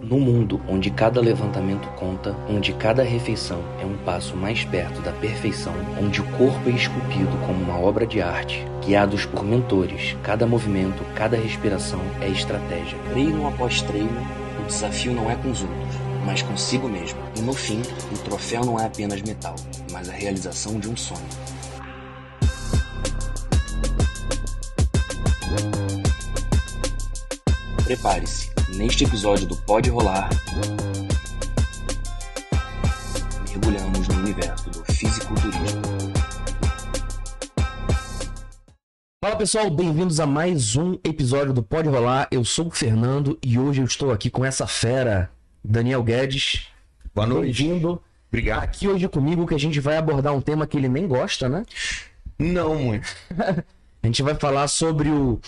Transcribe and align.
No 0.00 0.18
mundo 0.18 0.58
onde 0.66 0.90
cada 0.90 1.20
levantamento 1.20 1.86
conta, 1.98 2.34
onde 2.48 2.72
cada 2.72 3.02
refeição 3.02 3.62
é 3.78 3.84
um 3.84 3.98
passo 3.98 4.34
mais 4.34 4.64
perto 4.64 5.02
da 5.02 5.12
perfeição, 5.12 5.74
onde 6.00 6.20
o 6.20 6.24
corpo 6.38 6.70
é 6.70 6.72
esculpido 6.72 7.36
como 7.46 7.62
uma 7.62 7.78
obra 7.78 8.06
de 8.06 8.20
arte, 8.20 8.64
guiados 8.82 9.26
por 9.26 9.44
mentores, 9.44 10.16
cada 10.22 10.46
movimento, 10.46 11.04
cada 11.14 11.36
respiração 11.36 12.00
é 12.22 12.28
estratégia. 12.30 12.98
Treino 13.10 13.46
após 13.46 13.82
treino, 13.82 14.26
o 14.62 14.66
desafio 14.66 15.12
não 15.12 15.30
é 15.30 15.36
com 15.36 15.50
os 15.50 15.62
outros, 15.62 15.94
mas 16.24 16.40
consigo 16.40 16.88
mesmo. 16.88 17.20
E 17.36 17.40
no 17.40 17.52
fim, 17.52 17.82
o 18.10 18.18
troféu 18.24 18.64
não 18.64 18.80
é 18.80 18.86
apenas 18.86 19.20
metal, 19.20 19.56
mas 19.90 20.08
a 20.08 20.12
realização 20.12 20.80
de 20.80 20.88
um 20.88 20.96
sonho. 20.96 21.20
Prepare-se. 27.84 28.51
Neste 28.76 29.04
episódio 29.04 29.46
do 29.46 29.56
Pode 29.56 29.90
Rolar, 29.90 30.30
mergulhamos 33.48 34.08
no 34.08 34.14
universo 34.14 34.70
do 34.70 34.84
fisiculturismo. 34.92 35.82
Fala 39.22 39.36
pessoal, 39.36 39.70
bem-vindos 39.70 40.20
a 40.20 40.26
mais 40.26 40.74
um 40.74 40.98
episódio 41.04 41.52
do 41.52 41.62
Pode 41.62 41.88
Rolar. 41.88 42.28
Eu 42.30 42.44
sou 42.44 42.68
o 42.68 42.70
Fernando 42.70 43.38
e 43.42 43.58
hoje 43.58 43.82
eu 43.82 43.84
estou 43.84 44.10
aqui 44.10 44.30
com 44.30 44.44
essa 44.44 44.66
fera, 44.66 45.30
Daniel 45.62 46.02
Guedes. 46.02 46.68
Boa 47.14 47.26
noite. 47.26 47.62
Bem-vindo. 47.62 48.02
Obrigado. 48.28 48.64
Aqui 48.64 48.88
hoje 48.88 49.06
comigo 49.06 49.46
que 49.46 49.54
a 49.54 49.58
gente 49.58 49.80
vai 49.80 49.98
abordar 49.98 50.34
um 50.34 50.40
tema 50.40 50.66
que 50.66 50.78
ele 50.78 50.88
nem 50.88 51.06
gosta, 51.06 51.48
né? 51.48 51.64
Não 52.38 52.74
muito. 52.76 53.06
A 54.02 54.08
gente 54.08 54.20
vai 54.20 54.34
falar 54.34 54.66
sobre 54.66 55.08
o 55.10 55.40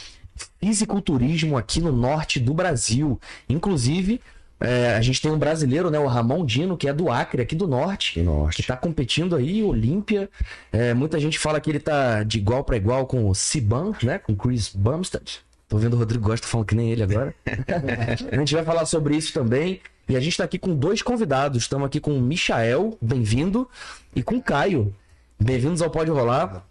fisiculturismo 0.60 1.56
aqui 1.56 1.80
no 1.80 1.92
norte 1.92 2.40
do 2.40 2.54
Brasil. 2.54 3.20
Inclusive, 3.48 4.20
é, 4.60 4.94
a 4.94 5.00
gente 5.00 5.20
tem 5.20 5.30
um 5.30 5.38
brasileiro, 5.38 5.90
né, 5.90 5.98
o 5.98 6.06
Ramon 6.06 6.44
Dino, 6.44 6.76
que 6.76 6.88
é 6.88 6.92
do 6.92 7.10
Acre, 7.10 7.42
aqui 7.42 7.54
do 7.54 7.66
norte, 7.66 8.20
Norte. 8.22 8.56
que 8.56 8.60
está 8.62 8.76
competindo 8.76 9.36
aí, 9.36 9.62
Olímpia. 9.62 10.28
É, 10.72 10.94
muita 10.94 11.18
gente 11.20 11.38
fala 11.38 11.60
que 11.60 11.70
ele 11.70 11.80
tá 11.80 12.22
de 12.22 12.38
igual 12.38 12.64
para 12.64 12.76
igual 12.76 13.06
com 13.06 13.28
o 13.28 13.34
Siban, 13.34 13.92
né, 14.02 14.18
com 14.18 14.34
Chris 14.34 14.70
Bumstead. 14.74 15.40
Tô 15.68 15.78
vendo 15.78 15.94
o 15.94 15.98
Rodrigo 15.98 16.24
Gosta 16.24 16.46
falando 16.46 16.66
que 16.66 16.74
nem 16.74 16.90
ele 16.92 17.02
agora. 17.02 17.34
a 18.30 18.36
gente 18.36 18.54
vai 18.54 18.64
falar 18.64 18.86
sobre 18.86 19.16
isso 19.16 19.32
também. 19.32 19.80
E 20.08 20.16
a 20.16 20.20
gente 20.20 20.36
tá 20.36 20.44
aqui 20.44 20.58
com 20.58 20.74
dois 20.76 21.00
convidados. 21.00 21.62
Estamos 21.62 21.86
aqui 21.86 21.98
com 21.98 22.16
o 22.16 22.20
Michael, 22.20 22.96
bem-vindo, 23.00 23.68
e 24.14 24.22
com 24.22 24.36
o 24.36 24.42
Caio. 24.42 24.94
Bem-vindos 25.40 25.80
ao 25.80 25.90
Pode 25.90 26.10
Rolar. 26.10 26.64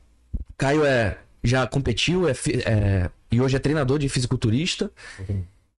Caio 0.55 0.85
é, 0.85 1.17
já 1.43 1.66
competiu 1.67 2.29
é, 2.29 2.33
é, 2.66 3.09
e 3.33 3.41
hoje 3.41 3.55
é 3.55 3.59
treinador 3.59 3.97
de 3.97 4.07
fisiculturista. 4.07 4.91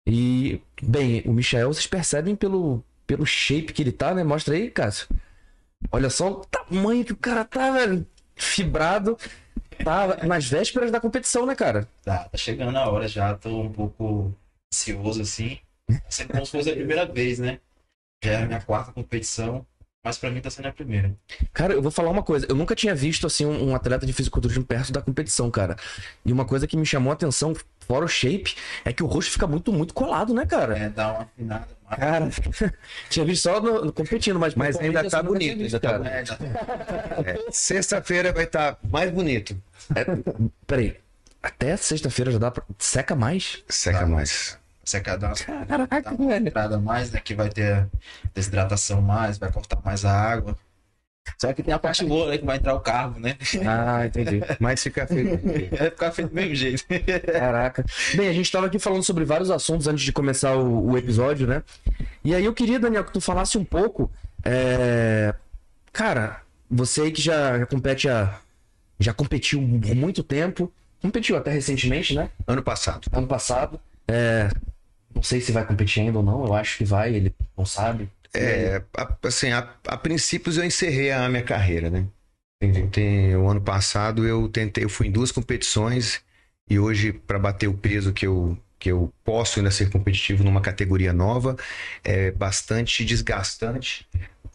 E, 0.04 0.60
bem, 0.82 1.22
o 1.24 1.32
Michael, 1.32 1.72
vocês 1.72 1.86
percebem 1.86 2.34
pelo, 2.34 2.84
pelo 3.06 3.24
shape 3.24 3.72
que 3.72 3.82
ele 3.82 3.92
tá, 3.92 4.12
né? 4.12 4.24
Mostra 4.24 4.56
aí, 4.56 4.70
Cássio. 4.70 5.06
Olha 5.92 6.10
só 6.10 6.32
o 6.32 6.44
tamanho 6.44 7.04
que 7.04 7.12
o 7.12 7.16
cara 7.16 7.44
tá, 7.44 7.70
velho. 7.70 8.04
Fibrado. 8.34 9.16
Tá 9.84 10.24
nas 10.26 10.46
vésperas 10.46 10.90
da 10.90 11.00
competição, 11.00 11.46
né, 11.46 11.54
cara? 11.54 11.88
Tá, 12.02 12.24
tá 12.24 12.36
chegando 12.36 12.76
a 12.76 12.88
hora 12.90 13.06
já, 13.06 13.34
tô 13.34 13.62
um 13.62 13.72
pouco 13.72 14.34
ansioso 14.72 15.22
assim. 15.22 15.58
Sempre 16.08 16.34
como 16.34 16.46
se 16.46 16.52
fosse 16.52 16.70
a 16.70 16.74
primeira 16.74 17.06
vez, 17.06 17.38
né? 17.38 17.60
Já 18.22 18.32
é 18.32 18.42
a 18.42 18.46
minha 18.46 18.60
quarta 18.60 18.92
competição, 18.92 19.64
mas 20.04 20.18
pra 20.18 20.30
mim 20.30 20.40
tá 20.40 20.50
sendo 20.50 20.68
a 20.68 20.72
primeira. 20.72 21.12
Cara, 21.52 21.72
eu 21.72 21.80
vou 21.82 21.90
falar 21.90 22.10
uma 22.10 22.22
coisa. 22.22 22.46
Eu 22.48 22.54
nunca 22.54 22.76
tinha 22.76 22.94
visto, 22.94 23.26
assim, 23.26 23.46
um, 23.46 23.70
um 23.70 23.74
atleta 23.74 24.04
de 24.04 24.12
fisiculturismo 24.12 24.62
perto 24.64 24.92
da 24.92 25.00
competição, 25.00 25.50
cara. 25.50 25.76
E 26.24 26.30
uma 26.32 26.44
coisa 26.44 26.66
que 26.66 26.76
me 26.76 26.84
chamou 26.84 27.10
a 27.10 27.14
atenção, 27.14 27.54
fora 27.80 28.04
o 28.04 28.08
shape, 28.08 28.54
é 28.84 28.92
que 28.92 29.02
o 29.02 29.06
rosto 29.06 29.32
fica 29.32 29.46
muito, 29.46 29.72
muito 29.72 29.94
colado, 29.94 30.34
né, 30.34 30.44
cara? 30.44 30.78
É, 30.78 30.88
dá 30.90 31.12
uma 31.12 31.22
afinada 31.22 31.68
mais. 31.88 31.98
Cara, 32.00 32.30
tinha 33.08 33.24
visto 33.24 33.42
só 33.44 33.60
no, 33.60 33.86
no 33.86 33.92
competindo, 33.92 34.38
mas... 34.38 34.54
Mas 34.54 34.76
ainda 34.78 35.08
tá 35.08 35.18
assim, 35.20 35.26
bonito, 35.26 35.52
tinha 35.54 35.64
ainda 35.66 35.80
tá 35.80 35.90
cara. 35.90 36.08
É, 36.08 36.22
tá- 36.22 36.38
É, 37.24 37.46
Sexta-feira 37.50 38.32
vai 38.32 38.44
estar 38.44 38.78
mais 38.90 39.10
bonito. 39.10 39.56
Peraí, 40.66 40.96
até 41.42 41.76
sexta-feira 41.76 42.30
já 42.30 42.38
dá 42.38 42.50
pra... 42.50 42.62
Seca 42.78 43.14
mais? 43.14 43.62
Seca 43.68 44.00
Tá. 44.00 44.06
mais. 44.06 44.58
Quer 44.84 45.18
dar 45.18 45.28
uma, 45.28 45.34
dar 45.64 45.88
Caraca, 45.88 46.14
uma 46.14 46.36
entrada 46.36 46.78
mais, 46.78 47.10
né? 47.10 47.20
Que 47.20 47.34
vai 47.34 47.48
ter 47.48 47.86
desidratação 48.34 49.00
mais, 49.00 49.38
vai 49.38 49.50
cortar 49.50 49.80
mais 49.84 50.04
a 50.04 50.12
água. 50.12 50.56
Só 51.38 51.52
que 51.54 51.62
tem 51.62 51.72
a 51.72 51.78
parte 51.78 52.04
boa, 52.04 52.30
né? 52.30 52.38
Que 52.38 52.44
vai 52.44 52.56
entrar 52.58 52.74
o 52.74 52.80
carbo, 52.80 53.18
né? 53.18 53.36
Ah, 53.66 54.06
entendi. 54.06 54.40
Mas 54.60 54.82
fica 54.82 55.06
feio. 55.06 55.40
Vai 55.70 55.90
ficar 55.90 56.12
feito 56.12 56.28
do 56.28 56.34
mesmo 56.34 56.54
jeito. 56.54 56.84
Caraca. 57.32 57.84
Bem, 58.14 58.28
a 58.28 58.32
gente 58.32 58.52
tava 58.52 58.66
aqui 58.66 58.78
falando 58.78 59.02
sobre 59.02 59.24
vários 59.24 59.50
assuntos 59.50 59.88
antes 59.88 60.04
de 60.04 60.12
começar 60.12 60.54
o, 60.54 60.90
o 60.90 60.98
episódio, 60.98 61.46
né? 61.46 61.62
E 62.22 62.34
aí 62.34 62.44
eu 62.44 62.52
queria, 62.52 62.78
Daniel, 62.78 63.04
que 63.04 63.12
tu 63.12 63.20
falasse 63.20 63.56
um 63.56 63.64
pouco. 63.64 64.10
é, 64.44 65.34
Cara, 65.92 66.42
você 66.70 67.02
aí 67.02 67.10
que 67.12 67.22
já, 67.22 67.58
já 67.58 67.66
compete 67.66 68.08
há. 68.08 68.38
Já 69.00 69.12
competiu 69.14 69.60
há 69.60 69.94
muito 69.94 70.22
tempo. 70.22 70.70
Competiu 71.00 71.36
até 71.36 71.50
recentemente, 71.50 72.14
né? 72.14 72.30
Ano 72.46 72.62
passado. 72.62 73.08
Ano 73.12 73.26
passado. 73.26 73.80
É, 74.08 74.48
Não 75.14 75.22
sei 75.22 75.40
se 75.40 75.52
vai 75.52 75.66
competir 75.66 76.02
ainda 76.02 76.18
ou 76.18 76.24
não. 76.24 76.44
Eu 76.44 76.54
acho 76.54 76.78
que 76.78 76.84
vai, 76.84 77.14
ele 77.14 77.34
não 77.56 77.64
sabe. 77.64 78.08
É, 78.34 78.82
assim, 79.22 79.52
a, 79.52 79.58
a 79.86 79.96
princípios 79.96 80.56
eu 80.56 80.64
encerrei 80.64 81.12
a 81.12 81.28
minha 81.28 81.42
carreira, 81.42 81.88
né? 81.88 82.06
Tem- 82.90 83.36
o 83.36 83.48
ano 83.48 83.60
passado 83.60 84.26
eu 84.26 84.48
tentei, 84.48 84.84
eu 84.84 84.88
fui 84.88 85.08
em 85.08 85.12
duas 85.12 85.30
competições 85.30 86.22
e 86.68 86.78
hoje 86.78 87.12
para 87.12 87.38
bater 87.38 87.68
o 87.68 87.74
peso 87.76 88.12
que 88.12 88.26
eu 88.26 88.58
que 88.78 88.90
eu 88.90 89.10
posso 89.24 89.58
ainda 89.60 89.70
ser 89.70 89.90
competitivo 89.90 90.44
numa 90.44 90.60
categoria 90.60 91.10
nova 91.12 91.56
é 92.02 92.30
bastante 92.30 93.02
desgastante. 93.04 94.06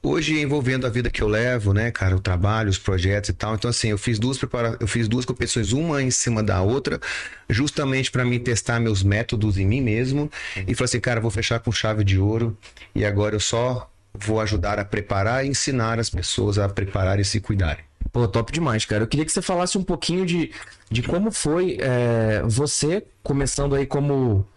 Hoje 0.01 0.39
envolvendo 0.39 0.87
a 0.87 0.89
vida 0.89 1.09
que 1.09 1.21
eu 1.21 1.27
levo, 1.27 1.73
né, 1.73 1.91
cara, 1.91 2.15
o 2.15 2.21
trabalho, 2.21 2.69
os 2.69 2.77
projetos 2.77 3.29
e 3.29 3.33
tal. 3.33 3.55
Então 3.55 3.69
assim, 3.69 3.89
eu 3.89 3.97
fiz 3.97 4.17
duas 4.17 4.37
prepara... 4.37 4.77
eu 4.79 4.87
fiz 4.87 5.07
duas 5.09 5.25
competições 5.25 5.73
uma 5.73 6.01
em 6.01 6.09
cima 6.09 6.41
da 6.41 6.61
outra, 6.61 7.01
justamente 7.49 8.09
para 8.09 8.23
mim 8.23 8.39
testar 8.39 8.79
meus 8.79 9.03
métodos 9.03 9.57
em 9.57 9.65
mim 9.65 9.81
mesmo 9.81 10.31
e 10.55 10.73
falei 10.73 10.85
assim, 10.85 10.99
cara, 11.01 11.19
vou 11.19 11.29
fechar 11.29 11.59
com 11.59 11.71
chave 11.71 12.03
de 12.05 12.17
ouro 12.17 12.57
e 12.95 13.03
agora 13.03 13.35
eu 13.35 13.39
só 13.41 13.89
vou 14.13 14.39
ajudar 14.39 14.79
a 14.79 14.85
preparar 14.85 15.45
e 15.45 15.49
ensinar 15.49 15.99
as 15.99 16.09
pessoas 16.09 16.57
a 16.57 16.69
preparar 16.69 17.19
e 17.19 17.25
se 17.25 17.41
cuidarem. 17.41 17.83
Pô, 18.11 18.27
top 18.27 18.51
demais, 18.51 18.85
cara. 18.85 19.03
Eu 19.03 19.07
queria 19.07 19.25
que 19.25 19.31
você 19.31 19.41
falasse 19.41 19.77
um 19.77 19.83
pouquinho 19.83 20.25
de, 20.25 20.51
de 20.89 21.03
como 21.03 21.31
foi 21.31 21.77
é, 21.79 22.41
você 22.43 23.05
começando 23.21 23.75
aí 23.75 23.85
como. 23.85 24.47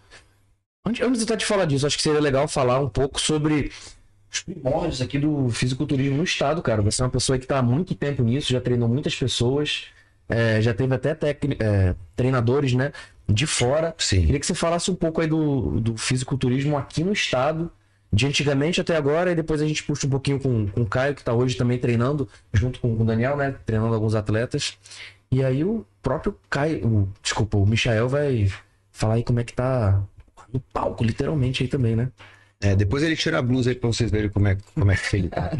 Antes, 0.85 1.23
até 1.23 1.35
de 1.35 1.45
falar 1.45 1.65
disso, 1.65 1.85
acho 1.85 1.95
que 1.95 2.03
seria 2.03 2.19
legal 2.19 2.47
falar 2.47 2.79
um 2.79 2.89
pouco 2.89 3.21
sobre 3.21 3.71
os 4.33 4.41
primórdios 4.43 5.01
aqui 5.01 5.19
do 5.19 5.49
fisiculturismo 5.49 6.17
no 6.17 6.23
estado, 6.23 6.61
cara. 6.61 6.81
Você 6.81 7.01
é 7.01 7.05
uma 7.05 7.11
pessoa 7.11 7.37
que 7.37 7.45
está 7.45 7.59
há 7.59 7.61
muito 7.61 7.93
tempo 7.95 8.23
nisso, 8.23 8.51
já 8.51 8.59
treinou 8.59 8.89
muitas 8.89 9.15
pessoas, 9.15 9.85
é, 10.27 10.61
já 10.61 10.73
teve 10.73 10.93
até 10.95 11.11
é, 11.59 11.95
treinadores, 12.15 12.73
né, 12.73 12.91
de 13.29 13.45
fora. 13.45 13.93
Sim. 13.97 14.25
Queria 14.25 14.39
que 14.39 14.45
você 14.45 14.53
falasse 14.55 14.89
um 14.89 14.95
pouco 14.95 15.21
aí 15.21 15.27
do, 15.27 15.79
do 15.79 15.97
fisiculturismo 15.97 16.77
aqui 16.77 17.03
no 17.03 17.13
estado, 17.13 17.71
de 18.11 18.25
antigamente 18.27 18.79
até 18.81 18.95
agora, 18.95 19.31
e 19.31 19.35
depois 19.35 19.61
a 19.61 19.67
gente 19.67 19.83
puxa 19.83 20.05
um 20.07 20.09
pouquinho 20.09 20.39
com, 20.39 20.67
com 20.67 20.81
o 20.81 20.85
Caio, 20.85 21.15
que 21.15 21.23
tá 21.23 21.33
hoje 21.33 21.55
também 21.55 21.77
treinando, 21.79 22.27
junto 22.51 22.79
com 22.79 22.93
o 22.93 23.03
Daniel, 23.05 23.35
né? 23.37 23.55
Treinando 23.65 23.93
alguns 23.93 24.13
atletas. 24.15 24.77
E 25.31 25.43
aí 25.43 25.63
o 25.63 25.85
próprio 26.01 26.37
Caio, 26.49 26.85
o- 26.87 27.09
desculpa, 27.21 27.57
o 27.57 27.65
Michael 27.65 28.07
vai 28.09 28.51
falar 28.91 29.15
aí 29.15 29.23
como 29.23 29.39
é 29.39 29.43
que 29.43 29.53
tá 29.53 30.01
no 30.51 30.59
palco, 30.59 31.03
literalmente 31.03 31.63
aí 31.63 31.69
também, 31.69 31.95
né? 31.95 32.09
É, 32.63 32.75
depois 32.75 33.03
ele 33.03 33.15
tira 33.15 33.39
a 33.39 33.41
blusa 33.41 33.69
aí 33.69 33.75
pra 33.75 33.87
vocês 33.87 34.09
verem 34.09 34.29
como 34.29 34.47
é, 34.47 34.57
como 34.73 34.91
é 34.91 34.95
que 34.95 35.15
ele 35.17 35.29
tá. 35.29 35.51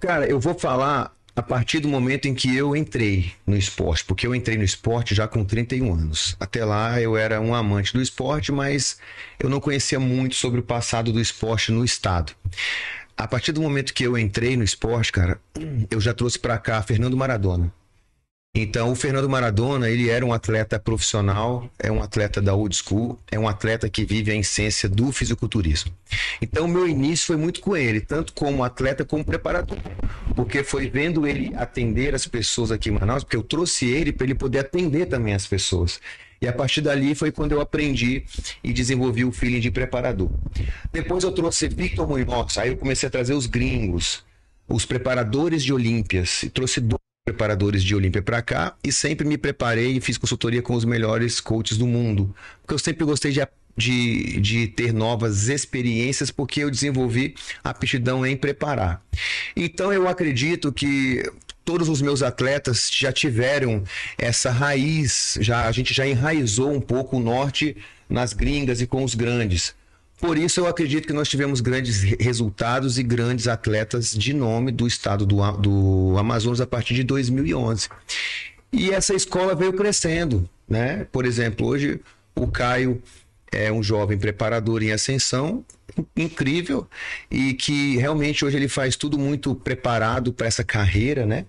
Cara, 0.00 0.26
eu 0.26 0.38
vou 0.38 0.54
falar 0.54 1.12
a 1.34 1.42
partir 1.42 1.80
do 1.80 1.88
momento 1.88 2.26
em 2.26 2.34
que 2.34 2.56
eu 2.56 2.74
entrei 2.74 3.32
no 3.46 3.56
esporte, 3.56 4.04
porque 4.04 4.26
eu 4.26 4.34
entrei 4.34 4.56
no 4.56 4.64
esporte 4.64 5.14
já 5.14 5.28
com 5.28 5.44
31 5.44 5.92
anos. 5.92 6.34
Até 6.40 6.64
lá 6.64 6.98
eu 7.00 7.16
era 7.16 7.40
um 7.40 7.54
amante 7.54 7.92
do 7.92 8.00
esporte, 8.00 8.50
mas 8.50 8.98
eu 9.38 9.50
não 9.50 9.60
conhecia 9.60 10.00
muito 10.00 10.34
sobre 10.34 10.60
o 10.60 10.62
passado 10.62 11.12
do 11.12 11.20
esporte 11.20 11.70
no 11.72 11.84
estado. 11.84 12.32
A 13.16 13.26
partir 13.26 13.52
do 13.52 13.60
momento 13.60 13.92
que 13.92 14.04
eu 14.04 14.16
entrei 14.16 14.56
no 14.56 14.64
esporte, 14.64 15.12
cara, 15.12 15.38
eu 15.90 16.00
já 16.00 16.14
trouxe 16.14 16.38
pra 16.38 16.56
cá 16.56 16.80
Fernando 16.82 17.16
Maradona. 17.16 17.72
Então, 18.58 18.90
o 18.90 18.94
Fernando 18.94 19.28
Maradona, 19.28 19.90
ele 19.90 20.08
era 20.08 20.24
um 20.24 20.32
atleta 20.32 20.78
profissional, 20.78 21.70
é 21.78 21.92
um 21.92 22.02
atleta 22.02 22.40
da 22.40 22.54
old 22.54 22.74
school, 22.74 23.20
é 23.30 23.38
um 23.38 23.46
atleta 23.46 23.86
que 23.86 24.02
vive 24.02 24.30
a 24.30 24.34
essência 24.34 24.88
do 24.88 25.12
fisiculturismo. 25.12 25.92
Então, 26.40 26.66
meu 26.66 26.88
início 26.88 27.26
foi 27.26 27.36
muito 27.36 27.60
com 27.60 27.76
ele, 27.76 28.00
tanto 28.00 28.32
como 28.32 28.64
atleta 28.64 29.04
como 29.04 29.22
preparador. 29.22 29.76
Porque 30.34 30.64
foi 30.64 30.88
vendo 30.88 31.26
ele 31.26 31.54
atender 31.54 32.14
as 32.14 32.26
pessoas 32.26 32.72
aqui 32.72 32.88
em 32.88 32.92
Manaus, 32.92 33.22
porque 33.22 33.36
eu 33.36 33.42
trouxe 33.42 33.90
ele 33.90 34.10
para 34.10 34.24
ele 34.24 34.34
poder 34.34 34.60
atender 34.60 35.04
também 35.04 35.34
as 35.34 35.46
pessoas. 35.46 36.00
E 36.40 36.48
a 36.48 36.52
partir 36.52 36.80
dali 36.80 37.14
foi 37.14 37.30
quando 37.30 37.52
eu 37.52 37.60
aprendi 37.60 38.24
e 38.64 38.72
desenvolvi 38.72 39.22
o 39.22 39.32
feeling 39.32 39.60
de 39.60 39.70
preparador. 39.70 40.30
Depois 40.90 41.24
eu 41.24 41.32
trouxe 41.32 41.68
Victor 41.68 42.08
Munhoz, 42.08 42.56
aí 42.56 42.70
eu 42.70 42.78
comecei 42.78 43.06
a 43.06 43.10
trazer 43.10 43.34
os 43.34 43.44
gringos, 43.44 44.24
os 44.66 44.86
preparadores 44.86 45.62
de 45.62 45.74
Olímpias, 45.74 46.42
e 46.42 46.48
trouxe 46.48 46.80
dois 46.80 47.05
preparadores 47.26 47.82
de 47.82 47.92
Olímpia 47.92 48.22
para 48.22 48.40
cá 48.40 48.76
e 48.84 48.92
sempre 48.92 49.26
me 49.26 49.36
preparei 49.36 49.96
e 49.96 50.00
fiz 50.00 50.16
consultoria 50.16 50.62
com 50.62 50.74
os 50.74 50.84
melhores 50.84 51.40
coaches 51.40 51.76
do 51.76 51.84
mundo, 51.84 52.32
porque 52.62 52.72
eu 52.72 52.78
sempre 52.78 53.04
gostei 53.04 53.32
de, 53.32 53.44
de, 53.76 54.40
de 54.40 54.68
ter 54.68 54.92
novas 54.92 55.48
experiências, 55.48 56.30
porque 56.30 56.62
eu 56.62 56.70
desenvolvi 56.70 57.34
aptidão 57.64 58.24
em 58.24 58.36
preparar. 58.36 59.02
Então 59.56 59.92
eu 59.92 60.06
acredito 60.06 60.72
que 60.72 61.28
todos 61.64 61.88
os 61.88 62.00
meus 62.00 62.22
atletas 62.22 62.88
já 62.92 63.10
tiveram 63.10 63.82
essa 64.16 64.52
raiz, 64.52 65.36
já 65.40 65.66
a 65.66 65.72
gente 65.72 65.92
já 65.92 66.06
enraizou 66.06 66.72
um 66.72 66.80
pouco 66.80 67.16
o 67.16 67.20
norte 67.20 67.76
nas 68.08 68.32
gringas 68.32 68.80
e 68.80 68.86
com 68.86 69.02
os 69.02 69.16
grandes. 69.16 69.74
Por 70.18 70.38
isso 70.38 70.60
eu 70.60 70.66
acredito 70.66 71.06
que 71.06 71.12
nós 71.12 71.28
tivemos 71.28 71.60
grandes 71.60 72.02
resultados 72.18 72.98
e 72.98 73.02
grandes 73.02 73.46
atletas 73.46 74.12
de 74.12 74.32
nome 74.32 74.72
do 74.72 74.86
estado 74.86 75.26
do, 75.26 75.36
do 75.52 76.16
Amazonas 76.18 76.60
a 76.60 76.66
partir 76.66 76.94
de 76.94 77.04
2011. 77.04 77.88
E 78.72 78.90
essa 78.90 79.14
escola 79.14 79.54
veio 79.54 79.72
crescendo, 79.72 80.48
né? 80.68 81.06
Por 81.12 81.24
exemplo, 81.24 81.66
hoje 81.66 82.00
o 82.34 82.46
Caio 82.46 83.02
é 83.52 83.70
um 83.70 83.82
jovem 83.82 84.18
preparador 84.18 84.82
em 84.82 84.90
ascensão, 84.90 85.64
incrível 86.16 86.86
e 87.30 87.54
que 87.54 87.96
realmente 87.96 88.44
hoje 88.44 88.56
ele 88.56 88.68
faz 88.68 88.96
tudo 88.96 89.18
muito 89.18 89.54
preparado 89.54 90.32
para 90.32 90.46
essa 90.46 90.64
carreira, 90.64 91.24
né? 91.24 91.46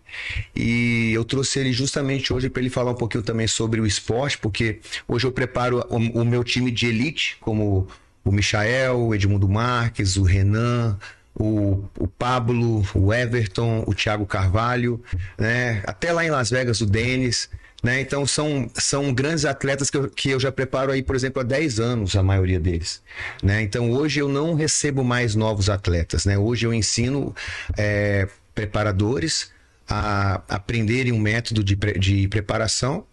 E 0.55 1.11
eu 1.13 1.25
trouxe 1.25 1.59
ele 1.59 1.73
justamente 1.73 2.31
hoje 2.31 2.49
para 2.49 2.61
ele 2.61 2.69
falar 2.69 2.91
um 2.91 2.95
pouquinho 2.95 3.23
também 3.23 3.47
sobre 3.47 3.81
o 3.81 3.85
esporte, 3.85 4.37
porque 4.37 4.79
hoje 5.07 5.25
eu 5.25 5.31
preparo 5.31 5.85
o, 5.89 5.95
o 6.21 6.25
meu 6.25 6.43
time 6.43 6.71
de 6.71 6.87
elite, 6.87 7.37
como 7.41 7.87
o 8.29 8.31
Michael, 8.31 8.99
o 8.99 9.15
Edmundo 9.15 9.47
Marques, 9.47 10.17
o 10.17 10.23
Renan, 10.23 10.97
o, 11.33 11.83
o 11.97 12.07
Pablo, 12.07 12.83
o 12.93 13.13
Everton, 13.13 13.83
o 13.85 13.93
Thiago 13.93 14.25
Carvalho, 14.25 15.01
né? 15.37 15.81
Até 15.85 16.11
lá 16.11 16.25
em 16.25 16.29
Las 16.29 16.49
Vegas 16.49 16.81
o 16.81 16.85
Denis. 16.85 17.49
Né? 17.83 18.01
Então 18.01 18.25
são, 18.25 18.69
são 18.73 19.13
grandes 19.13 19.45
atletas 19.45 19.91
que 19.91 19.97
eu, 19.97 20.09
que 20.09 20.29
eu 20.31 20.39
já 20.39 20.51
preparo 20.51 20.91
aí, 20.91 21.03
por 21.03 21.15
exemplo, 21.15 21.41
há 21.41 21.45
10 21.45 21.79
anos, 21.79 22.15
a 22.15 22.23
maioria 22.23 22.59
deles. 22.59 23.03
Né? 23.41 23.61
Então 23.61 23.91
hoje 23.91 24.19
eu 24.19 24.27
não 24.27 24.55
recebo 24.55 25.03
mais 25.03 25.35
novos 25.35 25.69
atletas. 25.69 26.25
Né? 26.25 26.37
Hoje 26.37 26.65
eu 26.65 26.73
ensino 26.73 27.35
é, 27.77 28.27
preparadores 28.55 29.51
a 29.87 30.41
aprenderem 30.49 31.13
um 31.13 31.19
método 31.19 31.63
de, 31.63 31.75
de 31.75 32.27
preparação. 32.27 33.05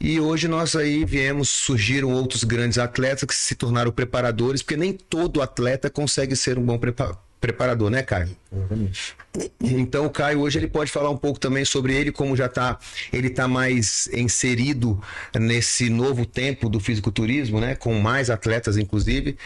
E 0.00 0.18
hoje 0.18 0.48
nós 0.48 0.74
aí 0.74 1.04
viemos, 1.04 1.50
surgiram 1.50 2.12
outros 2.12 2.44
grandes 2.44 2.78
atletas 2.78 3.24
que 3.24 3.34
se 3.34 3.54
tornaram 3.54 3.92
preparadores, 3.92 4.62
porque 4.62 4.76
nem 4.76 4.92
todo 4.92 5.42
atleta 5.42 5.90
consegue 5.90 6.34
ser 6.34 6.58
um 6.58 6.62
bom 6.62 6.78
preparador 6.78 7.18
preparador, 7.40 7.90
né, 7.90 8.02
Caio? 8.02 8.36
Exatamente. 8.52 9.16
Então 9.62 10.04
o 10.06 10.10
Caio 10.10 10.40
hoje 10.40 10.58
ele 10.58 10.68
pode 10.68 10.90
falar 10.90 11.08
um 11.10 11.16
pouco 11.16 11.40
também 11.40 11.64
sobre 11.64 11.94
ele, 11.94 12.12
como 12.12 12.36
já 12.36 12.46
está, 12.46 12.78
ele 13.12 13.28
está 13.28 13.48
mais 13.48 14.08
inserido 14.12 15.00
nesse 15.34 15.88
novo 15.88 16.26
tempo 16.26 16.68
do 16.68 16.78
fisiculturismo, 16.78 17.60
né, 17.60 17.74
com 17.74 17.94
mais 17.98 18.28
atletas 18.28 18.76
inclusive. 18.76 19.36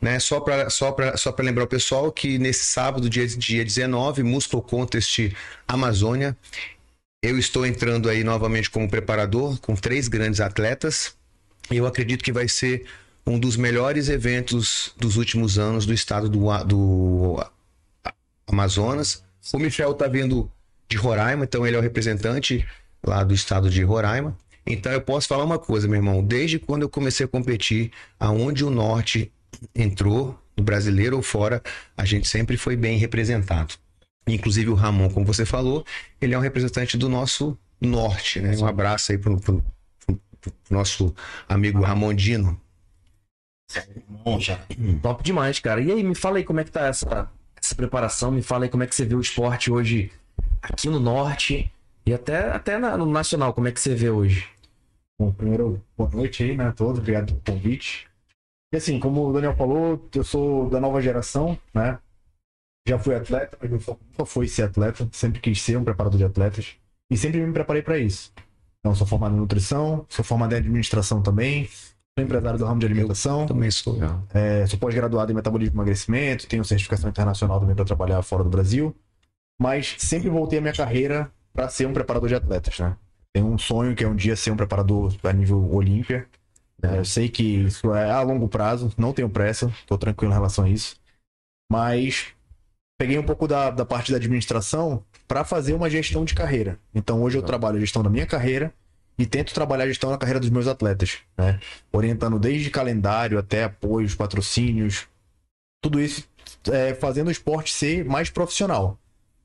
Né, 0.00 0.18
só 0.18 0.40
para 0.40 0.68
só 0.68 0.96
só 1.14 1.32
lembrar 1.38 1.62
o 1.62 1.68
pessoal 1.68 2.10
que 2.10 2.36
nesse 2.36 2.64
sábado, 2.64 3.08
dia, 3.08 3.24
dia 3.24 3.64
19, 3.64 4.24
Muscle 4.24 4.60
Contest 4.60 5.32
Amazônia, 5.68 6.36
eu 7.22 7.38
estou 7.38 7.64
entrando 7.64 8.08
aí 8.08 8.24
novamente 8.24 8.68
como 8.68 8.90
preparador 8.90 9.58
com 9.60 9.76
três 9.76 10.08
grandes 10.08 10.40
atletas. 10.40 11.14
Eu 11.70 11.86
acredito 11.86 12.24
que 12.24 12.32
vai 12.32 12.48
ser 12.48 12.84
um 13.24 13.38
dos 13.38 13.56
melhores 13.56 14.08
eventos 14.08 14.92
dos 14.98 15.16
últimos 15.16 15.56
anos 15.56 15.86
do 15.86 15.94
estado 15.94 16.28
do, 16.28 16.64
do 16.64 17.46
Amazonas. 18.48 19.22
O 19.52 19.58
Michel 19.58 19.92
está 19.92 20.08
vindo 20.08 20.50
de 20.88 20.96
Roraima, 20.96 21.44
então 21.44 21.64
ele 21.64 21.76
é 21.76 21.78
o 21.78 21.82
representante 21.82 22.66
lá 23.06 23.22
do 23.22 23.32
estado 23.32 23.70
de 23.70 23.82
Roraima. 23.84 24.36
Então 24.66 24.90
eu 24.90 25.00
posso 25.00 25.28
falar 25.28 25.44
uma 25.44 25.58
coisa, 25.58 25.86
meu 25.86 25.96
irmão, 25.96 26.24
desde 26.24 26.58
quando 26.58 26.82
eu 26.82 26.88
comecei 26.88 27.24
a 27.24 27.28
competir, 27.28 27.92
aonde 28.18 28.64
o 28.64 28.70
norte 28.70 29.32
entrou, 29.74 30.38
no 30.56 30.62
brasileiro 30.62 31.16
ou 31.16 31.22
fora, 31.22 31.62
a 31.96 32.04
gente 32.04 32.28
sempre 32.28 32.56
foi 32.56 32.76
bem 32.76 32.98
representado. 32.98 33.74
Inclusive 34.26 34.70
o 34.70 34.74
Ramon, 34.74 35.10
como 35.10 35.26
você 35.26 35.44
falou, 35.44 35.84
ele 36.20 36.34
é 36.34 36.38
um 36.38 36.42
representante 36.42 36.96
do 36.96 37.08
nosso 37.08 37.58
norte, 37.80 38.40
né? 38.40 38.56
Um 38.56 38.66
abraço 38.66 39.12
aí 39.12 39.18
pro, 39.18 39.40
pro, 39.40 39.64
pro, 40.06 40.20
pro 40.40 40.52
nosso 40.70 41.14
amigo 41.48 41.82
Ramondino. 41.82 42.60
Bom, 44.24 44.38
já. 44.38 44.60
Top 45.02 45.22
demais, 45.22 45.58
cara. 45.58 45.80
E 45.80 45.90
aí, 45.90 46.02
me 46.02 46.14
fala 46.14 46.38
aí 46.38 46.44
como 46.44 46.60
é 46.60 46.64
que 46.64 46.70
tá 46.70 46.86
essa, 46.86 47.30
essa 47.56 47.74
preparação, 47.74 48.30
me 48.30 48.42
fala 48.42 48.64
aí 48.64 48.70
como 48.70 48.82
é 48.82 48.86
que 48.86 48.94
você 48.94 49.04
vê 49.04 49.14
o 49.14 49.20
esporte 49.20 49.70
hoje 49.70 50.10
aqui 50.60 50.88
no 50.88 51.00
norte 51.00 51.72
e 52.04 52.12
até, 52.12 52.50
até 52.50 52.78
na, 52.78 52.96
no 52.96 53.06
nacional, 53.06 53.52
como 53.52 53.68
é 53.68 53.72
que 53.72 53.80
você 53.80 53.94
vê 53.94 54.10
hoje? 54.10 54.48
Bom, 55.18 55.32
primeiro, 55.32 55.82
boa 55.96 56.10
noite 56.10 56.42
aí, 56.42 56.56
né, 56.56 56.68
a 56.68 56.72
todos, 56.72 56.98
obrigado 56.98 57.34
pelo 57.34 57.56
convite. 57.58 58.08
E 58.72 58.76
assim, 58.76 58.98
como 58.98 59.28
o 59.28 59.32
Daniel 59.32 59.54
falou, 59.54 60.08
eu 60.14 60.24
sou 60.24 60.68
da 60.68 60.80
nova 60.80 61.00
geração, 61.00 61.58
né? 61.72 61.98
Já 62.86 62.98
fui 62.98 63.14
atleta, 63.14 63.56
mas 63.60 63.70
nunca 63.70 64.26
fui 64.26 64.48
ser 64.48 64.64
atleta, 64.64 65.08
sempre 65.12 65.40
quis 65.40 65.60
ser 65.62 65.76
um 65.76 65.84
preparador 65.84 66.18
de 66.18 66.24
atletas 66.24 66.76
e 67.10 67.16
sempre 67.16 67.40
me 67.40 67.52
preparei 67.52 67.82
para 67.82 67.98
isso. 67.98 68.32
Então, 68.80 68.94
sou 68.94 69.06
formado 69.06 69.34
em 69.34 69.38
nutrição, 69.38 70.04
sou 70.08 70.24
formado 70.24 70.52
em 70.54 70.56
administração 70.56 71.22
também, 71.22 71.68
Sou 72.18 72.22
empresário 72.22 72.58
do 72.58 72.66
ramo 72.66 72.78
de 72.78 72.84
alimentação. 72.84 73.46
Também 73.46 73.70
sou. 73.70 73.98
É, 74.34 74.66
sou 74.66 74.78
pós-graduado 74.78 75.32
em 75.32 75.34
metabolismo 75.34 75.74
e 75.74 75.76
emagrecimento, 75.76 76.46
tenho 76.46 76.62
certificação 76.64 77.08
internacional 77.08 77.58
também 77.58 77.74
para 77.74 77.86
trabalhar 77.86 78.22
fora 78.22 78.44
do 78.44 78.50
Brasil. 78.50 78.94
Mas 79.58 79.96
sempre 79.98 80.28
voltei 80.28 80.58
a 80.58 80.62
minha 80.62 80.74
carreira 80.74 81.32
para 81.54 81.68
ser 81.68 81.86
um 81.86 81.92
preparador 81.92 82.28
de 82.28 82.34
atletas, 82.34 82.78
né? 82.78 82.96
Tenho 83.32 83.46
um 83.46 83.56
sonho 83.56 83.94
que 83.96 84.04
é 84.04 84.08
um 84.08 84.14
dia 84.14 84.36
ser 84.36 84.50
um 84.50 84.56
preparador 84.56 85.14
a 85.22 85.32
nível 85.32 85.72
Olímpia. 85.72 86.26
É, 86.82 86.98
eu 86.98 87.04
sei 87.04 87.30
que 87.30 87.42
isso 87.42 87.94
é 87.94 88.10
a 88.10 88.20
longo 88.20 88.46
prazo, 88.48 88.92
não 88.98 89.12
tenho 89.12 89.30
pressa, 89.30 89.66
estou 89.80 89.96
tranquilo 89.96 90.32
em 90.32 90.34
relação 90.34 90.64
a 90.66 90.68
isso. 90.68 90.96
Mas 91.70 92.34
peguei 93.02 93.18
um 93.18 93.22
pouco 93.24 93.48
da, 93.48 93.68
da 93.68 93.84
parte 93.84 94.12
da 94.12 94.16
administração 94.16 95.02
para 95.26 95.42
fazer 95.42 95.74
uma 95.74 95.90
gestão 95.90 96.24
de 96.24 96.36
carreira. 96.36 96.78
Então 96.94 97.20
hoje 97.20 97.36
eu 97.36 97.42
trabalho 97.42 97.76
a 97.76 97.80
gestão 97.80 98.00
da 98.00 98.08
minha 98.08 98.24
carreira 98.24 98.72
e 99.18 99.26
tento 99.26 99.52
trabalhar 99.52 99.82
a 99.82 99.88
gestão 99.88 100.08
na 100.08 100.16
carreira 100.16 100.38
dos 100.38 100.50
meus 100.50 100.68
atletas, 100.68 101.18
né? 101.36 101.58
Orientando 101.90 102.38
desde 102.38 102.70
calendário 102.70 103.40
até 103.40 103.64
apoios, 103.64 104.14
patrocínios, 104.14 105.08
tudo 105.80 106.00
isso 106.00 106.28
é, 106.70 106.94
fazendo 106.94 107.26
o 107.26 107.32
esporte 107.32 107.74
ser 107.74 108.04
mais 108.04 108.30
profissional. 108.30 108.96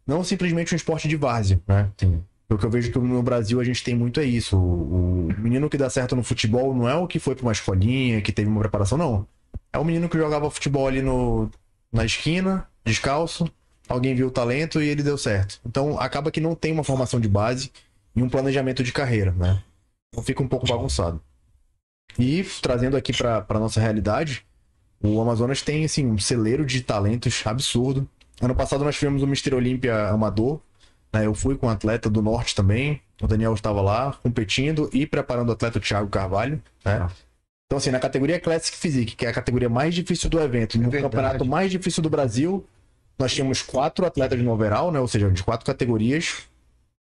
Não 0.06 0.24
simplesmente 0.24 0.76
um 0.76 0.78
esporte 0.78 1.08
de 1.08 1.16
várzea, 1.16 1.60
né? 1.68 1.90
Sim. 1.98 2.24
O 2.52 2.60
que 2.60 2.64
eu 2.64 2.70
vejo 2.70 2.92
que 2.92 3.00
no 3.00 3.24
Brasil 3.24 3.60
a 3.60 3.64
gente 3.64 3.84
tem 3.84 3.96
muito 3.96 4.20
é 4.20 4.24
isso. 4.24 4.56
O, 4.56 5.30
o 5.30 5.40
menino 5.40 5.68
que 5.68 5.78
dá 5.80 5.90
certo 5.90 6.16
no 6.16 6.22
futebol 6.22 6.76
não 6.76 6.88
é 6.88 6.94
o 6.94 7.08
que 7.08 7.18
foi 7.18 7.34
para 7.34 7.44
uma 7.44 7.52
escolinha, 7.52 8.22
que 8.22 8.32
teve 8.32 8.48
uma 8.48 8.60
preparação, 8.60 9.00
não. 9.00 9.28
É 9.74 9.80
o 9.80 9.84
menino 9.84 10.08
que 10.08 10.16
jogava 10.16 10.48
futebol 10.52 10.88
ali 10.88 11.02
no, 11.02 11.50
na 11.92 12.06
esquina, 12.06 12.68
descalço, 12.88 13.48
alguém 13.88 14.16
viu 14.16 14.28
o 14.28 14.32
talento 14.32 14.82
e 14.82 14.88
ele 14.88 15.04
deu 15.04 15.18
certo. 15.18 15.60
Então 15.66 16.00
acaba 16.00 16.32
que 16.32 16.42
não 16.42 16.56
tem 16.56 16.72
uma 16.72 16.84
formação 16.84 17.20
de 17.20 17.28
base 17.28 17.72
e 18.16 18.24
um 18.24 18.30
planejamento 18.30 18.84
de 18.84 18.92
carreira, 18.92 19.32
né? 19.32 19.62
Então 20.10 20.24
fica 20.24 20.42
um 20.42 20.48
pouco 20.48 20.66
bagunçado. 20.66 21.22
E 22.18 22.44
trazendo 22.62 22.98
aqui 22.98 23.14
para 23.14 23.60
nossa 23.60 23.80
realidade, 23.80 24.46
o 25.02 25.22
Amazonas 25.22 25.62
tem 25.62 25.86
assim 25.86 26.08
um 26.08 26.18
celeiro 26.18 26.66
de 26.66 26.82
talentos 26.82 27.46
absurdo. 27.46 28.08
Ano 28.42 28.56
passado 28.56 28.84
nós 28.84 28.96
tivemos 28.96 29.22
o 29.22 29.26
Mr. 29.26 29.54
Olímpia 29.54 30.08
Amador, 30.10 30.60
né? 31.14 31.26
Eu 31.26 31.36
fui 31.36 31.56
com 31.56 31.68
um 31.68 31.70
atleta 31.70 32.10
do 32.10 32.22
norte 32.22 32.56
também. 32.56 33.02
O 33.22 33.28
Daniel 33.28 33.54
estava 33.54 33.82
lá 33.82 34.14
competindo 34.24 34.90
e 34.94 35.06
preparando 35.06 35.50
o 35.50 35.52
atleta 35.52 35.80
Thiago 35.80 36.10
Carvalho, 36.10 36.62
né? 36.84 37.08
Então, 37.66 37.78
assim, 37.78 37.92
na 37.92 38.00
categoria 38.00 38.40
Classic 38.40 38.78
Physique, 38.78 39.16
que 39.16 39.26
é 39.26 39.30
a 39.30 39.34
categoria 39.34 39.68
mais 39.68 39.94
difícil 39.94 40.30
do 40.30 40.40
evento, 40.40 40.80
no 40.80 40.90
campeonato 40.90 41.44
mais 41.44 41.70
difícil 41.70 42.02
do 42.02 42.10
Brasil, 42.10 42.66
nós 43.18 43.34
tínhamos 43.34 43.62
quatro 43.62 44.06
atletas 44.06 44.40
no 44.40 44.52
overall, 44.52 44.92
né? 44.92 45.00
Ou 45.00 45.08
seja, 45.08 45.30
de 45.30 45.44
quatro 45.44 45.66
categorias, 45.66 46.44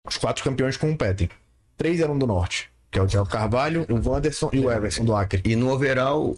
os 0.07 0.17
quatro 0.17 0.43
campeões 0.43 0.77
competem. 0.77 1.29
Três 1.77 1.99
eram 1.99 2.17
do 2.17 2.25
norte, 2.25 2.69
que 2.89 2.97
é 2.97 3.01
o 3.01 3.07
Thiago 3.07 3.27
Carvalho, 3.27 3.85
o 3.89 4.09
Wanderson 4.09 4.49
e 4.53 4.59
o 4.59 4.71
Everson 4.71 5.03
do 5.03 5.15
Acre. 5.15 5.41
E 5.43 5.55
no 5.55 5.69
overall, 5.71 6.37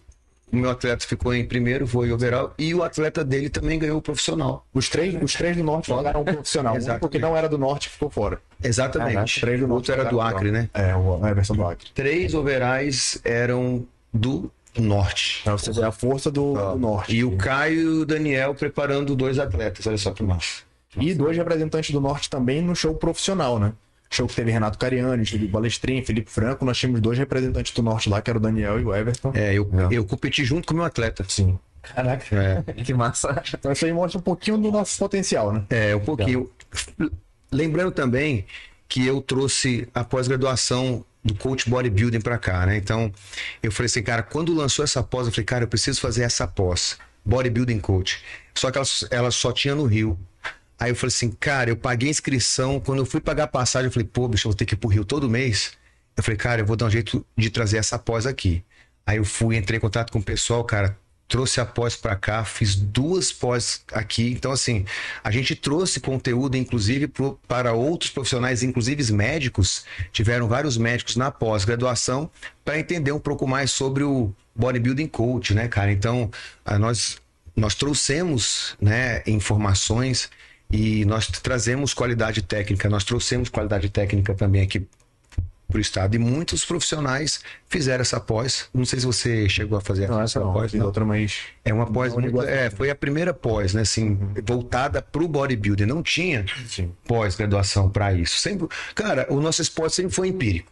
o 0.52 0.56
meu 0.56 0.72
atleta 0.72 1.06
ficou 1.06 1.34
em 1.34 1.46
primeiro, 1.46 1.86
foi 1.86 2.12
overall, 2.12 2.54
e 2.58 2.74
o 2.74 2.82
atleta 2.84 3.24
dele 3.24 3.50
também 3.50 3.78
ganhou 3.78 3.98
o 3.98 4.02
profissional. 4.02 4.66
Os 4.74 4.90
três, 4.90 5.22
os 5.22 5.34
três 5.34 5.56
do 5.56 5.64
norte 5.64 5.88
jogaram 5.88 6.22
o 6.22 6.26
profissional. 6.26 6.76
Um 6.76 7.00
porque 7.00 7.20
não 7.20 7.36
era 7.36 7.48
do 7.48 7.58
norte 7.58 7.90
ficou 7.90 8.10
fora. 8.10 8.42
Exatamente. 8.64 9.42
três 9.42 9.60
do 9.60 9.68
norte 9.68 9.90
o 9.90 9.94
outro 9.94 9.94
era 9.94 10.06
do 10.06 10.22
Acre, 10.22 10.52
né? 10.52 10.70
É, 10.74 10.96
o 10.96 11.26
Everson 11.28 11.54
do 11.54 11.68
Acre. 11.68 11.90
Três 11.94 12.34
overais 12.34 13.20
eram 13.24 13.86
do 14.12 14.52
norte. 14.82 15.48
Ou 15.50 15.58
seja, 15.58 15.88
a 15.88 15.92
força 15.92 16.30
do, 16.32 16.54
do 16.54 16.78
norte. 16.78 17.16
E 17.16 17.24
o 17.24 17.36
Caio 17.38 17.80
e 17.80 17.88
o 18.02 18.06
Daniel 18.06 18.56
preparando 18.56 19.16
dois 19.16 19.40
atletas, 19.40 19.86
olha 19.88 19.98
só 19.98 20.12
que 20.12 20.24
massa. 20.24 20.68
E 21.00 21.14
dois 21.14 21.38
representantes 21.38 21.92
do 21.92 22.02
Norte 22.02 22.30
também 22.30 22.62
no 22.62 22.76
show 22.76 22.94
profissional, 22.96 23.60
né? 23.60 23.74
Show 24.10 24.26
que 24.26 24.36
teve 24.36 24.52
Renato 24.52 24.78
Cariani, 24.78 25.26
Felipe 25.26 25.52
Balestrin, 25.52 26.02
Felipe 26.02 26.32
Franco. 26.32 26.64
Nós 26.64 26.78
tínhamos 26.78 27.02
dois 27.02 27.18
representantes 27.18 27.74
do 27.74 27.84
Norte 27.84 28.10
lá, 28.10 28.22
que 28.22 28.30
era 28.30 28.40
o 28.40 28.42
Daniel 28.42 28.80
e 28.80 28.86
o 28.86 28.96
Everton. 28.96 29.32
É, 29.36 29.54
eu, 29.54 29.70
é. 29.92 29.96
eu 29.96 30.06
competi 30.06 30.46
junto 30.46 30.66
com 30.66 30.74
o 30.74 30.78
meu 30.78 30.86
atleta. 30.86 31.26
Sim. 31.28 31.60
Caraca, 31.82 32.36
é. 32.36 32.64
que 32.84 32.94
massa. 32.94 33.42
Então 33.54 33.72
isso 33.72 33.86
aí 33.86 33.94
mostra 33.94 34.18
um 34.18 34.22
pouquinho 34.22 34.58
do 34.58 34.72
nosso 34.72 34.98
potencial, 34.98 35.52
né? 35.52 35.64
É, 35.70 35.96
um 35.96 36.00
pouquinho. 36.00 36.50
Legal. 36.98 37.18
Lembrando 37.52 37.92
também 37.92 38.46
que 38.88 39.06
eu 39.06 39.22
trouxe 39.22 39.88
a 39.94 40.04
pós-graduação 40.04 41.06
do 41.28 41.36
coach 41.36 41.70
bodybuilding 41.70 42.22
para 42.22 42.38
cá, 42.38 42.66
né? 42.66 42.78
Então, 42.78 43.12
eu 43.62 43.72
falei 43.72 43.88
assim, 43.88 44.02
cara, 44.02 44.24
quando 44.24 44.54
lançou 44.54 44.84
essa 44.84 45.04
pós, 45.04 45.28
eu 45.28 45.32
falei, 45.32 45.46
cara, 45.46 45.64
eu 45.66 45.68
preciso 45.68 46.02
fazer 46.02 46.24
essa 46.24 46.48
pós, 46.48 46.98
bodybuilding 47.24 47.80
coach. 47.80 48.24
Só 48.56 48.72
que 48.72 48.78
ela, 48.78 48.88
ela 49.12 49.32
só 49.32 49.52
tinha 49.52 49.76
no 49.76 49.86
Rio. 49.86 50.18
Aí 50.80 50.92
eu 50.92 50.96
falei 50.96 51.10
assim, 51.10 51.32
cara, 51.32 51.70
eu 51.70 51.76
paguei 51.76 52.10
inscrição. 52.10 52.80
Quando 52.80 53.00
eu 53.00 53.06
fui 53.06 53.20
pagar 53.20 53.44
a 53.44 53.48
passagem, 53.48 53.88
eu 53.88 53.92
falei, 53.92 54.08
pô, 54.08 54.28
bicho, 54.28 54.48
eu 54.48 54.52
vou 54.52 54.58
ter 54.58 54.66
que 54.66 54.74
ir 54.74 54.78
pro 54.78 54.90
Rio 54.90 55.04
todo 55.04 55.30
mês. 55.30 55.74
Eu 56.16 56.24
falei, 56.24 56.38
cara, 56.38 56.62
eu 56.62 56.66
vou 56.66 56.76
dar 56.76 56.86
um 56.86 56.90
jeito 56.90 57.26
de 57.38 57.50
trazer 57.50 57.78
essa 57.78 58.00
pós 58.00 58.26
aqui. 58.26 58.64
Aí 59.06 59.18
eu 59.18 59.26
fui, 59.26 59.56
entrei 59.56 59.78
em 59.78 59.82
contato 59.82 60.12
com 60.12 60.20
o 60.20 60.24
pessoal, 60.24 60.64
cara, 60.64 60.98
trouxe 61.28 61.60
a 61.60 61.66
pós 61.66 61.96
para 61.96 62.16
cá, 62.16 62.44
fiz 62.46 62.76
duas 62.76 63.32
pós 63.32 63.84
aqui. 63.92 64.32
Então, 64.32 64.52
assim, 64.52 64.86
a 65.24 65.30
gente 65.30 65.56
trouxe 65.56 66.00
conteúdo, 66.00 66.56
inclusive, 66.56 67.08
pro, 67.08 67.40
para 67.48 67.74
outros 67.74 68.12
profissionais, 68.12 68.64
inclusive 68.64 69.12
médicos. 69.12 69.86
Tiveram 70.12 70.48
vários 70.48 70.78
médicos 70.78 71.16
na 71.16 71.30
pós-graduação 71.30 72.30
para 72.64 72.80
entender 72.80 73.12
um 73.12 73.20
pouco 73.20 73.46
mais 73.48 73.72
sobre 73.72 74.04
o 74.04 74.34
bodybuilding 74.56 75.08
coach, 75.08 75.54
né, 75.54 75.68
cara? 75.68 75.92
Então, 75.92 76.32
nós, 76.80 77.18
nós 77.56 77.76
trouxemos 77.76 78.76
né, 78.82 79.22
informações 79.28 80.30
e 80.72 81.06
nós 81.06 81.28
trazemos 81.28 81.94
qualidade 81.94 82.42
técnica, 82.42 82.90
nós 82.90 83.04
trouxemos 83.04 83.50
qualidade 83.50 83.90
técnica 83.90 84.34
também 84.34 84.62
aqui 84.62 84.88
para 85.68 85.78
o 85.78 85.82
estado 85.82 86.16
e 86.16 86.20
muitos 86.20 86.64
profissionais 86.64 87.42
fizeram 87.68 88.02
essa 88.02 88.20
pós. 88.20 88.70
Não 88.74 88.86
sei 88.86 89.00
se 89.00 89.06
você 89.06 89.50
chegou 89.50 89.78
a 89.78 89.82
fazer 89.82 90.08
não, 90.08 90.22
essa 90.22 90.40
não, 90.40 90.54
pós. 90.54 90.74
Não. 90.74 90.86
outra, 90.86 91.04
mas 91.04 91.40
é 91.66 91.74
uma 91.74 91.86
pós 91.86 92.14
muito, 92.14 92.42
é, 92.42 92.70
foi 92.70 92.90
a 92.90 92.96
primeira 92.96 93.34
pós, 93.34 93.74
né, 93.74 93.82
assim, 93.82 94.12
uhum. 94.12 94.34
voltada 94.46 95.02
para 95.02 95.22
o 95.22 95.28
bodybuilding. 95.28 95.86
Não 95.86 96.02
tinha 96.02 96.46
pós-graduação 97.06 97.90
para 97.90 98.14
isso. 98.14 98.40
Sempre, 98.40 98.68
cara, 98.96 99.28
o 99.30 99.42
nosso 99.42 99.62
esporte 99.62 99.96
sempre 99.96 100.14
foi 100.14 100.30
empírico. 100.30 100.72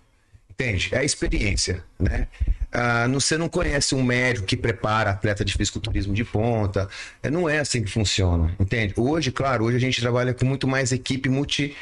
Entende? 0.49 0.89
É 0.93 0.99
a 0.99 1.03
experiência, 1.03 1.83
né? 1.99 2.29
Ah, 2.71 3.07
você 3.09 3.37
não 3.37 3.49
conhece 3.49 3.93
um 3.93 4.01
médico 4.01 4.47
que 4.47 4.55
prepara 4.55 5.09
atleta 5.09 5.43
de 5.43 5.51
fisiculturismo 5.51 6.13
de 6.13 6.23
ponta. 6.23 6.87
É, 7.21 7.29
não 7.29 7.49
é 7.49 7.59
assim 7.59 7.83
que 7.83 7.91
funciona, 7.91 8.55
entende? 8.57 8.93
Hoje, 8.95 9.33
claro, 9.33 9.65
hoje 9.65 9.75
a 9.75 9.79
gente 9.79 9.99
trabalha 9.99 10.33
com 10.33 10.45
muito 10.45 10.65
mais 10.65 10.93
equipe 10.93 11.27
multi 11.27 11.75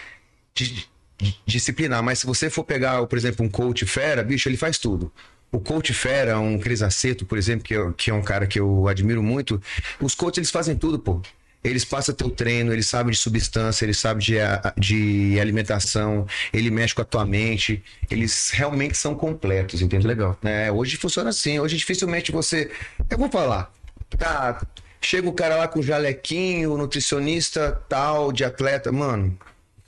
disciplinar. 1.45 2.01
Mas 2.03 2.19
se 2.19 2.25
você 2.25 2.49
for 2.49 2.63
pegar, 2.63 3.05
por 3.05 3.17
exemplo, 3.17 3.45
um 3.45 3.49
coach 3.49 3.85
fera, 3.85 4.23
bicho, 4.23 4.49
ele 4.49 4.57
faz 4.57 4.77
tudo. 4.77 5.11
O 5.51 5.59
coach 5.59 5.93
fera, 5.93 6.39
um 6.39 6.57
Cris 6.57 6.81
Aceto, 6.81 7.25
por 7.25 7.37
exemplo, 7.37 7.63
que, 7.63 7.75
é, 7.75 7.93
que 7.95 8.09
é 8.09 8.13
um 8.13 8.23
cara 8.23 8.47
que 8.47 8.59
eu 8.59 8.87
admiro 8.87 9.21
muito. 9.21 9.61
Os 10.01 10.15
coaches, 10.15 10.39
eles 10.39 10.51
fazem 10.51 10.75
tudo, 10.75 10.97
pô. 10.97 11.21
Eles 11.63 11.85
passam 11.85 12.13
teu 12.13 12.29
treino, 12.29 12.73
eles 12.73 12.87
sabem 12.87 13.11
de 13.11 13.17
substância, 13.17 13.85
eles 13.85 13.97
sabem 13.97 14.21
de, 14.21 14.33
de 14.77 15.39
alimentação, 15.39 16.27
ele 16.51 16.69
mexe 16.69 16.93
com 16.93 17.01
a 17.01 17.05
tua 17.05 17.25
mente. 17.25 17.81
Eles 18.11 18.49
realmente 18.49 18.97
são 18.97 19.15
completos, 19.15 19.81
entendeu? 19.81 20.09
Legal. 20.09 20.37
É, 20.43 20.69
hoje 20.71 20.97
funciona 20.97 21.29
assim. 21.29 21.59
Hoje 21.59 21.77
dificilmente 21.77 22.31
você. 22.31 22.69
Eu 23.09 23.17
vou 23.17 23.29
falar. 23.29 23.71
Tá, 24.17 24.61
chega 24.99 25.29
o 25.29 25.33
cara 25.33 25.55
lá 25.55 25.67
com 25.67 25.81
jalequinho, 25.81 26.75
nutricionista 26.75 27.81
tal, 27.87 28.33
de 28.33 28.43
atleta. 28.43 28.91
Mano, 28.91 29.37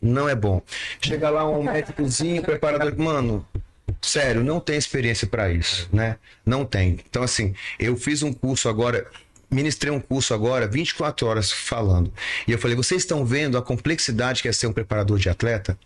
não 0.02 0.28
é 0.28 0.36
bom. 0.36 0.62
Chega 1.02 1.30
lá 1.30 1.48
um 1.48 1.64
médicozinho, 1.64 2.42
preparador, 2.42 2.98
mano, 2.98 3.46
sério, 4.02 4.44
não 4.44 4.60
tem 4.60 4.78
experiência 4.78 5.28
para 5.28 5.52
isso, 5.52 5.90
né? 5.92 6.18
Não 6.46 6.66
tem. 6.66 7.00
Então 7.10 7.24
assim, 7.24 7.54
eu 7.80 7.96
fiz 7.96 8.22
um 8.22 8.32
curso 8.32 8.70
agora, 8.70 9.06
ministrei 9.50 9.92
um 9.92 10.00
curso 10.00 10.34
agora, 10.34 10.68
24 10.68 11.28
horas 11.28 11.52
falando. 11.52 12.12
E 12.48 12.52
eu 12.52 12.60
falei: 12.60 12.76
vocês 12.76 13.02
estão 13.02 13.26
vendo 13.26 13.58
a 13.58 13.62
complexidade 13.62 14.42
que 14.42 14.48
é 14.48 14.52
ser 14.52 14.68
um 14.68 14.74
preparador 14.74 15.18
de 15.18 15.30
atleta? 15.30 15.78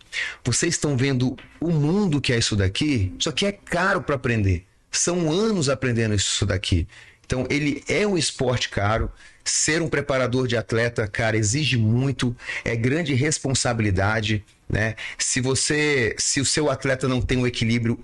Vocês 0.44 0.74
estão 0.74 0.96
vendo 0.96 1.36
o 1.60 1.70
mundo 1.70 2.20
que 2.20 2.32
é 2.32 2.38
isso 2.38 2.56
daqui? 2.56 3.12
Isso 3.18 3.28
aqui 3.28 3.46
é 3.46 3.52
caro 3.52 4.02
para 4.02 4.16
aprender. 4.16 4.66
São 4.90 5.30
anos 5.30 5.68
aprendendo 5.68 6.14
isso 6.14 6.44
daqui. 6.44 6.86
Então, 7.30 7.46
ele 7.48 7.84
é 7.86 8.04
um 8.04 8.18
esporte 8.18 8.68
caro. 8.68 9.08
Ser 9.44 9.80
um 9.80 9.88
preparador 9.88 10.48
de 10.48 10.56
atleta, 10.56 11.06
cara, 11.06 11.36
exige 11.36 11.78
muito, 11.78 12.36
é 12.64 12.74
grande 12.74 13.14
responsabilidade, 13.14 14.44
né? 14.68 14.96
Se 15.16 15.40
você, 15.40 16.14
se 16.18 16.40
o 16.40 16.44
seu 16.44 16.68
atleta 16.68 17.06
não 17.06 17.22
tem 17.22 17.38
um 17.38 17.46
equilíbrio, 17.46 17.98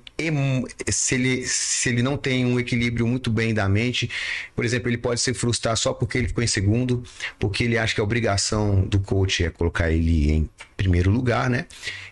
se 0.88 1.16
ele, 1.16 1.44
se 1.44 1.88
ele 1.88 2.02
não 2.02 2.16
tem 2.16 2.46
um 2.46 2.58
equilíbrio 2.58 3.04
muito 3.04 3.28
bem 3.28 3.52
da 3.52 3.68
mente, 3.68 4.08
por 4.54 4.64
exemplo, 4.64 4.88
ele 4.88 4.96
pode 4.96 5.20
se 5.20 5.34
frustrar 5.34 5.76
só 5.76 5.92
porque 5.92 6.18
ele 6.18 6.28
ficou 6.28 6.42
em 6.42 6.48
segundo, 6.48 7.02
porque 7.36 7.64
ele 7.64 7.76
acha 7.76 7.96
que 7.96 8.00
a 8.00 8.04
obrigação 8.04 8.82
do 8.82 9.00
coach 9.00 9.44
é 9.44 9.50
colocar 9.50 9.90
ele 9.90 10.30
em 10.30 10.50
primeiro 10.76 11.10
lugar, 11.10 11.50
né? 11.50 11.66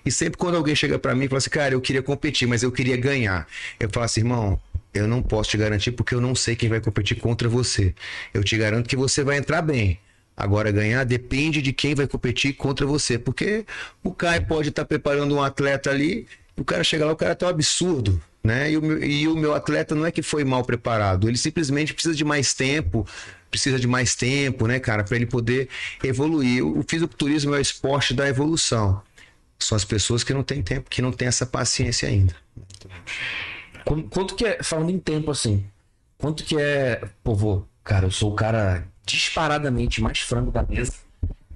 E 0.04 0.10
sempre 0.10 0.36
quando 0.36 0.56
alguém 0.56 0.74
chega 0.74 0.98
para 0.98 1.14
mim 1.14 1.26
e 1.26 1.28
fala 1.28 1.38
assim, 1.38 1.50
cara, 1.50 1.74
eu 1.74 1.80
queria 1.80 2.02
competir, 2.02 2.48
mas 2.48 2.64
eu 2.64 2.72
queria 2.72 2.96
ganhar, 2.96 3.46
eu 3.78 3.88
falo 3.88 4.04
assim, 4.04 4.20
irmão, 4.20 4.60
eu 4.94 5.08
não 5.08 5.20
posso 5.20 5.50
te 5.50 5.56
garantir 5.56 5.92
porque 5.92 6.14
eu 6.14 6.20
não 6.20 6.34
sei 6.34 6.54
quem 6.54 6.68
vai 6.68 6.80
competir 6.80 7.18
contra 7.18 7.48
você. 7.48 7.94
Eu 8.32 8.44
te 8.44 8.56
garanto 8.56 8.88
que 8.88 8.96
você 8.96 9.24
vai 9.24 9.36
entrar 9.36 9.60
bem. 9.60 9.98
Agora, 10.36 10.70
ganhar 10.70 11.04
depende 11.04 11.60
de 11.60 11.72
quem 11.72 11.94
vai 11.94 12.06
competir 12.06 12.54
contra 12.54 12.86
você. 12.86 13.18
Porque 13.18 13.66
o 14.02 14.12
Caio 14.12 14.46
pode 14.46 14.68
estar 14.68 14.82
tá 14.82 14.88
preparando 14.88 15.34
um 15.34 15.42
atleta 15.42 15.90
ali, 15.90 16.26
o 16.56 16.64
cara 16.64 16.84
chega 16.84 17.04
lá, 17.04 17.12
o 17.12 17.16
cara 17.16 17.34
tá 17.34 17.46
um 17.46 17.50
absurdo. 17.50 18.20
Né? 18.42 18.72
E 18.72 18.76
o, 18.76 18.82
meu, 18.82 19.02
e 19.02 19.28
o 19.28 19.34
meu 19.34 19.54
atleta 19.54 19.94
não 19.94 20.04
é 20.04 20.10
que 20.10 20.22
foi 20.22 20.44
mal 20.44 20.62
preparado, 20.62 21.28
ele 21.28 21.38
simplesmente 21.38 21.94
precisa 21.94 22.14
de 22.14 22.24
mais 22.24 22.52
tempo, 22.52 23.08
precisa 23.50 23.78
de 23.78 23.86
mais 23.86 24.14
tempo, 24.14 24.66
né, 24.66 24.78
cara, 24.78 25.02
para 25.02 25.16
ele 25.16 25.24
poder 25.24 25.66
evoluir. 26.02 26.62
O 26.62 26.84
fisiculturismo 26.86 27.54
é 27.54 27.58
o 27.58 27.60
esporte 27.60 28.12
da 28.12 28.28
evolução. 28.28 29.00
São 29.58 29.76
as 29.76 29.84
pessoas 29.84 30.22
que 30.22 30.34
não 30.34 30.42
têm 30.42 30.60
tempo, 30.60 30.90
que 30.90 31.00
não 31.00 31.10
têm 31.10 31.26
essa 31.26 31.46
paciência 31.46 32.06
ainda. 32.06 32.36
Quanto 33.84 34.34
que 34.34 34.46
é, 34.46 34.62
falando 34.62 34.90
em 34.90 34.98
tempo 34.98 35.30
assim, 35.30 35.64
quanto 36.18 36.42
que 36.42 36.56
é, 36.58 37.02
pô, 37.22 37.34
vou, 37.34 37.68
cara, 37.82 38.06
eu 38.06 38.10
sou 38.10 38.32
o 38.32 38.34
cara 38.34 38.86
disparadamente 39.04 40.00
mais 40.00 40.20
frango 40.20 40.50
da 40.50 40.62
mesa. 40.62 40.94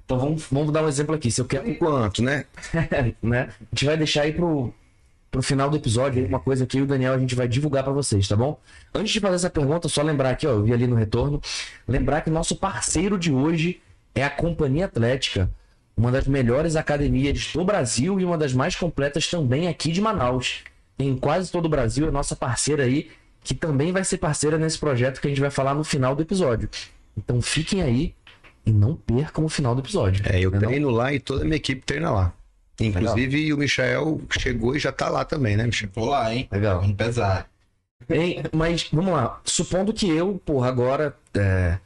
Então 0.05 0.17
vamos, 0.17 0.47
vamos 0.51 0.71
dar 0.71 0.83
um 0.83 0.87
exemplo 0.87 1.15
aqui. 1.15 1.29
Se 1.31 1.41
eu 1.41 1.45
quero. 1.45 1.75
Quanto, 1.75 2.23
né? 2.23 2.45
né? 3.21 3.49
A 3.59 3.75
gente 3.75 3.85
vai 3.85 3.97
deixar 3.97 4.23
aí 4.23 4.33
pro, 4.33 4.73
pro 5.29 5.41
final 5.41 5.69
do 5.69 5.77
episódio 5.77 6.25
uma 6.25 6.39
coisa 6.39 6.65
que 6.65 6.81
o 6.81 6.85
Daniel 6.85 7.13
a 7.13 7.19
gente 7.19 7.35
vai 7.35 7.47
divulgar 7.47 7.83
para 7.83 7.93
vocês, 7.93 8.27
tá 8.27 8.35
bom? 8.35 8.59
Antes 8.93 9.11
de 9.11 9.19
fazer 9.19 9.35
essa 9.35 9.49
pergunta, 9.49 9.87
só 9.87 10.01
lembrar 10.01 10.31
aqui, 10.31 10.47
ó, 10.47 10.51
eu 10.51 10.63
vi 10.63 10.73
ali 10.73 10.87
no 10.87 10.95
retorno, 10.95 11.41
lembrar 11.87 12.21
que 12.21 12.29
nosso 12.29 12.55
parceiro 12.55 13.17
de 13.17 13.31
hoje 13.31 13.81
é 14.15 14.23
a 14.23 14.29
Companhia 14.29 14.85
Atlética, 14.85 15.49
uma 15.95 16.11
das 16.11 16.25
melhores 16.25 16.75
academias 16.75 17.51
do 17.53 17.63
Brasil 17.63 18.19
e 18.19 18.25
uma 18.25 18.37
das 18.37 18.53
mais 18.53 18.75
completas 18.75 19.27
também 19.27 19.67
aqui 19.67 19.91
de 19.91 20.01
Manaus 20.01 20.63
em 20.99 21.15
quase 21.15 21.49
todo 21.49 21.65
o 21.65 21.69
Brasil, 21.69 22.07
é 22.07 22.11
nossa 22.11 22.35
parceira 22.35 22.83
aí, 22.83 23.09
que 23.41 23.55
também 23.55 23.91
vai 23.91 24.03
ser 24.03 24.17
parceira 24.17 24.57
nesse 24.57 24.77
projeto 24.77 25.21
que 25.21 25.27
a 25.27 25.29
gente 25.29 25.39
vai 25.39 25.49
falar 25.49 25.73
no 25.73 25.83
final 25.83 26.13
do 26.13 26.21
episódio. 26.21 26.69
Então 27.17 27.41
fiquem 27.41 27.81
aí 27.81 28.13
e 28.65 28.71
não 28.71 28.95
percam 28.95 29.45
o 29.45 29.49
final 29.49 29.73
do 29.73 29.81
episódio. 29.81 30.23
É, 30.29 30.39
eu 30.39 30.51
treino 30.51 30.89
não? 30.89 30.95
lá 30.95 31.13
e 31.13 31.19
toda 31.19 31.41
a 31.41 31.45
minha 31.45 31.55
equipe 31.55 31.81
treina 31.85 32.11
lá. 32.11 32.33
Inclusive 32.79 33.37
Legal. 33.37 33.57
o 33.57 33.59
Michael 33.59 34.21
chegou 34.37 34.75
e 34.75 34.79
já 34.79 34.91
tá 34.91 35.09
lá 35.09 35.23
também, 35.23 35.55
né, 35.55 35.65
Michel? 35.65 35.89
Tô 35.89 36.05
lá, 36.05 36.33
hein? 36.33 36.47
Legal. 36.51 36.81
Vamos 36.81 36.95
pesar. 36.95 37.49
Hein, 38.09 38.43
mas 38.53 38.89
vamos 38.91 39.13
lá. 39.13 39.41
Supondo 39.43 39.93
que 39.93 40.09
eu, 40.09 40.41
porra, 40.45 40.69
agora, 40.69 41.17
é, 41.33 41.77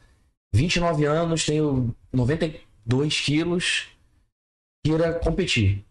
29 0.54 1.04
anos, 1.04 1.44
tenho 1.44 1.94
92 2.12 3.20
quilos, 3.20 3.88
queira 4.84 5.14
competir. 5.14 5.84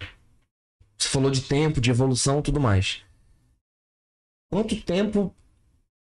Você 0.98 1.10
falou 1.10 1.30
de 1.30 1.42
tempo, 1.42 1.82
de 1.82 1.89
evolução 1.89 2.42
tudo 2.42 2.62
mais 2.62 3.02
quanto 4.53 4.79
tempo 4.79 5.33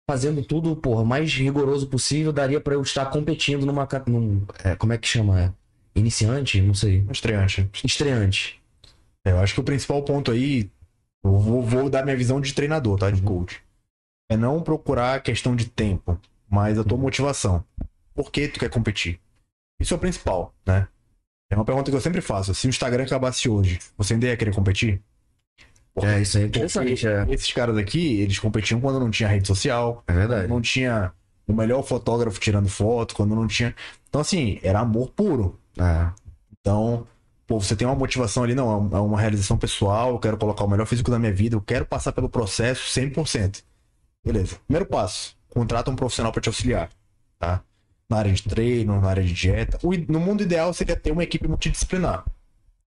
fazendo 0.10 0.44
tudo, 0.44 0.75
porra, 0.75 1.06
mais 1.06 1.32
rigoroso 1.36 1.88
possível 1.88 2.34
daria 2.34 2.60
para 2.60 2.74
eu 2.74 2.82
estar 2.82 3.06
competindo 3.06 3.63
numa 3.63 3.88
num, 4.08 4.44
é, 4.63 4.75
como 4.75 4.91
é 4.91 4.98
que 4.98 5.08
chama? 5.08 5.56
Iniciante, 5.94 6.60
não 6.60 6.74
sei. 6.74 7.06
Estreante. 7.12 7.70
Estreante. 7.86 8.60
É, 9.24 9.32
eu 9.32 9.39
acho 9.39 9.53
que 9.53 9.60
o 9.60 9.63
principal 9.63 10.01
ponto 10.01 10.32
aí, 10.32 10.68
eu 11.24 11.38
vou, 11.38 11.62
vou 11.62 11.89
dar 11.91 12.03
minha 12.03 12.18
visão 12.18 12.41
de 12.41 12.53
treinador, 12.53 12.98
tá, 12.98 13.12
de 13.12 13.22
uhum. 13.22 13.27
coach. 13.27 13.62
É 14.32 14.36
não 14.36 14.63
procurar 14.63 15.15
a 15.15 15.20
questão 15.20 15.56
de 15.56 15.70
tempo, 15.70 16.20
mas 16.50 16.79
a 16.79 16.84
tua 16.84 16.98
uhum. 16.98 17.03
motivação. 17.03 17.63
Por 18.15 18.32
que 18.32 18.48
tu 18.48 18.60
quer 18.60 18.70
competir? 18.70 19.20
Isso 19.79 19.94
é 19.94 19.98
o 19.98 20.00
principal, 20.00 20.56
né? 20.65 20.88
É 21.51 21.56
uma 21.56 21.65
pergunta 21.65 21.91
que 21.91 21.98
eu 21.98 22.01
sempre 22.01 22.22
faço. 22.22 22.56
Se 22.56 22.65
o 22.65 22.70
Instagram 22.70 23.03
acabasse 23.03 23.48
hoje, 23.48 23.79
você 23.96 24.15
ainda 24.15 24.25
ia 24.25 24.38
querer 24.38 24.56
competir? 24.56 25.01
É, 25.98 26.22
isso 26.22 26.38
é 26.38 26.43
interessante. 26.43 27.08
É. 27.08 27.25
Esses 27.29 27.51
caras 27.51 27.77
aqui, 27.77 28.22
eles 28.22 28.39
competiam 28.39 28.79
quando 28.79 29.00
não 29.00 29.10
tinha 29.10 29.27
rede 29.27 29.48
social. 29.48 30.03
É 30.08 30.13
verdade. 30.13 30.48
Não 30.48 30.62
tinha 30.62 31.12
o 31.48 31.53
melhor 31.53 31.84
fotógrafo 31.84 32.39
tirando 32.39 32.69
foto, 32.69 33.15
quando 33.15 33.36
não 33.36 33.48
tinha. 33.48 33.75
Então, 34.08 34.22
assim, 34.22 34.60
era 34.62 34.79
amor 34.79 35.10
puro. 35.10 35.60
É. 35.77 36.12
Então, 36.60 37.08
pô, 37.48 37.60
você 37.60 37.75
tem 37.75 37.88
uma 37.88 37.96
motivação 37.96 38.43
ali, 38.43 38.53
não, 38.53 38.89
é 38.93 39.00
uma 39.00 39.19
realização 39.19 39.58
pessoal, 39.58 40.12
eu 40.12 40.19
quero 40.19 40.38
colocar 40.38 40.63
o 40.63 40.69
melhor 40.69 40.86
físico 40.86 41.10
da 41.10 41.17
minha 41.17 41.34
vida, 41.34 41.55
eu 41.55 41.62
quero 41.62 41.86
passar 41.86 42.12
pelo 42.12 42.29
processo 42.29 42.88
100%. 43.00 43.63
Beleza. 44.24 44.58
Primeiro 44.67 44.86
passo, 44.86 45.36
contrata 45.50 45.89
um 45.89 45.96
profissional 45.96 46.31
para 46.31 46.41
te 46.41 46.50
auxiliar, 46.50 46.89
tá? 47.39 47.63
Na 48.10 48.17
área 48.17 48.31
de 48.31 48.43
treino, 48.43 49.00
na 49.00 49.10
área 49.10 49.24
de 49.24 49.34
dieta. 49.34 49.79
No 50.08 50.19
mundo 50.19 50.43
ideal 50.43 50.74
seria 50.74 50.96
ter 50.96 51.12
uma 51.12 51.24
equipe 51.24 51.48
multidisciplinar. 51.48 52.25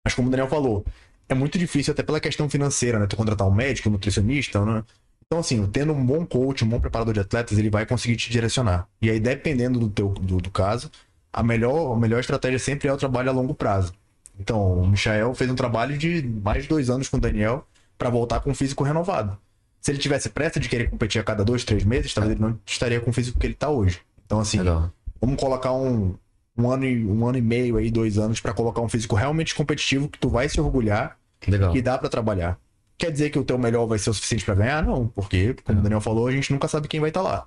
Mas 0.03 0.13
como 0.13 0.27
o 0.27 0.31
Daniel 0.31 0.47
falou, 0.47 0.85
é 1.27 1.33
muito 1.33 1.57
difícil 1.57 1.91
até 1.93 2.03
pela 2.03 2.19
questão 2.19 2.49
financeira, 2.49 2.99
né? 2.99 3.07
Tu 3.07 3.15
contratar 3.15 3.47
um 3.47 3.53
médico, 3.53 3.89
um 3.89 3.91
nutricionista, 3.93 4.63
né? 4.65 4.83
Então, 5.25 5.39
assim, 5.39 5.65
tendo 5.67 5.91
um 5.91 6.05
bom 6.05 6.25
coach, 6.25 6.63
um 6.63 6.69
bom 6.69 6.79
preparador 6.79 7.13
de 7.13 7.19
atletas, 7.19 7.57
ele 7.57 7.69
vai 7.69 7.85
conseguir 7.85 8.15
te 8.15 8.29
direcionar. 8.29 8.87
E 9.01 9.09
aí, 9.09 9.19
dependendo 9.19 9.79
do 9.79 9.89
teu 9.89 10.09
do, 10.09 10.37
do 10.37 10.51
caso, 10.51 10.91
a 11.33 11.41
melhor, 11.41 11.93
a 11.93 11.99
melhor 11.99 12.19
estratégia 12.19 12.59
sempre 12.59 12.87
é 12.87 12.93
o 12.93 12.97
trabalho 12.97 13.29
a 13.29 13.33
longo 13.33 13.53
prazo. 13.53 13.93
Então, 14.39 14.81
o 14.81 14.87
Michael 14.87 15.33
fez 15.33 15.49
um 15.49 15.55
trabalho 15.55 15.97
de 15.97 16.21
mais 16.21 16.63
de 16.63 16.69
dois 16.69 16.89
anos 16.89 17.09
com 17.09 17.17
o 17.17 17.19
Daniel 17.19 17.65
para 17.97 18.09
voltar 18.09 18.39
com 18.41 18.51
o 18.51 18.55
físico 18.55 18.83
renovado. 18.83 19.37
Se 19.81 19.91
ele 19.91 19.97
tivesse 19.97 20.29
pressa 20.29 20.59
de 20.59 20.67
querer 20.67 20.89
competir 20.89 21.19
a 21.19 21.23
cada 21.23 21.43
dois, 21.43 21.63
três 21.63 21.83
meses, 21.83 22.13
talvez 22.13 22.35
ele 22.35 22.41
não 22.41 22.59
estaria 22.65 22.99
com 22.99 23.09
o 23.09 23.13
físico 23.13 23.39
que 23.39 23.47
ele 23.47 23.53
está 23.53 23.69
hoje. 23.69 24.01
Então, 24.25 24.39
assim, 24.39 24.59
Legal. 24.59 24.91
vamos 25.21 25.39
colocar 25.39 25.71
um, 25.73 26.15
um, 26.57 26.69
ano, 26.69 26.85
e, 26.85 27.05
um 27.05 27.27
ano 27.27 27.37
e 27.37 27.41
meio 27.41 27.77
aí, 27.77 27.91
dois 27.91 28.17
anos, 28.17 28.39
para 28.39 28.53
colocar 28.53 28.81
um 28.81 28.89
físico 28.89 29.15
realmente 29.15 29.53
competitivo 29.53 30.07
que 30.07 30.17
tu 30.17 30.29
vai 30.29 30.47
se 30.47 30.59
orgulhar 30.59 31.17
Legal. 31.47 31.71
que 31.71 31.81
dá 31.81 31.97
para 31.97 32.09
trabalhar. 32.09 32.59
Quer 32.97 33.11
dizer 33.11 33.29
que 33.29 33.37
o 33.37 33.43
teu 33.43 33.57
melhor 33.57 33.85
vai 33.85 33.99
ser 33.99 34.09
o 34.09 34.13
suficiente 34.13 34.45
para 34.45 34.55
ganhar? 34.55 34.83
Não, 34.83 35.07
porque, 35.07 35.55
como 35.63 35.79
o 35.79 35.81
Daniel 35.81 35.99
falou, 35.99 36.27
a 36.27 36.31
gente 36.31 36.51
nunca 36.51 36.67
sabe 36.67 36.87
quem 36.87 36.99
vai 36.99 37.09
estar 37.09 37.21
lá. 37.21 37.45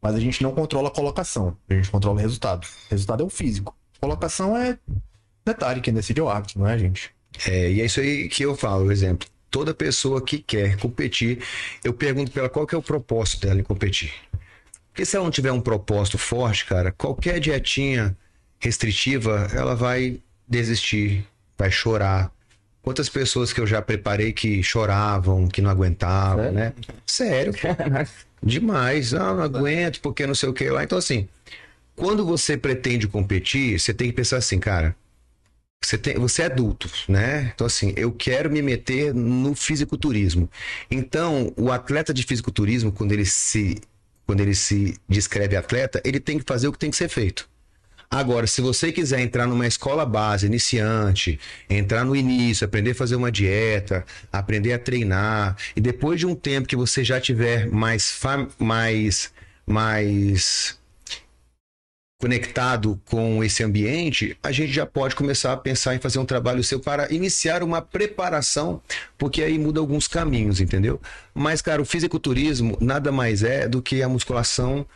Mas 0.00 0.14
a 0.14 0.20
gente 0.20 0.42
não 0.42 0.52
controla 0.52 0.88
a 0.88 0.90
colocação, 0.90 1.56
a 1.68 1.74
gente 1.74 1.90
controla 1.90 2.16
o 2.16 2.20
resultado. 2.20 2.64
O 2.64 2.90
resultado 2.90 3.22
é 3.22 3.26
o 3.26 3.28
físico. 3.28 3.76
Colocação 4.00 4.56
é 4.56 4.78
detalhe, 5.44 5.80
quem 5.80 5.92
decide 5.92 6.20
é 6.20 6.22
o 6.22 6.28
árbitro, 6.28 6.60
não 6.60 6.68
é 6.68 6.74
a 6.74 6.78
gente. 6.78 7.14
É, 7.46 7.70
e 7.70 7.80
é 7.80 7.84
isso 7.84 8.00
aí 8.00 8.28
que 8.28 8.42
eu 8.42 8.54
falo, 8.54 8.84
por 8.84 8.92
exemplo. 8.92 9.28
Toda 9.50 9.72
pessoa 9.74 10.20
que 10.20 10.38
quer 10.38 10.76
competir, 10.78 11.42
eu 11.84 11.92
pergunto 11.92 12.30
pra 12.30 12.42
ela 12.42 12.48
qual 12.48 12.66
que 12.66 12.74
é 12.74 12.78
o 12.78 12.82
propósito 12.82 13.46
dela 13.46 13.60
em 13.60 13.62
competir. 13.62 14.12
Porque 14.88 15.04
se 15.04 15.14
ela 15.14 15.24
não 15.24 15.30
tiver 15.30 15.52
um 15.52 15.60
propósito 15.60 16.18
forte, 16.18 16.64
cara, 16.64 16.90
qualquer 16.92 17.38
dietinha 17.38 18.16
restritiva, 18.58 19.48
ela 19.52 19.74
vai 19.74 20.20
desistir, 20.48 21.26
vai 21.56 21.70
chorar. 21.70 22.30
Quantas 22.82 23.08
pessoas 23.08 23.52
que 23.52 23.60
eu 23.60 23.66
já 23.66 23.82
preparei 23.82 24.32
que 24.32 24.62
choravam, 24.62 25.48
que 25.48 25.60
não 25.60 25.70
aguentavam, 25.70 26.44
Sério? 26.44 26.54
né? 26.54 26.72
Sério, 27.04 27.52
demais. 28.42 29.12
Ah, 29.12 29.34
não 29.34 29.42
aguento, 29.42 30.00
porque 30.00 30.26
não 30.26 30.34
sei 30.34 30.48
o 30.48 30.52
que 30.52 30.70
lá. 30.70 30.84
Então, 30.84 30.96
assim, 30.96 31.28
quando 31.96 32.24
você 32.24 32.56
pretende 32.56 33.08
competir, 33.08 33.80
você 33.80 33.92
tem 33.92 34.08
que 34.08 34.12
pensar 34.14 34.36
assim, 34.36 34.58
cara, 34.60 34.94
você, 35.82 35.98
tem, 35.98 36.14
você 36.14 36.42
é 36.42 36.46
adulto, 36.46 36.90
né? 37.08 37.52
Então, 37.54 37.66
assim, 37.66 37.92
eu 37.96 38.12
quero 38.12 38.50
me 38.50 38.62
meter 38.62 39.14
no 39.14 39.54
fisiculturismo. 39.54 40.48
Então, 40.90 41.52
o 41.56 41.72
atleta 41.72 42.12
de 42.12 42.22
fisiculturismo, 42.22 42.92
quando 42.92 43.12
ele 43.12 43.24
se, 43.24 43.80
quando 44.26 44.40
ele 44.40 44.54
se 44.54 44.98
descreve 45.08 45.56
atleta, 45.56 46.00
ele 46.04 46.20
tem 46.20 46.38
que 46.38 46.44
fazer 46.46 46.68
o 46.68 46.72
que 46.72 46.78
tem 46.78 46.90
que 46.90 46.96
ser 46.96 47.08
feito. 47.08 47.48
Agora, 48.10 48.46
se 48.46 48.60
você 48.60 48.92
quiser 48.92 49.20
entrar 49.20 49.46
numa 49.46 49.66
escola 49.66 50.06
base, 50.06 50.46
iniciante, 50.46 51.38
entrar 51.68 52.04
no 52.04 52.14
início, 52.14 52.64
aprender 52.64 52.92
a 52.92 52.94
fazer 52.94 53.16
uma 53.16 53.32
dieta, 53.32 54.04
aprender 54.32 54.72
a 54.72 54.78
treinar, 54.78 55.56
e 55.74 55.80
depois 55.80 56.20
de 56.20 56.26
um 56.26 56.34
tempo 56.34 56.68
que 56.68 56.76
você 56.76 57.02
já 57.02 57.20
tiver 57.20 57.68
mais, 57.68 58.18
mais, 58.58 59.32
mais 59.66 60.78
conectado 62.18 63.00
com 63.04 63.44
esse 63.44 63.62
ambiente, 63.62 64.36
a 64.42 64.50
gente 64.50 64.72
já 64.72 64.86
pode 64.86 65.14
começar 65.14 65.52
a 65.52 65.56
pensar 65.56 65.94
em 65.94 65.98
fazer 65.98 66.18
um 66.18 66.24
trabalho 66.24 66.64
seu 66.64 66.80
para 66.80 67.12
iniciar 67.12 67.62
uma 67.62 67.82
preparação, 67.82 68.80
porque 69.18 69.42
aí 69.42 69.58
muda 69.58 69.80
alguns 69.80 70.08
caminhos, 70.08 70.60
entendeu? 70.60 71.00
Mas, 71.34 71.60
cara, 71.60 71.82
o 71.82 71.84
fisiculturismo 71.84 72.78
nada 72.80 73.12
mais 73.12 73.42
é 73.42 73.68
do 73.68 73.82
que 73.82 74.02
a 74.02 74.08
musculação 74.08 74.86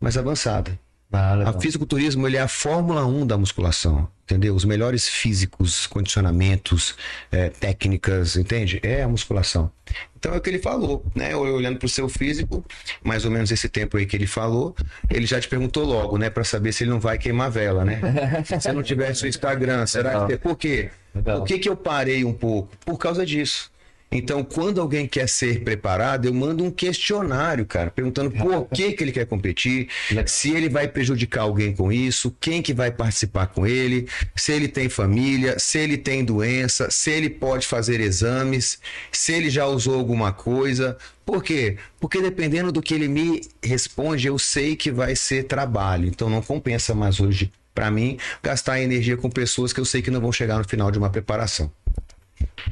mais 0.00 0.16
avançada. 0.16 0.78
Ah. 1.12 1.50
A 1.50 1.60
fisiculturismo 1.60 2.26
ele 2.26 2.36
é 2.36 2.40
a 2.40 2.48
Fórmula 2.48 3.04
1 3.04 3.26
da 3.26 3.36
musculação, 3.36 4.08
entendeu? 4.24 4.54
Os 4.54 4.64
melhores 4.64 5.08
físicos, 5.08 5.86
condicionamentos, 5.86 6.94
eh, 7.32 7.48
técnicas, 7.48 8.36
entende? 8.36 8.78
É 8.82 9.02
a 9.02 9.08
musculação. 9.08 9.70
Então 10.16 10.34
é 10.34 10.36
o 10.36 10.40
que 10.40 10.50
ele 10.50 10.60
falou, 10.60 11.04
né? 11.14 11.34
Olhando 11.34 11.78
para 11.78 11.86
o 11.86 11.88
seu 11.88 12.08
físico, 12.08 12.64
mais 13.02 13.24
ou 13.24 13.30
menos 13.30 13.50
esse 13.50 13.68
tempo 13.68 13.96
aí 13.96 14.06
que 14.06 14.16
ele 14.16 14.26
falou, 14.26 14.76
ele 15.08 15.26
já 15.26 15.40
te 15.40 15.48
perguntou 15.48 15.84
logo, 15.84 16.16
né? 16.16 16.30
Para 16.30 16.44
saber 16.44 16.72
se 16.72 16.84
ele 16.84 16.90
não 16.90 17.00
vai 17.00 17.18
queimar 17.18 17.50
vela, 17.50 17.84
né? 17.84 18.00
se 18.60 18.70
não 18.72 18.82
tivesse 18.82 19.24
o 19.24 19.28
Instagram, 19.28 19.86
será 19.86 20.26
que... 20.26 20.36
Por 20.36 20.56
quê? 20.56 20.90
Por 21.24 21.44
que, 21.44 21.58
que 21.58 21.68
eu 21.68 21.74
parei 21.74 22.24
um 22.24 22.32
pouco? 22.32 22.76
Por 22.84 22.98
causa 22.98 23.26
disso. 23.26 23.70
Então, 24.12 24.42
quando 24.42 24.80
alguém 24.80 25.06
quer 25.06 25.28
ser 25.28 25.62
preparado, 25.62 26.26
eu 26.26 26.34
mando 26.34 26.64
um 26.64 26.70
questionário, 26.70 27.64
cara, 27.64 27.90
perguntando 27.90 28.30
por 28.30 28.66
que, 28.74 28.92
que 28.92 29.04
ele 29.04 29.12
quer 29.12 29.24
competir, 29.24 29.88
se 30.26 30.50
ele 30.50 30.68
vai 30.68 30.88
prejudicar 30.88 31.42
alguém 31.42 31.72
com 31.72 31.92
isso, 31.92 32.34
quem 32.40 32.60
que 32.60 32.74
vai 32.74 32.90
participar 32.90 33.46
com 33.46 33.64
ele, 33.64 34.08
se 34.34 34.52
ele 34.52 34.66
tem 34.66 34.88
família, 34.88 35.58
se 35.58 35.78
ele 35.78 35.96
tem 35.96 36.24
doença, 36.24 36.90
se 36.90 37.10
ele 37.10 37.30
pode 37.30 37.66
fazer 37.66 38.00
exames, 38.00 38.80
se 39.12 39.32
ele 39.32 39.48
já 39.48 39.66
usou 39.66 39.94
alguma 39.94 40.32
coisa. 40.32 40.98
Por 41.24 41.44
quê? 41.44 41.76
Porque 42.00 42.20
dependendo 42.20 42.72
do 42.72 42.82
que 42.82 42.94
ele 42.94 43.06
me 43.06 43.40
responde, 43.62 44.26
eu 44.26 44.38
sei 44.38 44.74
que 44.74 44.90
vai 44.90 45.14
ser 45.14 45.44
trabalho. 45.44 46.08
Então 46.08 46.28
não 46.28 46.42
compensa 46.42 46.94
mais 46.94 47.20
hoje 47.20 47.52
para 47.72 47.90
mim 47.90 48.18
gastar 48.42 48.80
energia 48.80 49.16
com 49.16 49.30
pessoas 49.30 49.72
que 49.72 49.80
eu 49.80 49.84
sei 49.84 50.02
que 50.02 50.10
não 50.10 50.20
vão 50.20 50.32
chegar 50.32 50.58
no 50.58 50.68
final 50.68 50.90
de 50.90 50.98
uma 50.98 51.08
preparação. 51.08 51.70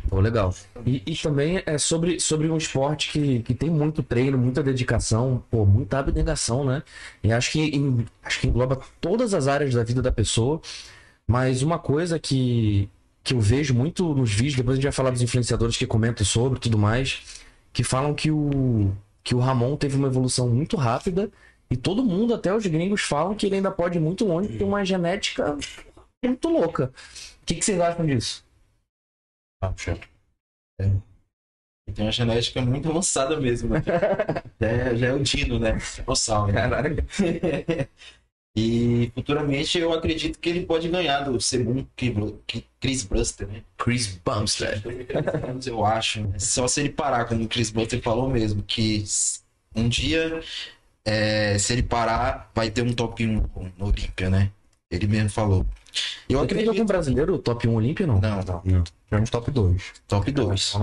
Pô, 0.09 0.21
legal. 0.21 0.55
E, 0.87 1.03
e 1.07 1.17
também 1.17 1.63
é 1.67 1.77
sobre, 1.79 2.19
sobre 2.21 2.49
um 2.49 2.57
esporte 2.57 3.11
que, 3.13 3.41
que 3.43 3.55
tem 3.55 3.71
muito 3.71 4.03
treino, 4.03 4.39
muita 4.39 4.63
dedicação, 4.63 5.43
pô, 5.51 5.65
muita 5.65 5.99
abnegação, 5.99 6.65
né? 6.65 6.83
E 7.23 7.33
acho 7.33 7.53
que, 7.53 7.61
em- 7.61 8.07
acho 8.23 8.41
que 8.41 8.47
engloba 8.47 8.81
todas 9.01 9.35
as 9.35 9.47
áreas 9.49 9.75
da 9.75 9.85
vida 9.85 10.01
da 10.03 10.11
pessoa. 10.13 10.61
Mas 11.27 11.63
uma 11.63 11.79
coisa 11.79 12.19
que, 12.19 12.89
que 13.23 13.35
eu 13.35 13.41
vejo 13.41 13.75
muito 13.75 14.15
nos 14.15 14.31
vídeos, 14.33 14.57
depois 14.57 14.75
a 14.75 14.77
gente 14.77 14.85
vai 14.85 14.93
falar 14.93 15.11
dos 15.11 15.21
influenciadores 15.23 15.77
que 15.77 15.87
comentam 15.87 16.25
sobre 16.25 16.59
tudo 16.59 16.79
mais, 16.79 17.43
que 17.73 17.85
falam 17.85 18.15
que 18.15 18.31
o, 18.31 18.91
que 19.23 19.35
o 19.35 19.39
Ramon 19.39 19.77
teve 19.77 19.97
uma 19.97 20.09
evolução 20.09 20.49
muito 20.49 20.77
rápida 20.77 21.31
e 21.71 21.77
todo 21.77 22.03
mundo, 22.03 22.33
até 22.33 22.55
os 22.55 22.65
gringos, 22.67 23.03
falam 23.03 23.35
que 23.35 23.45
ele 23.45 23.57
ainda 23.57 23.71
pode 23.71 23.99
ir 23.99 24.01
muito 24.01 24.25
longe, 24.25 24.49
tem 24.57 24.67
uma 24.67 24.83
genética 24.87 25.55
muito 26.25 26.49
louca. 26.49 26.91
O 27.43 27.47
que, 27.47 27.55
que 27.57 27.65
vocês 27.65 27.79
acham 27.79 28.07
disso? 28.07 28.43
Puxa. 29.79 29.97
É. 30.81 30.85
Ele 31.87 31.95
tem 31.95 32.05
uma 32.05 32.13
genética 32.13 32.61
muito 32.61 32.91
avançada 32.91 33.41
mesmo, 33.41 33.71
né? 33.71 33.83
já, 34.61 34.67
é, 34.67 34.97
já 34.97 35.07
é 35.07 35.13
o 35.13 35.23
Dino, 35.23 35.59
né? 35.61 35.79
Dinossauro, 35.95 36.53
né? 36.53 36.61
Caralho. 36.61 36.97
E 38.57 39.13
futuramente 39.15 39.79
eu 39.79 39.93
acredito 39.93 40.41
que 40.41 40.49
ele 40.49 40.67
pode 40.67 40.89
ganhar 40.89 41.21
do 41.21 41.41
Sebum 41.41 41.87
Chris 42.81 43.05
Buster, 43.05 43.47
né? 43.47 43.63
Chris 43.77 44.21
Bumstead. 44.25 44.83
Eu 45.65 45.85
acho. 45.85 46.23
né? 46.23 46.41
Só 46.41 46.67
se 46.67 46.81
ele 46.81 46.89
parar, 46.89 47.27
como 47.27 47.45
o 47.45 47.49
Chris 47.49 47.71
Buster 47.71 48.03
falou 48.03 48.29
mesmo, 48.29 48.61
que 48.65 49.05
um 49.77 49.89
dia, 49.89 50.43
é, 51.05 51.57
se 51.57 51.73
ele 51.73 51.85
parar, 51.85 52.51
vai 52.53 52.69
ter 52.69 52.83
um 52.83 52.93
top 52.93 53.25
1 53.25 53.49
no 53.79 53.87
Olímpia, 53.87 54.29
né? 54.29 54.51
Ele 54.91 55.07
mesmo 55.07 55.31
falou. 55.31 55.67
Eu 56.29 56.47
Tem 56.47 56.59
algum 56.59 56.71
acredito. 56.71 56.85
brasileiro 56.87 57.39
top 57.39 57.69
1 57.69 57.75
Olímpia, 57.75 58.07
não? 58.07 58.21
Não, 58.21 58.41
não. 58.65 58.85
Tivemos 59.09 59.31
top 59.31 59.51
2. 59.51 59.83
Top 60.07 60.31
2. 60.31 60.75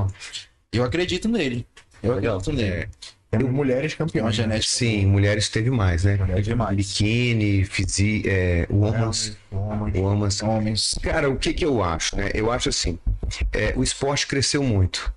Eu 0.72 0.84
acredito 0.84 1.28
nele. 1.28 1.66
Eu 2.04 2.16
Legal. 2.16 2.38
acredito 2.38 2.56
nele. 2.62 2.88
Temos 3.32 3.52
mulheres 3.52 3.94
campeões. 3.96 4.38
né? 4.40 4.60
Sim, 4.62 5.08
mulheres 5.08 5.50
teve 5.50 5.70
mais, 5.70 6.04
né? 6.04 6.16
Mulheres 6.18 6.46
demais. 6.46 6.76
Biquíni, 6.78 7.66
fisi, 7.66 8.24
é, 8.26 8.66
women's, 8.70 9.36
Homens. 9.52 9.96
women's. 9.98 10.42
Homens. 10.42 11.00
Cara, 11.02 11.30
o 11.30 11.38
que 11.38 11.54
que 11.54 11.66
eu 11.66 11.84
acho, 11.84 12.16
né? 12.16 12.30
Eu 12.34 12.52
acho 12.52 12.70
assim, 12.70 12.98
é, 13.52 13.74
o 13.76 13.84
esporte 13.84 14.28
cresceu 14.28 14.64
muito. 14.64 15.12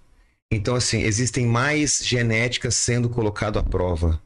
Então, 0.50 0.74
assim, 0.74 1.02
existem 1.02 1.46
mais 1.46 2.00
genéticas 2.02 2.74
sendo 2.74 3.08
colocado 3.08 3.58
à 3.58 3.62
prova. 3.62 4.20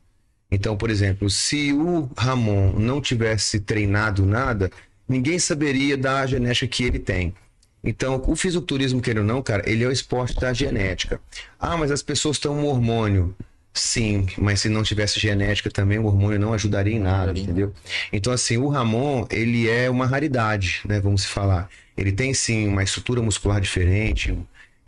Então, 0.53 0.77
por 0.77 0.91
exemplo, 0.91 1.31
se 1.31 1.73
o 1.73 2.11
Ramon 2.15 2.75
não 2.79 3.01
tivesse 3.01 3.59
treinado 3.59 4.27
nada, 4.27 4.71
ninguém 5.09 5.39
saberia 5.39 5.97
da 5.97 6.27
genética 6.27 6.67
que 6.67 6.85
ele 6.85 6.99
tem. 6.99 7.35
Então, 7.83 8.23
o 8.27 8.37
fisiculturismo, 8.37 9.01
queira 9.01 9.21
ou 9.21 9.27
não, 9.27 9.43
cara, 9.43 9.63
ele 9.67 9.83
é 9.83 9.89
o 9.89 9.91
esporte 9.91 10.39
da 10.39 10.53
genética. 10.53 11.19
Ah, 11.59 11.79
mas 11.79 11.91
as 11.91 12.03
pessoas 12.03 12.37
estão 12.37 12.55
no 12.55 12.67
hormônio. 12.67 13.35
Sim, 13.73 14.27
mas 14.37 14.61
se 14.61 14.69
não 14.69 14.83
tivesse 14.83 15.19
genética 15.19 15.71
também, 15.71 15.99
o 15.99 16.05
hormônio 16.05 16.39
não 16.39 16.53
ajudaria 16.53 16.95
em 16.95 17.01
nada, 17.01 17.33
entendeu? 17.37 17.73
Então, 18.13 18.31
assim, 18.31 18.59
o 18.59 18.69
Ramon, 18.69 19.27
ele 19.31 19.71
é 19.71 19.89
uma 19.89 20.05
raridade, 20.05 20.83
né? 20.85 21.01
Vamos 21.01 21.25
falar. 21.25 21.71
Ele 21.97 22.13
tem, 22.13 22.35
sim, 22.35 22.69
uma 22.69 22.83
estrutura 22.83 23.23
muscular 23.23 23.59
diferente. 23.59 24.39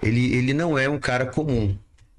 Ele, 0.02 0.34
ele 0.34 0.52
não 0.52 0.76
é 0.76 0.86
um 0.90 0.98
cara 0.98 1.24
comum, 1.24 1.74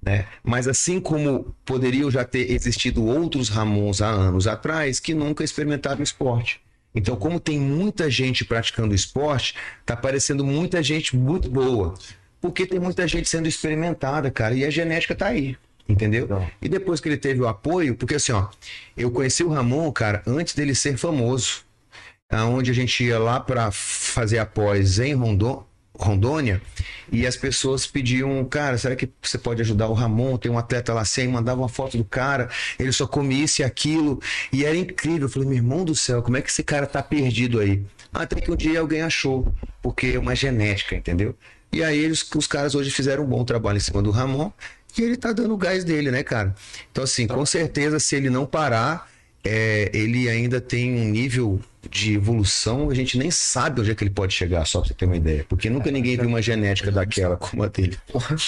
né? 0.05 0.27
Mas 0.43 0.67
assim 0.67 0.99
como 0.99 1.55
poderiam 1.65 2.11
já 2.11 2.23
ter 2.23 2.51
existido 2.51 3.03
outros 3.03 3.49
Ramons 3.49 4.01
há 4.01 4.07
anos 4.07 4.45
atrás 4.45 4.99
que 4.99 5.15
nunca 5.15 5.43
experimentaram 5.43 6.03
esporte. 6.03 6.61
Então, 6.93 7.15
como 7.17 7.41
tem 7.41 7.59
muita 7.59 8.09
gente 8.09 8.45
praticando 8.45 8.95
esporte, 8.95 9.55
tá 9.85 9.95
aparecendo 9.95 10.45
muita 10.45 10.81
gente 10.81 11.15
muito 11.15 11.49
boa. 11.49 11.93
Porque 12.39 12.65
tem 12.65 12.79
muita 12.79 13.05
gente 13.07 13.27
sendo 13.27 13.49
experimentada, 13.49 14.31
cara, 14.31 14.53
e 14.53 14.63
a 14.63 14.69
genética 14.69 15.15
tá 15.15 15.27
aí. 15.27 15.57
Entendeu? 15.89 16.23
Legal. 16.23 16.49
E 16.61 16.69
depois 16.69 17.01
que 17.01 17.09
ele 17.09 17.17
teve 17.17 17.41
o 17.41 17.47
apoio, 17.47 17.95
porque 17.95 18.15
assim, 18.15 18.31
ó, 18.31 18.47
eu 18.95 19.11
conheci 19.11 19.43
o 19.43 19.49
Ramon, 19.49 19.91
cara, 19.91 20.23
antes 20.25 20.55
dele 20.55 20.73
ser 20.73 20.97
famoso. 20.97 21.65
Aonde 22.29 22.71
a 22.71 22.73
gente 22.73 23.03
ia 23.03 23.19
lá 23.19 23.39
para 23.39 23.69
fazer 23.71 24.39
após 24.39 24.99
em 24.99 25.13
Rondon, 25.13 25.65
Rondônia 25.99 26.61
e 27.11 27.25
as 27.25 27.35
pessoas 27.35 27.85
pediam, 27.85 28.43
cara, 28.45 28.77
será 28.77 28.95
que 28.95 29.09
você 29.21 29.37
pode 29.37 29.61
ajudar 29.61 29.87
o 29.87 29.93
Ramon? 29.93 30.37
Tem 30.37 30.51
um 30.51 30.57
atleta 30.57 30.93
lá 30.93 31.01
assim, 31.01 31.27
mandava 31.27 31.61
uma 31.61 31.69
foto 31.69 31.97
do 31.97 32.03
cara, 32.03 32.49
ele 32.79 32.91
só 32.91 33.07
come 33.07 33.41
isso 33.41 33.61
e 33.61 33.65
aquilo, 33.65 34.19
e 34.51 34.65
era 34.65 34.75
incrível. 34.75 35.27
Eu 35.27 35.29
falei, 35.29 35.47
meu 35.47 35.57
irmão 35.57 35.85
do 35.85 35.95
céu, 35.95 36.21
como 36.21 36.37
é 36.37 36.41
que 36.41 36.49
esse 36.49 36.63
cara 36.63 36.85
tá 36.85 37.01
perdido 37.01 37.59
aí? 37.59 37.83
Até 38.13 38.39
que 38.39 38.51
um 38.51 38.55
dia 38.55 38.79
alguém 38.79 39.01
achou, 39.01 39.53
porque 39.81 40.13
é 40.15 40.19
uma 40.19 40.35
genética, 40.35 40.95
entendeu? 40.95 41.35
E 41.71 41.83
aí 41.83 41.97
eles, 41.97 42.25
os 42.35 42.47
caras 42.47 42.73
hoje 42.73 42.89
fizeram 42.89 43.23
um 43.23 43.27
bom 43.27 43.43
trabalho 43.43 43.77
em 43.77 43.81
cima 43.81 44.01
do 44.01 44.09
Ramon 44.09 44.51
e 44.97 45.01
ele 45.01 45.17
tá 45.17 45.33
dando 45.33 45.53
o 45.53 45.57
gás 45.57 45.83
dele, 45.83 46.09
né, 46.09 46.23
cara? 46.23 46.55
Então, 46.91 47.03
assim, 47.03 47.27
com 47.27 47.45
certeza, 47.45 47.99
se 47.99 48.15
ele 48.15 48.29
não 48.29 48.45
parar, 48.45 49.09
é, 49.45 49.91
ele 49.93 50.27
ainda 50.27 50.59
tem 50.59 50.91
um 50.93 51.05
nível 51.05 51.59
de 51.89 52.15
evolução, 52.15 52.89
a 52.89 52.95
gente 52.95 53.15
nem 53.15 53.29
sabe 53.29 53.79
onde 53.79 53.91
é 53.91 53.95
que 53.95 54.03
ele 54.03 54.09
pode 54.09 54.33
chegar, 54.33 54.65
só 54.65 54.79
pra 54.79 54.87
você 54.87 54.93
ter 54.95 55.05
uma 55.05 55.15
ideia. 55.15 55.45
Porque 55.47 55.69
nunca 55.69 55.91
ninguém 55.91 56.17
viu 56.17 56.27
uma 56.27 56.41
genética 56.41 56.91
daquela 56.91 57.37
como 57.37 57.63
a 57.63 57.67
dele. 57.67 57.95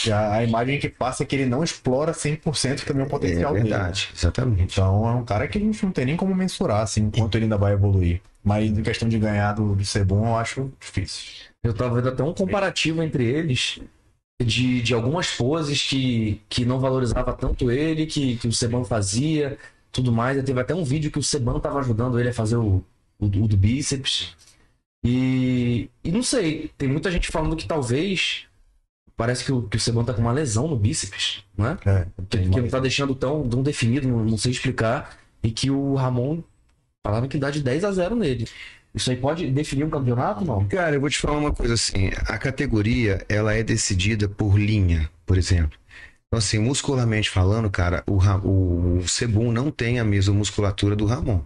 Já 0.04 0.34
a 0.34 0.44
imagem 0.44 0.80
que 0.80 0.90
passa 0.90 1.22
é 1.22 1.26
que 1.26 1.36
ele 1.36 1.46
não 1.46 1.64
explora 1.64 2.12
100% 2.14 2.84
também 2.84 3.06
o 3.06 3.10
potencial 3.10 3.56
é 3.56 3.60
dele. 3.60 3.70
verdade, 3.70 4.10
exatamente. 4.16 4.64
Então 4.74 5.08
é 5.08 5.14
um 5.14 5.24
cara 5.24 5.48
que 5.48 5.60
a 5.60 5.62
gente 5.62 5.84
não 5.86 5.92
tem 5.92 6.06
nem 6.06 6.18
como 6.18 6.34
mensurar, 6.34 6.82
assim, 6.82 7.12
quanto 7.12 7.38
ele 7.38 7.46
ainda 7.46 7.58
vai 7.58 7.74
evoluir. 7.74 8.20
Mas 8.44 8.66
em 8.66 8.82
questão 8.82 9.08
de 9.08 9.20
ganhar 9.20 9.54
do, 9.54 9.76
de 9.76 9.86
ser 9.86 10.04
bom, 10.04 10.26
eu 10.26 10.36
acho 10.36 10.72
difícil. 10.80 11.26
Eu 11.64 11.74
tava 11.74 11.96
vendo 11.96 12.10
até 12.10 12.24
um 12.24 12.34
comparativo 12.34 13.04
entre 13.04 13.24
eles 13.24 13.80
de, 14.44 14.82
de 14.82 14.94
algumas 14.94 15.32
poses 15.36 15.84
que, 15.84 16.42
que 16.48 16.66
não 16.66 16.80
valorizava 16.80 17.34
tanto 17.34 17.70
ele, 17.72 18.06
que, 18.06 18.38
que 18.38 18.48
o 18.48 18.54
Seban 18.54 18.84
fazia, 18.84 19.58
tudo 19.98 20.12
mais. 20.12 20.42
Teve 20.44 20.62
até 20.62 20.76
um 20.76 20.84
vídeo 20.84 21.12
que 21.12 21.20
o 21.20 21.24
Seban 21.24 21.60
tava 21.60 21.80
ajudando 21.80 22.20
ele 22.20 22.30
a 22.30 22.34
fazer 22.34 22.56
o, 22.56 22.84
o, 23.20 23.26
o 23.26 23.48
do 23.48 23.58
bíceps. 23.58 24.36
E, 25.04 25.90
e 26.04 26.12
não 26.12 26.22
sei, 26.22 26.72
tem 26.78 26.88
muita 26.88 27.12
gente 27.12 27.30
falando 27.30 27.56
que 27.56 27.68
talvez. 27.68 28.46
Parece 29.16 29.44
que 29.44 29.52
o, 29.52 29.64
que 29.64 29.78
o 29.78 29.80
Seban 29.80 30.04
tá 30.04 30.14
com 30.14 30.22
uma 30.22 30.32
lesão 30.32 30.68
no 30.68 30.78
bíceps, 30.78 31.44
não 31.58 31.68
é? 31.68 31.78
É, 31.88 32.06
Que, 32.30 32.38
que 32.38 32.62
não 32.62 32.68
tá 32.68 32.80
deixando 32.80 33.16
tão, 33.16 33.50
tão 33.50 33.64
definido, 33.64 34.08
não, 34.08 34.24
não 34.24 34.38
sei 34.38 34.52
explicar. 34.52 35.18
E 35.42 35.50
que 35.50 35.72
o 35.72 35.96
Ramon 35.96 36.44
falaram 37.04 37.28
que 37.28 37.40
dá 37.40 37.50
de 37.50 37.64
10 37.64 37.84
a 37.84 37.92
0 37.92 38.16
nele. 38.16 38.48
Isso 38.94 39.10
aí 39.10 39.18
pode 39.18 39.50
definir 39.50 39.84
um 39.84 39.90
campeonato, 39.90 40.46
não? 40.46 40.68
Cara, 40.68 40.96
eu 40.96 41.02
vou 41.02 41.10
te 41.10 41.18
falar 41.18 41.38
uma 41.38 41.54
coisa 41.54 41.74
assim, 41.74 42.12
a 42.28 42.38
categoria, 42.38 43.26
ela 43.28 43.54
é 43.54 43.64
decidida 43.64 44.30
por 44.30 44.60
linha, 44.60 45.10
por 45.26 45.38
exemplo. 45.38 45.78
Então, 46.28 46.40
assim, 46.40 46.60
muscularmente 46.60 47.30
falando, 47.30 47.70
cara, 47.70 48.04
o, 48.08 48.18
Ra- 48.18 48.38
o 48.44 49.06
Sebum 49.08 49.52
não 49.52 49.72
tem 49.72 50.00
a 50.00 50.04
mesma 50.06 50.34
musculatura 50.34 50.96
do 50.96 51.06
Ramon. 51.06 51.44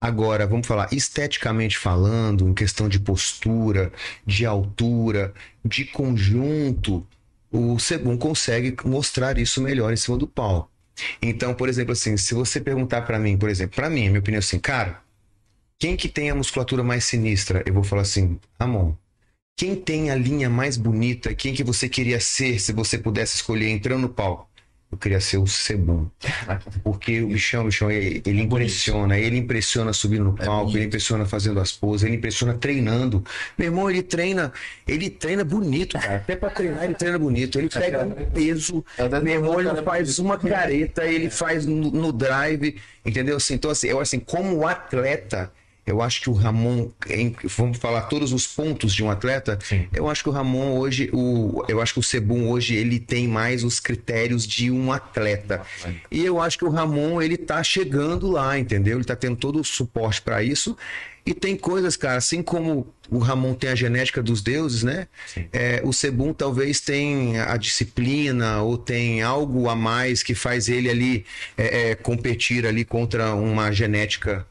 Agora, 0.00 0.46
vamos 0.46 0.66
falar 0.66 0.92
esteticamente 0.92 1.78
falando, 1.78 2.48
em 2.48 2.54
questão 2.54 2.88
de 2.88 3.00
postura, 3.00 3.92
de 4.24 4.44
altura, 4.46 5.34
de 5.64 5.84
conjunto, 5.86 7.06
o 7.50 7.78
Sebum 7.78 8.16
consegue 8.16 8.76
mostrar 8.84 9.38
isso 9.38 9.60
melhor 9.60 9.92
em 9.92 9.96
cima 9.96 10.16
do 10.16 10.26
palco. 10.28 10.70
Então, 11.20 11.54
por 11.54 11.68
exemplo, 11.68 11.92
assim, 11.92 12.16
se 12.16 12.34
você 12.34 12.60
perguntar 12.60 13.02
pra 13.02 13.18
mim, 13.18 13.36
por 13.36 13.48
exemplo, 13.50 13.74
pra 13.76 13.90
mim, 13.90 14.08
minha 14.08 14.20
opinião 14.20 14.38
assim, 14.38 14.58
cara, 14.58 15.02
quem 15.78 15.96
que 15.96 16.08
tem 16.08 16.30
a 16.30 16.34
musculatura 16.34 16.82
mais 16.84 17.04
sinistra? 17.04 17.62
Eu 17.66 17.74
vou 17.74 17.84
falar 17.84 18.02
assim, 18.02 18.40
Ramon. 18.60 18.94
Quem 19.56 19.74
tem 19.74 20.10
a 20.10 20.14
linha 20.14 20.50
mais 20.50 20.76
bonita? 20.76 21.34
Quem 21.34 21.54
que 21.54 21.64
você 21.64 21.88
queria 21.88 22.20
ser 22.20 22.58
se 22.60 22.74
você 22.74 22.98
pudesse 22.98 23.36
escolher 23.36 23.70
entrando 23.70 24.02
no 24.02 24.08
palco? 24.10 24.46
Eu 24.92 24.98
queria 24.98 25.18
ser 25.18 25.38
o 25.38 25.46
Sebum. 25.46 26.10
Porque 26.84 27.22
o 27.22 27.28
bichão, 27.28 27.62
o 27.62 27.64
bichão, 27.64 27.90
ele, 27.90 28.22
ele 28.26 28.42
impressiona. 28.42 29.18
Ele 29.18 29.38
impressiona 29.38 29.94
subindo 29.94 30.24
no 30.24 30.34
palco, 30.34 30.76
ele 30.76 30.84
impressiona 30.84 31.24
fazendo 31.24 31.58
as 31.58 31.72
poses, 31.72 32.06
ele 32.06 32.16
impressiona 32.16 32.52
treinando. 32.52 33.24
Meu 33.56 33.68
irmão, 33.68 33.90
ele 33.90 34.02
treina, 34.02 34.52
ele 34.86 35.08
treina 35.08 35.42
bonito, 35.42 35.98
cara. 35.98 36.16
Até 36.16 36.36
pra 36.36 36.50
treinar, 36.50 36.84
ele 36.84 36.94
treina 36.94 37.18
bonito. 37.18 37.58
Ele 37.58 37.70
pega 37.70 38.04
um 38.04 38.30
peso. 38.30 38.84
Meu 39.22 39.34
irmão, 39.34 39.58
ele 39.58 39.82
faz 39.82 40.18
uma 40.18 40.36
careta, 40.36 41.06
ele 41.06 41.30
faz 41.30 41.64
no, 41.64 41.90
no 41.90 42.12
drive, 42.12 42.76
entendeu? 43.06 43.38
Assim, 43.38 43.54
então, 43.54 43.70
assim, 43.70 43.88
eu, 43.88 44.00
assim, 44.00 44.20
como 44.20 44.66
atleta, 44.66 45.50
eu 45.86 46.02
acho 46.02 46.20
que 46.20 46.28
o 46.28 46.32
Ramon, 46.32 46.88
em- 47.08 47.34
vamos 47.44 47.78
falar 47.78 48.02
todos 48.02 48.32
os 48.32 48.46
pontos 48.46 48.92
de 48.92 49.04
um 49.04 49.10
atleta, 49.10 49.58
Sim. 49.62 49.86
eu 49.94 50.08
acho 50.08 50.22
que 50.22 50.28
o 50.28 50.32
Ramon 50.32 50.76
hoje, 50.78 51.08
o, 51.12 51.62
eu 51.68 51.80
acho 51.80 51.94
que 51.94 52.00
o 52.00 52.02
Sebum 52.02 52.48
hoje, 52.50 52.74
ele 52.74 52.98
tem 52.98 53.28
mais 53.28 53.62
os 53.62 53.78
critérios 53.78 54.46
de 54.46 54.70
um 54.70 54.90
atleta. 54.92 55.62
E 56.10 56.24
eu 56.24 56.40
acho 56.40 56.58
que 56.58 56.64
o 56.64 56.70
Ramon, 56.70 57.22
ele 57.22 57.36
tá 57.36 57.62
chegando 57.62 58.30
lá, 58.30 58.58
entendeu? 58.58 58.98
Ele 58.98 59.04
tá 59.04 59.14
tendo 59.14 59.36
todo 59.36 59.60
o 59.60 59.64
suporte 59.64 60.20
para 60.22 60.42
isso. 60.42 60.76
E 61.24 61.34
tem 61.34 61.56
coisas, 61.56 61.96
cara, 61.96 62.18
assim 62.18 62.40
como 62.40 62.86
o 63.10 63.18
Ramon 63.18 63.52
tem 63.54 63.70
a 63.70 63.74
genética 63.74 64.22
dos 64.22 64.40
deuses, 64.42 64.84
né? 64.84 65.08
É, 65.52 65.80
o 65.84 65.92
Sebum 65.92 66.32
talvez 66.32 66.80
tenha 66.80 67.50
a 67.52 67.56
disciplina 67.56 68.62
ou 68.62 68.78
tem 68.78 69.22
algo 69.22 69.68
a 69.68 69.74
mais 69.74 70.22
que 70.22 70.34
faz 70.36 70.68
ele 70.68 70.88
ali 70.88 71.24
é, 71.58 71.90
é, 71.90 71.94
competir 71.96 72.64
ali 72.64 72.84
contra 72.84 73.34
uma 73.34 73.72
genética 73.72 74.46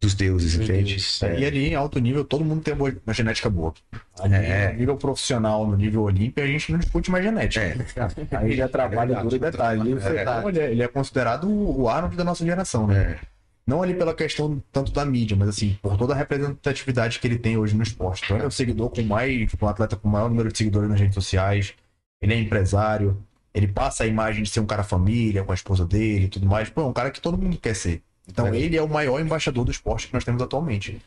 dos 0.00 0.14
deuses, 0.14 0.54
entende? 0.54 0.96
É, 1.22 1.40
E 1.40 1.44
ali 1.44 1.68
em 1.68 1.74
alto 1.74 1.98
nível, 1.98 2.24
todo 2.24 2.44
mundo 2.44 2.62
tem 2.62 2.74
uma 2.74 3.12
genética 3.12 3.50
boa. 3.50 3.74
Ali, 4.20 4.34
É. 4.34 4.72
No 4.72 4.78
nível 4.78 4.96
profissional, 4.96 5.66
no 5.66 5.76
nível 5.76 6.02
olímpico, 6.02 6.40
a 6.40 6.46
gente 6.46 6.70
não 6.72 6.78
discute 6.78 7.10
mais 7.10 7.24
genética. 7.24 7.64
É. 7.64 7.76
Aí 8.38 8.56
já 8.56 8.68
trabalha 8.68 9.14
verdade, 9.14 9.22
duro 9.24 9.36
e 9.36 9.38
detalhe. 9.38 9.80
Ele, 9.90 9.94
verdade. 10.00 10.48
ele 10.48 10.58
é- 10.60 10.70
ele 10.70 10.82
é 10.82 10.88
considerado 10.88 11.48
o 11.50 11.88
Arnold 11.88 12.16
da 12.16 12.24
nossa 12.24 12.44
geração, 12.44 12.86
né? 12.86 13.18
É. 13.22 13.38
Não 13.66 13.82
ali 13.82 13.92
pela 13.92 14.14
questão 14.14 14.62
tanto 14.72 14.92
da 14.92 15.04
mídia, 15.04 15.36
mas 15.36 15.48
assim, 15.50 15.76
por 15.82 15.96
toda 15.98 16.14
a 16.14 16.16
representatividade 16.16 17.18
que 17.18 17.26
ele 17.26 17.38
tem 17.38 17.56
hoje 17.58 17.76
no 17.76 17.82
esporte. 17.82 18.22
Então 18.24 18.36
ele 18.36 18.44
é 18.44 18.48
o 18.48 18.50
seguidor 18.50 18.88
com 18.90 19.02
mais, 19.02 19.50
um 19.60 19.66
atleta 19.66 19.94
com 19.96 20.08
o 20.08 20.10
maior 20.10 20.28
número 20.30 20.50
de 20.50 20.56
seguidores 20.56 20.88
nas 20.88 20.98
redes 20.98 21.14
sociais, 21.14 21.74
ele 22.22 22.32
é 22.32 22.38
empresário, 22.38 23.22
ele 23.52 23.68
passa 23.68 24.04
a 24.04 24.06
imagem 24.06 24.42
de 24.42 24.48
ser 24.48 24.60
um 24.60 24.66
cara 24.66 24.82
família, 24.82 25.44
com 25.44 25.52
a 25.52 25.54
esposa 25.54 25.84
dele 25.84 26.26
e 26.26 26.28
tudo 26.28 26.46
mais. 26.46 26.70
Pô, 26.70 26.80
é 26.80 26.84
um 26.86 26.92
cara 26.94 27.10
que 27.10 27.20
todo 27.20 27.36
mundo 27.36 27.58
quer 27.58 27.74
ser. 27.74 28.00
Então 28.28 28.46
É. 28.48 28.56
ele 28.56 28.76
é 28.76 28.82
o 28.82 28.88
maior 28.88 29.20
embaixador 29.20 29.64
do 29.64 29.70
esporte 29.70 30.06
que 30.08 30.14
nós 30.14 30.24
temos 30.24 30.42
atualmente. 30.42 31.00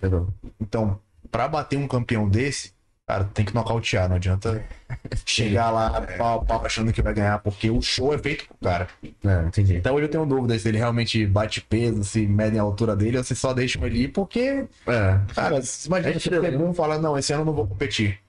Então, 0.59 0.99
pra 1.29 1.47
bater 1.47 1.77
um 1.77 1.87
campeão 1.87 2.27
desse, 2.27 2.73
cara, 3.07 3.25
tem 3.25 3.45
que 3.45 3.53
nocautear, 3.53 4.09
não 4.09 4.15
adianta 4.15 4.63
chegar 5.25 5.69
lá 5.69 6.01
pau, 6.17 6.43
pau, 6.45 6.65
achando 6.65 6.91
que 6.91 7.01
vai 7.01 7.13
ganhar, 7.13 7.39
porque 7.39 7.69
o 7.69 7.81
show 7.81 8.13
é 8.13 8.17
feito 8.17 8.47
pro 8.47 8.57
cara. 8.61 8.87
É, 9.23 9.47
entendi. 9.47 9.75
Então 9.75 9.95
hoje 9.95 10.05
eu 10.05 10.09
tenho 10.09 10.25
dúvida 10.25 10.57
se 10.57 10.67
ele 10.67 10.77
realmente 10.77 11.25
bate 11.25 11.61
peso, 11.61 12.03
se 12.03 12.25
medem 12.25 12.59
a 12.59 12.63
altura 12.63 12.95
dele, 12.95 13.17
ou 13.17 13.23
se 13.23 13.35
só 13.35 13.53
deixam 13.53 13.85
ele 13.85 14.03
ir, 14.03 14.07
porque, 14.09 14.65
É. 14.87 15.19
cara, 15.33 15.61
se- 15.61 15.87
imagina 15.87 16.09
É 16.09 16.11
que 16.13 16.17
o 16.27 16.31
diferente. 16.31 16.57
um 16.63 16.73
fala, 16.73 16.97
não, 16.97 17.17
esse 17.17 17.31
ano 17.33 17.41
eu 17.43 17.45
não 17.45 17.53
vou 17.53 17.67
competir. 17.67 18.19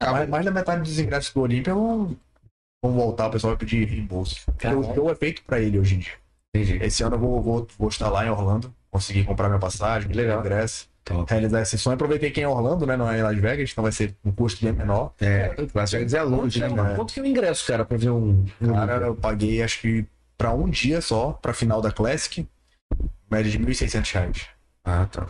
Ah, 0.00 0.12
mais, 0.12 0.28
mais 0.28 0.44
da 0.44 0.50
metade 0.52 0.82
dos 0.82 0.98
ingressos 0.98 1.32
do 1.34 1.40
Olímpia 1.40 1.74
vão, 1.74 2.16
vão 2.82 2.92
voltar, 2.94 3.26
o 3.26 3.30
pessoal 3.30 3.52
vai 3.52 3.58
pedir 3.58 3.84
reembolso. 3.86 4.40
Porque 4.46 4.68
o 4.68 4.82
show 4.94 5.10
é 5.10 5.14
feito 5.16 5.42
pra 5.42 5.60
ele 5.60 5.78
hoje 5.78 5.96
em 5.96 5.98
dia. 5.98 6.12
Entendi. 6.62 6.84
Esse 6.84 7.02
ano 7.02 7.16
eu 7.16 7.20
vou, 7.20 7.42
vou, 7.42 7.66
vou 7.78 7.88
estar 7.88 8.08
lá 8.08 8.26
em 8.26 8.30
Orlando, 8.30 8.72
conseguir 8.90 9.24
comprar 9.24 9.48
minha 9.48 9.58
passagem, 9.60 10.12
Legal. 10.12 10.40
ingresso, 10.40 10.88
Top. 11.04 11.30
realizar 11.30 11.62
esse 11.62 11.78
sonho. 11.78 11.94
Aproveitei 11.94 12.30
que 12.30 12.40
é 12.40 12.44
em 12.44 12.46
Orlando, 12.46 12.86
né? 12.86 12.96
Não 12.96 13.10
é 13.10 13.18
em 13.18 13.22
Las 13.22 13.38
Vegas, 13.38 13.70
então 13.70 13.82
vai 13.82 13.92
ser 13.92 14.14
um 14.24 14.32
custo 14.32 14.64
bem 14.64 14.72
menor. 14.72 15.12
É, 15.20 15.54
Las 15.74 15.90
Vegas 15.92 16.14
é 16.14 16.22
longe, 16.22 16.60
né, 16.60 16.68
mano? 16.68 16.94
Quanto 16.96 17.12
que 17.14 17.20
é 17.20 17.22
o 17.22 17.26
ingresso, 17.26 17.66
cara, 17.66 17.84
pra 17.84 17.96
ver 17.96 18.10
um. 18.10 18.44
Cara, 18.64 19.06
eu 19.06 19.14
paguei 19.14 19.62
acho 19.62 19.80
que 19.80 20.04
pra 20.36 20.52
um 20.52 20.68
dia 20.68 21.00
só, 21.00 21.32
pra 21.32 21.52
final 21.52 21.80
da 21.80 21.90
Classic, 21.90 22.46
média 23.30 23.50
de 23.50 23.58
1.600 23.58 24.12
reais. 24.12 24.46
Ah, 24.84 25.06
tá. 25.10 25.26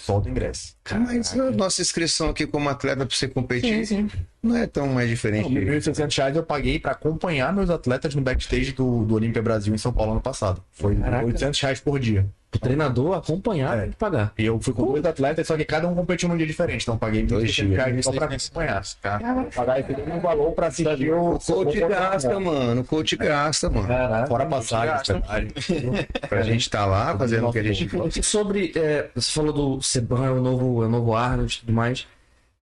Só 0.00 0.20
do 0.20 0.28
ingresso. 0.28 0.76
Mas 0.90 1.38
a 1.38 1.50
nossa 1.50 1.82
inscrição 1.82 2.30
aqui 2.30 2.46
como 2.46 2.68
atleta 2.68 3.04
pra 3.04 3.14
você 3.14 3.26
competir 3.26 3.84
sim. 3.84 4.08
não 4.40 4.56
é 4.56 4.66
tão 4.66 4.86
mais 4.86 5.08
diferente. 5.08 5.52
Não, 5.52 5.60
1.600 5.60 6.16
reais 6.16 6.36
eu 6.36 6.42
paguei 6.44 6.78
pra 6.78 6.92
acompanhar 6.92 7.52
meus 7.52 7.68
atletas 7.68 8.14
no 8.14 8.22
backstage 8.22 8.72
do, 8.72 9.04
do 9.04 9.14
Olímpia 9.16 9.42
Brasil 9.42 9.74
em 9.74 9.78
São 9.78 9.92
Paulo 9.92 10.12
ano 10.12 10.20
passado. 10.20 10.62
Foi 10.70 10.94
Caraca. 10.94 11.26
800 11.26 11.60
reais 11.60 11.80
por 11.80 11.98
dia. 11.98 12.26
O 12.54 12.58
treinador 12.58 13.14
acompanhar 13.14 13.76
É. 13.76 13.80
tem 13.82 13.90
que 13.90 13.96
pagar. 13.96 14.32
E 14.38 14.46
eu 14.46 14.58
fui 14.58 14.72
com 14.72 14.86
dois 14.86 15.04
atletas, 15.04 15.46
só 15.46 15.54
que 15.54 15.66
cada 15.66 15.86
um 15.86 15.94
competiu 15.94 16.30
num 16.30 16.36
dia 16.36 16.46
diferente. 16.46 16.82
Então 16.82 16.94
eu 16.94 16.98
paguei 16.98 17.22
Dois 17.24 17.50
1.600 17.50 17.92
dias. 17.92 18.04
só 18.06 18.12
pra 18.12 18.24
acompanhar. 18.24 18.82
Pagar 19.54 19.80
esse 19.80 19.92
mesmo 19.94 20.20
valor 20.20 20.52
pra 20.52 20.66
assistir 20.68 21.12
o... 21.12 21.34
O 21.34 21.38
coach 21.38 21.78
gasta, 21.80 22.40
mano. 22.40 22.80
O 22.80 22.84
coach 22.84 23.16
gasta, 23.16 23.68
mano. 23.68 23.86
Caraca. 23.86 24.26
Fora 24.26 24.44
a 24.44 24.46
passagem. 24.46 25.22
Pra 26.28 26.42
gente 26.42 26.62
estar 26.62 26.86
lá 26.86 27.16
fazendo 27.18 27.48
o 27.48 27.52
que 27.52 27.58
a 27.58 27.62
gente. 27.62 27.88
E 28.18 28.22
sobre. 28.22 28.72
é, 28.74 29.10
você 29.14 29.30
falou 29.30 29.52
do 29.52 29.82
Seban, 29.82 30.26
é 30.26 30.30
o 30.30 30.40
novo, 30.40 30.82
é 30.82 30.86
o 30.86 30.88
novo 30.88 31.14
Arnold 31.14 31.54
e 31.54 31.60
tudo 31.60 31.72
mais. 31.72 32.06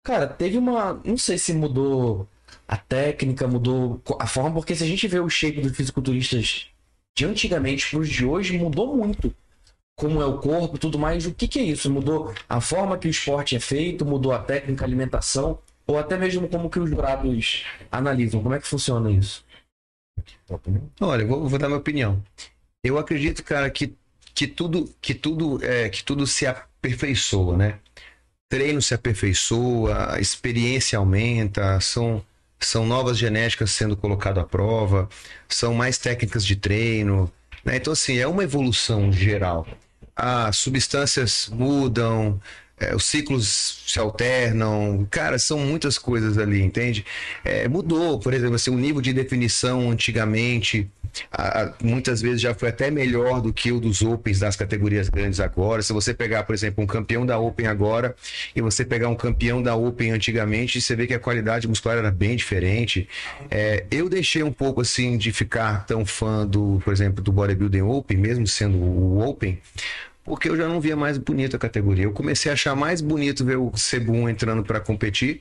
Cara, 0.03 0.27
teve 0.27 0.59
uma. 0.59 1.01
Não 1.05 1.17
sei 1.17 1.39
se 1.39 1.53
mudou 1.53 2.29
a 2.69 2.77
técnica, 2.77 3.47
mudou 3.47 4.01
a 4.19 4.27
forma, 4.27 4.53
porque 4.53 4.75
se 4.75 4.83
a 4.83 4.87
gente 4.87 5.07
vê 5.07 5.21
o 5.21 5.29
shape 5.29 5.61
dos 5.61 5.77
fisiculturistas 5.77 6.67
de 7.17 7.25
antigamente 7.25 7.89
pros 7.91 8.09
de 8.09 8.25
hoje, 8.25 8.59
mudou 8.59 8.97
muito. 8.97 9.33
Como 9.99 10.21
é 10.21 10.27
o 10.27 10.39
corpo 10.39 10.79
tudo 10.79 10.99
mais. 10.99 11.27
O 11.27 11.35
que, 11.35 11.49
que 11.49 11.59
é 11.59 11.63
isso? 11.63 11.91
Mudou 11.91 12.35
a 12.49 12.61
forma 12.61 12.99
que 12.99 13.09
o 13.09 13.11
esporte 13.11 13.57
é 13.57 13.61
feito, 13.61 14.05
mudou 14.05 14.33
a 14.33 14.39
técnica, 14.39 14.85
a 14.85 14.87
alimentação, 14.87 15.59
ou 15.87 15.99
até 15.99 16.19
mesmo 16.19 16.49
como 16.49 16.69
que 16.69 16.79
os 16.79 16.91
jurados 16.91 17.65
analisam. 17.91 18.43
Como 18.43 18.55
é 18.55 18.61
que 18.61 18.67
funciona 18.67 19.11
isso? 19.11 19.45
Olha, 21.01 21.27
vou, 21.27 21.49
vou 21.49 21.59
dar 21.59 21.69
minha 21.69 21.79
opinião. 21.79 22.23
Eu 22.85 22.99
acredito, 22.99 23.43
cara, 23.43 23.71
que, 23.71 23.95
que 24.35 24.47
tudo, 24.47 24.93
que 25.01 25.15
tudo, 25.15 25.65
é, 25.65 25.89
que 25.89 26.05
tudo 26.05 26.27
se 26.27 26.47
aperfeiçoa, 26.47 27.57
né? 27.57 27.79
treino 28.49 28.81
se 28.81 28.95
aperfeiçoa, 28.95 30.15
a 30.15 30.21
experiência 30.21 30.99
aumenta, 30.99 31.81
são, 31.81 32.25
são 32.59 32.87
novas 32.87 33.19
genéticas 33.19 33.71
sendo 33.71 33.97
colocadas 33.97 34.43
à 34.43 34.47
prova, 34.47 35.09
são 35.49 35.75
mais 35.75 35.99
técnicas 35.99 36.45
de 36.45 36.57
treino. 36.57 37.31
Né? 37.65 37.77
Então, 37.77 37.93
assim, 37.93 38.19
é 38.19 38.27
uma 38.27 38.45
evolução 38.45 39.13
geral. 39.13 39.67
As 40.17 40.57
substâncias 40.57 41.49
mudam, 41.53 42.41
é, 42.79 42.95
os 42.95 43.05
ciclos 43.05 43.83
se 43.87 43.99
alternam, 43.99 45.07
cara, 45.11 45.39
são 45.39 45.59
muitas 45.59 45.99
coisas 45.99 46.37
ali, 46.39 46.63
entende? 46.63 47.05
É, 47.45 47.69
mudou, 47.69 48.19
por 48.19 48.35
exemplo, 48.35 48.57
assim, 48.57 48.71
o 48.71 48.79
nível 48.79 49.01
de 49.01 49.13
definição 49.13 49.91
antigamente 49.91 50.91
a, 51.31 51.73
muitas 51.83 52.21
vezes 52.21 52.41
já 52.41 52.55
foi 52.55 52.69
até 52.69 52.91
melhor 52.91 53.41
do 53.41 53.53
que 53.53 53.73
o 53.73 53.81
dos 53.81 54.03
Opens 54.03 54.39
das 54.39 54.57
categorias 54.57 55.09
grandes 55.09 55.41
agora. 55.41 55.83
Se 55.83 55.93
você 55.93 56.13
pegar, 56.13 56.45
por 56.45 56.55
exemplo, 56.55 56.83
um 56.83 56.87
campeão 56.87 57.25
da 57.25 57.39
Open 57.39 57.67
agora 57.67 58.15
e 58.55 58.61
você 58.61 58.85
pegar 58.85 59.09
um 59.09 59.15
campeão 59.15 59.63
da 59.63 59.75
Open 59.75 60.11
antigamente, 60.11 60.81
você 60.81 60.95
vê 60.95 61.07
que 61.07 61.15
a 61.15 61.19
qualidade 61.19 61.69
muscular 61.69 61.99
era 61.99 62.11
bem 62.11 62.37
diferente. 62.37 63.09
É, 63.51 63.85
eu 63.91 64.09
deixei 64.09 64.43
um 64.43 64.53
pouco 64.53 64.81
assim 64.81 65.17
de 65.17 65.33
ficar 65.33 65.87
tão 65.87 66.05
fã 66.05 66.47
do, 66.47 66.81
por 66.85 66.93
exemplo, 66.93 67.23
do 67.23 67.33
Bodybuilding 67.33 67.83
Open, 67.83 68.17
mesmo 68.17 68.47
sendo 68.47 68.79
o 68.79 69.27
Open, 69.27 69.59
porque 70.27 70.49
eu 70.49 70.57
já 70.57 70.69
não 70.69 70.81
via 70.81 70.97
mais 70.97 71.17
bonita 71.17 71.57
a 71.57 71.61
categoria. 71.61 72.05
Eu 72.05 72.13
comecei 72.13 72.51
a 72.51 72.55
achar 72.55 72.75
mais 72.75 73.01
bonito 73.01 73.45
ver 73.45 73.57
o 73.57 73.75
Cebum 73.77 74.29
entrando 74.29 74.65
para 74.65 74.81
competir 74.81 75.41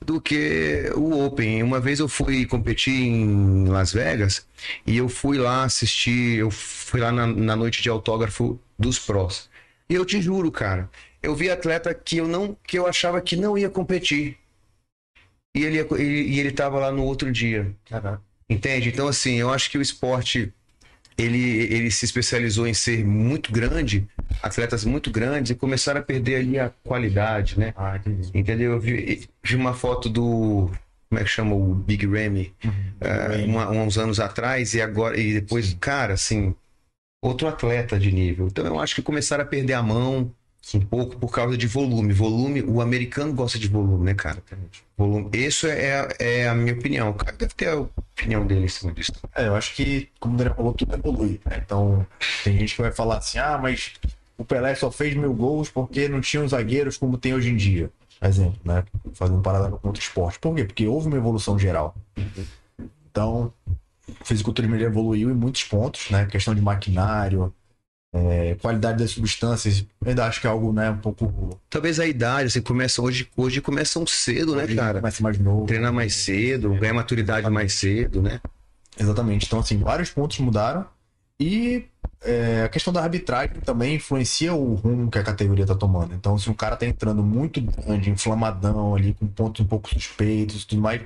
do 0.00 0.20
que 0.20 0.90
o 0.94 1.24
Open. 1.24 1.62
Uma 1.64 1.80
vez 1.80 1.98
eu 1.98 2.08
fui 2.08 2.46
competir 2.46 2.94
em 2.94 3.66
Las 3.66 3.92
Vegas 3.92 4.46
e 4.86 4.96
eu 4.96 5.08
fui 5.08 5.36
lá 5.36 5.64
assistir, 5.64 6.38
eu 6.38 6.50
fui 6.50 7.00
lá 7.00 7.10
na, 7.10 7.26
na 7.26 7.56
noite 7.56 7.82
de 7.82 7.88
autógrafo 7.88 8.58
dos 8.78 9.00
prós. 9.00 9.50
E 9.88 9.94
eu 9.94 10.04
te 10.06 10.22
juro, 10.22 10.52
cara, 10.52 10.88
eu 11.20 11.34
vi 11.34 11.50
atleta 11.50 11.92
que 11.92 12.18
eu 12.18 12.28
não 12.28 12.56
que 12.64 12.78
eu 12.78 12.86
achava 12.86 13.20
que 13.20 13.34
não 13.34 13.58
ia 13.58 13.68
competir. 13.68 14.38
E 15.56 15.64
ele, 15.64 15.84
e 15.98 16.38
ele 16.38 16.52
tava 16.52 16.78
lá 16.78 16.92
no 16.92 17.02
outro 17.02 17.32
dia. 17.32 17.74
Caraca. 17.88 18.22
Entende? 18.48 18.88
Então, 18.88 19.08
assim, 19.08 19.34
eu 19.34 19.50
acho 19.50 19.68
que 19.68 19.76
o 19.76 19.82
esporte 19.82 20.52
ele, 21.18 21.74
ele 21.74 21.90
se 21.90 22.04
especializou 22.04 22.66
em 22.66 22.74
ser 22.74 23.04
muito 23.04 23.52
grande, 23.52 24.08
atletas 24.42 24.84
muito 24.84 25.10
grandes, 25.10 25.50
e 25.50 25.54
começaram 25.54 26.00
a 26.00 26.02
perder 26.02 26.36
ali 26.36 26.58
a 26.58 26.70
qualidade, 26.84 27.58
né? 27.58 27.72
Ah, 27.76 27.98
Entendeu? 28.34 28.72
Eu 28.72 28.80
vi, 28.80 29.28
vi, 29.42 29.56
uma 29.56 29.74
foto 29.74 30.08
do. 30.08 30.70
Como 31.08 31.20
é 31.20 31.24
que 31.24 31.30
chama? 31.30 31.54
O 31.54 31.74
Big 31.74 32.06
Ramy, 32.06 32.54
uhum, 32.64 32.70
uh, 32.70 33.44
uma, 33.44 33.70
uns 33.70 33.98
anos 33.98 34.20
atrás, 34.20 34.74
e 34.74 34.80
agora. 34.80 35.18
E 35.18 35.34
depois, 35.34 35.66
Sim. 35.66 35.76
cara, 35.78 36.14
assim. 36.14 36.54
Outro 37.22 37.48
atleta 37.48 37.98
de 37.98 38.10
nível. 38.10 38.46
Então 38.46 38.64
eu 38.64 38.80
acho 38.80 38.94
que 38.94 39.02
começaram 39.02 39.44
a 39.44 39.46
perder 39.46 39.74
a 39.74 39.82
mão 39.82 40.32
um 40.74 40.80
pouco 40.80 41.16
por 41.16 41.30
causa 41.30 41.56
de 41.56 41.66
volume. 41.66 42.12
Volume, 42.12 42.62
o 42.62 42.80
americano 42.80 43.32
gosta 43.32 43.58
de 43.58 43.68
volume, 43.68 44.04
né, 44.04 44.14
cara? 44.14 44.42
Volume. 44.96 45.30
Isso 45.32 45.66
é, 45.66 46.08
é 46.18 46.48
a 46.48 46.54
minha 46.54 46.74
opinião. 46.74 47.10
O 47.10 47.14
cara 47.14 47.36
deve 47.36 47.54
ter 47.54 47.68
a 47.68 47.80
opinião 47.80 48.46
dele 48.46 48.66
em 48.66 48.68
cima 48.68 48.92
disso. 48.92 49.12
É, 49.34 49.48
eu 49.48 49.56
acho 49.56 49.74
que, 49.74 50.08
como 50.20 50.34
o 50.34 50.36
Daniel 50.38 50.54
falou, 50.54 50.72
tudo 50.74 50.94
evolui. 50.94 51.40
Né? 51.44 51.62
Então, 51.64 52.06
tem 52.44 52.58
gente 52.58 52.76
que 52.76 52.82
vai 52.82 52.92
falar 52.92 53.18
assim: 53.18 53.38
ah, 53.38 53.58
mas 53.58 53.94
o 54.40 54.44
Pelé 54.44 54.74
só 54.74 54.90
fez 54.90 55.14
mil 55.14 55.34
gols 55.34 55.68
porque 55.68 56.08
não 56.08 56.18
tinham 56.22 56.48
zagueiros 56.48 56.96
como 56.96 57.18
tem 57.18 57.34
hoje 57.34 57.50
em 57.50 57.56
dia. 57.56 57.90
Exemplo, 58.22 58.58
né? 58.64 58.82
Fazendo 59.12 59.38
um 59.38 59.42
paralelo 59.42 59.78
com 59.78 59.88
outro 59.88 60.02
esporte. 60.02 60.38
Por 60.38 60.56
quê? 60.56 60.64
Porque 60.64 60.86
houve 60.86 61.08
uma 61.08 61.16
evolução 61.18 61.58
geral. 61.58 61.94
Então, 63.10 63.52
o 64.08 64.24
fisiculturismo 64.24 64.76
evoluiu 64.76 65.30
em 65.30 65.34
muitos 65.34 65.64
pontos, 65.64 66.08
né? 66.08 66.24
Questão 66.24 66.54
de 66.54 66.62
maquinário, 66.62 67.52
é, 68.14 68.56
qualidade 68.62 68.98
das 68.98 69.10
substâncias, 69.10 69.84
ainda 70.04 70.24
acho 70.24 70.40
que 70.40 70.46
é 70.46 70.50
algo, 70.50 70.72
né, 70.72 70.90
um 70.90 70.98
pouco. 70.98 71.60
Talvez 71.68 72.00
a 72.00 72.06
idade, 72.06 72.46
assim, 72.46 72.62
começa 72.62 73.02
hoje, 73.02 73.28
hoje 73.36 73.60
começam 73.60 74.06
cedo, 74.06 74.56
né, 74.56 74.64
hoje 74.64 74.74
né, 74.74 74.82
cara? 74.82 75.00
Começa 75.00 75.22
mais 75.22 75.38
novo. 75.38 75.66
Treinar 75.66 75.92
mais 75.92 76.14
cedo, 76.14 76.74
ganhar 76.76 76.94
maturidade 76.94 77.48
mais 77.50 77.74
cedo, 77.74 78.22
né? 78.22 78.40
Exatamente. 78.98 79.44
Então, 79.44 79.58
assim, 79.58 79.76
vários 79.78 80.10
pontos 80.10 80.38
mudaram. 80.38 80.86
E 81.38 81.84
é, 82.22 82.62
a 82.64 82.68
questão 82.68 82.92
da 82.92 83.02
arbitragem 83.02 83.60
também 83.60 83.94
influencia 83.94 84.54
o 84.54 84.74
rumo 84.74 85.10
que 85.10 85.18
a 85.18 85.22
categoria 85.22 85.66
tá 85.66 85.74
tomando. 85.74 86.14
Então, 86.14 86.36
se 86.36 86.50
um 86.50 86.54
cara 86.54 86.76
tá 86.76 86.86
entrando 86.86 87.22
muito 87.22 87.60
grande, 87.60 88.10
inflamadão 88.10 88.94
ali, 88.94 89.14
com 89.14 89.26
pontos 89.26 89.64
um 89.64 89.68
pouco 89.68 89.88
suspeitos 89.88 90.62
e 90.62 90.66
tudo 90.66 90.82
mais, 90.82 91.00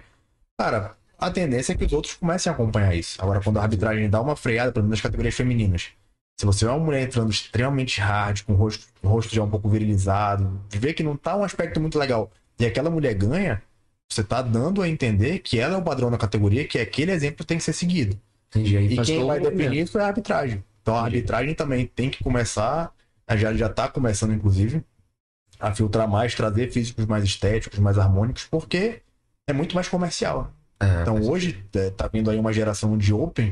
cara, 0.58 0.96
a 1.18 1.30
tendência 1.30 1.72
é 1.72 1.76
que 1.76 1.84
os 1.84 1.92
outros 1.92 2.14
comecem 2.14 2.50
a 2.50 2.54
acompanhar 2.54 2.94
isso. 2.94 3.20
Agora, 3.22 3.40
quando 3.40 3.58
a 3.58 3.62
arbitragem 3.62 4.10
dá 4.10 4.20
uma 4.20 4.36
freada, 4.36 4.72
pelo 4.72 4.84
menos 4.84 4.98
nas 4.98 5.02
categorias 5.02 5.34
femininas, 5.34 5.88
se 6.36 6.44
você 6.44 6.64
é 6.64 6.68
uma 6.68 6.84
mulher 6.84 7.02
entrando 7.02 7.30
extremamente 7.30 8.00
hard, 8.00 8.42
com 8.42 8.54
o 8.54 8.56
rosto, 8.56 8.86
o 9.02 9.08
rosto 9.08 9.32
já 9.32 9.42
um 9.42 9.50
pouco 9.50 9.68
virilizado, 9.68 10.60
vê 10.68 10.92
que 10.92 11.04
não 11.04 11.16
tá 11.16 11.36
um 11.36 11.44
aspecto 11.44 11.80
muito 11.80 11.98
legal, 11.98 12.30
e 12.58 12.66
aquela 12.66 12.90
mulher 12.90 13.14
ganha, 13.14 13.62
você 14.10 14.24
tá 14.24 14.42
dando 14.42 14.82
a 14.82 14.88
entender 14.88 15.38
que 15.38 15.60
ela 15.60 15.74
é 15.74 15.76
o 15.78 15.82
padrão 15.82 16.10
da 16.10 16.18
categoria, 16.18 16.66
que 16.66 16.78
aquele 16.78 17.12
exemplo 17.12 17.44
tem 17.44 17.56
que 17.56 17.64
ser 17.64 17.72
seguido. 17.72 18.18
Entendi. 18.50 18.76
Aí 18.76 18.92
e 18.92 19.02
quem 19.02 19.24
vai 19.24 19.40
definir 19.40 19.82
isso 19.84 19.98
é 19.98 20.02
a 20.02 20.06
arbitragem. 20.08 20.62
Então 20.84 20.96
a 20.96 21.02
arbitragem 21.02 21.54
também 21.54 21.86
tem 21.86 22.10
que 22.10 22.22
começar, 22.22 22.92
já, 23.36 23.54
já 23.54 23.70
tá 23.70 23.88
começando, 23.88 24.34
inclusive, 24.34 24.84
a 25.58 25.74
filtrar 25.74 26.06
mais, 26.06 26.34
trazer 26.34 26.70
físicos 26.70 27.06
mais 27.06 27.24
estéticos, 27.24 27.78
mais 27.78 27.96
harmônicos, 27.96 28.46
porque 28.50 29.00
é 29.48 29.52
muito 29.54 29.74
mais 29.74 29.88
comercial. 29.88 30.52
É, 30.78 31.00
então 31.00 31.22
hoje 31.22 31.64
é, 31.74 31.88
tá 31.88 32.06
vindo 32.06 32.30
aí 32.30 32.38
uma 32.38 32.52
geração 32.52 32.98
de 32.98 33.14
Open 33.14 33.50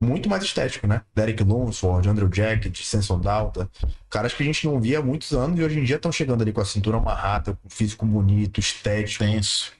muito 0.00 0.28
mais 0.28 0.44
estético, 0.44 0.86
né? 0.86 1.02
Derek 1.12 1.42
Lunsford, 1.42 2.08
Andrew 2.08 2.30
Jacket, 2.32 2.80
Senson 2.80 3.18
Dalta. 3.18 3.68
Caras 4.08 4.32
que 4.32 4.44
a 4.44 4.46
gente 4.46 4.64
não 4.64 4.80
via 4.80 5.00
há 5.00 5.02
muitos 5.02 5.32
anos 5.32 5.58
e 5.58 5.64
hoje 5.64 5.80
em 5.80 5.84
dia 5.84 5.96
estão 5.96 6.12
chegando 6.12 6.42
ali 6.42 6.52
com 6.52 6.60
a 6.60 6.64
cintura 6.64 6.98
amarrada, 6.98 7.58
com 7.60 7.68
físico 7.68 8.06
bonito, 8.06 8.60
estético. 8.60 9.24
Tenso. 9.24 9.72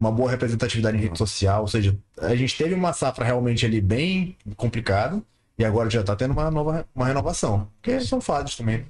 Uma 0.00 0.10
boa 0.10 0.30
representatividade 0.30 0.96
em 0.96 1.00
rede 1.00 1.16
social. 1.16 1.62
Ou 1.62 1.68
seja, 1.68 1.96
a 2.18 2.34
gente 2.34 2.56
teve 2.56 2.74
uma 2.74 2.92
safra 2.92 3.24
realmente 3.24 3.64
ali 3.64 3.80
bem 3.80 4.36
complicada 4.56 5.22
e 5.58 5.64
agora 5.64 5.88
já 5.90 6.02
tá 6.02 6.16
tendo 6.16 6.32
uma 6.32 6.50
nova 6.50 6.86
uma 6.94 7.06
renovação. 7.06 7.70
Porque 7.80 8.00
são 8.00 8.20
fases 8.20 8.56
também. 8.56 8.86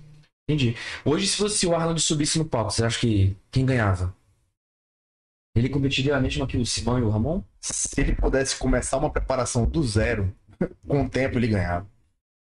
Entendi. 0.48 0.76
Hoje, 1.04 1.26
se 1.26 1.36
fosse 1.36 1.66
o 1.66 1.74
Arnold 1.74 2.00
subisse 2.00 2.38
no 2.38 2.44
palco, 2.44 2.70
você 2.70 2.84
acha 2.84 2.98
que 2.98 3.36
quem 3.50 3.64
ganhava? 3.64 4.14
Ele 5.56 5.68
competiria 5.68 6.16
a 6.16 6.20
mesma 6.20 6.46
que 6.46 6.56
o 6.56 6.66
Simão 6.66 6.98
e 6.98 7.02
o 7.02 7.08
Ramon? 7.08 7.42
Se 7.60 8.00
ele 8.00 8.14
pudesse 8.14 8.56
começar 8.56 8.98
uma 8.98 9.10
preparação 9.10 9.64
do 9.64 9.82
zero, 9.82 10.34
com 10.86 11.04
o 11.04 11.08
tempo 11.08 11.38
ele 11.38 11.48
ganhava. 11.48 11.86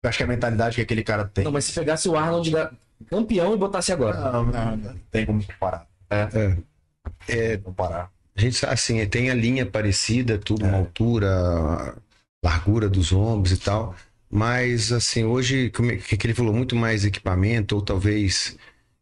Eu 0.02 0.08
acho 0.08 0.18
que 0.18 0.22
é 0.22 0.26
a 0.26 0.28
mentalidade 0.28 0.76
que 0.76 0.82
aquele 0.82 1.02
cara 1.02 1.24
tem. 1.24 1.44
Não, 1.44 1.52
mas 1.52 1.64
se 1.64 1.72
pegasse 1.72 2.08
o 2.08 2.16
Arnold 2.16 2.50
da... 2.50 2.72
campeão 3.06 3.54
e 3.54 3.58
botasse 3.58 3.92
agora. 3.92 4.32
Não, 4.32 4.44
não, 4.44 4.76
não 4.76 5.00
tem 5.10 5.26
como 5.26 5.44
comparar. 5.44 5.86
É. 6.08 6.28
é. 7.28 7.52
é 7.52 7.56
comparar. 7.58 8.10
A 8.36 8.40
gente 8.40 8.64
assim, 8.64 9.04
tem 9.06 9.30
a 9.30 9.34
linha 9.34 9.66
parecida, 9.66 10.38
tudo, 10.38 10.64
é. 10.64 10.68
uma 10.68 10.78
altura, 10.78 11.96
largura 12.44 12.88
dos 12.88 13.12
ombros 13.12 13.52
e 13.52 13.58
tal. 13.58 13.94
Mas 14.30 14.92
assim, 14.92 15.24
hoje, 15.24 15.70
como 15.70 15.90
é 15.92 15.96
que 15.96 16.26
ele 16.26 16.34
falou, 16.34 16.54
muito 16.54 16.76
mais 16.76 17.04
equipamento, 17.04 17.76
ou 17.76 17.82
talvez. 17.82 18.56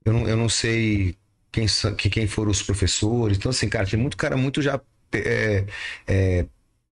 Eu 0.04 0.12
não, 0.12 0.28
eu 0.28 0.36
não 0.36 0.48
sei 0.48 1.16
quem, 1.52 1.66
quem 2.10 2.26
foram 2.26 2.50
os 2.50 2.62
professores. 2.62 3.36
Então, 3.38 3.50
assim, 3.50 3.68
cara, 3.68 3.86
tem 3.86 3.98
muito 3.98 4.16
cara 4.16 4.36
muito 4.36 4.62
já 4.62 4.80
é, 5.12 5.64
é, 6.06 6.46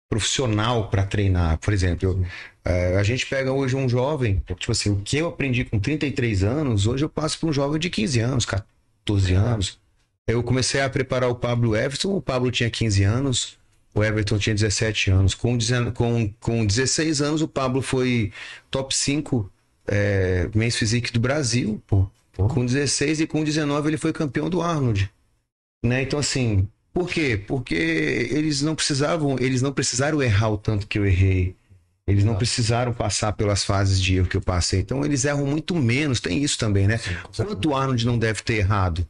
profissional 0.09 0.89
para 0.89 1.05
treinar. 1.05 1.57
Por 1.59 1.73
exemplo, 1.73 2.25
é, 2.63 2.97
a 2.97 3.03
gente 3.03 3.25
pega 3.25 3.51
hoje 3.51 3.75
um 3.75 3.89
jovem, 3.89 4.41
tipo 4.57 4.71
assim, 4.71 4.91
o 4.91 5.01
que 5.01 5.17
eu 5.17 5.27
aprendi 5.27 5.65
com 5.65 5.79
33 5.79 6.43
anos, 6.43 6.87
hoje 6.87 7.03
eu 7.05 7.09
passo 7.09 7.39
para 7.39 7.49
um 7.49 7.53
jovem 7.53 7.79
de 7.79 7.89
15 7.89 8.19
anos, 8.19 8.45
14 8.45 9.33
anos. 9.33 9.79
Eu 10.27 10.41
comecei 10.43 10.81
a 10.81 10.89
preparar 10.89 11.29
o 11.29 11.35
Pablo 11.35 11.75
Everton, 11.75 12.15
o 12.15 12.21
Pablo 12.21 12.49
tinha 12.51 12.69
15 12.69 13.03
anos, 13.03 13.57
o 13.93 14.03
Everton 14.03 14.37
tinha 14.37 14.55
17 14.55 15.11
anos. 15.11 15.33
Com, 15.35 15.57
com, 15.93 16.33
com 16.39 16.65
16 16.65 17.21
anos, 17.21 17.41
o 17.41 17.47
Pablo 17.47 17.81
foi 17.81 18.31
top 18.71 18.95
5 18.95 19.51
é, 19.87 20.49
Men's 20.55 20.75
Physique 20.75 21.11
do 21.11 21.19
Brasil, 21.19 21.81
pô. 21.85 22.09
pô. 22.31 22.47
Com 22.47 22.65
16 22.65 23.21
e 23.21 23.27
com 23.27 23.43
19 23.43 23.89
ele 23.89 23.97
foi 23.97 24.11
campeão 24.13 24.49
do 24.49 24.61
Arnold. 24.61 25.11
Né? 25.85 26.01
Então, 26.01 26.19
assim, 26.19 26.67
por 26.93 27.09
quê? 27.09 27.41
Porque 27.47 27.75
eles 27.75 28.61
não 28.61 28.75
precisavam, 28.75 29.37
eles 29.39 29.61
não 29.61 29.73
precisaram 29.73 30.21
errar 30.21 30.49
o 30.49 30.57
tanto 30.57 30.87
que 30.87 30.97
eu 30.97 31.05
errei. 31.05 31.55
Eles 32.05 32.25
não 32.25 32.35
precisaram 32.35 32.93
passar 32.93 33.31
pelas 33.31 33.63
fases 33.63 34.01
de 34.01 34.17
erro 34.17 34.27
que 34.27 34.35
eu 34.35 34.41
passei. 34.41 34.81
Então 34.81 35.05
eles 35.05 35.23
erram 35.23 35.45
muito 35.45 35.73
menos. 35.73 36.19
Tem 36.19 36.43
isso 36.43 36.59
também, 36.59 36.85
né? 36.85 36.99
Quanto 37.35 37.69
o 37.69 37.75
Arnold 37.75 38.05
não 38.05 38.17
deve 38.17 38.41
ter 38.43 38.55
errado? 38.55 39.07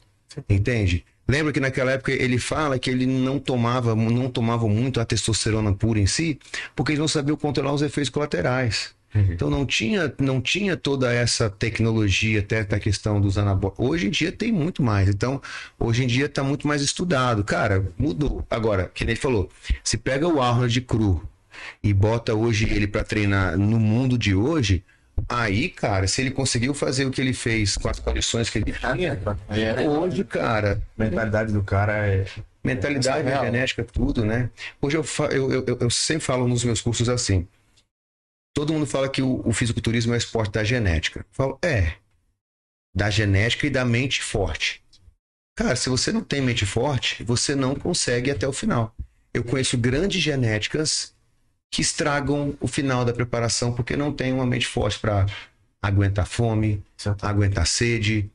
Entende? 0.48 1.04
Lembra 1.34 1.52
que 1.52 1.60
naquela 1.60 1.94
época 1.94 2.12
ele 2.12 2.38
fala 2.38 2.78
que 2.78 2.92
ele 2.92 3.08
não 3.08 3.40
tomava, 3.40 3.96
não 3.96 4.30
tomava 4.30 4.68
muito 4.68 5.02
a 5.02 5.06
testosterona 5.06 5.74
pura 5.74 6.00
em 6.00 6.06
si, 6.06 6.38
porque 6.76 6.92
ele 6.92 7.00
não 7.00 7.08
sabia 7.08 7.36
controlar 7.36 7.74
os 7.74 7.82
efeitos 7.82 8.12
colaterais. 8.12 8.94
Uhum. 9.16 9.30
Então 9.32 9.50
não 9.50 9.66
tinha, 9.66 10.14
não 10.20 10.40
tinha 10.40 10.78
toda 10.78 11.12
essa 11.12 11.50
tecnologia, 11.50 12.40
até 12.40 12.60
a 12.60 12.80
questão 12.80 13.20
dos 13.20 13.36
anabólicos. 13.40 13.84
Hoje 13.84 14.06
em 14.06 14.10
dia 14.12 14.32
tem 14.32 14.52
muito 14.52 14.84
mais. 14.84 15.10
Então, 15.10 15.42
hoje 15.80 16.04
em 16.04 16.08
dia 16.08 16.28
está 16.28 16.44
muito 16.44 16.68
mais 16.68 16.84
estudado. 16.84 17.44
Cara, 17.44 17.84
mudou. 17.98 18.46
Agora, 18.48 18.92
que 18.94 19.04
ele 19.04 19.16
falou, 19.16 19.50
se 19.84 19.98
pega 19.98 20.28
o 20.28 20.40
Arnold 20.40 20.82
cru 20.82 21.28
e 21.82 21.92
bota 21.96 22.36
hoje 22.36 22.66
ele 22.70 22.86
para 22.86 23.04
treinar 23.04 23.58
no 23.58 23.80
mundo 23.80 24.20
de 24.20 24.36
hoje, 24.36 24.84
Aí, 25.30 25.70
cara, 25.70 26.08
se 26.08 26.22
ele 26.22 26.32
conseguiu 26.32 26.74
fazer 26.74 27.06
o 27.06 27.12
que 27.12 27.22
ele 27.22 27.34
fez 27.34 27.78
com 27.78 27.88
as 27.88 28.00
condições 28.00 28.50
que 28.50 28.58
ele 28.58 28.74
tinha, 28.74 29.20
hoje, 29.88 30.24
cara, 30.24 30.82
A 30.98 31.04
mentalidade 31.04 31.54
do 31.54 31.64
cara 31.64 32.08
é. 32.08 32.26
mentalidade, 32.64 33.28
Real. 33.28 33.46
genética, 33.46 33.84
tudo, 33.84 34.26
né? 34.26 34.50
Hoje 34.82 34.98
eu, 34.98 35.06
eu, 35.32 35.66
eu, 35.66 35.78
eu 35.80 35.90
sempre 35.90 36.26
falo 36.26 36.48
nos 36.48 36.64
meus 36.64 36.82
cursos 36.82 37.08
assim. 37.10 37.48
Todo 38.56 38.74
mundo 38.74 38.86
fala 38.86 39.10
que 39.10 39.22
o, 39.22 39.42
o 39.48 39.54
fisiculturismo 39.54 40.14
é 40.14 40.16
o 40.16 40.18
esporte 40.18 40.52
da 40.52 40.64
genética. 40.64 41.22
Eu 41.22 41.26
falo, 41.32 41.60
é. 41.64 41.94
Da 42.96 43.10
genética 43.10 43.66
e 43.66 43.70
da 43.70 43.84
mente 43.84 44.22
forte. 44.22 44.84
Cara, 45.56 45.76
se 45.76 45.90
você 45.90 46.12
não 46.12 46.24
tem 46.24 46.42
mente 46.42 46.66
forte, 46.66 47.24
você 47.24 47.56
não 47.56 47.76
consegue 47.76 48.30
ir 48.30 48.34
até 48.34 48.48
o 48.48 48.54
final. 48.54 48.96
Eu 49.34 49.44
conheço 49.44 49.78
grandes 49.78 50.22
genéticas 50.22 51.13
que 51.74 51.82
estragam 51.82 52.56
o 52.62 52.68
final 52.68 53.04
da 53.04 53.12
preparação 53.12 53.74
porque 53.74 53.98
não 53.98 54.14
tem 54.14 54.32
uma 54.32 54.46
mente 54.46 54.68
forte 54.68 55.00
para 55.00 55.26
aguentar 55.82 56.28
fome, 56.28 56.84
aguentar 57.20 57.66
sede. 57.66 58.30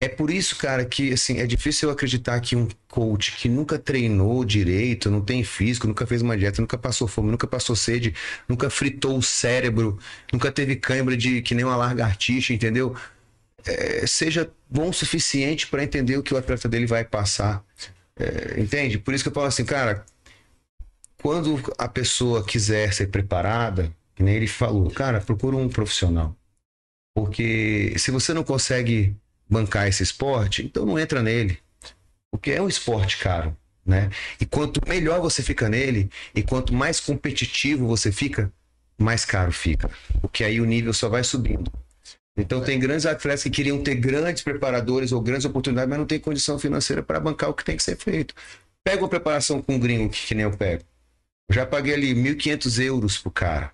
É 0.00 0.08
por 0.08 0.30
isso, 0.30 0.56
cara, 0.56 0.86
que 0.86 1.12
assim, 1.12 1.38
é 1.38 1.46
difícil 1.46 1.88
eu 1.88 1.92
acreditar 1.92 2.40
que 2.40 2.56
um 2.56 2.66
coach 2.88 3.36
que 3.36 3.46
nunca 3.46 3.78
treinou 3.78 4.42
direito, 4.42 5.10
não 5.10 5.20
tem 5.20 5.44
físico, 5.44 5.86
nunca 5.86 6.06
fez 6.06 6.22
uma 6.22 6.34
dieta, 6.34 6.62
nunca 6.62 6.78
passou 6.78 7.06
fome, 7.06 7.30
nunca 7.30 7.46
passou 7.46 7.76
sede, 7.76 8.14
nunca 8.48 8.70
fritou 8.70 9.18
o 9.18 9.22
cérebro, 9.22 9.98
nunca 10.32 10.50
teve 10.50 10.74
cãibra 10.74 11.14
de 11.14 11.42
que 11.42 11.54
nem 11.54 11.66
uma 11.66 11.76
lagartixa, 11.76 12.54
entendeu? 12.54 12.96
É, 13.66 14.06
seja 14.06 14.50
bom 14.70 14.88
o 14.88 14.94
suficiente 14.94 15.66
para 15.66 15.84
entender 15.84 16.16
o 16.16 16.22
que 16.22 16.32
o 16.32 16.38
atleta 16.38 16.66
dele 16.66 16.86
vai 16.86 17.04
passar. 17.04 17.62
É, 18.18 18.58
entende? 18.58 18.98
Por 18.98 19.12
isso 19.12 19.22
que 19.22 19.28
eu 19.28 19.34
falo 19.34 19.46
assim, 19.46 19.64
cara, 19.64 20.06
quando 21.22 21.60
a 21.76 21.88
pessoa 21.88 22.44
quiser 22.44 22.92
ser 22.92 23.08
preparada, 23.08 23.92
nem 24.18 24.36
ele 24.36 24.46
falou, 24.46 24.90
cara, 24.90 25.20
procura 25.20 25.56
um 25.56 25.68
profissional. 25.68 26.34
Porque 27.14 27.94
se 27.98 28.10
você 28.10 28.32
não 28.32 28.44
consegue 28.44 29.14
bancar 29.48 29.88
esse 29.88 30.02
esporte, 30.02 30.64
então 30.64 30.86
não 30.86 30.98
entra 30.98 31.22
nele. 31.22 31.58
Porque 32.30 32.50
é 32.52 32.62
um 32.62 32.68
esporte 32.68 33.18
caro, 33.18 33.56
né? 33.84 34.10
E 34.40 34.46
quanto 34.46 34.86
melhor 34.86 35.20
você 35.20 35.42
fica 35.42 35.68
nele, 35.68 36.10
e 36.34 36.42
quanto 36.42 36.72
mais 36.72 37.00
competitivo 37.00 37.86
você 37.86 38.12
fica, 38.12 38.52
mais 38.96 39.24
caro 39.24 39.52
fica. 39.52 39.90
Porque 40.20 40.44
aí 40.44 40.60
o 40.60 40.64
nível 40.64 40.92
só 40.92 41.08
vai 41.08 41.24
subindo. 41.24 41.72
Então 42.36 42.62
tem 42.62 42.78
grandes 42.78 43.06
atletas 43.06 43.42
que 43.42 43.50
queriam 43.50 43.82
ter 43.82 43.96
grandes 43.96 44.42
preparadores 44.44 45.10
ou 45.10 45.20
grandes 45.20 45.44
oportunidades, 45.44 45.88
mas 45.88 45.98
não 45.98 46.06
tem 46.06 46.20
condição 46.20 46.58
financeira 46.58 47.02
para 47.02 47.18
bancar 47.18 47.50
o 47.50 47.54
que 47.54 47.64
tem 47.64 47.76
que 47.76 47.82
ser 47.82 47.96
feito. 47.96 48.32
Pega 48.84 49.02
uma 49.02 49.08
preparação 49.08 49.60
com 49.60 49.74
um 49.74 49.78
gringo, 49.78 50.08
que, 50.08 50.28
que 50.28 50.34
nem 50.34 50.44
eu 50.44 50.56
pego. 50.56 50.84
Eu 51.48 51.54
já 51.54 51.66
paguei 51.66 51.94
ali 51.94 52.14
1.500 52.14 52.84
euros 52.84 53.18
pro 53.18 53.30
cara. 53.30 53.72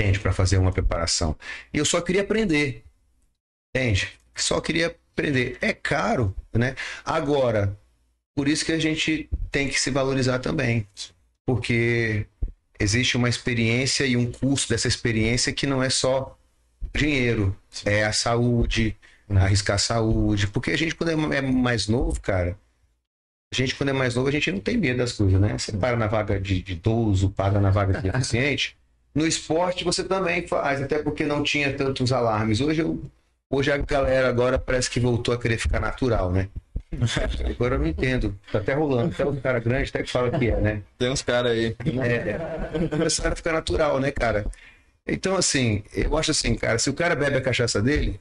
Entende? 0.00 0.18
Para 0.18 0.32
fazer 0.32 0.56
uma 0.56 0.72
preparação. 0.72 1.36
E 1.72 1.78
eu 1.78 1.84
só 1.84 2.00
queria 2.00 2.22
aprender. 2.22 2.84
Entende? 3.74 4.18
Só 4.34 4.60
queria 4.60 4.96
aprender. 5.12 5.58
É 5.60 5.72
caro, 5.72 6.34
né? 6.52 6.74
Agora, 7.04 7.78
por 8.34 8.48
isso 8.48 8.64
que 8.64 8.72
a 8.72 8.78
gente 8.78 9.28
tem 9.50 9.68
que 9.68 9.78
se 9.78 9.90
valorizar 9.90 10.38
também. 10.38 10.88
Porque 11.44 12.26
existe 12.78 13.16
uma 13.16 13.28
experiência 13.28 14.06
e 14.06 14.16
um 14.16 14.32
custo 14.32 14.70
dessa 14.70 14.88
experiência 14.88 15.52
que 15.52 15.66
não 15.66 15.82
é 15.82 15.90
só 15.90 16.38
dinheiro, 16.94 17.54
é 17.84 18.04
a 18.04 18.12
saúde, 18.12 18.96
arriscar 19.28 19.76
a 19.76 19.78
saúde. 19.78 20.46
Porque 20.46 20.70
a 20.70 20.78
gente, 20.78 20.94
quando 20.94 21.10
é 21.32 21.42
mais 21.42 21.86
novo, 21.86 22.18
cara, 22.20 22.58
a 23.52 23.56
gente, 23.56 23.74
quando 23.74 23.88
é 23.88 23.92
mais 23.92 24.14
novo, 24.14 24.28
a 24.28 24.32
gente 24.32 24.50
não 24.52 24.60
tem 24.60 24.76
medo 24.76 24.98
das 24.98 25.12
coisas, 25.12 25.40
né? 25.40 25.58
Você 25.58 25.72
para 25.72 25.96
na 25.96 26.06
vaga 26.06 26.40
de, 26.40 26.62
de 26.62 26.72
idoso, 26.72 27.30
paga 27.30 27.60
na 27.60 27.70
vaga 27.70 28.00
de 28.00 28.10
deficiente. 28.10 28.76
No 29.12 29.26
esporte 29.26 29.82
você 29.82 30.04
também 30.04 30.46
faz, 30.46 30.80
até 30.80 31.02
porque 31.02 31.24
não 31.24 31.42
tinha 31.42 31.72
tantos 31.76 32.12
alarmes. 32.12 32.60
Hoje, 32.60 32.82
eu, 32.82 33.02
hoje 33.50 33.72
a 33.72 33.76
galera 33.76 34.28
agora 34.28 34.56
parece 34.56 34.88
que 34.88 35.00
voltou 35.00 35.34
a 35.34 35.38
querer 35.38 35.58
ficar 35.58 35.80
natural, 35.80 36.30
né? 36.30 36.48
Agora 37.48 37.74
eu 37.74 37.80
não 37.80 37.86
entendo. 37.88 38.38
Tá 38.52 38.58
até 38.58 38.72
rolando. 38.72 39.12
Até 39.12 39.24
o 39.24 39.36
cara 39.40 39.58
grande 39.58 39.90
até 39.90 40.04
que 40.04 40.10
fala 40.10 40.30
que 40.30 40.48
é, 40.48 40.60
né? 40.60 40.82
Tem 40.96 41.10
uns 41.10 41.22
caras 41.22 41.50
aí. 41.50 41.76
É, 42.04 42.88
começaram 42.88 43.32
a 43.32 43.36
ficar 43.36 43.52
natural, 43.52 43.98
né, 43.98 44.12
cara? 44.12 44.46
Então, 45.04 45.36
assim, 45.36 45.82
eu 45.92 46.16
acho 46.16 46.30
assim, 46.30 46.54
cara, 46.54 46.78
se 46.78 46.88
o 46.88 46.94
cara 46.94 47.16
bebe 47.16 47.36
a 47.36 47.40
cachaça 47.40 47.82
dele, 47.82 48.20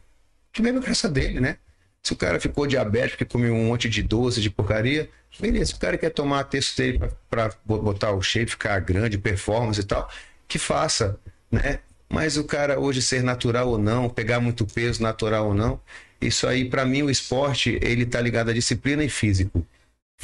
que 0.51 0.61
bebe 0.61 0.79
a 0.79 0.81
cachaça 0.81 1.07
dele, 1.07 1.39
né? 1.39 1.57
Se 2.01 2.13
o 2.13 2.15
cara 2.15 2.39
ficou 2.39 2.65
diabético 2.65 3.17
porque 3.17 3.25
comeu 3.31 3.53
um 3.53 3.65
monte 3.67 3.89
de 3.89 4.01
doce, 4.01 4.41
de 4.41 4.49
porcaria, 4.49 5.09
beleza. 5.39 5.71
Se 5.71 5.73
o 5.75 5.79
cara 5.79 5.97
quer 5.97 6.09
tomar 6.09 6.43
texto 6.45 6.77
dele 6.77 6.97
pra, 6.97 7.09
pra 7.29 7.51
botar 7.65 8.12
o 8.12 8.21
shape, 8.21 8.51
ficar 8.51 8.79
grande, 8.79 9.17
performance 9.17 9.79
e 9.79 9.83
tal, 9.83 10.09
que 10.47 10.57
faça, 10.57 11.19
né? 11.51 11.79
Mas 12.09 12.38
o 12.38 12.43
cara 12.43 12.79
hoje 12.79 13.01
ser 13.01 13.21
natural 13.21 13.67
ou 13.69 13.77
não, 13.77 14.09
pegar 14.09 14.39
muito 14.39 14.65
peso, 14.65 15.03
natural 15.03 15.47
ou 15.47 15.53
não, 15.53 15.79
isso 16.19 16.47
aí, 16.47 16.65
pra 16.69 16.83
mim, 16.85 17.03
o 17.03 17.09
esporte, 17.09 17.77
ele 17.81 18.05
tá 18.05 18.19
ligado 18.19 18.49
à 18.49 18.53
disciplina 18.53 19.03
e 19.03 19.09
físico. 19.09 19.65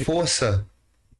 Força, 0.02 0.66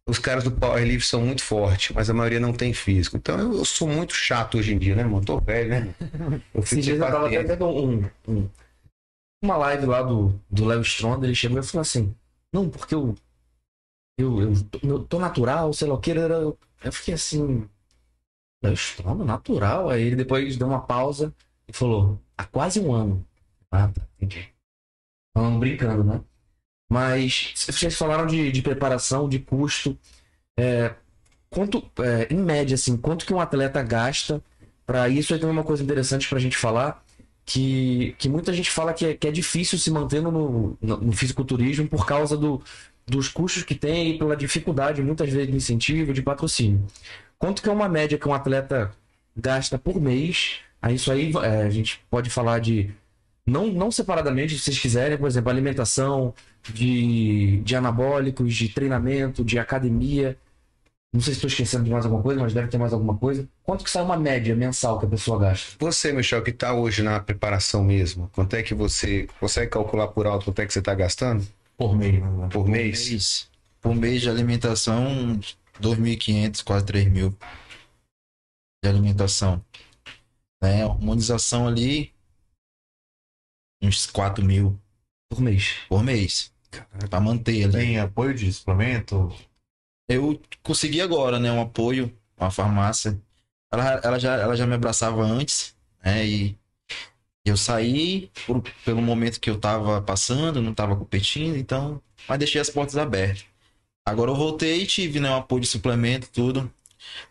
os 0.09 0.19
caras 0.19 0.45
do 0.45 0.51
powerlift 0.51 1.07
são 1.09 1.21
muito 1.21 1.43
fortes, 1.43 1.95
mas 1.95 2.11
a 2.11 2.15
maioria 2.15 2.41
não 2.41 2.53
tem 2.53 2.73
físico. 2.73 3.17
Então 3.17 3.39
eu, 3.39 3.59
eu 3.59 3.65
sou 3.65 3.87
muito 3.89 4.15
chato 4.15 4.59
hoje 4.59 4.75
em 4.75 4.79
dia, 4.79 4.95
né, 4.97 5.03
irmão? 5.03 5.21
Tô 5.21 5.39
velho, 5.41 5.69
né? 5.71 5.95
Eu 6.55 6.63
fico 6.63 6.99
tava 6.99 7.29
vendo 7.29 7.67
um, 7.69 8.05
um- 8.29 8.49
uma 9.47 9.57
live 9.57 9.87
lá 9.87 10.03
do, 10.03 10.39
do 10.51 10.65
Léo 10.67 10.83
Stronda, 10.83 11.27
ele 11.27 11.35
chegou 11.35 11.59
e 11.59 11.63
falou 11.63 11.83
assim, 11.83 12.15
não, 12.53 12.69
porque 12.69 12.95
eu, 12.95 13.15
eu, 14.19 14.43
eu, 14.43 14.53
eu 14.83 15.05
tô 15.05 15.19
natural, 15.19 15.73
sei 15.73 15.89
lá 15.89 15.95
o 15.95 16.01
que, 16.01 16.11
eu, 16.11 16.59
eu 16.85 16.93
fiquei 16.93 17.15
assim, 17.15 17.69
Léo 18.63 18.75
Stronda, 18.75 19.25
natural? 19.25 19.89
Aí 19.89 20.03
ele 20.03 20.17
depois 20.17 20.57
deu 20.57 20.67
uma 20.69 20.81
pausa 20.81 21.35
e 21.69 21.73
falou, 21.73 22.21
há 22.37 22.45
quase 22.45 22.81
um 22.81 22.93
ano. 22.93 23.27
Ah, 23.71 23.89
tá. 23.89 24.03
Falando 25.35 25.59
brincando, 25.59 26.05
né? 26.05 26.21
Mas 26.89 27.53
vocês 27.57 27.97
falaram 27.97 28.27
de, 28.27 28.51
de 28.51 28.63
preparação, 28.63 29.29
de 29.29 29.39
custo. 29.39 29.99
É, 30.57 30.95
quanto, 31.51 31.83
é, 31.99 32.33
em 32.33 32.39
média, 32.39 32.75
assim, 32.75 32.97
quanto 32.97 33.27
que 33.27 33.35
um 33.35 33.41
atleta 33.41 33.83
gasta 33.83 34.43
para 34.87 35.09
isso? 35.09 35.35
Aí 35.35 35.41
tem 35.41 35.49
uma 35.49 35.65
coisa 35.65 35.83
interessante 35.83 36.29
pra 36.29 36.39
gente 36.39 36.57
falar, 36.57 37.05
que, 37.47 38.15
que 38.19 38.29
muita 38.29 38.53
gente 38.53 38.71
fala 38.71 38.93
que 38.93 39.07
é, 39.07 39.15
que 39.15 39.29
é 39.29 39.31
difícil 39.31 39.79
se 39.79 39.91
manter 39.91 40.21
no, 40.21 40.77
no, 40.83 41.13
fisiculturismo 41.13 41.89
por 41.89 42.05
causa 42.05 42.37
do, 42.37 42.61
dos 43.07 43.29
custos 43.29 43.63
que 43.63 43.75
tem 43.75 44.11
e 44.11 44.19
pela 44.19 44.37
dificuldade, 44.37 45.01
muitas 45.01 45.31
vezes, 45.31 45.49
de 45.49 45.57
incentivo, 45.57 46.13
de 46.13 46.23
patrocínio. 46.23 46.85
Quanto 47.39 47.63
que 47.63 47.69
é 47.69 47.73
uma 47.73 47.89
média 47.89 48.19
que 48.19 48.29
um 48.29 48.35
atleta 48.35 48.93
gasta 49.37 49.79
por 49.79 50.01
mês? 50.01 50.57
Isso 50.91 51.11
aí 51.11 51.33
é, 51.43 51.63
a 51.63 51.71
gente 51.71 52.01
pode 52.11 52.29
falar 52.31 52.59
de 52.59 52.91
não, 53.47 53.69
não 53.69 53.93
separadamente, 53.93 54.55
se 54.59 54.65
vocês 54.65 54.79
quiserem, 54.79 55.17
por 55.17 55.29
exemplo, 55.29 55.51
alimentação, 55.51 56.35
de, 56.75 57.61
de 57.61 57.77
anabólicos, 57.77 58.55
de 58.55 58.69
treinamento, 58.69 59.45
de 59.45 59.59
academia. 59.59 60.37
Não 61.13 61.21
sei 61.21 61.33
se 61.33 61.39
estou 61.39 61.49
esquecendo 61.49 61.85
de 61.85 61.91
mais 61.91 62.05
alguma 62.05 62.23
coisa, 62.23 62.41
mas 62.41 62.53
deve 62.53 62.69
ter 62.69 62.79
mais 62.79 62.93
alguma 62.93 63.17
coisa. 63.17 63.49
Quanto 63.63 63.85
que 63.85 63.91
sai 63.91 64.03
uma 64.03 64.17
média 64.17 64.55
mensal 64.55 64.99
que 64.99 65.07
a 65.07 65.09
pessoa 65.09 65.39
gasta? 65.39 65.77
Você, 65.79 66.13
Michel, 66.13 66.43
que 66.43 66.53
tá 66.53 66.75
hoje 66.75 67.03
na 67.03 67.19
preparação 67.21 67.83
mesmo, 67.83 68.29
quanto 68.35 68.55
é 68.55 68.63
que 68.63 68.75
você 68.75 69.27
consegue 69.41 69.71
calcular 69.71 70.09
por 70.09 70.27
alto 70.27 70.45
quanto 70.47 70.59
é 70.61 70.67
que 70.67 70.73
você 70.73 70.83
tá 70.83 70.95
gastando 70.95 71.47
Por 71.77 71.97
mês, 71.97 72.23
né? 72.23 72.49
por 72.53 72.69
mês? 72.69 73.51
Por 73.81 73.95
mês 73.95 74.21
de 74.21 74.29
alimentação, 74.29 75.39
2.500, 75.81 76.63
quase 76.65 76.85
3.000 76.85 77.35
de 78.83 78.91
alimentação. 78.91 79.65
Né? 80.63 80.85
Hormonização 80.85 81.67
ali, 81.69 82.13
uns 83.83 84.07
4 84.07 84.45
mil 84.45 84.79
Por 85.31 85.41
mês. 85.41 85.77
por 85.89 86.03
mês. 86.03 86.53
Pra 87.09 87.21
manter 87.21 87.65
ali. 87.65 87.73
Tem 87.73 87.99
apoio 88.01 88.35
de 88.35 88.53
suplemento? 88.53 89.33
Eu 90.09 90.41
consegui 90.63 91.01
agora, 91.01 91.39
né? 91.39 91.51
Um 91.51 91.61
apoio, 91.61 92.17
uma 92.39 92.51
farmácia. 92.51 93.21
Ela, 93.73 94.01
ela, 94.05 94.19
já, 94.19 94.35
ela 94.37 94.57
já 94.57 94.67
me 94.67 94.75
abraçava 94.75 95.23
antes, 95.23 95.75
né? 96.05 96.27
E 96.27 96.57
eu 97.45 97.57
saí 97.57 98.31
por- 98.47 98.63
pelo 98.85 99.03
momento 99.03 99.41
que 99.41 99.51
eu 99.51 99.59
tava 99.59 100.01
passando, 100.03 100.63
não 100.63 100.75
tava 100.75 100.97
competindo, 100.97 101.57
então. 101.57 102.03
Mas 102.29 102.39
deixei 102.39 102.61
as 102.61 102.71
portas 102.71 102.97
abertas. 102.97 103.45
Agora 104.07 104.31
eu 104.31 104.37
voltei 104.37 104.83
e 104.83 104.87
tive, 104.87 105.21
né? 105.21 105.31
Um 105.31 105.37
apoio 105.37 105.63
de 105.63 105.67
suplemento, 105.69 106.29
tudo. 106.33 106.73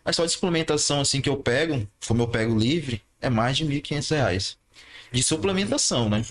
Mas 0.04 0.16
só 0.16 0.24
de 0.26 0.32
suplementação, 0.32 1.00
assim, 1.00 1.20
que 1.20 1.28
eu 1.28 1.36
pego, 1.38 1.86
como 2.06 2.22
eu 2.22 2.28
pego 2.28 2.58
livre, 2.58 3.02
é 3.20 3.30
mais 3.30 3.56
de 3.56 3.64
1.500 3.64 4.10
reais. 4.10 4.58
De 5.12 5.22
suplementação, 5.22 6.08
né? 6.08 6.22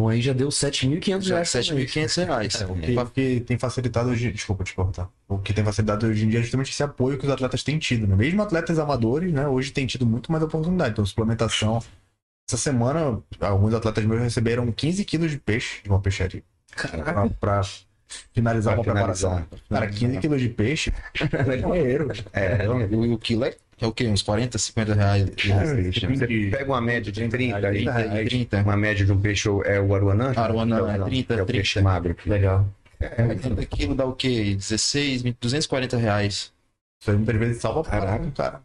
Então 0.00 0.08
aí 0.08 0.22
já 0.22 0.32
deu 0.32 0.48
7.500 0.48 1.20
Já 1.20 1.34
reais. 1.34 1.68
por 1.68 1.74
mês. 1.74 1.90
7.500 1.92 2.24
reais. 2.24 2.60
É, 2.62 2.64
o 2.64 2.74
que, 2.74 2.98
o 2.98 3.06
que 3.10 3.40
tem 3.40 3.58
facilitado 3.58 4.08
hoje. 4.08 4.32
Desculpa 4.32 4.64
te 4.64 4.74
cortar. 4.74 5.10
O 5.28 5.38
que 5.38 5.52
tem 5.52 5.62
facilitado 5.62 6.06
hoje 6.06 6.24
em 6.24 6.28
dia 6.30 6.38
é 6.38 6.42
justamente 6.42 6.70
esse 6.70 6.82
apoio 6.82 7.18
que 7.18 7.26
os 7.26 7.30
atletas 7.30 7.62
têm 7.62 7.78
tido, 7.78 8.06
né? 8.06 8.16
Mesmo 8.16 8.42
atletas 8.42 8.78
amadores, 8.78 9.30
né? 9.30 9.46
Hoje 9.46 9.70
têm 9.72 9.86
tido 9.86 10.06
muito 10.06 10.32
mais 10.32 10.42
oportunidade. 10.42 10.92
Então, 10.92 11.04
suplementação. 11.04 11.82
Essa 12.48 12.56
semana, 12.56 13.22
alguns 13.40 13.74
atletas 13.74 14.04
meus 14.06 14.22
receberam 14.22 14.72
15 14.72 15.04
quilos 15.04 15.30
de 15.30 15.38
peixe 15.38 15.82
de 15.82 15.90
uma 15.90 16.00
peixaria. 16.00 16.42
Caraca. 16.74 17.12
Pra, 17.12 17.28
pra 17.28 17.60
finalizar 18.32 18.74
Pra 18.74 18.80
uma 18.80 18.84
preparação. 18.92 19.30
finalizar. 19.30 19.58
Cara, 19.68 19.86
15 19.88 20.18
quilos 20.18 20.40
de 20.40 20.48
peixe 20.48 20.92
é 21.20 21.56
dinheiro. 21.56 22.08
É, 22.32 22.68
O, 22.68 23.14
o 23.14 23.18
quilo 23.18 23.44
é, 23.44 23.54
é 23.80 23.86
o 23.86 23.92
quê? 23.92 24.06
Uns 24.08 24.22
40, 24.22 24.58
50 24.58 24.94
reais? 24.94 25.30
você 25.30 26.50
pega 26.50 26.70
uma 26.70 26.80
média 26.80 27.10
de 27.12 27.28
30, 27.28 27.56
aí, 27.56 27.74
30, 27.84 27.92
reais. 27.92 28.28
30. 28.28 28.62
uma 28.62 28.76
média 28.76 29.04
de 29.06 29.12
um 29.12 29.20
peixe 29.20 29.48
é 29.64 29.80
o 29.80 29.94
aruanã? 29.94 30.32
Aruanã, 30.36 30.84
Que 30.84 30.90
é 30.90 31.04
30, 31.04 31.34
que 31.34 31.40
é 31.40 31.42
o 31.42 31.46
peixe 31.46 31.72
30. 31.74 31.88
magro. 31.88 32.16
Legal. 32.26 32.68
É, 32.98 33.34
30 33.34 33.64
quilos 33.66 33.96
dá 33.96 34.04
o 34.04 34.12
quê? 34.14 34.54
16, 34.54 35.22
20, 35.22 35.36
240 35.40 35.96
reais. 35.96 36.52
Isso 37.00 37.10
aí 37.10 37.16
muitas 37.16 37.36
vezes 37.36 37.62
salva 37.62 37.82
pra 37.82 37.90
caralho, 37.98 38.30
cara. 38.32 38.60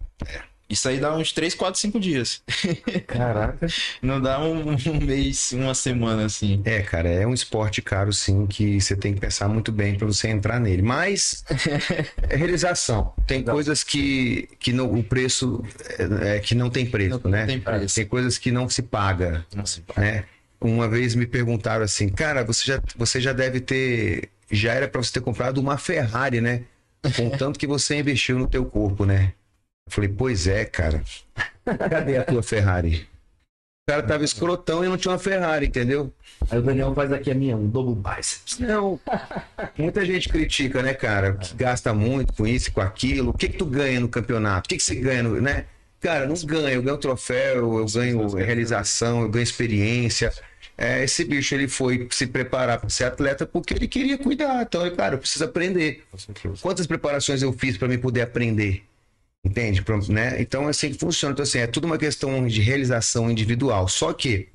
Isso 0.75 0.89
aí 0.89 0.99
dá 0.99 1.15
uns 1.15 1.31
3, 1.31 1.55
4, 1.55 1.79
5 1.79 1.99
dias. 2.01 2.41
Caraca. 3.07 3.65
Não 4.03 4.19
dá 4.19 4.41
um, 4.41 4.71
um 4.71 4.99
mês, 5.01 5.53
uma 5.53 5.73
semana 5.73 6.25
assim. 6.25 6.61
É, 6.65 6.81
cara, 6.81 7.07
é 7.07 7.25
um 7.25 7.33
esporte 7.33 7.81
caro, 7.81 8.11
sim, 8.11 8.45
que 8.45 8.81
você 8.81 8.93
tem 8.93 9.13
que 9.13 9.21
pensar 9.21 9.47
muito 9.47 9.71
bem 9.71 9.95
para 9.95 10.05
você 10.05 10.27
entrar 10.27 10.59
nele. 10.59 10.81
Mas 10.81 11.45
é 12.29 12.35
realização. 12.35 13.13
Tem 13.25 13.41
coisas 13.41 13.85
que, 13.85 14.49
que 14.59 14.73
não, 14.73 14.93
o 14.93 15.01
preço 15.01 15.63
é, 15.97 16.35
é 16.35 16.39
que 16.41 16.53
não 16.53 16.69
tem 16.69 16.85
preço, 16.85 17.21
Não 17.23 17.31
né? 17.31 17.45
tem 17.45 17.59
preço. 17.61 17.95
Tem 17.95 18.05
coisas 18.05 18.37
que 18.37 18.51
não 18.51 18.67
se 18.67 18.81
paga, 18.81 19.45
Nossa, 19.55 19.81
né? 19.95 20.25
Uma 20.59 20.89
vez 20.89 21.15
me 21.15 21.25
perguntaram 21.25 21.85
assim, 21.85 22.09
cara, 22.09 22.43
você 22.43 22.65
já, 22.65 22.81
você 22.97 23.21
já 23.21 23.31
deve 23.31 23.61
ter, 23.61 24.29
já 24.51 24.73
era 24.73 24.89
para 24.89 25.01
você 25.01 25.13
ter 25.13 25.21
comprado 25.21 25.59
uma 25.59 25.77
Ferrari, 25.77 26.41
né? 26.41 26.63
Com 27.15 27.29
tanto 27.29 27.57
que 27.57 27.67
você 27.67 27.97
investiu 27.97 28.37
no 28.37 28.47
teu 28.47 28.65
corpo, 28.65 29.05
né? 29.05 29.31
Eu 29.87 29.91
falei, 29.91 30.09
pois 30.09 30.47
é, 30.47 30.65
cara. 30.65 31.03
Cadê 31.65 32.17
a 32.17 32.23
tua 32.23 32.43
Ferrari? 32.43 33.07
O 33.87 33.91
cara 33.91 34.01
tava 34.01 34.23
escrotão 34.23 34.83
e 34.83 34.87
não 34.87 34.97
tinha 34.97 35.11
uma 35.11 35.19
Ferrari, 35.19 35.67
entendeu? 35.67 36.11
Aí 36.49 36.57
o 36.57 36.61
Daniel 36.63 36.95
faz 36.95 37.11
aqui 37.11 37.29
a 37.29 37.35
minha, 37.35 37.55
um 37.55 37.67
double 37.67 37.95
biceps. 37.95 38.57
Não. 38.57 38.99
Muita 39.77 40.03
gente 40.03 40.27
critica, 40.27 40.81
né, 40.81 40.93
cara? 40.95 41.33
Que 41.33 41.53
gasta 41.53 41.93
muito 41.93 42.33
com 42.33 42.47
isso, 42.47 42.71
com 42.71 42.81
aquilo. 42.81 43.29
O 43.29 43.33
que 43.33 43.47
que 43.47 43.57
tu 43.57 43.65
ganha 43.65 43.99
no 43.99 44.09
campeonato? 44.09 44.65
O 44.65 44.69
que 44.69 44.77
que 44.77 44.83
você 44.83 44.95
ganha, 44.95 45.21
no, 45.21 45.39
né? 45.39 45.65
Cara, 46.01 46.25
não 46.25 46.35
ganho. 46.35 46.79
Eu 46.79 46.81
ganho 46.81 46.97
troféu, 46.97 47.77
eu 47.77 47.85
ganho 47.85 48.27
realização, 48.29 49.21
eu 49.21 49.29
ganho 49.29 49.43
experiência. 49.43 50.33
É, 50.75 51.03
esse 51.03 51.23
bicho, 51.23 51.53
ele 51.53 51.67
foi 51.67 52.07
se 52.09 52.25
preparar 52.25 52.79
para 52.79 52.89
ser 52.89 53.03
atleta 53.05 53.45
porque 53.45 53.75
ele 53.75 53.87
queria 53.87 54.17
cuidar. 54.17 54.63
Então, 54.63 54.89
cara, 54.95 55.13
eu 55.13 55.19
preciso 55.19 55.45
aprender. 55.45 56.03
Quantas 56.59 56.87
preparações 56.87 57.43
eu 57.43 57.53
fiz 57.53 57.77
para 57.77 57.87
me 57.87 57.99
poder 57.99 58.21
aprender? 58.21 58.83
Entende? 59.45 59.83
Pra- 59.83 59.99
né? 60.09 60.41
Então, 60.41 60.65
é 60.65 60.71
assim 60.71 60.91
que 60.91 60.97
funciona. 60.97 61.33
Então, 61.33 61.43
assim, 61.43 61.59
é 61.59 61.67
tudo 61.67 61.85
uma 61.85 61.99
questão 61.99 62.47
de 62.47 62.61
realização 62.61 63.29
individual. 63.29 63.87
Só 63.87 64.11
que 64.11 64.49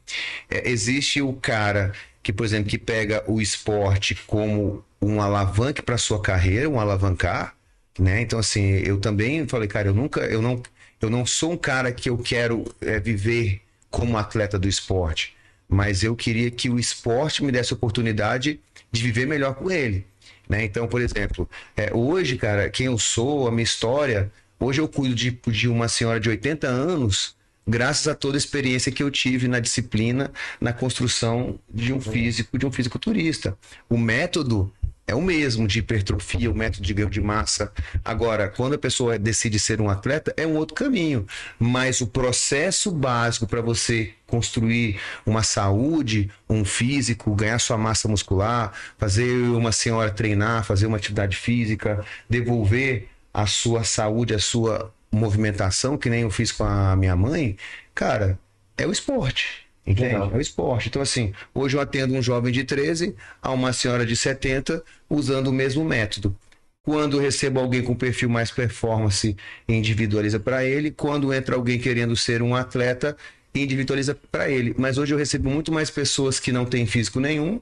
é, 0.51 0.69
existe 0.69 1.23
o 1.23 1.33
cara 1.35 1.93
que, 2.23 2.33
por 2.33 2.45
exemplo, 2.45 2.69
que 2.69 2.77
pega 2.77 3.23
o 3.29 3.41
esporte 3.41 4.17
como 4.27 4.85
um 5.01 5.23
alavanque 5.23 5.81
para 5.81 5.97
sua 5.97 6.21
carreira, 6.21 6.69
um 6.69 6.81
alavancar, 6.81 7.55
né? 7.99 8.21
Então, 8.21 8.39
assim, 8.39 8.63
eu 8.85 8.99
também 8.99 9.47
falei, 9.47 9.69
cara, 9.69 9.89
eu 9.89 9.95
nunca, 9.95 10.23
eu 10.23 10.43
não, 10.43 10.61
eu 11.01 11.09
não 11.09 11.25
sou 11.25 11.53
um 11.53 11.57
cara 11.57 11.93
que 11.93 12.11
eu 12.11 12.19
quero 12.19 12.65
é, 12.81 12.99
viver 12.99 13.63
como 13.91 14.19
atleta 14.19 14.59
do 14.59 14.69
esporte, 14.69 15.35
mas 15.69 16.03
eu 16.03 16.17
queria 16.17 16.51
que 16.51 16.69
o 16.69 16.79
esporte 16.79 17.45
me 17.45 17.53
desse 17.53 17.73
a 17.73 17.77
oportunidade 17.77 18.61
de 18.91 19.03
viver 19.03 19.27
melhor 19.27 19.55
com 19.55 19.71
ele. 19.71 20.05
Né? 20.49 20.65
Então, 20.65 20.89
por 20.89 21.01
exemplo, 21.01 21.49
é, 21.77 21.95
hoje, 21.95 22.37
cara, 22.37 22.69
quem 22.69 22.87
eu 22.87 22.99
sou, 22.99 23.47
a 23.49 23.51
minha 23.53 23.63
história, 23.63 24.31
hoje 24.61 24.81
eu 24.81 24.87
cuido 24.87 25.15
de, 25.15 25.31
de 25.49 25.69
uma 25.69 25.89
senhora 25.89 26.21
de 26.21 26.29
80 26.29 26.67
anos, 26.67 27.35
graças 27.67 28.07
a 28.07 28.15
toda 28.15 28.37
a 28.37 28.39
experiência 28.39 28.93
que 28.93 29.03
eu 29.03 29.11
tive 29.11 29.49
na 29.49 29.59
disciplina, 29.59 30.31
na 30.61 30.73
construção 30.73 31.59
de 31.73 31.93
um 31.93 32.01
físico, 32.01 32.59
de 32.59 32.67
um 32.67 32.73
fisiculturista. 32.73 33.57
O 33.89 33.97
método 33.97 34.73
é 35.11 35.15
o 35.15 35.21
mesmo 35.21 35.67
de 35.67 35.81
hipertrofia, 35.81 36.51
o 36.51 36.55
método 36.55 36.87
de 36.87 36.95
ganho 36.95 37.11
de 37.11 37.21
massa. 37.21 37.73
Agora, 38.05 38.49
quando 38.49 38.75
a 38.75 38.79
pessoa 38.79 39.19
decide 39.19 39.59
ser 39.59 39.81
um 39.81 39.91
atleta, 39.91 40.33
é 40.37 40.47
um 40.47 40.55
outro 40.55 40.75
caminho. 40.75 41.27
Mas 41.59 42.01
o 42.01 42.07
processo 42.07 42.93
básico 42.93 43.45
para 43.45 43.61
você 43.61 44.13
construir 44.25 45.01
uma 45.27 45.43
saúde, 45.43 46.31
um 46.49 46.65
físico, 46.65 47.35
ganhar 47.35 47.59
sua 47.59 47.77
massa 47.77 48.07
muscular, 48.07 48.73
fazer 48.97 49.33
uma 49.49 49.73
senhora 49.73 50.13
treinar, 50.13 50.65
fazer 50.65 50.87
uma 50.87 50.97
atividade 50.97 51.37
física, 51.37 52.05
devolver 52.29 53.09
a 53.33 53.47
sua 53.47 53.85
saúde, 53.85 54.35
a 54.35 54.39
sua 54.39 54.93
movimentação, 55.13 55.97
que 55.97 56.09
nem 56.09 56.23
eu 56.23 56.31
fiz 56.31 56.53
com 56.53 56.65
a 56.65 56.95
minha 56.97 57.17
mãe, 57.17 57.57
cara, 57.95 58.39
é 58.77 58.87
o 58.87 58.93
esporte. 58.93 59.67
Entende? 59.87 60.13
Legal. 60.13 60.31
É 60.33 60.37
o 60.37 60.41
esporte. 60.41 60.89
Então, 60.89 61.03
assim, 61.03 61.33
hoje 61.55 61.77
eu 61.77 61.81
atendo 61.81 62.15
um 62.15 62.23
jovem 62.23 62.53
de 62.53 62.65
13 62.65 63.15
a 63.43 63.51
uma 63.51 63.73
senhora 63.73 64.05
de 64.05 64.15
70 64.15 64.83
usando 65.09 65.49
o 65.49 65.53
mesmo 65.53 65.85
método. 65.85 66.37
Quando 66.83 67.19
recebo 67.19 67.61
alguém 67.61 67.83
com 67.83 67.95
perfil 67.95 68.29
mais 68.29 68.51
performance, 68.51 69.37
individualiza 69.69 70.41
para 70.41 70.65
ele. 70.65 70.91
Quando 70.91 71.33
entra 71.33 71.57
alguém 71.57 71.79
querendo 71.79 72.17
ser 72.17 72.43
um 72.43 72.55
atleta, 72.55 73.17
individualiza 73.55 74.17
para 74.31 74.49
ele. 74.51 74.75
Mas 74.79 74.97
hoje 74.97 75.13
eu 75.13 75.19
recebo 75.19 75.51
muito 75.51 75.73
mais 75.73 75.91
pessoas 75.91 76.41
que 76.41 76.53
não 76.53 76.65
têm 76.65 76.87
físico 76.87 77.21
nenhum 77.21 77.61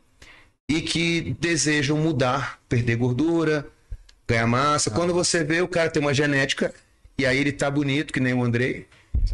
e 0.70 0.80
que 0.82 1.36
desejam 1.40 1.96
mudar, 1.96 2.60
perder 2.68 2.96
gordura, 2.96 3.66
ganhar 4.28 4.46
massa. 4.46 4.90
Quando 4.90 5.14
você 5.14 5.42
vê, 5.42 5.60
o 5.62 5.68
cara 5.68 5.90
tem 5.90 6.02
uma 6.02 6.12
genética 6.12 6.72
e 7.16 7.24
aí 7.24 7.38
ele 7.38 7.50
tá 7.50 7.70
bonito, 7.70 8.12
que 8.12 8.20
nem 8.20 8.34
o 8.34 8.44
Andrei. 8.44 8.86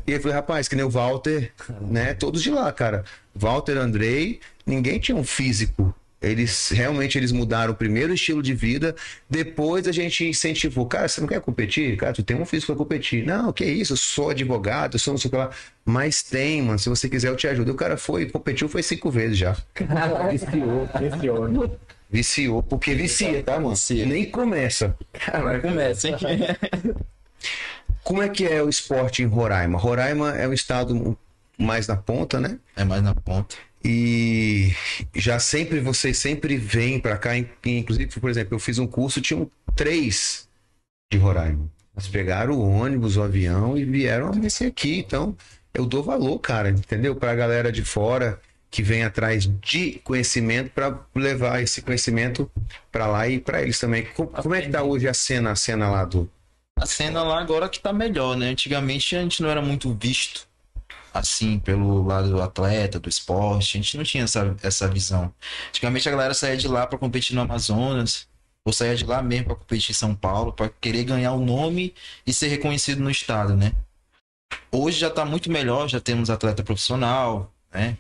E 0.06 0.12
eu 0.12 0.20
falei, 0.20 0.36
rapaz, 0.36 0.68
que 0.68 0.76
nem 0.76 0.84
o 0.84 0.90
Walter, 0.90 1.52
né? 1.80 2.14
Todos 2.14 2.42
de 2.42 2.50
lá, 2.50 2.72
cara. 2.72 3.04
Walter, 3.34 3.76
Andrei, 3.76 4.40
ninguém 4.64 4.98
tinha 4.98 5.16
um 5.16 5.24
físico. 5.24 5.94
Eles 6.22 6.70
realmente 6.70 7.18
eles 7.18 7.32
mudaram 7.32 7.74
o 7.74 7.76
primeiro 7.76 8.14
estilo 8.14 8.42
de 8.42 8.54
vida, 8.54 8.96
depois 9.28 9.86
a 9.86 9.92
gente 9.92 10.24
incentivou. 10.26 10.86
Cara, 10.86 11.06
você 11.06 11.20
não 11.20 11.28
quer 11.28 11.38
competir? 11.40 11.98
Cara, 11.98 12.14
tu 12.14 12.22
tem 12.22 12.34
um 12.34 12.46
físico 12.46 12.72
pra 12.72 12.82
competir. 12.82 13.26
Não, 13.26 13.52
que 13.52 13.64
isso, 13.66 13.92
eu 13.92 13.96
sou 13.98 14.30
advogado, 14.30 14.94
eu 14.94 14.98
sou 14.98 15.12
não 15.12 15.18
sei 15.18 15.28
o 15.28 15.30
que 15.32 15.36
lá. 15.36 15.50
Mas 15.84 16.22
tem, 16.22 16.62
mano. 16.62 16.78
Se 16.78 16.88
você 16.88 17.10
quiser, 17.10 17.28
eu 17.28 17.36
te 17.36 17.46
ajudo. 17.46 17.70
E 17.70 17.74
o 17.74 17.76
cara 17.76 17.98
foi, 17.98 18.24
competiu, 18.24 18.70
foi 18.70 18.82
cinco 18.82 19.10
vezes 19.10 19.36
já. 19.36 19.54
Viciou. 20.30 20.88
Esse 21.02 21.28
homem. 21.28 21.70
Viciou, 22.10 22.62
porque 22.62 22.94
vicia, 22.94 23.42
tá, 23.42 23.54
mano? 23.58 23.70
Vicia. 23.70 24.06
Nem 24.06 24.30
começa. 24.30 24.96
Vai 25.42 25.60
começa, 25.60 26.08
hein? 26.08 26.16
Como 28.02 28.22
é 28.22 28.28
que 28.28 28.44
é 28.46 28.62
o 28.62 28.68
esporte 28.68 29.22
em 29.22 29.26
Roraima? 29.26 29.78
Roraima 29.78 30.30
é 30.36 30.46
um 30.46 30.52
estado 30.52 31.16
mais 31.58 31.86
na 31.86 31.96
ponta, 31.96 32.38
né? 32.38 32.58
É 32.76 32.84
mais 32.84 33.02
na 33.02 33.14
ponta. 33.14 33.56
E 33.82 34.72
já 35.14 35.38
sempre, 35.38 35.80
vocês 35.80 36.16
sempre 36.18 36.56
vêm 36.56 36.98
pra 37.00 37.16
cá. 37.16 37.36
in- 37.36 37.48
Inclusive, 37.64 38.20
por 38.20 38.30
exemplo, 38.30 38.54
eu 38.54 38.58
fiz 38.58 38.78
um 38.78 38.86
curso, 38.86 39.20
tinham 39.20 39.50
três 39.74 40.48
de 41.12 41.18
Roraima. 41.18 41.68
Eles 41.96 42.08
pegaram 42.08 42.54
o 42.54 42.70
ônibus, 42.70 43.16
o 43.16 43.22
avião 43.22 43.76
e 43.76 43.84
vieram 43.84 44.30
descer 44.32 44.68
aqui. 44.68 44.98
Então, 44.98 45.34
eu 45.72 45.86
dou 45.86 46.02
valor, 46.02 46.38
cara, 46.38 46.70
entendeu? 46.70 47.14
Pra 47.16 47.34
galera 47.34 47.70
de 47.72 47.84
fora 47.84 48.38
que 48.74 48.82
vem 48.82 49.04
atrás 49.04 49.46
de 49.60 50.00
conhecimento 50.02 50.68
para 50.70 50.98
levar 51.14 51.62
esse 51.62 51.80
conhecimento 51.80 52.50
pra 52.90 53.06
lá 53.06 53.28
e 53.28 53.38
pra 53.38 53.62
eles 53.62 53.78
também. 53.78 54.04
Co- 54.06 54.26
Como, 54.26 54.52
é 54.52 54.62
que 54.62 54.68
tá 54.68 54.82
hoje 54.82 55.06
a 55.06 55.14
cena, 55.14 55.52
a 55.52 55.54
cena 55.54 55.88
lá 55.88 56.04
do. 56.04 56.28
A 56.76 56.84
cena 56.84 57.22
lá 57.22 57.40
agora 57.40 57.68
que 57.68 57.78
tá 57.78 57.92
melhor, 57.92 58.36
né? 58.36 58.48
Antigamente 58.48 59.14
a 59.14 59.22
gente 59.22 59.40
não 59.40 59.48
era 59.48 59.62
muito 59.62 59.94
visto 59.94 60.48
assim 61.12 61.60
pelo 61.60 62.02
lado 62.04 62.30
do 62.30 62.42
atleta, 62.42 62.98
do 62.98 63.08
esporte. 63.08 63.78
A 63.78 63.80
gente 63.80 63.96
não 63.96 64.02
tinha 64.02 64.24
essa, 64.24 64.56
essa 64.60 64.88
visão. 64.88 65.32
Antigamente 65.68 66.08
a 66.08 66.10
galera 66.10 66.34
saía 66.34 66.56
de 66.56 66.66
lá 66.66 66.84
pra 66.84 66.98
competir 66.98 67.36
no 67.36 67.42
Amazonas, 67.42 68.26
ou 68.64 68.72
saía 68.72 68.96
de 68.96 69.04
lá 69.04 69.22
mesmo 69.22 69.46
pra 69.46 69.54
competir 69.54 69.92
em 69.92 69.94
São 69.94 70.16
Paulo, 70.16 70.52
pra 70.52 70.68
querer 70.80 71.04
ganhar 71.04 71.30
o 71.34 71.38
nome 71.44 71.94
e 72.26 72.32
ser 72.34 72.48
reconhecido 72.48 73.00
no 73.00 73.10
estado, 73.10 73.54
né? 73.54 73.70
Hoje 74.72 74.98
já 74.98 75.10
tá 75.10 75.24
muito 75.24 75.48
melhor, 75.48 75.88
já 75.88 76.00
temos 76.00 76.28
atleta 76.28 76.64
profissional, 76.64 77.52
né? 77.72 77.96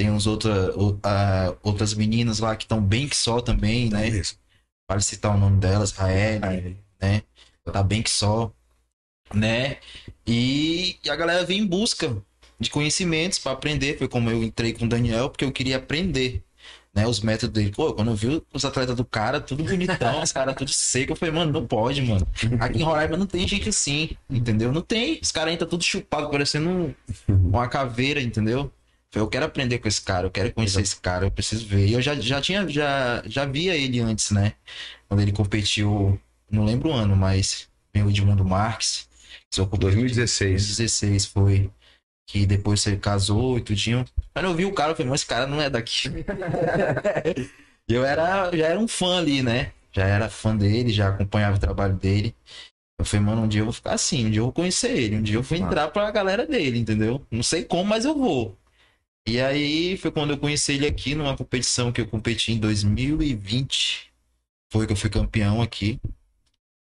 Temos 0.00 0.26
outra, 0.26 0.74
o- 0.78 0.98
a- 1.02 1.54
outras 1.62 1.92
meninas 1.92 2.38
lá 2.38 2.56
que 2.56 2.64
estão 2.64 2.80
bem 2.80 3.06
que 3.06 3.14
só 3.14 3.38
também, 3.38 3.90
né? 3.90 4.08
Isso. 4.08 4.38
Vale 4.90 5.02
citar 5.02 5.36
o 5.36 5.38
nome 5.38 5.58
delas, 5.58 5.92
Raeli, 5.92 6.78
né? 6.98 7.22
Tá 7.70 7.82
bem 7.82 8.02
que 8.02 8.08
só, 8.08 8.50
né? 9.34 9.76
E, 10.26 10.96
e 11.04 11.10
a 11.10 11.14
galera 11.16 11.44
vem 11.44 11.58
em 11.60 11.66
busca 11.66 12.16
de 12.58 12.70
conhecimentos 12.70 13.38
para 13.38 13.52
aprender. 13.52 13.98
Foi 13.98 14.08
como 14.08 14.30
eu 14.30 14.42
entrei 14.42 14.72
com 14.72 14.86
o 14.86 14.88
Daniel, 14.88 15.28
porque 15.28 15.44
eu 15.44 15.52
queria 15.52 15.76
aprender, 15.76 16.42
né? 16.94 17.06
Os 17.06 17.20
métodos 17.20 17.52
dele. 17.52 17.70
Pô, 17.70 17.92
quando 17.92 18.10
eu 18.10 18.16
vi 18.16 18.42
os 18.54 18.64
atletas 18.64 18.96
do 18.96 19.04
cara, 19.04 19.38
tudo 19.38 19.62
bonitão, 19.64 20.22
os 20.22 20.32
caras 20.32 20.56
tudo 20.56 20.70
seco, 20.72 21.12
eu 21.12 21.16
falei, 21.16 21.34
mano, 21.34 21.52
não 21.52 21.66
pode, 21.66 22.00
mano. 22.00 22.26
Aqui 22.58 22.78
em 22.78 22.84
Roraima 22.84 23.18
não 23.18 23.26
tem 23.26 23.46
gente 23.46 23.68
assim, 23.68 24.16
entendeu? 24.30 24.72
Não 24.72 24.80
tem. 24.80 25.20
Os 25.22 25.30
caras 25.30 25.52
entram 25.52 25.68
tudo 25.68 25.84
chupado, 25.84 26.30
parecendo 26.30 26.70
um- 26.70 26.94
uma 27.28 27.68
caveira, 27.68 28.18
entendeu? 28.22 28.72
Falei, 29.12 29.26
Eu 29.26 29.28
quero 29.28 29.44
aprender 29.44 29.78
com 29.78 29.88
esse 29.88 30.00
cara, 30.00 30.26
eu 30.26 30.30
quero 30.30 30.52
conhecer 30.52 30.80
esse 30.80 31.00
cara, 31.00 31.26
eu 31.26 31.30
preciso 31.30 31.66
ver. 31.66 31.86
E 31.86 31.92
eu 31.94 32.02
já, 32.02 32.14
já 32.14 32.40
tinha, 32.40 32.66
já, 32.68 33.22
já 33.26 33.44
via 33.44 33.74
ele 33.76 34.00
antes, 34.00 34.30
né? 34.30 34.54
Quando 35.08 35.20
ele 35.20 35.32
competiu, 35.32 36.18
não 36.50 36.64
lembro 36.64 36.90
o 36.90 36.92
ano, 36.92 37.16
mas 37.16 37.68
veio 37.92 38.06
o 38.06 38.10
Edmundo 38.10 38.44
Marques. 38.44 39.08
que 39.50 39.60
ocupou 39.60 39.80
2016. 39.80 40.52
2016 40.76 41.26
foi. 41.26 41.70
Que 42.28 42.46
depois 42.46 42.80
você 42.80 42.96
casou 42.96 43.58
e 43.58 43.60
tudinho. 43.60 44.04
Aí 44.34 44.44
eu 44.44 44.54
vi 44.54 44.64
o 44.64 44.72
cara, 44.72 44.92
eu 44.92 44.96
falei, 44.96 45.10
mas 45.10 45.20
esse 45.22 45.28
cara 45.28 45.48
não 45.48 45.60
é 45.60 45.68
daqui. 45.68 46.08
eu 47.88 48.04
era, 48.04 48.56
já 48.56 48.66
era 48.68 48.78
um 48.78 48.86
fã 48.86 49.18
ali, 49.18 49.42
né? 49.42 49.72
Já 49.92 50.06
era 50.06 50.28
fã 50.28 50.56
dele, 50.56 50.92
já 50.92 51.08
acompanhava 51.08 51.56
o 51.56 51.60
trabalho 51.60 51.96
dele. 51.96 52.32
Eu 53.00 53.04
falei, 53.04 53.26
mano, 53.26 53.42
um 53.42 53.48
dia 53.48 53.62
eu 53.62 53.64
vou 53.64 53.72
ficar 53.72 53.94
assim, 53.94 54.26
um 54.26 54.30
dia 54.30 54.40
eu 54.40 54.44
vou 54.44 54.52
conhecer 54.52 54.90
ele, 54.96 55.16
um 55.16 55.22
dia 55.22 55.36
eu 55.36 55.42
vou 55.42 55.58
entrar 55.58 55.88
pra 55.88 56.10
galera 56.10 56.46
dele, 56.46 56.78
entendeu? 56.78 57.26
Não 57.30 57.42
sei 57.42 57.64
como, 57.64 57.84
mas 57.84 58.04
eu 58.04 58.14
vou. 58.14 58.59
E 59.26 59.40
aí 59.40 59.96
foi 59.96 60.10
quando 60.10 60.30
eu 60.30 60.38
conheci 60.38 60.72
ele 60.72 60.86
aqui 60.86 61.14
numa 61.14 61.36
competição 61.36 61.92
que 61.92 62.00
eu 62.00 62.06
competi 62.06 62.52
em 62.52 62.58
2020. 62.58 64.10
Foi 64.72 64.86
que 64.86 64.92
eu 64.92 64.96
fui 64.96 65.10
campeão 65.10 65.60
aqui. 65.62 66.00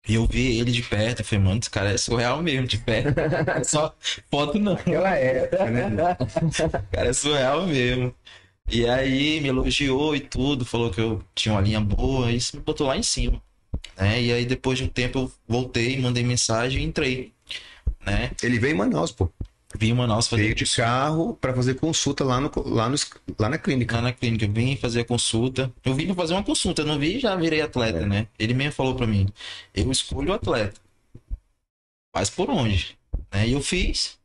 E 0.07 0.15
eu 0.15 0.25
vi 0.25 0.57
ele 0.57 0.71
de 0.71 0.81
perto, 0.81 1.19
eu 1.19 1.25
falei, 1.25 1.45
mano, 1.45 1.59
esse 1.59 1.69
cara 1.69 1.91
é 1.91 1.97
surreal 1.97 2.41
mesmo, 2.41 2.65
de 2.65 2.77
perto. 2.77 3.13
Só 3.63 3.93
foto 4.31 4.57
não. 4.57 4.73
Aquela 4.73 5.15
época, 5.15 5.69
né? 5.69 6.17
O 6.19 6.91
cara 6.91 7.09
é 7.09 7.13
surreal 7.13 7.67
mesmo. 7.67 8.15
E 8.71 8.87
aí 8.87 9.41
me 9.41 9.49
elogiou 9.49 10.15
e 10.15 10.19
tudo, 10.19 10.65
falou 10.65 10.91
que 10.91 11.01
eu 11.01 11.23
tinha 11.35 11.53
uma 11.53 11.61
linha 11.61 11.81
boa, 11.81 12.31
isso 12.31 12.55
me 12.55 12.63
botou 12.63 12.87
lá 12.87 12.95
em 12.95 13.03
cima. 13.03 13.41
Né? 13.97 14.21
E 14.21 14.33
aí 14.33 14.45
depois 14.45 14.77
de 14.77 14.85
um 14.85 14.87
tempo 14.87 15.19
eu 15.19 15.31
voltei, 15.47 15.99
mandei 15.99 16.23
mensagem 16.23 16.81
e 16.81 16.85
entrei. 16.85 17.33
Né? 18.05 18.31
Ele 18.41 18.59
veio 18.59 18.73
em 18.73 18.77
Manaus, 18.77 19.11
pô. 19.11 19.31
Vim 19.75 19.89
em 19.89 19.93
Manaus 19.93 20.27
fazer 20.27 20.43
Veio 20.43 20.55
de 20.55 20.65
carro 20.65 21.35
pra 21.35 21.53
fazer 21.53 21.75
consulta 21.75 22.23
lá, 22.23 22.41
no, 22.41 22.51
lá, 22.65 22.89
no, 22.89 22.95
lá 23.37 23.49
na 23.49 23.57
clínica. 23.57 23.97
lá 23.97 24.01
na 24.01 24.11
clínica, 24.13 24.45
eu 24.45 24.51
vim 24.51 24.75
fazer 24.75 25.01
a 25.01 25.05
consulta. 25.05 25.71
Eu 25.85 25.93
vim 25.93 26.07
pra 26.07 26.15
fazer 26.15 26.33
uma 26.33 26.43
consulta, 26.43 26.81
eu 26.81 26.85
não 26.87 26.97
vi 26.97 27.19
já 27.19 27.35
virei 27.35 27.61
atleta, 27.61 28.05
né? 28.05 28.27
Ele 28.37 28.53
mesmo 28.53 28.73
falou 28.73 28.95
pra 28.95 29.05
mim, 29.05 29.27
eu 29.73 29.91
escolho 29.91 30.31
o 30.31 30.33
atleta. 30.33 30.79
Faz 32.15 32.29
por 32.29 32.49
onde? 32.49 32.97
Né? 33.31 33.47
E 33.47 33.53
eu 33.53 33.61
fiz. 33.61 34.17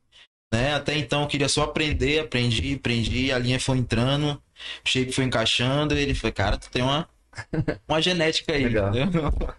Né? 0.52 0.74
Até 0.74 0.96
então 0.96 1.22
eu 1.22 1.28
queria 1.28 1.48
só 1.48 1.64
aprender, 1.64 2.20
aprendi, 2.20 2.74
aprendi, 2.74 3.30
a 3.30 3.38
linha 3.38 3.60
foi 3.60 3.76
entrando, 3.76 4.40
o 4.84 4.88
shape 4.88 5.12
foi 5.12 5.24
encaixando, 5.24 5.94
ele 5.94 6.14
foi, 6.14 6.32
cara, 6.32 6.56
tu 6.56 6.70
tem 6.70 6.82
uma, 6.82 7.08
uma 7.86 8.00
genética 8.00 8.52
aí, 8.52 8.64
Legal. 8.64 8.88
entendeu? 8.90 9.30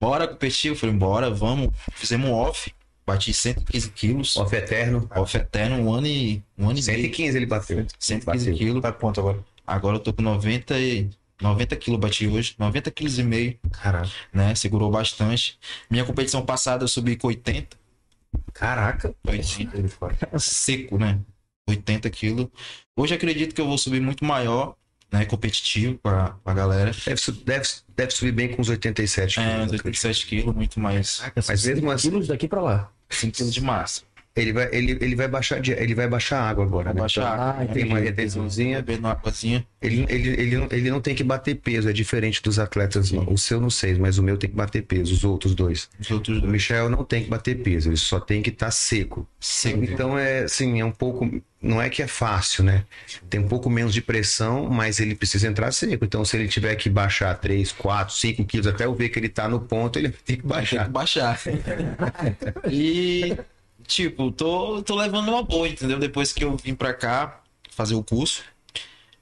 Bora 0.00 0.28
competir, 0.28 0.70
eu 0.70 0.76
falei, 0.76 0.94
bora, 0.94 1.30
vamos. 1.30 1.70
Fizemos 1.94 2.28
um 2.28 2.32
off, 2.34 2.70
bati 3.06 3.32
115 3.32 3.90
quilos, 3.90 4.36
Off 4.36 4.54
eterno. 4.56 5.08
off 5.14 5.36
eterno, 5.36 5.76
um 5.76 5.92
ano 5.94 6.06
e, 6.06 6.42
um 6.58 6.68
ano 6.68 6.78
e 6.78 6.82
meio. 6.82 7.02
115 7.02 7.36
ele 7.36 7.46
bateu. 7.46 7.86
115 7.98 8.24
Bateu. 8.50 8.54
quilos. 8.58 8.82
Tá 8.82 8.92
quanto 8.92 9.20
agora? 9.20 9.44
Agora 9.66 9.96
eu 9.96 10.00
tô 10.00 10.12
com 10.12 10.22
90 10.22 10.78
e 10.78 11.08
90 11.40 11.76
quilos 11.76 12.00
bati 12.00 12.26
hoje, 12.26 12.54
90 12.58 12.90
quilos 12.90 13.18
e 13.18 13.22
meio, 13.22 13.58
Caraca. 13.70 14.08
né? 14.32 14.54
Segurou 14.54 14.90
bastante. 14.90 15.58
Minha 15.90 16.04
competição 16.04 16.44
passada 16.44 16.84
eu 16.84 16.88
subi 16.88 17.14
com 17.16 17.26
80, 17.28 17.76
Caraca. 18.52 19.14
80 19.26 20.38
seco, 20.38 20.98
né? 20.98 21.20
80 21.68 22.08
quilos. 22.10 22.48
Hoje 22.96 23.14
acredito 23.14 23.54
que 23.54 23.60
eu 23.60 23.66
vou 23.66 23.76
subir 23.76 24.00
muito 24.00 24.24
maior, 24.24 24.76
né? 25.12 25.24
Competitivo 25.26 25.98
com 26.02 26.08
a, 26.08 26.30
com 26.30 26.50
a 26.50 26.54
galera. 26.54 26.92
Deve, 27.04 27.32
deve, 27.44 27.68
deve 27.96 28.10
subir 28.12 28.32
bem 28.32 28.48
com 28.54 28.62
uns 28.62 28.68
87 28.68 29.38
É, 29.40 29.42
quilos, 29.42 29.56
acredito. 29.66 29.86
87 29.86 30.26
quilos, 30.26 30.54
muito 30.54 30.80
mais. 30.80 31.22
Mas 31.48 31.64
mesmo 31.66 31.90
assim, 31.90 32.10
Quilos 32.10 32.28
daqui 32.28 32.48
pra 32.48 32.62
lá. 32.62 32.92
5 33.08 33.32
quilos 33.32 33.54
de 33.54 33.60
massa. 33.60 34.05
Ele 34.36 34.52
vai, 34.52 34.68
ele, 34.72 34.98
ele 35.00 35.14
vai 35.16 35.26
baixar 35.28 35.60
de- 35.60 35.72
ele 35.72 35.94
vai 35.94 36.06
baixar 36.08 36.40
água 36.42 36.64
agora, 36.64 36.86
Vou 36.86 36.94
né? 36.94 37.00
baixar 37.00 37.24
Ah, 37.38 37.50
água, 37.62 37.74
Tem 37.74 37.84
né? 37.84 37.90
uma 37.90 37.98
retençãozinha. 37.98 38.82
Bebendo 38.82 39.08
águazinha. 39.08 39.66
Ele, 39.80 40.04
ele, 40.08 40.28
ele, 40.40 40.56
não, 40.56 40.68
ele 40.70 40.90
não 40.90 41.00
tem 41.00 41.14
que 41.14 41.24
bater 41.24 41.54
peso, 41.56 41.88
é 41.88 41.92
diferente 41.92 42.42
dos 42.42 42.58
atletas. 42.58 43.12
O 43.12 43.36
seu 43.38 43.60
não 43.60 43.70
sei, 43.70 43.94
mas 43.94 44.18
o 44.18 44.22
meu 44.22 44.36
tem 44.36 44.50
que 44.50 44.56
bater 44.56 44.82
peso, 44.82 45.14
os 45.14 45.24
outros 45.24 45.54
dois. 45.54 45.88
Os 45.98 46.10
outros 46.10 46.38
O 46.38 46.40
dois. 46.40 46.52
Michel 46.52 46.90
não 46.90 47.04
tem 47.04 47.24
que 47.24 47.30
bater 47.30 47.56
peso, 47.62 47.88
ele 47.88 47.96
só 47.96 48.20
tem 48.20 48.42
que 48.42 48.50
estar 48.50 48.70
seco. 48.70 49.26
Seco. 49.40 49.82
Então 49.84 50.18
é 50.18 50.40
assim, 50.44 50.80
é 50.80 50.84
um 50.84 50.92
pouco. 50.92 51.30
Não 51.62 51.80
é 51.82 51.88
que 51.88 52.02
é 52.02 52.06
fácil, 52.06 52.62
né? 52.62 52.84
Tem 53.28 53.40
um 53.40 53.48
pouco 53.48 53.68
menos 53.70 53.92
de 53.94 54.00
pressão, 54.02 54.68
mas 54.68 55.00
ele 55.00 55.14
precisa 55.14 55.48
entrar 55.48 55.72
seco. 55.72 56.04
Então, 56.04 56.24
se 56.24 56.36
ele 56.36 56.46
tiver 56.46 56.74
que 56.76 56.88
baixar 56.88 57.34
3, 57.36 57.72
4, 57.72 58.14
5 58.14 58.44
quilos, 58.44 58.66
até 58.66 58.84
eu 58.84 58.94
ver 58.94 59.08
que 59.08 59.18
ele 59.18 59.28
tá 59.28 59.48
no 59.48 59.58
ponto, 59.60 59.98
ele 59.98 60.10
tem 60.10 60.16
que 60.22 60.24
Tem 60.26 60.36
que 60.40 60.46
baixar. 60.46 60.88
baixar. 60.88 61.40
e, 62.70 63.36
tipo, 63.86 64.30
tô, 64.32 64.82
tô 64.82 64.94
levando 64.96 65.28
uma 65.28 65.42
boa, 65.42 65.68
entendeu? 65.68 65.98
Depois 65.98 66.32
que 66.32 66.44
eu 66.44 66.56
vim 66.56 66.74
pra 66.74 66.92
cá 66.94 67.40
fazer 67.70 67.94
o 67.94 68.02
curso, 68.02 68.44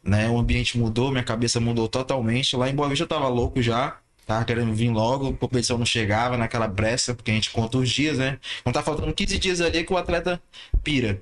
né? 0.02 0.28
O 0.28 0.38
ambiente 0.38 0.78
mudou, 0.78 1.10
minha 1.10 1.24
cabeça 1.24 1.60
mudou 1.60 1.88
totalmente. 1.88 2.56
Lá 2.56 2.68
em 2.68 2.74
Boa 2.74 2.88
Vista 2.88 3.04
eu 3.04 3.08
tava 3.08 3.28
louco 3.28 3.60
já. 3.62 3.98
Tava 4.26 4.44
querendo 4.44 4.72
vir 4.72 4.90
logo, 4.90 5.28
a 5.28 5.32
competição 5.34 5.76
não 5.76 5.84
chegava 5.84 6.38
naquela 6.38 6.66
pressa, 6.68 7.14
porque 7.14 7.30
a 7.30 7.34
gente 7.34 7.50
conta 7.50 7.76
os 7.76 7.90
dias, 7.90 8.16
né? 8.16 8.38
Não 8.64 8.72
tá 8.72 8.82
faltando 8.82 9.12
15 9.12 9.38
dias 9.38 9.60
ali 9.60 9.84
que 9.84 9.92
o 9.92 9.98
atleta 9.98 10.42
pira. 10.82 11.20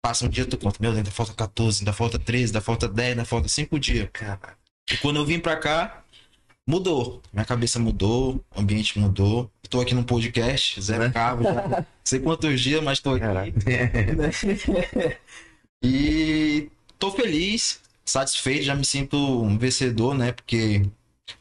Passa 0.00 0.26
um 0.26 0.28
dia, 0.28 0.46
tu 0.46 0.56
conta, 0.56 0.78
meu 0.80 0.92
Deus, 0.92 0.98
ainda 0.98 1.10
falta 1.10 1.32
14, 1.32 1.80
ainda 1.80 1.92
falta 1.92 2.18
13, 2.18 2.44
ainda 2.52 2.60
falta 2.60 2.86
10, 2.86 3.10
ainda 3.10 3.24
falta 3.24 3.48
5 3.48 3.80
dias. 3.80 4.08
E 4.92 4.96
quando 4.98 5.16
eu 5.16 5.24
vim 5.24 5.40
pra 5.40 5.56
cá, 5.56 6.03
mudou. 6.66 7.22
Minha 7.32 7.44
cabeça 7.44 7.78
mudou, 7.78 8.44
o 8.54 8.60
ambiente 8.60 8.98
mudou. 8.98 9.50
Tô 9.68 9.80
aqui 9.80 9.94
num 9.94 10.04
podcast, 10.04 10.80
zero 10.80 11.12
carro, 11.12 11.42
já 11.42 11.52
não 11.68 11.86
sei 12.04 12.20
quantos 12.20 12.60
dias, 12.60 12.82
mas 12.82 13.00
tô 13.00 13.14
aqui. 13.14 13.24
E 15.86 16.70
tô 16.98 17.10
feliz, 17.10 17.78
satisfeito, 18.06 18.64
já 18.64 18.74
me 18.74 18.86
sinto 18.86 19.16
um 19.18 19.58
vencedor, 19.58 20.14
né? 20.14 20.32
Porque 20.32 20.82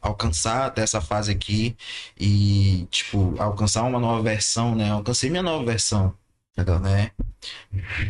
alcançar 0.01 0.65
até 0.67 0.82
essa 0.82 0.99
fase 0.99 1.32
aqui 1.32 1.76
e, 2.19 2.86
tipo, 2.91 3.36
alcançar 3.39 3.84
uma 3.84 3.99
nova 3.99 4.21
versão, 4.21 4.76
né? 4.76 4.91
Alcancei 4.91 5.30
minha 5.30 5.43
nova 5.43 5.63
versão, 5.63 6.13
Legal. 6.57 6.80
né? 6.82 7.11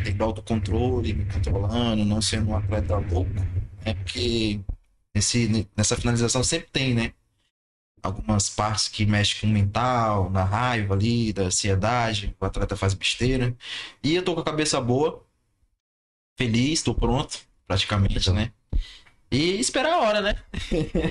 Tendo 0.04 0.24
autocontrole, 0.24 1.12
me 1.14 1.24
controlando, 1.26 2.04
não 2.04 2.20
sendo 2.20 2.50
um 2.50 2.56
atleta 2.56 2.96
louco, 2.96 3.30
né? 3.84 3.94
Porque 3.94 4.60
nesse, 5.14 5.68
nessa 5.76 5.96
finalização 5.96 6.42
sempre 6.42 6.68
tem, 6.70 6.94
né? 6.94 7.12
Algumas 8.02 8.50
partes 8.50 8.88
que 8.88 9.06
mexem 9.06 9.40
com 9.40 9.46
o 9.46 9.50
mental, 9.50 10.28
na 10.30 10.44
raiva 10.44 10.94
ali, 10.94 11.32
da 11.32 11.44
ansiedade, 11.44 12.36
o 12.38 12.44
atleta 12.44 12.76
faz 12.76 12.92
besteira. 12.92 13.56
E 14.02 14.14
eu 14.14 14.22
tô 14.22 14.34
com 14.34 14.40
a 14.40 14.44
cabeça 14.44 14.78
boa, 14.80 15.24
feliz, 16.38 16.82
tô 16.82 16.94
pronto, 16.94 17.38
praticamente, 17.66 18.30
né? 18.30 18.52
E 19.30 19.58
esperar 19.58 19.94
a 19.94 20.00
hora, 20.00 20.20
né? 20.20 20.36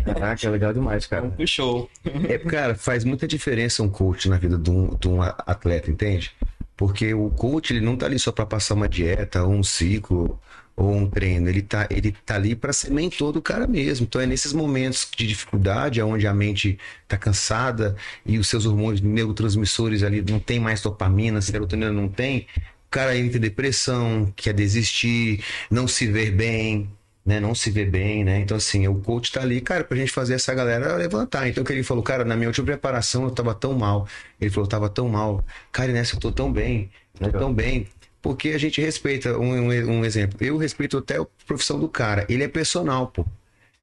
Caraca, 0.05 0.47
é 0.47 0.49
legal 0.49 0.73
demais, 0.73 1.05
cara. 1.05 1.29
Pro 1.29 1.47
show. 1.47 1.89
É, 2.29 2.37
cara, 2.37 2.75
faz 2.75 3.03
muita 3.03 3.27
diferença 3.27 3.83
um 3.83 3.89
coach 3.89 4.29
na 4.29 4.37
vida 4.37 4.57
de 4.57 4.69
um, 4.69 4.95
de 4.95 5.09
um 5.09 5.21
atleta, 5.21 5.91
entende? 5.91 6.31
Porque 6.77 7.13
o 7.13 7.29
coach, 7.31 7.73
ele 7.73 7.81
não 7.81 7.97
tá 7.97 8.05
ali 8.05 8.17
só 8.17 8.31
para 8.31 8.45
passar 8.45 8.75
uma 8.75 8.87
dieta, 8.87 9.43
ou 9.43 9.51
um 9.51 9.63
ciclo, 9.63 10.39
ou 10.75 10.93
um 10.93 11.09
treino. 11.09 11.49
Ele 11.49 11.61
tá, 11.61 11.87
ele 11.89 12.11
tá 12.25 12.35
ali 12.35 12.55
para 12.55 12.73
ser 12.73 12.91
mentor 12.91 13.31
do 13.31 13.41
cara 13.41 13.67
mesmo. 13.67 14.05
Então 14.05 14.19
é 14.21 14.25
nesses 14.25 14.53
momentos 14.53 15.07
de 15.15 15.27
dificuldade, 15.27 16.01
onde 16.01 16.27
a 16.27 16.33
mente 16.33 16.77
tá 17.07 17.17
cansada 17.17 17.95
e 18.25 18.37
os 18.37 18.47
seus 18.47 18.65
hormônios 18.65 19.01
neurotransmissores 19.01 20.03
ali 20.03 20.21
não 20.21 20.39
tem 20.39 20.59
mais 20.59 20.81
dopamina, 20.81 21.41
serotonina 21.41 21.91
não 21.91 22.07
tem. 22.09 22.47
O 22.87 22.91
cara 22.93 23.17
entra 23.17 23.37
em 23.37 23.41
depressão, 23.41 24.31
quer 24.35 24.53
desistir, 24.53 25.43
não 25.69 25.87
se 25.87 26.05
ver 26.05 26.31
bem, 26.31 26.89
né? 27.25 27.39
Não 27.39 27.55
se 27.55 27.71
vê 27.71 27.85
bem, 27.85 28.23
né? 28.23 28.39
Então, 28.39 28.57
assim, 28.57 28.87
o 28.87 28.95
coach 28.95 29.31
tá 29.31 29.41
ali, 29.41 29.61
cara, 29.61 29.83
pra 29.83 29.97
gente 29.97 30.11
fazer 30.11 30.35
essa 30.35 30.53
galera 30.53 30.95
levantar. 30.95 31.47
Então, 31.47 31.63
que 31.63 31.71
ele 31.71 31.83
falou, 31.83 32.03
cara, 32.03 32.25
na 32.25 32.35
minha 32.35 32.49
última 32.49 32.65
preparação 32.65 33.23
eu 33.23 33.31
tava 33.31 33.55
tão 33.55 33.73
mal. 33.73 34.07
Ele 34.39 34.49
falou, 34.51 34.67
tava 34.67 34.89
tão 34.89 35.07
mal. 35.09 35.43
Cara, 35.71 35.91
nessa 35.91 36.15
eu 36.15 36.19
tô 36.19 36.31
tão 36.31 36.51
bem, 36.51 36.91
tô 37.17 37.25
Legal. 37.25 37.41
tão 37.41 37.53
bem. 37.53 37.87
Porque 38.23 38.51
a 38.51 38.57
gente 38.57 38.79
respeita, 38.79 39.37
um, 39.37 39.67
um, 39.67 40.05
exemplo, 40.05 40.37
eu 40.41 40.55
respeito 40.55 40.97
até 40.97 41.17
a 41.17 41.25
profissão 41.45 41.77
do 41.77 41.89
cara. 41.89 42.25
Ele 42.29 42.43
é 42.43 42.47
personal, 42.47 43.07
pô. 43.07 43.25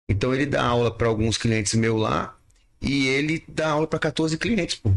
Então, 0.08 0.34
ele 0.34 0.46
dá 0.46 0.64
aula 0.64 0.90
para 0.90 1.06
alguns 1.06 1.36
clientes 1.36 1.74
meus 1.74 2.00
lá 2.00 2.34
e 2.80 3.06
ele 3.06 3.44
dá 3.46 3.68
aula 3.68 3.86
para 3.86 3.98
14 3.98 4.38
clientes, 4.38 4.76
pô. 4.76 4.90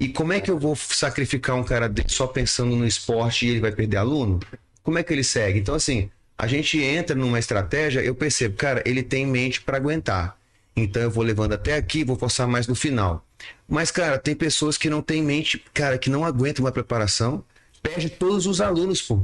E 0.00 0.08
como 0.08 0.32
é 0.32 0.40
que 0.40 0.50
eu 0.50 0.58
vou 0.58 0.76
sacrificar 0.76 1.56
um 1.56 1.64
cara 1.64 1.92
só 2.06 2.28
pensando 2.28 2.76
no 2.76 2.86
esporte 2.86 3.44
e 3.44 3.50
ele 3.50 3.60
vai 3.60 3.72
perder 3.72 3.96
aluno? 3.96 4.38
Como 4.84 4.98
é 4.98 5.02
que 5.02 5.12
ele 5.12 5.24
segue? 5.24 5.58
Então, 5.58 5.74
assim, 5.74 6.08
a 6.38 6.46
gente 6.46 6.80
entra 6.80 7.16
numa 7.16 7.40
estratégia, 7.40 8.00
eu 8.00 8.14
percebo, 8.14 8.56
cara, 8.56 8.84
ele 8.86 9.02
tem 9.02 9.26
mente 9.26 9.60
para 9.62 9.78
aguentar. 9.78 10.38
Então 10.76 11.02
eu 11.02 11.10
vou 11.10 11.24
levando 11.24 11.54
até 11.54 11.74
aqui, 11.74 12.04
vou 12.04 12.16
forçar 12.16 12.46
mais 12.46 12.68
no 12.68 12.74
final. 12.74 13.26
Mas, 13.68 13.90
cara, 13.90 14.16
tem 14.16 14.34
pessoas 14.34 14.78
que 14.78 14.88
não 14.88 15.02
têm 15.02 15.22
mente, 15.22 15.64
cara, 15.74 15.98
que 15.98 16.08
não 16.08 16.24
aguentam 16.24 16.64
uma 16.64 16.70
preparação, 16.70 17.42
perde 17.88 18.10
todos 18.10 18.46
os 18.46 18.60
alunos, 18.60 19.02
pô. 19.02 19.20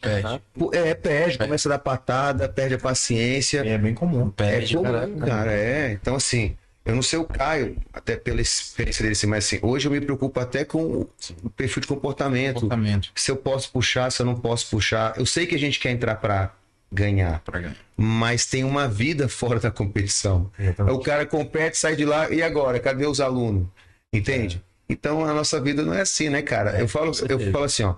Perde. 0.00 0.40
Pô, 0.54 0.70
É, 0.72 0.94
perde, 0.94 1.38
começa 1.38 1.68
a 1.68 1.70
dar 1.72 1.78
patada, 1.80 2.48
perde 2.48 2.74
a 2.74 2.78
paciência. 2.78 3.60
É 3.66 3.76
bem 3.78 3.94
comum. 3.94 4.28
É 4.28 4.30
Perde. 4.30 4.76
comum, 4.76 4.92
caraca. 4.92 5.26
cara, 5.26 5.52
é. 5.52 5.92
Então, 5.92 6.14
assim, 6.14 6.56
eu 6.84 6.94
não 6.94 7.02
sei 7.02 7.18
o 7.18 7.24
Caio, 7.24 7.76
até 7.92 8.16
pela 8.16 8.40
experiência 8.40 9.02
dele, 9.02 9.12
assim, 9.12 9.26
mas 9.26 9.44
assim, 9.44 9.58
hoje 9.60 9.88
eu 9.88 9.92
me 9.92 10.00
preocupo 10.00 10.38
até 10.38 10.64
com 10.64 11.06
o 11.42 11.50
perfil 11.50 11.80
de 11.80 11.88
comportamento. 11.88 12.54
Comportamento. 12.60 13.10
Se 13.14 13.30
eu 13.30 13.36
posso 13.36 13.72
puxar, 13.72 14.10
se 14.12 14.22
eu 14.22 14.26
não 14.26 14.36
posso 14.36 14.68
puxar. 14.70 15.14
Eu 15.18 15.26
sei 15.26 15.46
que 15.46 15.54
a 15.54 15.58
gente 15.58 15.80
quer 15.80 15.90
entrar 15.90 16.14
pra 16.16 16.54
ganhar, 16.92 17.40
Pra 17.40 17.58
ganhar. 17.60 17.76
mas 17.96 18.46
tem 18.46 18.62
uma 18.64 18.86
vida 18.88 19.28
fora 19.28 19.58
da 19.58 19.70
competição. 19.70 20.50
O 20.92 21.00
cara 21.00 21.26
compete, 21.26 21.76
sai 21.76 21.96
de 21.96 22.04
lá, 22.04 22.30
e 22.30 22.40
agora? 22.40 22.78
Cadê 22.78 23.04
os 23.04 23.20
alunos? 23.20 23.66
Entende? 24.12 24.62
Então 24.88 25.24
a 25.24 25.34
nossa 25.34 25.60
vida 25.60 25.82
não 25.82 25.92
é 25.92 26.00
assim, 26.00 26.28
né, 26.28 26.42
cara? 26.42 26.80
eu 26.80 26.88
falo, 26.88 27.12
eu 27.28 27.52
falo 27.52 27.64
assim, 27.64 27.82
ó. 27.82 27.96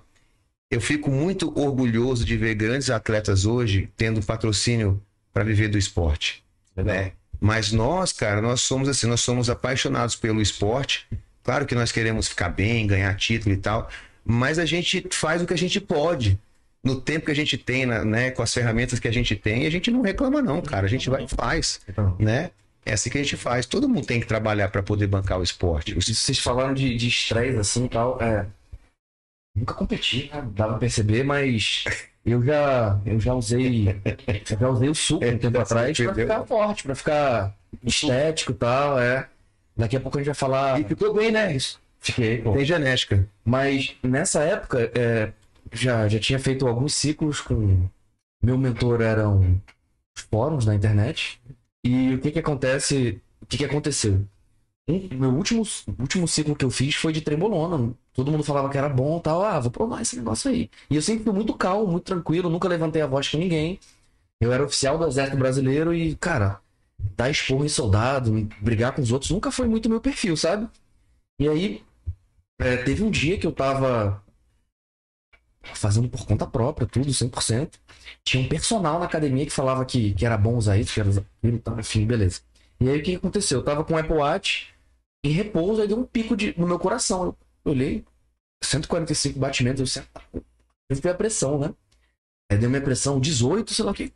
Eu 0.71 0.81
fico 0.81 1.11
muito 1.11 1.53
orgulhoso 1.59 2.25
de 2.25 2.37
ver 2.37 2.55
grandes 2.55 2.91
atletas 2.91 3.45
hoje 3.45 3.89
tendo 3.97 4.23
patrocínio 4.23 5.03
para 5.33 5.43
viver 5.43 5.69
do 5.69 5.77
esporte. 5.77 6.45
Legal. 6.77 6.95
Né? 6.95 7.13
Mas 7.41 7.73
nós, 7.73 8.13
cara, 8.13 8.41
nós 8.41 8.61
somos 8.61 8.89
assim, 8.89 9.07
nós 9.07 9.21
somos 9.21 9.49
apaixonados 9.49 10.15
pelo 10.15 10.41
esporte. 10.41 11.09
Claro 11.43 11.67
que 11.67 11.75
nós 11.75 11.91
queremos 11.91 12.29
ficar 12.29 12.51
bem, 12.51 12.87
ganhar 12.87 13.17
título 13.17 13.55
e 13.55 13.59
tal, 13.59 13.89
mas 14.25 14.59
a 14.59 14.67
gente 14.67 15.07
faz 15.11 15.41
o 15.43 15.47
que 15.47 15.55
a 15.55 15.59
gente 15.59 15.81
pode. 15.81 16.39
No 16.83 17.01
tempo 17.01 17.27
que 17.27 17.33
a 17.33 17.37
gente 17.37 17.59
tem, 17.59 17.85
né, 17.87 18.31
com 18.31 18.43
as 18.43 18.55
ferramentas 18.55 18.99
que 18.99 19.09
a 19.09 19.13
gente 19.13 19.35
tem, 19.37 19.67
a 19.67 19.71
gente 19.71 19.91
não 19.91 20.03
reclama 20.03 20.41
não, 20.41 20.63
cara. 20.63 20.87
A 20.87 20.89
gente 20.89 21.11
vai 21.11 21.25
e 21.25 21.29
faz, 21.29 21.81
né? 22.19 22.51
É 22.85 22.95
assim 22.95 23.11
que 23.11 23.19
a 23.19 23.23
gente 23.23 23.37
faz. 23.37 23.67
Todo 23.67 23.89
mundo 23.89 24.07
tem 24.07 24.21
que 24.21 24.27
trabalhar 24.27 24.69
para 24.69 24.83
poder 24.83 25.07
bancar 25.07 25.39
o 25.39 25.43
esporte. 25.43 25.95
Vocês 25.95 26.39
falaram 26.39 26.75
de, 26.75 26.97
de 26.97 27.09
estresse 27.09 27.59
assim 27.59 27.85
e 27.85 27.89
tal. 27.89 28.21
É. 28.21 28.47
Nunca 29.55 29.75
competi, 29.75 30.31
né? 30.33 30.49
dá 30.55 30.69
pra 30.69 30.79
perceber, 30.79 31.25
mas 31.25 31.85
eu 32.25 32.43
já, 32.43 33.01
eu 33.05 33.19
já 33.19 33.35
usei. 33.35 33.89
Eu 34.51 34.59
já 34.59 34.69
usei 34.69 34.89
o 34.89 34.95
suco 34.95 35.25
um 35.25 35.39
tempo 35.39 35.59
atrás 35.61 35.97
pra 35.97 36.15
ficar 36.15 36.47
forte, 36.47 36.83
pra 36.85 36.95
ficar 36.95 37.57
estético 37.85 38.53
e 38.53 38.55
tal, 38.55 38.99
é. 38.99 39.29
Daqui 39.77 39.97
a 39.97 40.01
pouco 40.01 40.19
a 40.19 40.21
gente 40.21 40.27
vai 40.27 40.35
falar. 40.35 40.81
E 40.81 40.85
ficou 40.85 41.15
bem, 41.15 41.31
né? 41.31 41.55
Isso. 41.55 41.81
Fiquei, 42.01 42.39
pô. 42.39 42.53
Tem 42.53 42.65
genética. 42.65 43.29
Mas 43.45 43.97
nessa 44.03 44.43
época, 44.43 44.91
é, 44.95 45.33
já, 45.73 46.09
já 46.09 46.19
tinha 46.19 46.39
feito 46.39 46.67
alguns 46.67 46.95
ciclos 46.95 47.41
com. 47.41 47.89
Meu 48.43 48.57
mentor 48.57 49.03
eram 49.03 49.61
os 50.17 50.23
fóruns 50.31 50.65
da 50.65 50.75
internet. 50.75 51.41
E 51.85 52.15
o 52.15 52.21
que 52.21 52.31
que 52.31 52.39
acontece? 52.39 53.21
O 53.43 53.47
que 53.47 53.57
que 53.59 53.65
aconteceu? 53.65 54.27
Um- 54.89 55.09
meu 55.19 55.31
último, 55.31 55.63
último 56.01 56.29
ciclo 56.29 56.57
que 56.57 56.65
eu 56.65 56.71
fiz 56.71 56.95
foi 56.97 57.13
de 57.13 57.21
trembolona. 57.23 57.95
Todo 58.15 58.33
mundo 58.33 58.45
falava 58.45 58.71
que 58.71 58.79
era 58.79 58.89
bom 58.89 59.19
e 59.19 59.23
tal. 59.23 59.43
Ah, 59.45 59.61
vou 59.61 59.71
provar 59.73 60.03
esse 60.03 60.17
negócio 60.17 60.51
aí. 60.51 60.71
E 60.91 60.97
eu 60.97 61.03
sempre 61.03 61.25
fui 61.25 61.33
muito 61.35 61.55
calmo, 61.57 61.89
muito 61.93 62.05
tranquilo, 62.05 62.51
nunca 62.51 62.69
levantei 62.69 63.03
a 63.03 63.07
voz 63.09 63.29
com 63.29 63.39
ninguém. 63.39 63.81
Eu 64.41 64.53
era 64.53 64.65
oficial 64.65 64.99
do 64.99 65.07
Exército 65.07 65.39
Brasileiro 65.39 65.95
e, 65.95 66.17
cara, 66.17 66.61
dar 67.17 67.31
esporro 67.31 67.65
em 67.65 67.69
soldado, 67.71 68.33
brigar 68.61 68.95
com 68.95 69.03
os 69.03 69.13
outros, 69.13 69.31
nunca 69.31 69.51
foi 69.53 69.69
muito 69.69 69.89
meu 69.91 70.01
perfil, 70.01 70.37
sabe? 70.37 70.69
E 71.41 71.49
aí, 71.49 71.83
é, 72.61 72.79
teve 72.79 73.03
um 73.05 73.11
dia 73.11 73.39
que 73.39 73.47
eu 73.47 73.53
tava 73.53 74.23
fazendo 75.75 76.09
por 76.09 76.27
conta 76.27 76.47
própria, 76.47 76.87
tudo, 76.87 77.13
100%. 77.13 77.79
Tinha 78.25 78.43
um 78.45 78.49
personal 78.49 78.99
na 78.99 79.07
academia 79.07 79.45
que 79.47 79.53
falava 79.53 79.85
que, 79.85 80.15
que 80.15 80.27
era 80.27 80.37
bom 80.37 80.57
usar 80.57 80.79
isso, 80.79 80.95
que 80.95 81.01
era 81.01 81.09
usar 81.09 81.25
aquilo, 81.39 81.57
e 81.57 81.61
tal, 81.61 81.79
enfim, 81.81 82.07
beleza. 82.07 82.41
E 82.81 82.89
aí 82.89 82.99
o 82.99 83.03
que 83.03 83.15
aconteceu? 83.15 83.59
Eu 83.59 83.65
tava 83.65 83.85
com 83.85 83.95
o 83.95 83.99
Apple 83.99 84.15
Watch 84.15 84.73
em 85.25 85.31
repouso, 85.31 85.83
aí 85.83 85.89
deu 85.89 85.99
um 85.99 86.05
pico 86.05 86.37
de, 86.37 86.59
no 86.59 86.67
meu 86.67 86.79
coração. 86.79 87.37
Eu 87.65 87.73
olhei, 87.73 88.05
145 88.63 89.39
batimentos, 89.39 89.81
eu 89.81 89.85
disse, 89.85 90.01
"Ah, 90.15 90.23
eu 90.89 90.97
fui 90.97 91.11
a 91.11 91.15
pressão, 91.15 91.59
né? 91.59 91.75
Aí 92.51 92.59
deu 92.59 92.69
minha 92.69 92.83
pressão 92.83 93.21
18, 93.21 93.73
sei 93.73 93.85
lá 93.85 93.93
o 93.93 93.95
que. 93.95 94.13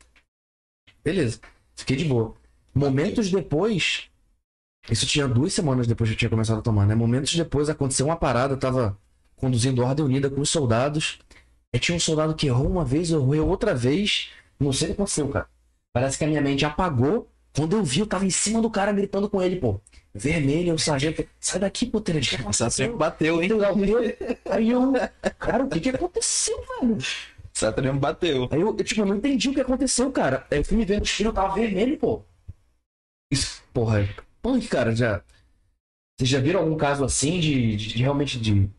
Beleza, 1.05 1.41
fiquei 1.77 1.97
de 1.97 2.05
boa. 2.05 2.35
Momentos 2.75 3.31
depois, 3.31 4.09
isso 4.91 5.07
tinha 5.07 5.29
duas 5.29 5.53
semanas 5.53 5.87
depois 5.87 6.11
que 6.11 6.15
eu 6.15 6.19
tinha 6.19 6.31
começado 6.31 6.59
a 6.59 6.63
tomar, 6.63 6.87
né? 6.87 6.95
Momentos 6.95 7.35
depois 7.35 7.69
aconteceu 7.69 8.07
uma 8.07 8.17
parada, 8.17 8.55
eu 8.55 8.59
tava 8.59 8.99
conduzindo 9.37 9.83
ordem 9.83 10.05
unida 10.05 10.29
com 10.29 10.41
os 10.41 10.51
soldados. 10.51 11.19
Aí 11.75 11.81
tinha 11.81 11.97
um 11.97 12.01
soldado 12.01 12.37
que 12.37 12.47
errou 12.47 12.69
uma 12.71 12.85
vez, 12.85 13.11
errou 13.11 13.49
outra 13.49 13.75
vez. 13.75 14.31
Não 14.61 14.73
sei 14.73 14.87
o 14.87 14.91
que 14.91 14.95
aconteceu, 14.95 15.29
cara. 15.29 15.49
Parece 15.93 16.17
que 16.17 16.23
a 16.25 16.29
minha 16.29 16.41
mente 16.41 16.65
apagou. 16.65 17.29
Quando 17.53 17.75
eu 17.77 17.83
vi, 17.83 17.99
eu 17.99 18.07
tava 18.07 18.25
em 18.25 18.31
cima 18.31 18.63
do 18.63 18.71
cara 18.71 18.93
gritando 18.93 19.29
com 19.29 19.43
ele, 19.43 19.57
pô. 19.57 19.81
Vermelho, 20.15 20.75
o 20.75 20.79
sargento. 20.79 21.27
Sai 21.41 21.59
daqui, 21.59 21.87
pô. 21.87 21.99
O 21.99 22.53
sempre 22.71 22.97
bateu, 22.97 23.43
hein? 23.43 23.51
Aí 24.51 24.71
eu. 24.71 24.93
Cara, 25.37 25.65
o 25.65 25.69
que 25.69 25.81
que 25.81 25.89
aconteceu, 25.89 26.57
velho? 26.81 26.97
Saturno 27.53 27.99
bateu. 27.99 28.49
Aí 28.53 28.61
eu, 28.61 28.69
eu, 28.69 28.85
tipo, 28.85 29.01
eu 29.01 29.07
não 29.07 29.17
entendi 29.17 29.49
o 29.49 29.55
que 29.55 29.61
aconteceu, 29.61 30.13
cara. 30.13 30.47
Aí 30.53 30.59
eu 30.59 30.65
fui 30.65 30.77
me 30.77 30.85
ver 30.85 30.99
no 30.99 31.05
espelho, 31.05 31.31
eu 31.31 31.33
tava 31.35 31.55
vermelho, 31.57 31.99
pô. 31.99 32.23
Isso, 33.33 33.63
porra, 33.73 34.03
é 34.03 34.09
punk, 34.41 34.69
cara, 34.69 34.95
já. 34.95 35.23
Vocês 36.17 36.31
já 36.31 36.41
viram 36.41 36.61
algum 36.61 36.77
caso 36.77 37.05
assim 37.05 37.41
de, 37.41 37.77
de- 37.77 37.89
de 37.95 38.03
realmente 38.03 38.39
de 38.41 38.71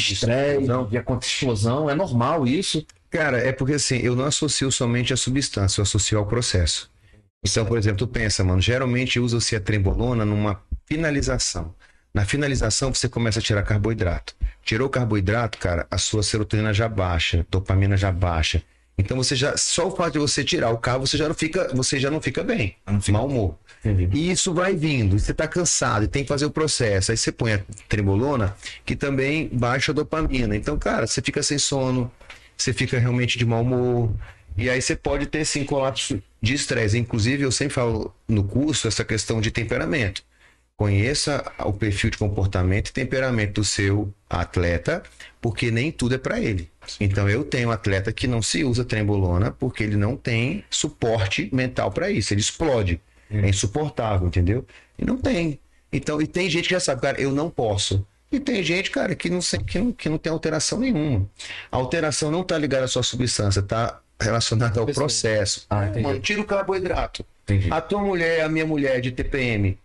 estresse, 0.00 0.66
de 0.66 1.26
explosão? 1.26 1.88
É 1.88 1.94
normal 1.94 2.46
isso? 2.46 2.84
Cara, 3.10 3.38
é 3.38 3.52
porque 3.52 3.74
assim, 3.74 3.98
eu 3.98 4.14
não 4.14 4.24
associo 4.24 4.70
somente 4.70 5.12
a 5.12 5.16
substância, 5.16 5.80
eu 5.80 5.82
associo 5.82 6.18
ao 6.18 6.26
processo. 6.26 6.90
Então, 7.44 7.64
por 7.64 7.78
exemplo, 7.78 7.98
tu 7.98 8.06
pensa, 8.06 8.44
mano, 8.44 8.60
geralmente 8.60 9.18
usa-se 9.18 9.56
a 9.56 9.60
trembolona 9.60 10.24
numa 10.24 10.62
finalização. 10.86 11.74
Na 12.12 12.24
finalização, 12.24 12.92
você 12.92 13.08
começa 13.08 13.38
a 13.38 13.42
tirar 13.42 13.62
carboidrato. 13.62 14.34
Tirou 14.62 14.88
o 14.88 14.90
carboidrato, 14.90 15.58
cara, 15.58 15.86
a 15.90 15.96
sua 15.96 16.22
serotonina 16.22 16.74
já 16.74 16.88
baixa, 16.88 17.46
dopamina 17.50 17.96
já 17.96 18.12
baixa. 18.12 18.62
Então 19.00 19.16
você 19.16 19.34
já, 19.34 19.56
só 19.56 19.88
o 19.88 19.96
fato 19.96 20.12
de 20.14 20.18
você 20.18 20.44
tirar 20.44 20.70
o 20.70 20.78
carbo, 20.78 21.06
você 21.06 21.16
já 21.16 21.26
não 21.28 21.34
fica, 21.34 21.68
você 21.74 21.98
já 21.98 22.10
não 22.10 22.20
fica 22.20 22.42
bem, 22.44 22.76
Não 22.86 23.00
fica- 23.00 23.16
mau 23.18 23.26
humor. 23.26 23.54
Entendi. 23.84 24.08
E 24.16 24.30
isso 24.30 24.52
vai 24.52 24.74
vindo, 24.74 25.18
você 25.18 25.32
tá 25.32 25.48
cansado 25.48 26.04
e 26.04 26.08
tem 26.08 26.22
que 26.22 26.28
fazer 26.28 26.44
o 26.44 26.50
processo. 26.50 27.10
Aí 27.10 27.16
você 27.16 27.32
põe 27.32 27.54
a 27.54 27.60
trembolona, 27.88 28.54
que 28.84 28.94
também 28.94 29.48
baixa 29.52 29.90
a 29.92 29.94
dopamina. 29.94 30.54
Então, 30.54 30.78
cara, 30.78 31.06
você 31.06 31.22
fica 31.22 31.42
sem 31.42 31.58
sono, 31.58 32.10
você 32.56 32.72
fica 32.72 32.98
realmente 32.98 33.38
de 33.38 33.46
mau 33.46 33.62
humor. 33.62 34.10
E 34.56 34.68
aí 34.68 34.82
você 34.82 34.94
pode 34.94 35.26
ter 35.26 35.44
sim 35.46 35.64
colapso 35.64 36.22
de 36.42 36.52
estresse. 36.54 36.98
Inclusive, 36.98 37.42
eu 37.44 37.50
sempre 37.52 37.74
falo 37.74 38.14
no 38.28 38.44
curso 38.44 38.86
essa 38.86 39.04
questão 39.04 39.40
de 39.40 39.50
temperamento. 39.50 40.22
Conheça 40.80 41.44
o 41.58 41.74
perfil 41.74 42.08
de 42.08 42.16
comportamento 42.16 42.88
e 42.88 42.92
temperamento 42.94 43.60
do 43.60 43.64
seu 43.64 44.10
atleta, 44.30 45.02
porque 45.38 45.70
nem 45.70 45.92
tudo 45.92 46.14
é 46.14 46.18
para 46.18 46.40
ele. 46.40 46.70
Então 46.98 47.28
eu 47.28 47.44
tenho 47.44 47.68
um 47.68 47.70
atleta 47.70 48.10
que 48.10 48.26
não 48.26 48.40
se 48.40 48.64
usa 48.64 48.82
trembolona 48.82 49.50
porque 49.50 49.82
ele 49.82 49.96
não 49.96 50.16
tem 50.16 50.64
suporte 50.70 51.50
mental 51.52 51.92
para 51.92 52.10
isso, 52.10 52.32
ele 52.32 52.40
explode. 52.40 52.98
É 53.30 53.46
insuportável, 53.46 54.26
entendeu? 54.26 54.64
E 54.98 55.04
não 55.04 55.18
tem. 55.18 55.60
Então, 55.92 56.18
e 56.18 56.26
tem 56.26 56.48
gente 56.48 56.68
que 56.68 56.74
já 56.74 56.80
sabe, 56.80 57.02
cara, 57.02 57.20
eu 57.20 57.30
não 57.30 57.50
posso. 57.50 58.02
E 58.32 58.40
tem 58.40 58.62
gente, 58.62 58.90
cara, 58.90 59.14
que 59.14 59.28
não, 59.28 59.40
que 59.40 59.78
não, 59.78 59.92
que 59.92 60.08
não 60.08 60.16
tem 60.16 60.32
alteração 60.32 60.78
nenhuma. 60.78 61.28
A 61.70 61.76
alteração 61.76 62.30
não 62.30 62.40
está 62.40 62.56
ligada 62.56 62.86
à 62.86 62.88
sua 62.88 63.02
substância, 63.02 63.60
está 63.60 64.00
relacionada 64.18 64.80
ao 64.80 64.86
processo. 64.86 65.66
Ah. 65.68 65.92
Mano, 66.00 66.20
tira 66.20 66.40
o 66.40 66.44
carboidrato. 66.46 67.22
Entendi. 67.42 67.70
A 67.70 67.82
tua 67.82 68.00
mulher, 68.00 68.44
a 68.44 68.48
minha 68.48 68.64
mulher 68.64 69.02
de 69.02 69.12
TPM, 69.12 69.78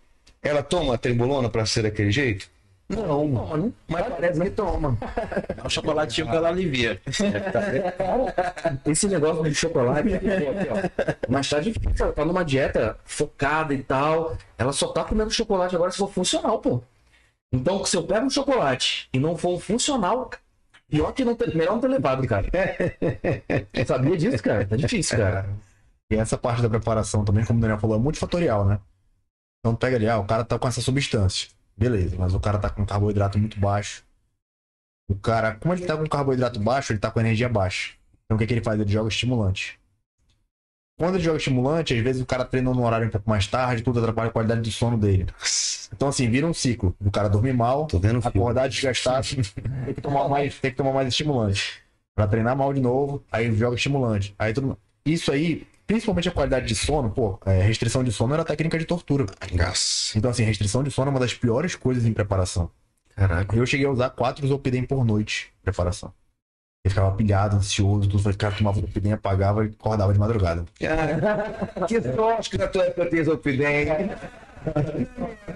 ela 0.45 0.61
toma 0.61 0.97
trembolona 0.97 1.49
para 1.49 1.65
ser 1.65 1.83
daquele 1.83 2.11
jeito? 2.11 2.49
Não, 2.87 3.27
Não, 3.27 3.73
mas 3.87 4.07
parece 4.07 4.39
que 4.39 4.49
toma. 4.51 4.95
É 5.57 5.65
o 5.65 5.69
chocolatinho 5.69 6.29
que 6.29 6.35
ela 6.35 6.49
alivia. 6.49 7.01
Esse 8.85 9.07
negócio 9.07 9.43
de 9.43 9.55
chocolate, 9.55 10.13
aqui, 10.13 10.27
ó, 10.69 11.07
mas 11.27 11.49
tá 11.49 11.59
difícil, 11.59 12.05
ela 12.05 12.13
tá 12.13 12.23
numa 12.23 12.45
dieta 12.45 12.95
focada 13.03 13.73
e 13.73 13.81
tal. 13.81 14.37
Ela 14.55 14.71
só 14.71 14.89
tá 14.89 15.03
comendo 15.03 15.31
chocolate 15.31 15.75
agora 15.75 15.91
se 15.91 15.97
for 15.97 16.11
funcional, 16.11 16.59
pô. 16.59 16.83
Então, 17.51 17.83
se 17.85 17.97
eu 17.97 18.03
pego 18.03 18.27
um 18.27 18.29
chocolate 18.29 19.09
e 19.11 19.17
não 19.17 19.35
for 19.35 19.55
um 19.55 19.59
funcional, 19.59 20.29
pior 20.87 21.11
que 21.11 21.25
não 21.25 21.35
ter, 21.35 21.55
melhor 21.55 21.73
não 21.73 21.81
ter 21.81 21.87
levado, 21.87 22.27
cara. 22.27 22.47
Você 23.73 23.85
sabia 23.85 24.15
disso, 24.15 24.43
cara? 24.43 24.63
Tá 24.67 24.75
difícil, 24.75 25.17
cara. 25.17 25.49
E 26.11 26.15
essa 26.15 26.37
parte 26.37 26.61
da 26.61 26.69
preparação 26.69 27.25
também, 27.25 27.43
como 27.43 27.57
o 27.57 27.61
Daniel 27.61 27.79
falou, 27.79 27.97
é 27.97 27.99
multifatorial, 27.99 28.63
né? 28.63 28.79
Então 29.65 29.75
pega 29.75 29.95
ali, 29.95 30.07
ah, 30.07 30.19
o 30.19 30.25
cara 30.25 30.45
tá 30.45 30.59
com 30.59 30.67
essa 30.67 30.79
substância. 30.79 31.49
Beleza, 31.75 32.15
mas 32.19 32.35
o 32.35 32.39
cara 32.39 32.59
tá 32.59 32.69
com 32.69 32.85
carboidrato 32.85 33.39
muito 33.39 33.59
baixo. 33.59 34.03
O 35.09 35.15
cara, 35.15 35.55
como 35.55 35.73
ele 35.73 35.83
tá 35.87 35.97
com 35.97 36.05
carboidrato 36.05 36.59
baixo, 36.59 36.93
ele 36.93 36.99
tá 36.99 37.09
com 37.09 37.19
energia 37.19 37.49
baixa. 37.49 37.95
Então 38.25 38.35
o 38.35 38.37
que, 38.37 38.45
que 38.45 38.53
ele 38.53 38.61
faz? 38.61 38.79
Ele 38.79 38.91
joga 38.91 39.09
estimulante. 39.09 39.79
Quando 40.99 41.15
ele 41.15 41.23
joga 41.23 41.37
estimulante, 41.37 41.95
às 41.95 41.99
vezes 41.99 42.21
o 42.21 42.27
cara 42.27 42.45
treina 42.45 42.71
num 42.71 42.85
horário 42.85 43.07
um 43.07 43.09
pouco 43.09 43.27
mais 43.27 43.47
tarde, 43.47 43.81
tudo 43.81 43.97
atrapalha 43.97 44.29
a 44.29 44.31
qualidade 44.31 44.61
do 44.61 44.71
sono 44.71 44.99
dele. 44.99 45.25
Então, 45.91 46.09
assim, 46.09 46.29
vira 46.29 46.45
um 46.45 46.53
ciclo. 46.53 46.95
O 47.03 47.09
cara 47.09 47.27
dormir 47.27 47.53
mal, 47.53 47.87
acordar 48.23 48.69
desgastado, 48.69 49.25
tem 49.83 49.93
que 49.95 50.01
tomar 50.01 50.29
mais, 50.29 50.59
tem 50.59 50.69
que 50.69 50.77
tomar 50.77 50.93
mais 50.93 51.07
estimulante. 51.07 51.81
Pra 52.13 52.27
treinar 52.27 52.55
mal 52.55 52.71
de 52.71 52.79
novo, 52.79 53.25
aí 53.31 53.51
joga 53.57 53.75
estimulante. 53.75 54.35
Aí 54.37 54.53
tudo. 54.53 54.77
Isso 55.07 55.31
aí, 55.31 55.65
principalmente 55.87 56.29
a 56.29 56.31
qualidade 56.31 56.65
de 56.67 56.75
sono, 56.75 57.09
pô, 57.11 57.39
é, 57.45 57.61
restrição 57.61 58.03
de 58.03 58.11
sono 58.11 58.33
era 58.33 58.43
técnica 58.43 58.77
de 58.77 58.85
tortura. 58.85 59.25
Nossa. 59.53 60.17
Então, 60.17 60.31
assim, 60.31 60.43
restrição 60.43 60.83
de 60.83 60.91
sono 60.91 61.09
é 61.09 61.11
uma 61.11 61.19
das 61.19 61.33
piores 61.33 61.75
coisas 61.75 62.05
em 62.05 62.13
preparação. 62.13 62.69
Caraca. 63.15 63.55
Eu 63.55 63.65
cheguei 63.65 63.85
a 63.85 63.91
usar 63.91 64.09
quatro 64.09 64.45
Zolpidem 64.45 64.83
por 64.83 65.05
noite 65.05 65.53
em 65.61 65.63
preparação. 65.63 66.13
Eu 66.83 66.91
ficava 66.91 67.15
pilhado, 67.15 67.55
ansioso, 67.55 68.07
tudo. 68.07 68.29
O 68.29 68.37
cara 68.37 68.53
tomava 68.53 68.79
Zolpidem, 68.79 69.13
apagava 69.13 69.65
e 69.65 69.69
acordava 69.69 70.13
de 70.13 70.19
madrugada. 70.19 70.65
Cara, 70.79 71.87
que 71.87 71.99
sorte 71.99 72.49
que 72.51 72.57
na 72.57 72.67
tua 72.67 72.83
época 72.83 73.09
tem 73.09 73.23
Zolpidem. 73.23 73.87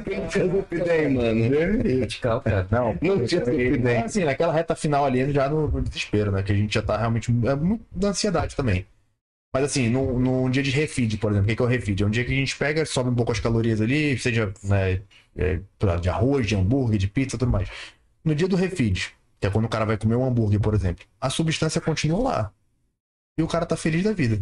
Quem 0.05 0.27
tinha 0.27 0.47
Zolpidem, 0.47 1.13
mano? 1.13 1.99
Radical, 1.99 2.41
cara. 2.41 2.67
Não, 2.71 2.97
Não 3.01 3.25
tinha 3.25 3.45
Zolpidem. 3.45 3.97
Assim, 3.97 4.23
naquela 4.23 4.53
reta 4.53 4.75
final 4.75 5.05
ali, 5.05 5.31
já 5.31 5.47
no, 5.49 5.67
no 5.67 5.81
desespero, 5.81 6.31
né? 6.31 6.41
Que 6.41 6.51
a 6.51 6.55
gente 6.55 6.73
já 6.73 6.81
tá 6.81 6.97
realmente. 6.97 7.29
É 7.45 7.55
muito 7.55 7.85
da 7.91 8.07
ansiedade 8.07 8.55
também. 8.55 8.87
Mas 9.53 9.63
assim, 9.63 9.89
num, 9.89 10.19
num 10.19 10.49
dia 10.49 10.61
de 10.61 10.69
refeed, 10.69 11.17
por 11.17 11.31
exemplo, 11.31 11.51
o 11.51 11.55
que 11.55 11.61
é 11.61 11.65
o 11.65 11.67
refeed? 11.67 12.03
É 12.03 12.05
um 12.05 12.09
dia 12.09 12.23
que 12.23 12.31
a 12.31 12.35
gente 12.35 12.55
pega, 12.55 12.85
sobe 12.85 13.09
um 13.09 13.15
pouco 13.15 13.31
as 13.31 13.39
calorias 13.39 13.81
ali, 13.81 14.17
seja 14.17 14.53
né, 14.63 15.01
é, 15.35 15.59
de 15.99 16.09
arroz, 16.09 16.45
de 16.45 16.55
hambúrguer, 16.55 16.99
de 16.99 17.07
pizza 17.07 17.37
tudo 17.37 17.51
mais. 17.51 17.69
No 18.23 18.35
dia 18.35 18.47
do 18.47 18.55
refeed, 18.55 19.11
que 19.39 19.47
é 19.47 19.49
quando 19.49 19.65
o 19.65 19.69
cara 19.69 19.85
vai 19.85 19.97
comer 19.97 20.15
um 20.15 20.25
hambúrguer, 20.25 20.59
por 20.59 20.73
exemplo, 20.75 21.03
a 21.19 21.29
substância 21.29 21.81
continua 21.81 22.19
lá. 22.19 22.53
E 23.39 23.41
o 23.41 23.47
cara 23.47 23.65
tá 23.65 23.75
feliz 23.75 24.03
da 24.03 24.13
vida. 24.13 24.41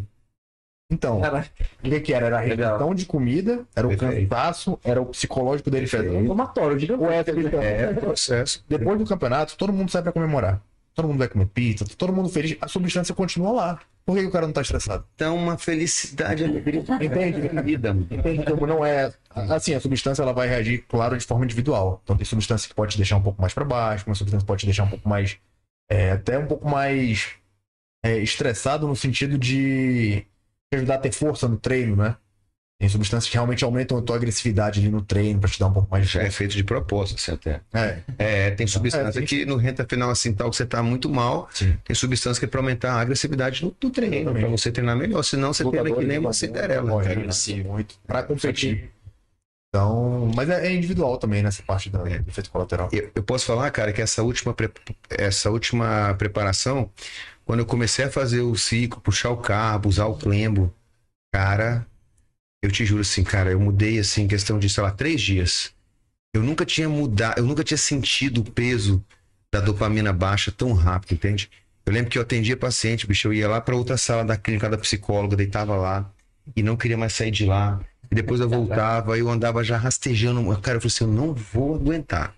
Então, 0.90 1.20
o 1.20 1.90
que, 1.90 2.00
que 2.00 2.14
era? 2.14 2.28
Era 2.28 2.76
a 2.78 2.94
de 2.94 3.06
comida, 3.06 3.66
era 3.76 3.88
o 3.88 3.90
Perfeito. 3.90 4.30
cansaço, 4.30 4.80
era 4.84 5.02
o 5.02 5.08
psicológico 5.08 5.70
dele 5.70 5.86
um 6.18 6.28
tomatório 6.28 6.80
gigante. 6.80 7.04
Ou 7.04 7.12
é? 7.12 7.20
É 7.20 7.94
processo. 7.94 8.64
Depois 8.68 8.98
do 8.98 9.06
campeonato, 9.06 9.58
todo 9.58 9.74
mundo 9.74 9.92
sai 9.92 10.02
pra 10.02 10.14
comemorar. 10.14 10.62
Todo 10.94 11.10
mundo 11.10 11.20
vai 11.20 11.28
comer 11.28 11.46
pizza, 11.48 11.86
todo 11.98 12.14
mundo 12.14 12.30
feliz. 12.30 12.58
A 12.62 12.68
substância 12.68 13.14
continua 13.14 13.52
lá. 13.52 13.80
Por 14.08 14.16
que, 14.16 14.22
que 14.22 14.28
o 14.30 14.32
cara 14.32 14.48
não 14.48 14.54
tá 14.54 14.62
estressado? 14.62 15.06
Então, 15.16 15.36
uma 15.36 15.58
felicidade, 15.58 16.46
alegria. 16.46 16.80
Entende? 16.80 17.62
Vida. 17.62 17.90
Entende 18.10 18.46
como 18.46 18.66
não 18.66 18.86
é. 18.86 19.14
Assim, 19.36 19.74
a 19.74 19.82
substância 19.82 20.22
ela 20.22 20.32
vai 20.32 20.48
reagir, 20.48 20.86
claro, 20.88 21.18
de 21.18 21.26
forma 21.26 21.44
individual. 21.44 22.00
Então 22.06 22.16
tem 22.16 22.24
substância 22.26 22.70
que 22.70 22.74
pode 22.74 22.94
te 22.94 22.98
deixar 22.98 23.18
um 23.18 23.22
pouco 23.22 23.42
mais 23.42 23.54
pra 23.54 23.66
baixo, 23.66 24.06
uma 24.08 24.16
substância 24.16 24.46
que 24.46 24.48
pode 24.48 24.62
te 24.62 24.66
deixar 24.66 24.86
um 24.86 24.90
pouco 24.90 25.10
mais. 25.10 25.38
é, 25.90 26.12
até 26.12 26.40
um 26.40 26.48
pouco 26.48 26.70
mais 26.70 27.36
é, 28.06 28.18
estressado 28.20 28.88
no 28.88 28.96
sentido 28.96 29.38
de 29.38 30.22
te 30.72 30.76
ajudar 30.78 30.96
a 30.96 31.00
ter 31.00 31.12
força 31.12 31.46
no 31.50 31.58
treino, 31.58 31.98
né? 31.98 32.16
Tem 32.80 32.88
substâncias 32.88 33.28
que 33.30 33.36
realmente 33.36 33.64
aumentam 33.64 33.98
a 33.98 34.02
tua 34.04 34.16
agressividade 34.16 34.80
ali 34.80 34.90
no 34.90 35.02
treino 35.02 35.40
pra 35.40 35.50
te 35.50 35.60
dar 35.60 35.66
um 35.66 35.74
pouco 35.74 35.90
mais 35.90 36.08
de 36.08 36.20
é 36.20 36.30
feito 36.30 36.56
de 36.56 36.64
propósito, 36.64 37.18
assim, 37.18 37.32
até. 37.32 37.62
É, 37.74 38.00
É, 38.20 38.52
tem 38.52 38.68
substância 38.68 39.20
É, 39.20 39.24
que 39.24 39.46
no 39.48 39.56
renta 39.56 39.84
final, 39.90 40.12
assim, 40.12 40.32
tal, 40.32 40.52
que 40.52 40.56
você 40.56 40.66
tá 40.66 40.84
muito 40.84 41.10
mal, 41.10 41.50
Sim. 41.52 41.76
tem 41.84 41.96
substância 41.96 42.40
que 42.40 42.46
é 42.46 42.48
pra 42.48 42.60
aumentar 42.60 42.94
a 42.94 43.02
agressividade 43.02 43.66
no, 43.66 43.76
no 43.82 43.90
treino, 43.90 44.16
Exatamente. 44.18 44.42
pra 44.42 44.50
você 44.52 44.72
treinar 44.72 44.96
melhor. 44.96 45.24
Senão 45.24 45.52
você 45.54 45.66
treina 45.68 45.92
que 45.92 46.06
nem 46.06 46.20
uma 46.20 46.32
Cinderela. 46.34 46.92
Corre, 46.92 47.08
cara. 47.08 47.20
agressivo, 47.20 47.70
muito. 47.72 47.96
Pra 48.06 48.22
competir. 48.22 48.92
Então, 49.70 50.32
mas 50.36 50.48
é 50.50 50.68
é 50.68 50.76
individual 50.76 51.18
também 51.18 51.42
nessa 51.42 51.64
parte 51.64 51.90
da, 51.90 52.00
É. 52.08 52.20
do 52.20 52.30
efeito 52.30 52.52
colateral. 52.52 52.90
Eu, 52.92 53.10
eu 53.16 53.24
posso 53.24 53.46
falar, 53.46 53.70
cara, 53.72 53.92
que 53.92 54.02
essa 54.04 54.22
última, 54.22 54.56
essa 55.10 55.50
última 55.50 56.14
preparação, 56.16 56.92
quando 57.44 57.60
eu 57.62 57.66
comecei 57.66 58.06
a 58.06 58.12
fazer 58.12 58.42
o 58.42 58.56
ciclo, 58.56 59.02
puxar 59.02 59.32
o 59.32 59.38
cabo, 59.38 59.90
usar 59.90 60.06
o 60.06 60.16
clembo, 60.16 60.74
cara, 61.34 61.86
eu 62.62 62.72
te 62.72 62.86
juro 62.86 63.02
assim, 63.02 63.24
cara, 63.24 63.52
eu 63.52 63.60
mudei 63.60 64.00
assim, 64.00 64.28
questão 64.28 64.58
de, 64.58 64.70
sei 64.70 64.84
lá, 64.84 64.92
três 64.92 65.22
dias. 65.22 65.72
Eu 66.34 66.44
nunca 66.44 66.66
tinha 66.66 66.90
mudado, 66.90 67.40
eu 67.40 67.46
nunca 67.46 67.64
tinha 67.64 67.78
sentido 67.78 68.42
o 68.42 68.52
peso 68.52 69.04
da 69.52 69.60
dopamina 69.60 70.12
baixa 70.12 70.52
tão 70.52 70.74
rápido, 70.74 71.14
entende? 71.14 71.50
Eu 71.86 71.94
lembro 71.94 72.12
que 72.12 72.18
eu 72.18 72.22
atendia 72.22 72.58
paciente, 72.58 73.08
bicho, 73.08 73.28
eu 73.30 73.34
ia 73.34 73.48
lá 73.48 73.62
pra 73.62 73.76
outra 73.76 73.98
sala 73.98 74.26
da 74.26 74.36
clínica 74.36 74.70
da 74.70 74.78
psicóloga, 74.78 75.36
deitava 75.36 75.76
lá 75.76 76.12
e 76.56 76.62
não 76.62 76.76
queria 76.76 76.98
mais 76.98 77.14
sair 77.14 77.32
de 77.32 77.46
lá. 77.46 77.80
E 78.12 78.16
depois 78.16 78.40
eu 78.40 78.50
voltava, 78.50 79.18
eu 79.18 79.30
andava 79.30 79.64
já 79.64 79.78
rastejando. 79.78 80.42
Cara, 80.60 80.78
eu 80.78 80.82
falei 80.82 80.94
assim, 80.94 81.04
eu 81.04 81.12
não 81.12 81.34
vou 81.34 81.76
aguentar. 81.76 82.36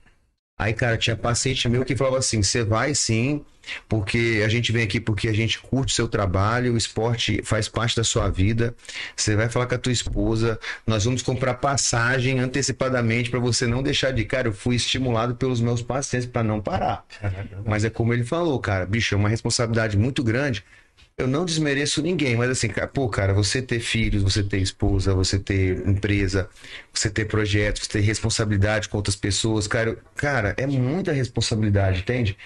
Aí, 0.60 0.74
cara, 0.74 0.98
tinha 0.98 1.16
paciente 1.16 1.70
meu 1.70 1.86
que 1.86 1.96
falava 1.96 2.18
assim: 2.18 2.44
você 2.44 2.66
vai 2.66 2.94
sim, 2.94 3.46
porque 3.88 4.42
a 4.46 4.50
gente 4.50 4.74
vem 4.74 4.84
aqui 4.84 5.00
porque 5.00 5.30
a 5.30 5.34
gente 5.34 5.58
curte 5.58 5.94
o 5.94 5.96
seu 5.96 6.06
trabalho, 6.06 6.74
o 6.74 6.78
esporte 6.78 7.42
faz 7.46 7.70
parte 7.70 7.96
da 7.96 8.04
sua 8.04 8.30
vida. 8.30 8.76
Você 9.16 9.38
vai 9.38 9.48
falar 9.48 9.68
com 9.68 9.76
a 9.76 9.78
tua 9.78 9.94
esposa, 9.94 10.60
nós 10.86 11.06
vamos 11.06 11.22
comprar 11.22 11.54
passagem 11.54 12.40
antecipadamente 12.40 13.30
para 13.30 13.40
você 13.40 13.66
não 13.66 13.82
deixar 13.82 14.12
de. 14.12 14.26
Cara, 14.26 14.50
eu 14.50 14.54
fui 14.54 14.76
estimulado 14.76 15.34
pelos 15.34 15.62
meus 15.62 15.82
pacientes 15.82 16.28
para 16.28 16.44
não 16.44 16.60
parar. 16.60 17.06
Mas 17.66 17.86
é 17.86 17.90
como 17.90 18.14
ele 18.14 18.26
falou, 18.26 18.60
cara, 18.60 18.86
bicho, 18.86 19.16
é 19.16 19.18
uma 19.18 19.30
responsabilidade 19.30 19.98
muito 19.98 20.22
grande. 20.22 20.66
Eu 21.20 21.28
não 21.28 21.44
desmereço 21.44 22.02
ninguém, 22.02 22.38
mas 22.38 22.50
assim, 22.50 22.70
pô, 22.94 23.10
cara, 23.10 23.34
você 23.34 23.62
ter 23.62 23.82
filhos, 23.82 24.24
você 24.24 24.42
ter 24.42 24.60
esposa, 24.60 25.14
você 25.14 25.38
ter 25.38 25.86
empresa, 25.86 26.50
você 26.94 27.10
ter 27.10 27.26
projetos, 27.26 27.84
você 27.84 27.90
ter 27.90 28.00
responsabilidade 28.00 28.88
com 28.88 28.96
outras 28.96 29.18
pessoas, 29.18 29.68
cara, 29.68 29.90
eu- 29.90 29.98
cara, 30.16 30.56
é 30.58 30.66
muita 30.66 31.12
responsabilidade, 31.12 32.00
entende? 32.00 32.38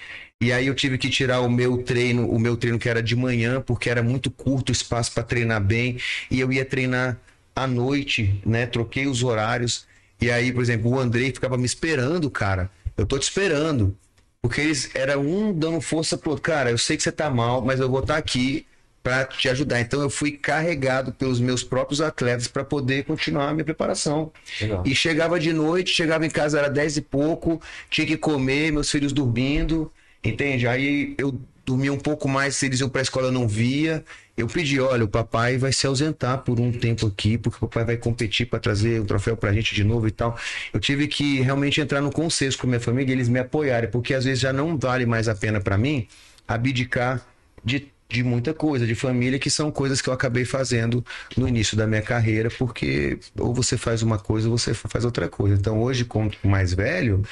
E 0.42 0.52
aí 0.52 0.66
eu 0.66 0.74
tive 0.74 0.98
que 0.98 1.08
tirar 1.08 1.40
o 1.40 1.48
meu 1.48 1.84
treino, 1.84 2.28
o 2.28 2.36
meu 2.38 2.56
treino 2.56 2.76
que 2.76 2.88
era 2.88 3.00
de 3.00 3.14
manhã, 3.14 3.60
porque 3.60 3.88
era 3.88 4.02
muito 4.02 4.28
curto 4.28 4.70
o 4.70 4.72
espaço 4.72 5.12
para 5.12 5.22
treinar 5.22 5.62
bem, 5.62 5.96
e 6.28 6.40
eu 6.40 6.52
ia 6.52 6.64
treinar 6.64 7.16
à 7.54 7.68
noite, 7.68 8.40
né? 8.44 8.66
Troquei 8.66 9.06
os 9.06 9.22
horários. 9.22 9.86
E 10.20 10.30
aí, 10.32 10.52
por 10.52 10.62
exemplo, 10.62 10.90
o 10.90 10.98
Andrei 10.98 11.26
ficava 11.32 11.56
me 11.56 11.64
esperando, 11.64 12.28
cara. 12.28 12.68
Eu 12.96 13.06
tô 13.06 13.18
te 13.18 13.22
esperando. 13.22 13.96
Porque 14.44 14.60
eles 14.60 14.90
era 14.94 15.18
um 15.18 15.54
dando 15.54 15.80
força 15.80 16.18
pro 16.18 16.32
outro. 16.32 16.42
Cara, 16.42 16.70
eu 16.70 16.76
sei 16.76 16.98
que 16.98 17.02
você 17.02 17.10
tá 17.10 17.30
mal, 17.30 17.62
mas 17.62 17.80
eu 17.80 17.88
vou 17.88 18.00
estar 18.00 18.18
aqui 18.18 18.66
para 19.02 19.24
te 19.24 19.48
ajudar. 19.48 19.80
Então 19.80 20.02
eu 20.02 20.10
fui 20.10 20.32
carregado 20.32 21.12
pelos 21.12 21.40
meus 21.40 21.64
próprios 21.64 22.02
atletas 22.02 22.46
para 22.46 22.62
poder 22.62 23.04
continuar 23.04 23.48
a 23.48 23.52
minha 23.54 23.64
preparação. 23.64 24.30
Legal. 24.60 24.82
E 24.84 24.94
chegava 24.94 25.40
de 25.40 25.50
noite, 25.50 25.94
chegava 25.94 26.26
em 26.26 26.30
casa 26.30 26.58
era 26.58 26.68
10 26.68 26.98
e 26.98 27.00
pouco, 27.00 27.58
tinha 27.88 28.06
que 28.06 28.18
comer, 28.18 28.70
meus 28.70 28.90
filhos 28.90 29.14
dormindo, 29.14 29.90
entende? 30.22 30.68
Aí 30.68 31.14
eu 31.16 31.40
dormia 31.64 31.94
um 31.94 31.98
pouco 31.98 32.28
mais, 32.28 32.54
se 32.54 32.66
eles 32.66 32.80
iam 32.80 32.90
para 32.90 33.00
a 33.00 33.02
escola 33.02 33.28
eu 33.28 33.32
não 33.32 33.48
via. 33.48 34.04
Eu 34.36 34.48
pedi, 34.48 34.80
olha, 34.80 35.04
o 35.04 35.08
papai 35.08 35.56
vai 35.56 35.72
se 35.72 35.86
ausentar 35.86 36.38
por 36.38 36.58
um 36.58 36.72
tempo 36.72 37.06
aqui, 37.06 37.38
porque 37.38 37.56
o 37.58 37.68
papai 37.68 37.84
vai 37.84 37.96
competir 37.96 38.46
para 38.46 38.58
trazer 38.58 39.00
o 39.00 39.04
troféu 39.04 39.36
pra 39.36 39.52
gente 39.52 39.74
de 39.74 39.84
novo 39.84 40.08
e 40.08 40.10
tal. 40.10 40.36
Eu 40.72 40.80
tive 40.80 41.06
que 41.06 41.40
realmente 41.40 41.80
entrar 41.80 42.00
no 42.00 42.10
consenso 42.10 42.58
com 42.58 42.66
a 42.66 42.70
minha 42.70 42.80
família 42.80 43.12
e 43.12 43.16
eles 43.16 43.28
me 43.28 43.38
apoiarem, 43.38 43.90
porque 43.90 44.12
às 44.12 44.24
vezes 44.24 44.40
já 44.40 44.52
não 44.52 44.76
vale 44.76 45.06
mais 45.06 45.28
a 45.28 45.34
pena 45.34 45.60
para 45.60 45.78
mim 45.78 46.08
abdicar 46.48 47.24
de 47.64 47.92
de 48.08 48.22
muita 48.22 48.54
coisa, 48.54 48.86
de 48.86 48.94
família, 48.94 49.38
que 49.38 49.50
são 49.50 49.70
coisas 49.70 50.00
que 50.00 50.08
eu 50.08 50.12
acabei 50.12 50.44
fazendo 50.44 51.04
no 51.36 51.48
início 51.48 51.76
da 51.76 51.86
minha 51.86 52.02
carreira, 52.02 52.48
porque 52.50 53.18
ou 53.38 53.52
você 53.52 53.76
faz 53.76 54.02
uma 54.02 54.18
coisa 54.18 54.48
ou 54.48 54.56
você 54.56 54.72
faz 54.74 55.04
outra 55.04 55.28
coisa. 55.28 55.56
Então, 55.56 55.82
hoje, 55.82 56.04
como 56.04 56.30
mais 56.42 56.72
velho, 56.72 57.22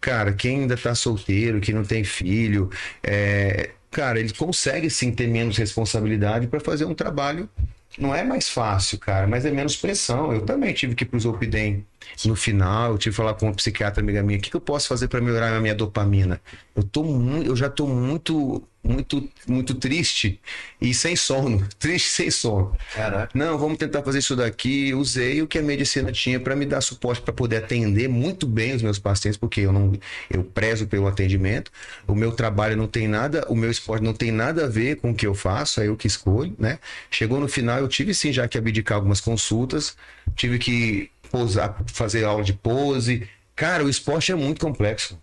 cara, 0.00 0.32
quem 0.32 0.60
ainda 0.60 0.76
tá 0.76 0.94
solteiro, 0.94 1.60
que 1.60 1.72
não 1.72 1.84
tem 1.84 2.04
filho, 2.04 2.70
é, 3.02 3.70
cara, 3.90 4.20
ele 4.20 4.32
consegue 4.32 4.88
sim 4.88 5.12
ter 5.12 5.26
menos 5.26 5.56
responsabilidade 5.56 6.46
para 6.46 6.60
fazer 6.60 6.84
um 6.84 6.94
trabalho. 6.94 7.48
Não 7.98 8.14
é 8.14 8.22
mais 8.22 8.48
fácil, 8.48 8.98
cara, 8.98 9.26
mas 9.26 9.44
é 9.44 9.50
menos 9.50 9.76
pressão. 9.76 10.32
Eu 10.32 10.42
também 10.42 10.72
tive 10.72 10.94
que 10.94 11.02
ir 11.02 11.06
pro 11.08 11.18
Zolpidem 11.18 11.84
no 12.24 12.36
final, 12.36 12.92
eu 12.92 12.98
tive 12.98 13.12
que 13.12 13.16
falar 13.16 13.34
com 13.34 13.46
uma 13.46 13.54
psiquiatra 13.54 14.00
amiga 14.02 14.22
minha, 14.22 14.38
o 14.38 14.42
que, 14.42 14.50
que 14.50 14.56
eu 14.56 14.60
posso 14.60 14.88
fazer 14.88 15.08
para 15.08 15.20
melhorar 15.20 15.56
a 15.56 15.60
minha 15.60 15.74
dopamina? 15.74 16.40
Eu 16.74 16.84
tô 16.84 17.04
eu 17.44 17.56
já 17.56 17.68
tô 17.68 17.86
muito, 17.86 18.62
muito, 18.82 19.28
muito 19.46 19.74
triste 19.74 20.40
e 20.80 20.94
sem 20.94 21.14
sono, 21.14 21.66
triste 21.78 22.08
sem 22.08 22.30
sono. 22.30 22.76
Caraca. 22.94 23.30
Não, 23.34 23.58
vamos 23.58 23.78
tentar 23.78 24.02
fazer 24.02 24.18
isso 24.18 24.34
daqui. 24.34 24.94
Usei 24.94 25.42
o 25.42 25.46
que 25.46 25.58
a 25.58 25.62
medicina 25.62 26.10
tinha 26.10 26.40
para 26.40 26.56
me 26.56 26.64
dar 26.64 26.80
suporte 26.80 27.20
para 27.20 27.32
poder 27.32 27.56
atender 27.56 28.08
muito 28.08 28.46
bem 28.46 28.74
os 28.74 28.82
meus 28.82 28.98
pacientes, 28.98 29.38
porque 29.38 29.60
eu 29.60 29.72
não, 29.72 29.92
eu 30.30 30.42
prezo 30.42 30.86
pelo 30.86 31.06
atendimento. 31.06 31.70
O 32.06 32.14
meu 32.14 32.32
trabalho 32.32 32.76
não 32.76 32.86
tem 32.86 33.06
nada, 33.06 33.44
o 33.48 33.54
meu 33.54 33.70
esporte 33.70 34.02
não 34.02 34.14
tem 34.14 34.32
nada 34.32 34.64
a 34.64 34.68
ver 34.68 34.96
com 34.96 35.10
o 35.10 35.14
que 35.14 35.26
eu 35.26 35.34
faço, 35.34 35.80
é 35.80 35.88
eu 35.88 35.96
que 35.96 36.06
escolho, 36.06 36.54
né? 36.58 36.78
Chegou 37.10 37.38
no 37.38 37.48
final, 37.48 37.78
eu 37.78 37.88
tive 37.88 38.14
sim 38.14 38.32
já 38.32 38.48
que 38.48 38.56
abdicar 38.56 38.96
algumas 38.96 39.20
consultas, 39.20 39.96
tive 40.34 40.58
que 40.58 41.10
posar, 41.30 41.82
fazer 41.86 42.24
aula 42.24 42.42
de 42.42 42.52
pose. 42.52 43.28
Cara, 43.54 43.84
o 43.84 43.90
esporte 43.90 44.32
é 44.32 44.34
muito 44.34 44.60
complexo. 44.64 45.18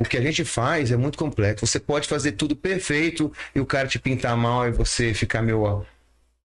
O 0.00 0.04
que 0.04 0.16
a 0.16 0.22
gente 0.22 0.44
faz 0.44 0.90
é 0.90 0.96
muito 0.96 1.18
complexo. 1.18 1.66
Você 1.66 1.80
pode 1.80 2.08
fazer 2.08 2.32
tudo 2.32 2.54
perfeito 2.54 3.32
e 3.54 3.60
o 3.60 3.66
cara 3.66 3.88
te 3.88 3.98
pintar 3.98 4.36
mal 4.36 4.68
e 4.68 4.72
você 4.72 5.14
ficar 5.14 5.42
meio. 5.42 5.84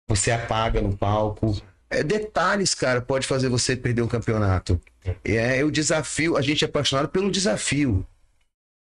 Você 0.08 0.32
apaga 0.32 0.82
no 0.82 0.96
palco. 0.96 1.62
É, 1.90 2.04
detalhes, 2.04 2.74
cara, 2.74 3.02
pode 3.02 3.28
fazer 3.28 3.50
você 3.50 3.76
perder 3.76 4.02
um 4.02 4.08
campeonato. 4.08 4.80
É 5.24 5.64
o 5.64 5.72
desafio. 5.72 6.38
A 6.38 6.42
gente 6.42 6.64
é 6.64 6.68
apaixonado 6.68 7.10
pelo 7.10 7.32
desafio. 7.32 8.06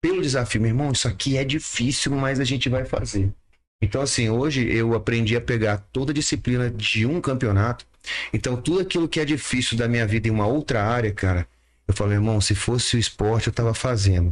Pelo 0.01 0.21
desafio, 0.21 0.61
meu 0.61 0.69
irmão, 0.69 0.91
isso 0.91 1.07
aqui 1.07 1.37
é 1.37 1.43
difícil, 1.43 2.13
mas 2.13 2.39
a 2.39 2.43
gente 2.43 2.69
vai 2.69 2.85
fazer. 2.85 3.33
Então, 3.81 4.01
assim, 4.01 4.29
hoje 4.29 4.69
eu 4.69 4.93
aprendi 4.93 5.35
a 5.35 5.41
pegar 5.41 5.77
toda 5.91 6.11
a 6.11 6.13
disciplina 6.13 6.69
de 6.69 7.05
um 7.05 7.19
campeonato. 7.19 7.85
Então, 8.33 8.55
tudo 8.55 8.79
aquilo 8.79 9.07
que 9.07 9.19
é 9.19 9.25
difícil 9.25 9.77
da 9.77 9.87
minha 9.87 10.05
vida 10.05 10.27
em 10.27 10.31
uma 10.31 10.47
outra 10.47 10.83
área, 10.83 11.11
cara, 11.11 11.47
eu 11.89 11.93
falo, 11.95 12.13
irmão, 12.13 12.39
se 12.39 12.53
fosse 12.53 12.97
o 12.97 12.99
esporte, 12.99 13.47
eu 13.47 13.53
tava 13.53 13.73
fazendo. 13.73 14.31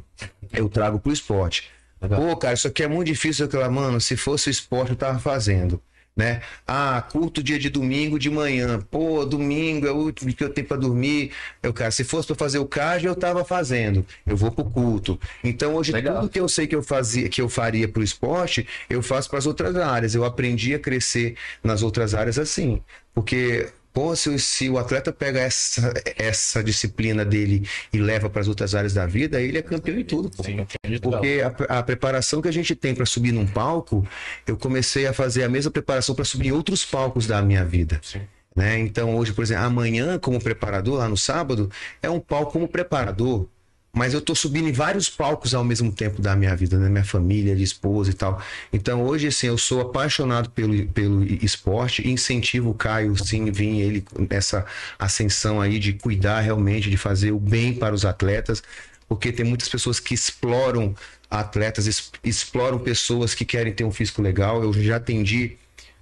Eu 0.54 0.70
trago 0.70 1.00
pro 1.00 1.12
esporte. 1.12 1.68
Legal. 2.00 2.22
Pô, 2.22 2.38
cara, 2.38 2.54
isso 2.54 2.68
aqui 2.68 2.84
é 2.84 2.88
muito 2.88 3.08
difícil. 3.08 3.48
Eu 3.48 3.52
falo, 3.52 3.72
mano, 3.74 4.00
se 4.00 4.16
fosse 4.16 4.48
o 4.48 4.52
esporte, 4.52 4.92
eu 4.92 4.96
tava 4.96 5.18
fazendo. 5.18 5.82
Né? 6.16 6.42
Ah, 6.68 7.04
curto 7.12 7.42
dia 7.42 7.58
de 7.58 7.72
domingo 7.72 8.20
de 8.20 8.30
manhã. 8.30 8.80
Pô, 8.92 9.26
domingo 9.26 9.88
é 9.88 9.92
o 9.92 9.96
último 9.96 10.32
que 10.32 10.44
eu 10.44 10.52
tenho 10.52 10.68
pra 10.68 10.78
dormir. 10.78 11.32
Eu, 11.64 11.74
cara, 11.74 11.90
se 11.90 12.04
fosse 12.04 12.28
pra 12.28 12.36
fazer 12.36 12.60
o 12.60 12.66
cardio, 12.68 13.10
eu 13.10 13.16
tava 13.16 13.44
fazendo. 13.44 14.06
Eu 14.24 14.38
vou 14.38 14.52
pro 14.52 14.64
culto. 14.64 15.20
Então, 15.44 15.74
hoje, 15.74 15.92
Legal. 15.92 16.20
tudo 16.22 16.30
que 16.30 16.40
eu 16.40 16.48
sei 16.48 16.68
que 16.68 16.76
eu 16.76 16.84
fazia, 16.84 17.28
que 17.28 17.42
eu 17.42 17.50
faria 17.50 17.88
pro 17.88 18.04
esporte, 18.04 18.68
eu 18.88 19.02
faço 19.02 19.28
para 19.32 19.40
as 19.40 19.48
outras 19.48 19.76
áreas. 19.76 20.14
Eu 20.14 20.24
aprendi 20.24 20.76
a 20.76 20.80
crescer 20.80 21.36
nas 21.64 21.82
outras 21.82 22.14
áreas 22.14 22.38
assim. 22.38 22.84
Porque, 23.16 23.68
pô, 23.94 24.16
se, 24.16 24.30
o- 24.30 24.40
se 24.40 24.70
o 24.70 24.78
atleta 24.78 25.12
pega 25.12 25.40
essa, 25.40 25.94
essa 26.18 26.64
disciplina 26.64 27.26
dele 27.26 27.68
e 27.92 27.98
leva 27.98 28.30
para 28.30 28.42
as 28.42 28.48
outras 28.48 28.76
áreas 28.76 28.94
da 28.94 29.06
vida, 29.06 29.42
ele 29.42 29.58
é 29.58 29.62
campeão 29.62 29.98
em 29.98 30.04
tudo. 30.04 30.30
Pô. 30.30 30.44
Sim, 30.44 30.66
Porque 31.02 31.42
a, 31.70 31.80
a 31.80 31.84
preparação 31.84 32.42
que 32.42 32.48
a 32.48 32.54
gente 32.54 32.76
tem 32.76 32.94
para 32.94 33.06
subir 33.06 33.32
num 33.32 33.48
palco, 33.48 34.08
eu 34.46 34.58
comecei 34.58 35.08
a 35.08 35.14
fazer 35.14 35.44
a 35.44 35.50
mesma 35.50 35.72
preparação 35.72 36.14
para 36.16 36.26
subir 36.26 36.48
em 36.48 36.52
outros 36.52 36.86
palcos 36.86 37.26
da 37.28 37.42
minha 37.42 37.66
vida. 37.66 38.00
Sim. 38.04 38.22
Né? 38.56 38.80
Então, 38.80 39.16
hoje, 39.16 39.34
por 39.34 39.44
exemplo, 39.44 39.66
amanhã, 39.66 40.18
como 40.18 40.40
preparador, 40.42 40.98
lá 40.98 41.08
no 41.08 41.16
sábado, 41.18 41.70
é 42.02 42.10
um 42.10 42.20
palco 42.20 42.54
como 42.54 42.68
preparador. 42.68 43.48
Mas 43.94 44.14
eu 44.14 44.22
tô 44.22 44.36
subindo 44.36 44.68
em 44.70 44.72
vários 44.72 45.10
palcos 45.10 45.54
ao 45.54 45.64
mesmo 45.64 45.92
tempo 45.92 46.22
da 46.22 46.36
minha 46.36 46.56
vida, 46.56 46.78
né? 46.78 46.88
Minha 46.88 47.04
família, 47.04 47.56
de 47.56 47.64
esposa 47.64 48.12
e 48.12 48.14
tal. 48.14 48.42
Então 48.72 49.04
hoje, 49.04 49.28
assim, 49.28 49.48
eu 49.48 49.58
sou 49.58 49.82
apaixonado 49.82 50.50
pelo, 50.52 50.86
pelo 50.88 51.24
esporte, 51.24 52.08
incentivo 52.08 52.70
o 52.70 52.74
Caio, 52.74 53.18
sim, 53.18 53.50
vir 53.52 53.80
ele 53.82 54.06
nessa 54.30 54.66
ascensão 55.00 55.60
aí 55.60 55.80
de 55.80 55.94
cuidar 55.94 56.42
realmente, 56.42 56.90
de 56.90 56.98
fazer 56.98 57.32
o 57.32 57.40
bem 57.40 57.74
para 57.74 57.96
os 57.96 58.06
atletas, 58.06 58.62
porque 59.08 59.32
tem 59.32 59.46
muitas 59.46 59.70
pessoas 59.70 60.00
que 60.00 60.14
exploram 60.14 60.94
atletas, 61.30 62.12
exploram 62.24 62.80
pessoas 62.80 63.34
que 63.34 63.46
querem 63.46 63.74
ter 63.74 63.84
um 63.84 63.92
físico 63.92 64.22
legal. 64.22 64.62
Eu 64.64 64.74
já 64.74 64.98
atendi 64.98 65.58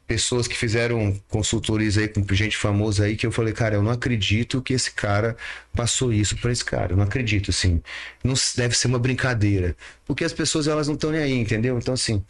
pessoas 0.08 0.48
que 0.48 0.56
fizeram 0.56 1.20
consultorias 1.30 1.98
aí 1.98 2.08
com 2.08 2.24
gente 2.34 2.58
famosa 2.58 3.06
aí 3.06 3.16
que 3.16 3.26
eu 3.26 3.32
falei, 3.32 3.54
cara, 3.54 3.76
eu 3.76 3.84
não 3.84 3.92
acredito 3.92 4.62
que 4.62 4.74
esse 4.74 4.92
cara 4.92 5.36
passou 5.74 6.14
isso 6.14 6.38
para 6.38 6.52
esse 6.52 6.64
cara. 6.64 6.94
Eu 6.94 6.98
não 6.98 7.04
acredito, 7.04 7.50
assim. 7.52 7.82
Não 8.24 8.34
deve 8.56 8.78
ser 8.78 8.88
uma 8.88 9.00
brincadeira. 9.00 9.76
Porque 10.06 10.24
as 10.24 10.34
pessoas, 10.34 10.68
elas 10.68 10.88
não 10.88 10.96
estão 10.96 11.12
nem 11.12 11.22
aí, 11.22 11.34
entendeu? 11.34 11.78
Então, 11.78 11.94
assim, 11.94 12.24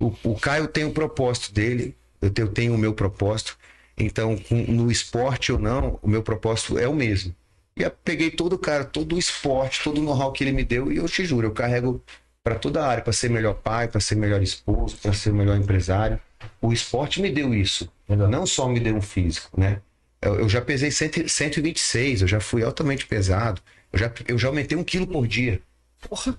o, 0.00 0.12
o 0.24 0.34
Caio 0.38 0.68
tem 0.68 0.84
o 0.84 0.92
propósito 0.92 1.52
dele, 1.52 1.94
eu 2.20 2.30
te- 2.30 2.40
eu 2.42 2.48
tenho 2.48 2.74
o 2.74 2.78
meu 2.78 2.94
propósito. 2.94 3.56
Então, 3.96 4.36
com- 4.36 4.54
no 4.72 4.90
esporte 4.90 5.52
ou 5.52 5.58
não, 5.58 5.98
o 6.02 6.08
meu 6.08 6.22
propósito 6.22 6.78
é 6.78 6.86
o 6.88 6.94
mesmo. 6.94 7.34
E 7.78 7.82
eu 7.82 7.90
peguei 7.90 8.30
todo 8.30 8.54
o 8.54 8.58
cara, 8.58 8.84
todo 8.84 9.16
o 9.16 9.18
esporte, 9.18 9.82
todo 9.84 10.00
o 10.00 10.04
know-how 10.04 10.32
que 10.32 10.44
ele 10.44 10.52
me 10.52 10.64
deu, 10.64 10.90
e 10.92 10.96
eu 10.96 11.06
te 11.08 11.24
juro, 11.24 11.46
eu 11.48 11.52
carrego 11.52 12.02
para 12.42 12.54
toda 12.56 12.84
a 12.84 12.88
área, 12.88 13.02
para 13.02 13.12
ser 13.12 13.28
melhor 13.30 13.54
pai, 13.54 13.88
para 13.88 14.00
ser 14.00 14.14
melhor 14.16 14.42
esposo, 14.42 14.96
para 14.98 15.12
ser 15.12 15.32
melhor 15.32 15.56
empresário. 15.56 16.20
O 16.60 16.72
esporte 16.72 17.20
me 17.20 17.30
deu 17.30 17.54
isso. 17.54 17.90
Não 18.08 18.46
só 18.46 18.68
me 18.68 18.80
deu 18.80 18.96
um 18.96 19.02
físico, 19.02 19.58
né? 19.58 19.80
Eu, 20.20 20.40
eu 20.40 20.48
já 20.48 20.60
pesei 20.60 20.90
100, 20.90 21.28
126, 21.28 22.22
eu 22.22 22.28
já 22.28 22.40
fui 22.40 22.62
altamente 22.62 23.06
pesado. 23.06 23.60
Eu 23.92 23.98
já, 23.98 24.12
eu 24.28 24.38
já 24.38 24.48
aumentei 24.48 24.76
um 24.76 24.84
quilo 24.84 25.06
por 25.06 25.26
dia. 25.26 25.60
Porra! 26.08 26.38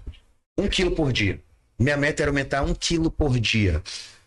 Um 0.57 0.67
quilo 0.67 0.91
por 0.91 1.11
dia. 1.11 1.39
Minha 1.79 1.97
meta 1.97 2.23
era 2.23 2.31
aumentar 2.31 2.63
um 2.63 2.73
quilo 2.73 3.11
por 3.11 3.39
dia. 3.39 3.81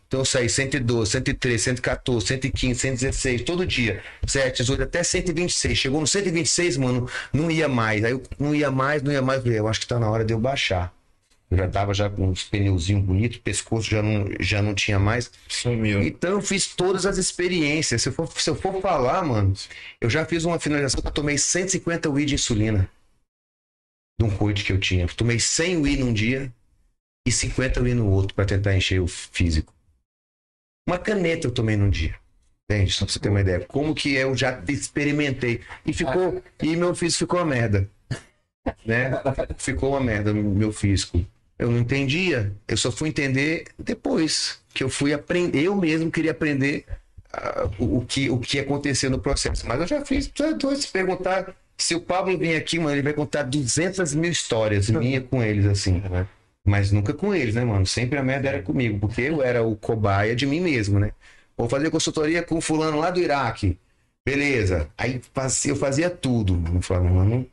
Então 0.06 0.20
eu 0.20 0.24
saí 0.24 0.48
112, 0.48 1.10
113, 1.12 1.62
114, 1.62 2.26
115, 2.26 2.80
116, 2.80 3.42
todo 3.42 3.64
dia. 3.64 4.02
7, 4.26 4.62
18, 4.62 4.82
até 4.82 5.02
126. 5.02 5.78
Chegou 5.78 6.00
no 6.00 6.06
126, 6.06 6.76
mano, 6.78 7.08
não 7.32 7.48
ia 7.50 7.68
mais. 7.68 8.04
Aí 8.04 8.12
eu 8.12 8.22
não 8.38 8.54
ia 8.54 8.70
mais, 8.70 9.02
não 9.02 9.12
ia 9.12 9.22
mais. 9.22 9.38
Eu 9.38 9.44
falei, 9.44 9.58
Eu 9.60 9.68
acho 9.68 9.80
que 9.80 9.86
tá 9.86 10.00
na 10.00 10.10
hora 10.10 10.24
de 10.24 10.32
eu 10.32 10.40
baixar. 10.40 10.92
Eu 11.50 11.56
já 11.56 11.68
tava 11.68 11.92
já 11.92 12.08
com 12.08 12.28
uns 12.28 12.44
pneuzinhos 12.44 13.04
bonitos, 13.04 13.38
pescoço 13.38 13.90
já 13.90 14.00
não, 14.00 14.26
já 14.38 14.62
não 14.62 14.72
tinha 14.72 15.00
mais. 15.00 15.32
Sumiu. 15.48 16.00
Então 16.00 16.30
eu 16.30 16.40
fiz 16.40 16.68
todas 16.68 17.04
as 17.04 17.18
experiências. 17.18 18.02
Se 18.02 18.08
eu 18.08 18.12
for, 18.12 18.30
se 18.40 18.48
eu 18.48 18.54
for 18.54 18.80
falar, 18.80 19.24
mano, 19.24 19.52
eu 20.00 20.08
já 20.08 20.24
fiz 20.24 20.44
uma 20.44 20.60
finalização 20.60 21.02
que 21.02 21.08
eu 21.08 21.12
tomei 21.12 21.36
150 21.36 22.08
Wii 22.08 22.26
de 22.26 22.34
insulina. 22.36 22.88
De 24.18 24.24
um 24.24 24.30
coide 24.30 24.62
que 24.62 24.72
eu 24.72 24.78
tinha. 24.78 25.04
Eu 25.04 25.08
tomei 25.08 25.40
100 25.40 25.78
Wii 25.78 25.96
num 25.96 26.12
dia 26.12 26.52
e 27.26 27.32
50 27.32 27.80
Wii 27.80 27.94
no 27.94 28.08
outro 28.08 28.32
para 28.32 28.44
tentar 28.44 28.76
encher 28.76 29.00
o 29.00 29.08
físico. 29.08 29.74
Uma 30.88 30.98
caneta 30.98 31.48
eu 31.48 31.50
tomei 31.50 31.76
num 31.76 31.90
dia. 31.90 32.14
Entende? 32.70 32.92
Só 32.92 33.04
pra 33.04 33.12
você 33.12 33.18
ter 33.18 33.28
uma 33.28 33.40
ideia. 33.40 33.66
Como 33.66 33.92
que 33.92 34.14
eu 34.14 34.36
já 34.36 34.62
experimentei. 34.68 35.62
E 35.84 35.92
ficou. 35.92 36.40
E 36.62 36.76
meu 36.76 36.94
físico 36.94 37.24
ficou 37.24 37.40
uma 37.40 37.46
merda. 37.46 37.90
Né? 38.86 39.10
Ficou 39.56 39.90
uma 39.90 40.00
merda, 40.00 40.32
meu 40.32 40.72
físico. 40.72 41.26
Eu 41.60 41.70
não 41.70 41.78
entendia. 41.78 42.50
Eu 42.66 42.76
só 42.78 42.90
fui 42.90 43.10
entender 43.10 43.66
depois. 43.78 44.58
Que 44.72 44.82
eu 44.82 44.88
fui 44.88 45.12
aprender. 45.12 45.62
Eu 45.62 45.76
mesmo 45.76 46.10
queria 46.10 46.30
aprender 46.30 46.86
ah, 47.30 47.68
o, 47.78 47.98
o 47.98 48.06
que, 48.06 48.30
o 48.30 48.38
que 48.38 48.58
aconteceu 48.58 49.10
no 49.10 49.18
processo. 49.18 49.68
Mas 49.68 49.78
eu 49.78 49.86
já 49.86 50.02
fiz. 50.02 50.30
Já 50.34 50.54
tô 50.54 50.74
se 50.74 50.88
perguntar. 50.88 51.54
Se 51.76 51.94
o 51.94 52.00
Pablo 52.00 52.36
vir 52.38 52.56
aqui, 52.56 52.78
mano, 52.78 52.92
ele 52.92 53.02
vai 53.02 53.12
contar 53.12 53.42
200 53.42 54.14
mil 54.14 54.30
histórias 54.30 54.88
minha 54.88 55.20
com 55.20 55.42
eles, 55.42 55.66
assim. 55.66 56.02
Mas 56.64 56.90
nunca 56.92 57.12
com 57.12 57.34
eles, 57.34 57.54
né, 57.54 57.64
mano? 57.64 57.86
Sempre 57.86 58.18
a 58.18 58.22
merda 58.22 58.48
era 58.48 58.62
comigo, 58.62 58.98
porque 58.98 59.22
eu 59.22 59.42
era 59.42 59.62
o 59.62 59.76
cobaia 59.76 60.34
de 60.34 60.46
mim 60.46 60.60
mesmo, 60.60 60.98
né? 60.98 61.12
Vou 61.56 61.68
fazer 61.68 61.90
consultoria 61.90 62.42
com 62.42 62.60
fulano 62.60 62.98
lá 62.98 63.10
do 63.10 63.20
Iraque. 63.20 63.78
Beleza. 64.26 64.88
Aí 64.96 65.20
eu 65.66 65.76
fazia 65.76 66.08
tudo. 66.08 66.62
Eu 66.74 66.80
falava, 66.80 67.08
mano, 67.08 67.46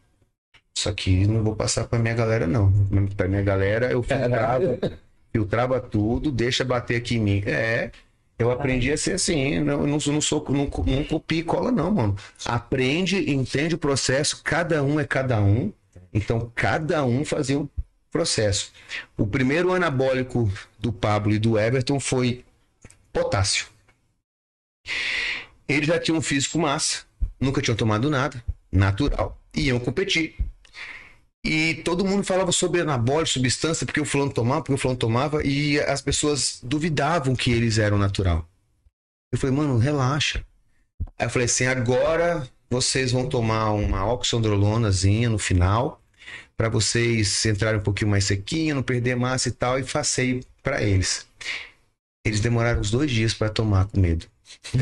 isso 0.78 0.90
aqui 0.90 1.26
não 1.26 1.44
vou 1.44 1.56
passar 1.56 1.86
pra 1.88 1.98
minha 1.98 2.14
galera, 2.14 2.46
não. 2.46 2.72
Pra 3.16 3.28
minha 3.28 3.42
galera, 3.42 3.92
eu 3.92 4.04
filtrava, 4.04 4.80
filtrava 5.32 5.80
tudo, 5.80 6.32
deixa 6.32 6.64
bater 6.64 6.98
aqui 6.98 7.16
em 7.16 7.20
mim. 7.20 7.44
É, 7.48 7.92
eu 8.38 8.52
aprendi 8.52 8.92
a 8.92 8.98
ser 8.98 9.14
assim. 9.14 9.60
Não, 9.60 9.88
não, 9.88 10.00
sou- 10.00 10.14
não 10.14 10.22
sou, 10.22 10.46
não, 10.50 10.70
não 10.86 11.04
copia 11.04 11.40
e 11.40 11.44
cola, 11.44 11.72
não, 11.72 11.92
mano. 11.92 12.16
Aprende, 12.46 13.32
entende 13.32 13.74
o 13.74 13.78
processo, 13.80 14.42
cada 14.44 14.84
um 14.84 15.00
é 15.00 15.06
cada 15.06 15.42
um. 15.42 15.74
Então, 16.14 16.52
cada 16.54 17.04
um 17.04 17.26
fazia 17.26 17.60
um 17.60 17.68
processo. 18.12 18.72
O 19.18 19.26
primeiro 19.26 19.74
anabólico 19.74 20.52
do 20.80 20.94
Pablo 20.94 21.34
e 21.34 21.40
do 21.40 21.58
Everton 21.58 22.00
foi 22.00 22.46
potássio. 23.12 23.66
Eles 25.68 25.88
já 25.88 26.00
tinham 26.00 26.20
um 26.20 26.22
físico 26.22 26.60
massa, 26.60 27.00
nunca 27.40 27.62
tinham 27.62 27.76
tomado 27.76 28.10
nada, 28.10 28.42
natural, 28.72 29.38
e 29.56 29.64
iam 29.68 29.80
competir. 29.80 30.36
E 31.48 31.76
todo 31.76 32.04
mundo 32.04 32.26
falava 32.26 32.52
sobre 32.52 32.82
anabólico, 32.82 33.30
substância, 33.30 33.86
porque 33.86 34.02
o 34.02 34.06
fulano 34.06 34.34
tomava, 34.34 34.62
porque 34.62 34.74
o 34.74 34.78
fulano 34.78 35.00
tomava, 35.00 35.42
e 35.46 35.80
as 35.80 36.02
pessoas 36.02 36.60
duvidavam 36.62 37.38
que 37.38 37.50
eles 37.50 37.78
eram 37.78 37.98
natural. 37.98 38.46
Eu 39.32 39.40
falei, 39.40 39.56
mano, 39.56 39.78
relaxa. 39.78 40.44
Aí 41.18 41.26
eu 41.26 41.30
falei 41.30 41.46
assim, 41.46 41.66
agora 41.66 42.46
vocês 42.70 43.14
vão 43.14 43.30
tomar 43.30 43.72
uma 43.72 44.06
oxandrolonazinha 44.12 45.30
no 45.30 45.40
final, 45.40 46.02
para 46.58 46.68
vocês 46.68 47.46
entrarem 47.46 47.80
um 47.80 47.84
pouquinho 47.84 48.12
mais 48.12 48.26
sequinho, 48.26 48.76
não 48.76 48.84
perder 48.84 49.16
massa 49.16 49.48
e 49.48 49.54
tal, 49.54 49.80
e 49.80 49.86
passei 49.86 50.44
para 50.62 50.84
eles. 50.84 51.26
Eles 52.26 52.42
demoraram 52.42 52.82
uns 52.82 52.92
dois 52.92 53.10
dias 53.10 53.34
para 53.34 53.48
tomar 53.48 53.86
com 53.86 54.02
medo. 54.02 54.26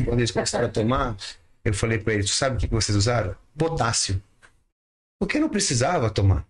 Quando 0.03 0.19
eles 0.19 0.31
começaram 0.31 0.65
a 0.65 0.69
tomar, 0.69 1.15
eu 1.63 1.75
falei 1.75 1.99
para 1.99 2.15
eles: 2.15 2.31
sabe 2.31 2.55
o 2.55 2.59
que 2.59 2.65
vocês 2.65 2.95
usaram? 2.95 3.35
Potássio. 3.55 4.19
Porque 5.19 5.39
não 5.39 5.47
precisava 5.47 6.09
tomar. 6.09 6.43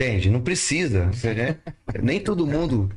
Entende? 0.00 0.30
Não 0.30 0.40
precisa. 0.40 1.06
Né? 1.06 1.56
Nem 2.02 2.20
todo 2.20 2.46
mundo. 2.46 2.90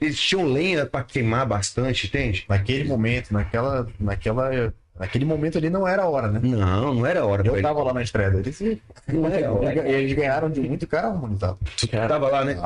Eles 0.00 0.18
tinham 0.18 0.46
lenha 0.46 0.86
para 0.86 1.04
queimar 1.04 1.46
bastante, 1.46 2.06
entende? 2.06 2.44
Naquele 2.48 2.84
momento, 2.88 3.30
naquela, 3.30 3.86
naquela, 4.00 4.72
naquele 4.98 5.26
momento 5.26 5.58
ali 5.58 5.68
não 5.68 5.86
era 5.86 6.04
a 6.04 6.08
hora, 6.08 6.28
né? 6.30 6.40
Não, 6.42 6.94
não 6.94 7.04
era 7.04 7.26
hora 7.26 7.46
Eu 7.46 7.52
eles. 7.52 7.62
tava 7.62 7.82
lá 7.82 7.92
na 7.92 8.00
estreia 8.02 8.30
deles 8.30 8.58
e 8.62 8.80
Não 9.06 9.26
era 9.26 9.52
hora. 9.52 9.86
eles 9.86 10.14
ganharam 10.14 10.48
de 10.48 10.60
muito 10.62 10.86
cara 10.86 11.08
harmonizado. 11.08 11.58
Tu 11.76 11.86
tava 11.88 12.28
lá, 12.28 12.42
né? 12.42 12.56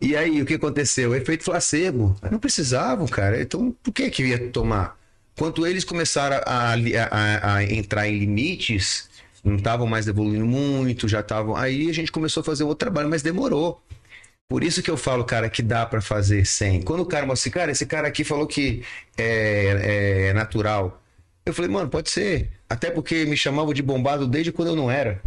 E 0.00 0.14
aí, 0.16 0.40
o 0.40 0.46
que 0.46 0.54
aconteceu? 0.54 1.12
Efeito 1.12 1.44
placebo. 1.44 2.14
Não 2.30 2.38
precisavam, 2.38 3.06
cara. 3.08 3.40
Então, 3.42 3.74
por 3.82 3.92
que 3.92 4.08
que 4.08 4.24
ia 4.24 4.48
tomar? 4.50 4.96
Quando 5.36 5.66
eles 5.66 5.82
começaram 5.82 6.36
a, 6.46 6.74
a- 6.74 7.54
a 7.56 7.64
entrar 7.64 8.06
em 8.08 8.16
limites, 8.16 9.08
não 9.44 9.56
estavam 9.56 9.86
mais 9.86 10.06
evoluindo 10.08 10.44
muito, 10.46 11.08
já 11.08 11.20
estavam. 11.20 11.56
Aí 11.56 11.88
a 11.88 11.94
gente 11.94 12.12
começou 12.12 12.40
a 12.40 12.44
fazer 12.44 12.64
outro 12.64 12.78
trabalho, 12.86 13.08
mas 13.08 13.22
demorou. 13.22 13.82
Por 14.48 14.64
isso 14.64 14.82
que 14.82 14.90
eu 14.90 14.96
falo, 14.96 15.24
cara, 15.24 15.50
que 15.50 15.62
dá 15.62 15.84
pra 15.84 16.00
fazer 16.00 16.46
sem. 16.46 16.80
Quando 16.82 17.00
o 17.00 17.06
cara 17.06 17.26
mostra 17.26 17.48
assim, 17.48 17.50
cara, 17.58 17.70
esse 17.70 17.84
cara 17.86 18.08
aqui 18.08 18.24
falou 18.24 18.46
que 18.46 18.82
é, 19.16 20.28
é 20.30 20.32
natural. 20.32 21.02
Eu 21.44 21.52
falei, 21.52 21.70
mano, 21.70 21.88
pode 21.90 22.10
ser. 22.10 22.50
Até 22.68 22.90
porque 22.90 23.24
me 23.26 23.36
chamavam 23.36 23.74
de 23.74 23.82
bombado 23.82 24.26
desde 24.26 24.50
quando 24.52 24.68
eu 24.68 24.76
não 24.76 24.90
era. 24.90 25.20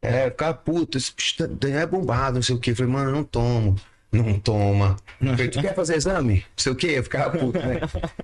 É, 0.00 0.30
ficava 0.30 0.54
puto, 0.54 0.98
tá- 1.36 1.68
é 1.68 1.86
bombado, 1.86 2.36
não 2.36 2.42
sei 2.42 2.54
o 2.54 2.60
quê. 2.60 2.70
Eu 2.70 2.76
falei, 2.76 2.92
mano, 2.92 3.10
não 3.10 3.24
tomo. 3.24 3.76
Não 4.10 4.38
toma. 4.40 4.96
Falei, 5.20 5.48
tu 5.48 5.60
quer 5.60 5.74
fazer 5.74 5.96
exame? 5.96 6.36
Não 6.36 6.42
sei 6.56 6.72
o 6.72 6.76
quê, 6.76 6.86
eu 6.96 7.02
ficava 7.02 7.38
puto, 7.38 7.58
né? 7.58 7.78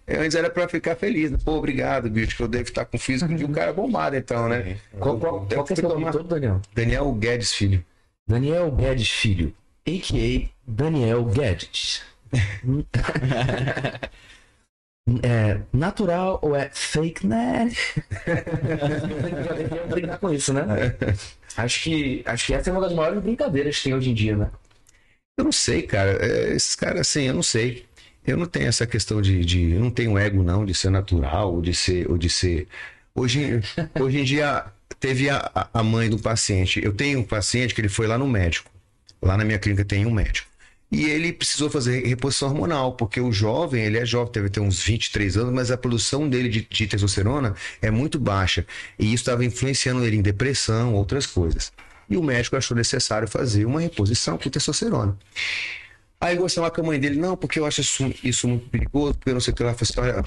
Eu, 0.07 0.23
antes 0.23 0.35
era 0.35 0.49
pra 0.49 0.67
ficar 0.67 0.97
feliz. 0.97 1.31
né? 1.31 1.39
Pô, 1.45 1.53
obrigado, 1.53 2.09
bicho, 2.09 2.37
que 2.37 2.43
eu 2.43 2.49
devo 2.49 2.65
estar 2.65 2.87
com 2.87 2.97
físico 2.97 3.35
de 3.35 3.45
um 3.45 3.53
cara 3.53 3.73
bombado, 3.73 4.17
então, 4.17 4.49
né? 4.49 4.79
Qual, 4.99 5.19
qual, 5.19 5.47
Eu 5.51 5.57
qual 5.57 5.65
que 5.65 5.75
é 5.75 5.77
seu 5.77 5.89
nome 5.89 6.07
Daniel? 6.27 6.61
Daniel 6.75 7.13
Guedes, 7.13 7.53
filho. 7.53 7.85
Daniel 8.27 8.71
Guedes 8.71 9.11
Filho, 9.11 9.55
a.k.a. 9.87 10.49
Daniel 10.67 11.23
Guedes. 11.27 12.03
é 15.23 15.61
natural 15.71 16.39
ou 16.41 16.57
é 16.57 16.71
fake, 16.73 17.27
né? 17.27 17.71
Brincar 19.91 20.19
com 20.19 20.33
isso, 20.33 20.55
né? 20.55 20.65
Acho 21.57 21.83
que, 21.83 22.23
acho 22.25 22.47
que 22.47 22.55
essa 22.55 22.71
é 22.71 22.73
uma 22.73 22.81
das 22.81 22.95
maiores 22.95 23.23
brincadeiras 23.23 23.77
que 23.77 23.85
tem 23.85 23.95
hoje 23.95 24.11
em 24.11 24.15
dia, 24.15 24.37
né? 24.37 24.51
Eu 25.37 25.45
não 25.45 25.53
sei, 25.53 25.83
cara. 25.83 26.13
É, 26.25 26.55
Esses 26.55 26.75
caras, 26.75 27.03
assim, 27.03 27.23
eu 27.25 27.35
não 27.35 27.43
sei. 27.43 27.87
Eu 28.27 28.37
não 28.37 28.47
tenho 28.47 28.67
essa 28.67 28.87
questão 28.87 29.21
de, 29.21 29.45
de. 29.45 29.73
Eu 29.73 29.81
não 29.81 29.91
tenho 29.91 30.17
ego, 30.19 30.43
não, 30.43 30.65
de 30.65 30.75
ser 30.75 30.91
natural, 30.91 31.55
ou 31.55 31.63
de 31.63 31.75
ser. 31.75 32.11
Ou 32.11 32.17
de 32.19 32.29
ser... 32.31 32.69
Hoje, 33.15 33.61
hoje 34.01 34.19
em 34.19 34.25
dia, 34.25 34.65
teve 34.99 35.29
a, 35.31 35.69
a 35.73 35.83
mãe 35.83 36.09
do 36.09 36.19
paciente. 36.19 36.83
Eu 36.83 36.93
tenho 36.93 37.21
um 37.21 37.25
paciente 37.25 37.75
que 37.75 37.81
ele 37.81 37.89
foi 37.89 38.07
lá 38.07 38.17
no 38.19 38.27
médico. 38.27 38.71
Lá 39.23 39.37
na 39.37 39.45
minha 39.45 39.59
clínica 39.59 39.85
tem 39.85 40.07
um 40.07 40.11
médico. 40.11 40.49
E 40.91 41.05
ele 41.07 41.33
precisou 41.33 41.69
fazer 41.71 42.07
reposição 42.07 42.49
hormonal, 42.49 42.93
porque 42.95 43.21
o 43.21 43.33
jovem, 43.33 43.85
ele 43.85 43.99
é 43.99 44.07
jovem, 44.07 44.33
deve 44.33 44.49
ter 44.51 44.61
uns 44.61 44.83
23 44.83 45.37
anos, 45.37 45.53
mas 45.53 45.71
a 45.71 45.77
produção 45.77 46.29
dele 46.29 46.49
de, 46.49 46.61
de 46.71 46.87
testosterona 46.87 47.55
é 47.83 47.91
muito 47.91 48.19
baixa. 48.19 48.65
E 48.99 49.07
isso 49.07 49.23
estava 49.23 49.45
influenciando 49.45 50.05
ele 50.05 50.17
em 50.17 50.23
depressão, 50.23 50.95
outras 50.95 51.27
coisas. 51.27 51.73
E 52.09 52.17
o 52.17 52.23
médico 52.23 52.57
achou 52.57 52.77
necessário 52.77 53.29
fazer 53.29 53.65
uma 53.65 53.81
reposição 53.81 54.37
com 54.39 54.51
testosterona. 54.51 55.17
Aí 56.21 56.39
falar 56.49 56.71
com 56.71 56.81
a 56.81 56.85
mãe 56.85 56.99
dele, 56.99 57.21
não, 57.21 57.37
porque 57.37 57.59
eu 57.59 57.67
acho 57.67 57.83
isso, 57.83 58.15
isso 58.23 58.49
muito 58.49 58.71
perigoso, 58.71 59.15
porque 59.15 59.29
eu 59.29 59.35
não 59.35 59.41
sei 59.43 59.53
o 59.53 59.57
que. 59.57 59.63
Eu 59.63 59.75
falei 59.75 59.83
assim, 59.83 60.01
olha, 60.01 60.25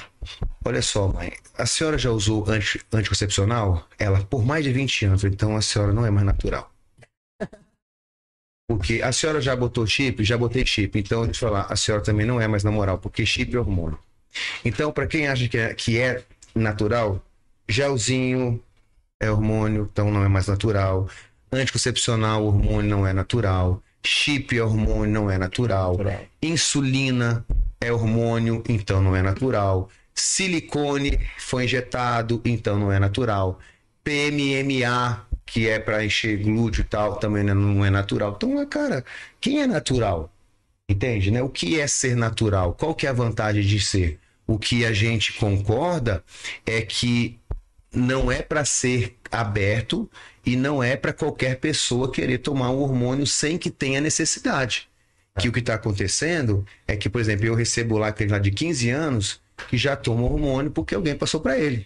olha 0.63 0.81
só, 0.83 1.07
mãe, 1.07 1.33
a 1.57 1.65
senhora 1.65 1.97
já 1.97 2.11
usou 2.11 2.47
anti, 2.47 2.79
anticoncepcional? 2.93 3.87
Ela, 3.97 4.23
por 4.25 4.45
mais 4.45 4.63
de 4.63 4.71
20 4.71 5.05
anos. 5.05 5.23
Então 5.23 5.55
a 5.55 5.61
senhora 5.61 5.91
não 5.91 6.05
é 6.05 6.11
mais 6.11 6.25
natural. 6.25 6.71
Porque 8.69 9.01
a 9.01 9.11
senhora 9.11 9.41
já 9.41 9.55
botou 9.55 9.87
chip? 9.87 10.23
Já 10.23 10.37
botei 10.37 10.65
chip. 10.65 10.99
Então, 10.99 11.25
deixa 11.25 11.45
eu 11.45 11.49
falar, 11.49 11.65
a 11.67 11.75
senhora 11.75 12.03
também 12.03 12.27
não 12.27 12.39
é 12.39 12.47
mais 12.47 12.63
na 12.63 12.69
moral, 12.71 12.97
porque 12.97 13.25
chip 13.25 13.55
é 13.55 13.59
hormônio. 13.59 13.97
Então, 14.65 14.91
para 14.91 15.07
quem 15.07 15.27
acha 15.27 15.47
que 15.47 15.57
é, 15.57 15.73
que 15.73 15.97
é 15.97 16.21
natural, 16.53 17.23
gelzinho 17.67 18.61
é 19.21 19.31
hormônio, 19.31 19.89
então 19.91 20.11
não 20.11 20.23
é 20.23 20.27
mais 20.27 20.47
natural. 20.47 21.09
Anticoncepcional, 21.51 22.45
hormônio 22.45 22.89
não 22.89 23.07
é 23.07 23.13
natural. 23.13 23.81
Chip 24.05 24.57
é 24.57 24.63
hormônio, 24.63 25.13
não 25.13 25.31
é 25.31 25.37
natural. 25.37 25.97
natural. 25.97 26.21
Insulina 26.41 27.45
é 27.79 27.91
hormônio, 27.91 28.63
então 28.69 29.01
não 29.01 29.15
é 29.15 29.21
natural. 29.21 29.89
Silicone 30.13 31.19
foi 31.37 31.65
injetado, 31.65 32.41
então 32.43 32.77
não 32.79 32.91
é 32.91 32.99
natural. 32.99 33.59
PMMA, 34.03 35.25
que 35.45 35.67
é 35.67 35.79
para 35.79 36.03
encher 36.03 36.41
glúteo 36.41 36.81
e 36.81 36.83
tal, 36.85 37.17
também 37.17 37.43
não 37.43 37.85
é 37.85 37.89
natural. 37.89 38.33
Então, 38.35 38.65
cara, 38.65 39.05
quem 39.39 39.61
é 39.61 39.67
natural? 39.67 40.31
Entende, 40.89 41.31
né? 41.31 41.41
O 41.41 41.49
que 41.49 41.79
é 41.79 41.87
ser 41.87 42.15
natural? 42.15 42.73
Qual 42.73 42.95
que 42.95 43.05
é 43.05 43.09
a 43.09 43.13
vantagem 43.13 43.61
de 43.61 43.79
ser? 43.79 44.19
O 44.45 44.57
que 44.57 44.85
a 44.85 44.93
gente 44.93 45.33
concorda 45.33 46.23
é 46.65 46.81
que 46.81 47.37
não 47.93 48.31
é 48.31 48.41
para 48.41 48.63
ser 48.63 49.17
aberto 49.29 50.09
e 50.47 50.55
não 50.55 50.81
é 50.81 50.95
para 50.95 51.11
qualquer 51.11 51.59
pessoa 51.59 52.09
querer 52.09 52.37
tomar 52.37 52.69
um 52.69 52.79
hormônio 52.79 53.27
sem 53.27 53.57
que 53.57 53.69
tenha 53.69 53.99
necessidade. 53.99 54.87
É. 55.35 55.41
Que 55.41 55.49
o 55.49 55.51
que 55.51 55.59
está 55.59 55.73
acontecendo 55.73 56.65
é 56.87 56.95
que, 56.95 57.09
por 57.09 57.19
exemplo, 57.19 57.45
eu 57.45 57.53
recebo 57.53 57.97
lá 57.97 58.07
aquele 58.07 58.31
lá 58.31 58.39
de 58.39 58.49
15 58.49 58.89
anos 58.89 59.41
que 59.67 59.77
já 59.77 59.93
toma 59.97 60.23
hormônio 60.23 60.71
porque 60.71 60.95
alguém 60.95 61.17
passou 61.17 61.41
para 61.41 61.59
ele. 61.59 61.85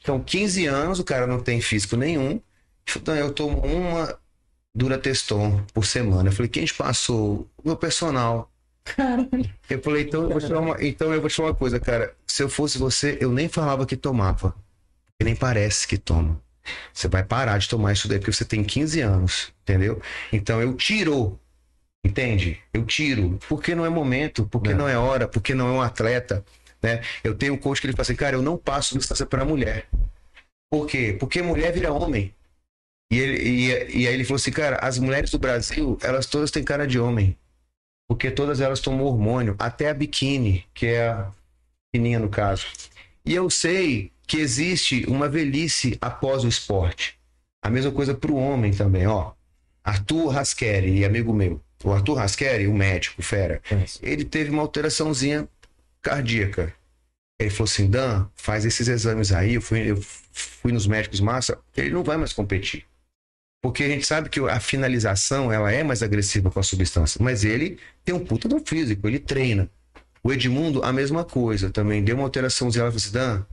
Então, 0.00 0.20
15 0.20 0.66
anos, 0.66 1.00
o 1.00 1.04
cara 1.04 1.26
não 1.26 1.40
tem 1.40 1.60
físico 1.60 1.96
nenhum. 1.96 2.40
Então, 2.96 3.16
eu 3.16 3.32
tomo 3.32 3.58
uma 3.58 4.16
Durateston 4.72 5.60
por 5.74 5.84
semana. 5.84 6.28
Eu 6.28 6.32
falei, 6.32 6.48
quem 6.48 6.64
te 6.64 6.74
passou? 6.74 7.50
O 7.58 7.66
meu 7.66 7.76
personal. 7.76 8.48
Caramba. 8.84 9.30
Eu 9.68 9.82
falei, 9.82 10.04
então 10.04 10.22
eu, 10.22 10.28
vou 10.28 10.40
te 10.40 10.52
uma, 10.52 10.76
então 10.80 11.12
eu 11.12 11.20
vou 11.20 11.28
te 11.28 11.34
falar 11.34 11.48
uma 11.48 11.54
coisa, 11.56 11.80
cara. 11.80 12.14
Se 12.24 12.40
eu 12.40 12.48
fosse 12.48 12.78
você, 12.78 13.18
eu 13.20 13.32
nem 13.32 13.48
falava 13.48 13.84
que 13.84 13.96
tomava. 13.96 14.54
Nem 15.20 15.34
parece 15.34 15.88
que 15.88 15.98
toma. 15.98 16.40
Você 16.92 17.08
vai 17.08 17.22
parar 17.22 17.58
de 17.58 17.68
tomar 17.68 17.92
isso 17.92 18.08
daí 18.08 18.18
porque 18.18 18.32
você 18.32 18.44
tem 18.44 18.62
15 18.62 19.00
anos, 19.00 19.52
entendeu? 19.62 20.00
Então 20.32 20.60
eu 20.60 20.74
tiro, 20.74 21.38
entende? 22.04 22.60
Eu 22.72 22.84
tiro, 22.84 23.38
porque 23.48 23.74
não 23.74 23.84
é 23.84 23.88
momento, 23.88 24.46
porque 24.46 24.70
não, 24.70 24.80
não 24.80 24.88
é 24.88 24.96
hora, 24.96 25.26
porque 25.26 25.54
não 25.54 25.68
é 25.68 25.72
um 25.72 25.82
atleta, 25.82 26.44
né? 26.82 27.02
Eu 27.24 27.34
tenho 27.34 27.54
um 27.54 27.58
coach 27.58 27.80
que 27.80 27.86
ele 27.86 27.94
fala 27.94 28.02
assim, 28.02 28.16
cara, 28.16 28.36
eu 28.36 28.42
não 28.42 28.56
passo 28.56 28.96
distância 28.96 29.26
para 29.26 29.44
mulher. 29.44 29.86
Por 30.70 30.86
quê? 30.86 31.16
Porque 31.18 31.42
mulher 31.42 31.72
vira 31.72 31.92
homem. 31.92 32.34
E, 33.12 33.18
ele, 33.18 33.42
e, 33.42 34.02
e 34.02 34.08
aí 34.08 34.14
ele 34.14 34.24
falou 34.24 34.36
assim, 34.36 34.52
cara, 34.52 34.76
as 34.76 34.98
mulheres 34.98 35.30
do 35.30 35.38
Brasil, 35.38 35.98
elas 36.02 36.26
todas 36.26 36.50
têm 36.50 36.62
cara 36.62 36.86
de 36.86 36.98
homem. 36.98 37.36
Porque 38.08 38.30
todas 38.30 38.60
elas 38.60 38.80
tomam 38.80 39.04
hormônio, 39.04 39.54
até 39.58 39.88
a 39.88 39.94
biquíni, 39.94 40.66
que 40.74 40.86
é 40.86 41.08
a 41.08 41.30
fininha 41.94 42.18
no 42.18 42.28
caso. 42.28 42.66
E 43.24 43.34
eu 43.34 43.50
sei 43.50 44.12
que 44.30 44.38
existe 44.38 45.04
uma 45.08 45.28
velhice 45.28 45.98
após 46.00 46.44
o 46.44 46.48
esporte. 46.48 47.18
A 47.60 47.68
mesma 47.68 47.90
coisa 47.90 48.14
para 48.14 48.30
o 48.30 48.36
homem 48.36 48.72
também, 48.72 49.04
ó. 49.04 49.32
Arthur 49.82 50.28
Rasqueri, 50.28 51.04
amigo 51.04 51.34
meu. 51.34 51.60
O 51.82 51.92
Arthur 51.92 52.14
Rasqueri, 52.14 52.68
o 52.68 52.72
médico, 52.72 53.20
fera, 53.22 53.60
ele 54.00 54.24
teve 54.24 54.50
uma 54.50 54.62
alteraçãozinha 54.62 55.48
cardíaca. 56.00 56.72
Ele 57.40 57.50
falou 57.50 57.64
assim: 57.64 57.90
Dan, 57.90 58.28
faz 58.36 58.64
esses 58.64 58.86
exames 58.86 59.32
aí. 59.32 59.54
Eu 59.54 59.62
fui, 59.62 59.90
eu 59.90 60.00
fui 60.00 60.70
nos 60.70 60.86
médicos 60.86 61.18
massa. 61.18 61.58
Ele 61.76 61.90
não 61.90 62.04
vai 62.04 62.16
mais 62.16 62.32
competir. 62.32 62.84
Porque 63.60 63.82
a 63.82 63.88
gente 63.88 64.06
sabe 64.06 64.28
que 64.28 64.38
a 64.38 64.60
finalização 64.60 65.50
ela 65.52 65.72
é 65.72 65.82
mais 65.82 66.04
agressiva 66.04 66.52
com 66.52 66.60
a 66.60 66.62
substância. 66.62 67.18
Mas 67.20 67.44
ele 67.44 67.80
tem 68.04 68.14
um 68.14 68.24
puta 68.24 68.48
do 68.48 68.60
físico, 68.60 69.08
ele 69.08 69.18
treina. 69.18 69.68
O 70.22 70.32
Edmundo, 70.32 70.84
a 70.84 70.92
mesma 70.92 71.24
coisa 71.24 71.68
também. 71.68 72.04
Deu 72.04 72.14
uma 72.14 72.24
alteraçãozinha. 72.24 72.82
Ela 72.82 72.92
falou 72.92 72.98
assim: 72.98 73.12
Dan, 73.12 73.44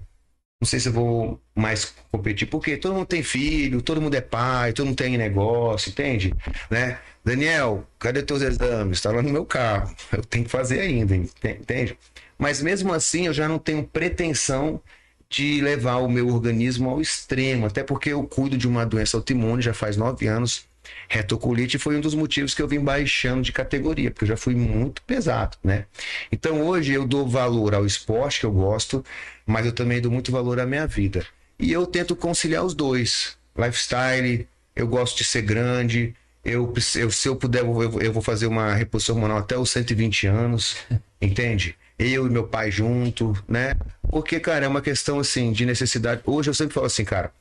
não 0.59 0.67
sei 0.67 0.79
se 0.79 0.89
eu 0.89 0.93
vou 0.93 1.39
mais 1.55 1.93
competir, 2.11 2.47
porque 2.47 2.77
todo 2.77 2.95
mundo 2.95 3.05
tem 3.05 3.21
filho, 3.21 3.81
todo 3.81 4.01
mundo 4.01 4.15
é 4.15 4.21
pai, 4.21 4.73
todo 4.73 4.87
mundo 4.87 4.95
tem 4.97 5.17
negócio, 5.17 5.89
entende? 5.89 6.33
Né? 6.69 6.99
Daniel, 7.23 7.87
cadê 7.99 8.23
teus 8.23 8.41
exames? 8.41 8.97
Está 8.97 9.11
lá 9.11 9.21
no 9.21 9.29
meu 9.29 9.45
carro. 9.45 9.93
Eu 10.11 10.23
tenho 10.23 10.45
que 10.45 10.49
fazer 10.49 10.79
ainda, 10.79 11.15
entende? 11.15 11.97
Mas 12.37 12.61
mesmo 12.61 12.91
assim, 12.93 13.27
eu 13.27 13.33
já 13.33 13.47
não 13.47 13.59
tenho 13.59 13.83
pretensão 13.83 14.81
de 15.29 15.61
levar 15.61 15.97
o 15.97 16.09
meu 16.09 16.27
organismo 16.29 16.89
ao 16.89 17.01
extremo, 17.01 17.65
até 17.65 17.83
porque 17.83 18.11
eu 18.11 18.23
cuido 18.23 18.57
de 18.57 18.67
uma 18.67 18.85
doença 18.85 19.17
autoimune 19.17 19.61
já 19.61 19.73
faz 19.73 19.97
nove 19.97 20.25
anos 20.27 20.65
Retocolite 21.07 21.77
foi 21.77 21.97
um 21.97 22.01
dos 22.01 22.13
motivos 22.13 22.53
que 22.53 22.61
eu 22.61 22.67
vim 22.67 22.79
baixando 22.79 23.41
de 23.41 23.51
categoria, 23.51 24.11
porque 24.11 24.25
eu 24.25 24.29
já 24.29 24.37
fui 24.37 24.55
muito 24.55 25.01
pesado, 25.03 25.57
né? 25.63 25.85
Então 26.31 26.61
hoje 26.61 26.93
eu 26.93 27.05
dou 27.05 27.27
valor 27.27 27.73
ao 27.73 27.85
esporte 27.85 28.41
que 28.41 28.45
eu 28.45 28.51
gosto, 28.51 29.03
mas 29.45 29.65
eu 29.65 29.71
também 29.71 30.01
dou 30.01 30.11
muito 30.11 30.31
valor 30.31 30.59
à 30.59 30.65
minha 30.65 30.85
vida. 30.85 31.25
E 31.59 31.71
eu 31.71 31.85
tento 31.85 32.15
conciliar 32.15 32.63
os 32.63 32.73
dois. 32.73 33.37
Lifestyle, 33.57 34.47
eu 34.75 34.87
gosto 34.87 35.17
de 35.17 35.23
ser 35.23 35.41
grande, 35.41 36.13
eu, 36.47 36.73
eu 36.95 37.11
se 37.11 37.27
eu 37.27 37.35
puder, 37.35 37.61
eu, 37.61 38.01
eu 38.01 38.13
vou 38.13 38.21
fazer 38.21 38.47
uma 38.47 38.73
reposição 38.73 39.15
hormonal 39.15 39.39
até 39.39 39.57
os 39.57 39.69
120 39.71 40.27
anos, 40.27 40.77
entende? 41.21 41.75
Eu 41.99 42.27
e 42.27 42.29
meu 42.29 42.47
pai 42.47 42.69
junto, 42.69 43.33
né? 43.47 43.75
Porque, 44.09 44.39
cara, 44.39 44.65
é 44.65 44.67
uma 44.67 44.81
questão 44.81 45.19
assim 45.19 45.51
de 45.51 45.65
necessidade. 45.65 46.21
Hoje 46.25 46.49
eu 46.49 46.53
sempre 46.53 46.73
falo 46.73 46.85
assim, 46.85 47.03
cara. 47.03 47.31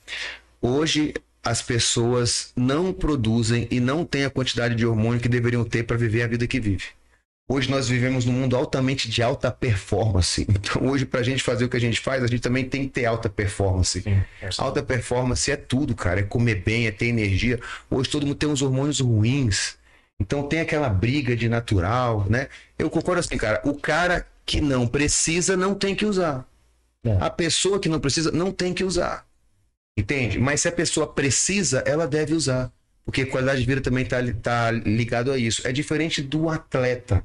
Hoje 0.62 1.14
as 1.46 1.62
pessoas 1.62 2.52
não 2.56 2.92
produzem 2.92 3.68
e 3.70 3.78
não 3.78 4.04
têm 4.04 4.24
a 4.24 4.30
quantidade 4.30 4.74
de 4.74 4.84
hormônio 4.84 5.20
que 5.20 5.28
deveriam 5.28 5.64
ter 5.64 5.84
para 5.84 5.96
viver 5.96 6.24
a 6.24 6.26
vida 6.26 6.44
que 6.44 6.58
vive. 6.58 6.86
Hoje 7.48 7.70
nós 7.70 7.88
vivemos 7.88 8.24
num 8.24 8.32
mundo 8.32 8.56
altamente 8.56 9.08
de 9.08 9.22
alta 9.22 9.48
performance. 9.52 10.44
Então, 10.50 10.90
hoje, 10.90 11.06
para 11.06 11.20
a 11.20 11.22
gente 11.22 11.44
fazer 11.44 11.64
o 11.64 11.68
que 11.68 11.76
a 11.76 11.80
gente 11.80 12.00
faz, 12.00 12.24
a 12.24 12.26
gente 12.26 12.40
também 12.40 12.68
tem 12.68 12.82
que 12.82 12.88
ter 12.88 13.04
alta 13.04 13.28
performance. 13.28 14.02
Sim, 14.02 14.20
é 14.42 14.48
alta 14.58 14.82
performance 14.82 15.48
é 15.48 15.56
tudo, 15.56 15.94
cara. 15.94 16.18
É 16.18 16.22
comer 16.24 16.56
bem, 16.64 16.88
é 16.88 16.90
ter 16.90 17.06
energia. 17.06 17.60
Hoje 17.88 18.10
todo 18.10 18.26
mundo 18.26 18.34
tem 18.34 18.48
uns 18.48 18.60
hormônios 18.60 18.98
ruins. 18.98 19.76
Então 20.18 20.42
tem 20.42 20.58
aquela 20.58 20.88
briga 20.88 21.36
de 21.36 21.48
natural, 21.48 22.26
né? 22.28 22.48
Eu 22.76 22.90
concordo 22.90 23.20
assim, 23.20 23.36
cara. 23.36 23.60
O 23.64 23.74
cara 23.74 24.26
que 24.44 24.60
não 24.60 24.84
precisa 24.84 25.56
não 25.56 25.76
tem 25.76 25.94
que 25.94 26.04
usar. 26.04 26.44
É. 27.04 27.16
A 27.20 27.30
pessoa 27.30 27.78
que 27.78 27.88
não 27.88 28.00
precisa 28.00 28.32
não 28.32 28.50
tem 28.50 28.74
que 28.74 28.82
usar. 28.82 29.25
Entende? 29.96 30.38
Mas 30.38 30.60
se 30.60 30.68
a 30.68 30.72
pessoa 30.72 31.06
precisa, 31.06 31.82
ela 31.86 32.06
deve 32.06 32.34
usar. 32.34 32.70
Porque 33.04 33.24
qualidade 33.24 33.60
de 33.60 33.66
vida 33.66 33.80
também 33.80 34.04
está 34.04 34.18
tá 34.42 34.70
ligado 34.70 35.30
a 35.30 35.38
isso. 35.38 35.66
É 35.66 35.72
diferente 35.72 36.20
do 36.20 36.50
atleta. 36.50 37.24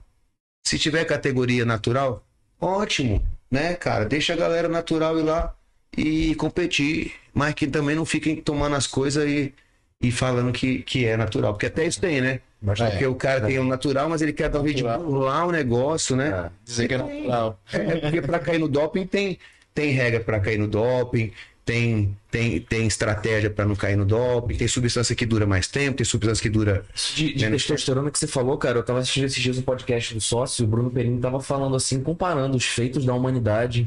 Se 0.64 0.78
tiver 0.78 1.04
categoria 1.06 1.66
natural, 1.66 2.24
ótimo, 2.60 3.22
né, 3.50 3.74
cara? 3.74 4.06
Deixa 4.06 4.34
a 4.34 4.38
galera 4.38 4.70
natural 4.70 5.20
ir 5.20 5.24
lá 5.24 5.56
e 5.98 6.36
competir. 6.36 7.14
Mas 7.34 7.56
que 7.56 7.66
também 7.68 7.96
não 7.96 8.06
fiquem 8.06 8.36
tomando 8.36 8.76
as 8.76 8.86
coisas 8.86 9.28
e, 9.28 9.54
e 10.00 10.12
falando 10.12 10.52
que, 10.54 10.84
que 10.84 11.06
é 11.06 11.18
natural. 11.18 11.54
Porque 11.54 11.66
até 11.66 11.86
isso 11.86 12.00
tem, 12.00 12.22
né? 12.22 12.42
Mas 12.62 12.80
porque 12.80 13.04
é, 13.04 13.08
o 13.08 13.16
cara 13.16 13.40
é. 13.40 13.48
tem 13.48 13.60
o 13.60 13.64
natural, 13.64 14.08
mas 14.08 14.22
ele 14.22 14.34
quer 14.34 14.48
dar 14.48 14.60
um 14.60 14.64
vídeo 14.64 14.86
lá 14.86 15.46
o 15.46 15.52
negócio, 15.52 16.16
né? 16.16 16.30
É, 16.30 16.52
dizer 16.64 16.88
que 16.88 16.94
é 16.94 16.98
natural. 16.98 17.60
É, 17.74 17.96
porque 17.96 18.22
para 18.22 18.38
cair 18.38 18.60
no 18.60 18.68
doping 18.68 19.08
tem, 19.08 19.40
tem 19.74 19.92
regra 19.92 20.20
para 20.20 20.40
cair 20.40 20.60
no 20.60 20.68
doping, 20.68 21.32
tem, 21.64 22.18
tem, 22.30 22.60
tem 22.60 22.88
estratégia 22.88 23.50
para 23.50 23.66
não 23.66 23.76
cair 23.76 23.96
no 23.96 24.06
doping, 24.06 24.58
tem 24.58 24.68
substância 24.68 25.16
que 25.16 25.26
dura 25.26 25.46
mais 25.46 25.68
tempo, 25.68 25.98
tem 25.98 26.06
substância 26.06 26.42
que 26.42 26.50
dura. 26.50 26.84
De, 27.16 27.34
de 27.34 27.50
testosterona 27.50 28.10
que 28.10 28.18
você 28.18 28.28
falou, 28.28 28.58
cara, 28.58 28.80
eu 28.80 28.84
tava 28.84 29.00
assistindo 29.00 29.26
esses 29.26 29.42
dias 29.42 29.58
um 29.58 29.62
podcast 29.62 30.14
do 30.14 30.22
sócio, 30.22 30.66
o 30.66 30.68
Bruno 30.68 30.90
Perini 30.90 31.22
tava 31.22 31.40
falando 31.40 31.76
assim, 31.76 32.02
comparando 32.02 32.58
os 32.58 32.66
feitos 32.66 33.06
da 33.06 33.14
humanidade, 33.14 33.86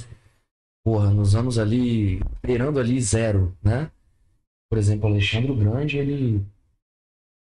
porra, 0.85 1.11
nos 1.11 1.35
anos 1.35 1.59
ali, 1.59 2.21
beirando 2.43 2.79
ali 2.79 3.01
zero, 3.01 3.57
né? 3.63 3.91
Por 4.71 4.79
exemplo, 4.79 5.09
Alexandre 5.09 5.51
o 5.51 5.57
Grande, 5.57 5.99
ele, 5.99 6.45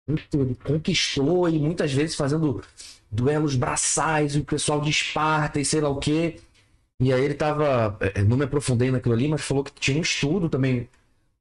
ele 0.08 0.54
conquistou 0.64 1.48
e 1.48 1.58
muitas 1.58 1.92
vezes 1.92 2.14
fazendo 2.14 2.62
duelos 3.10 3.56
braçais, 3.56 4.36
o 4.36 4.44
pessoal 4.44 4.80
de 4.80 4.90
Esparta 4.90 5.60
e 5.60 5.64
sei 5.64 5.80
lá 5.80 5.88
o 5.88 5.98
quê. 5.98 6.40
E 7.02 7.12
aí 7.12 7.24
ele 7.24 7.34
tava. 7.34 7.96
É, 8.00 8.22
não 8.22 8.36
me 8.36 8.44
aprofundei 8.44 8.90
naquilo 8.90 9.14
ali, 9.14 9.26
mas 9.26 9.40
falou 9.42 9.64
que 9.64 9.72
tinha 9.72 9.98
um 9.98 10.02
estudo 10.02 10.48
também. 10.48 10.88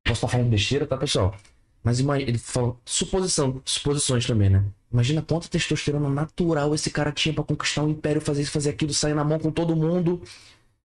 Posso 0.03 0.17
estar 0.17 0.27
falando 0.27 0.49
besteira, 0.49 0.87
tá, 0.87 0.97
pessoal? 0.97 1.35
Mas 1.83 1.99
ele 1.99 2.37
falou. 2.39 2.79
Suposição, 2.83 3.61
suposições 3.63 4.25
também, 4.25 4.49
né? 4.49 4.65
Imagina 4.91 5.21
quanta 5.21 5.47
testosterona 5.47 6.09
natural 6.09 6.73
esse 6.73 6.89
cara 6.89 7.11
tinha 7.11 7.33
para 7.33 7.43
conquistar 7.43 7.83
um 7.83 7.89
império, 7.89 8.19
fazer 8.19 8.41
isso, 8.41 8.51
fazer 8.51 8.71
aquilo, 8.71 8.93
sair 8.93 9.13
na 9.13 9.23
mão 9.23 9.39
com 9.39 9.51
todo 9.51 9.75
mundo. 9.75 10.21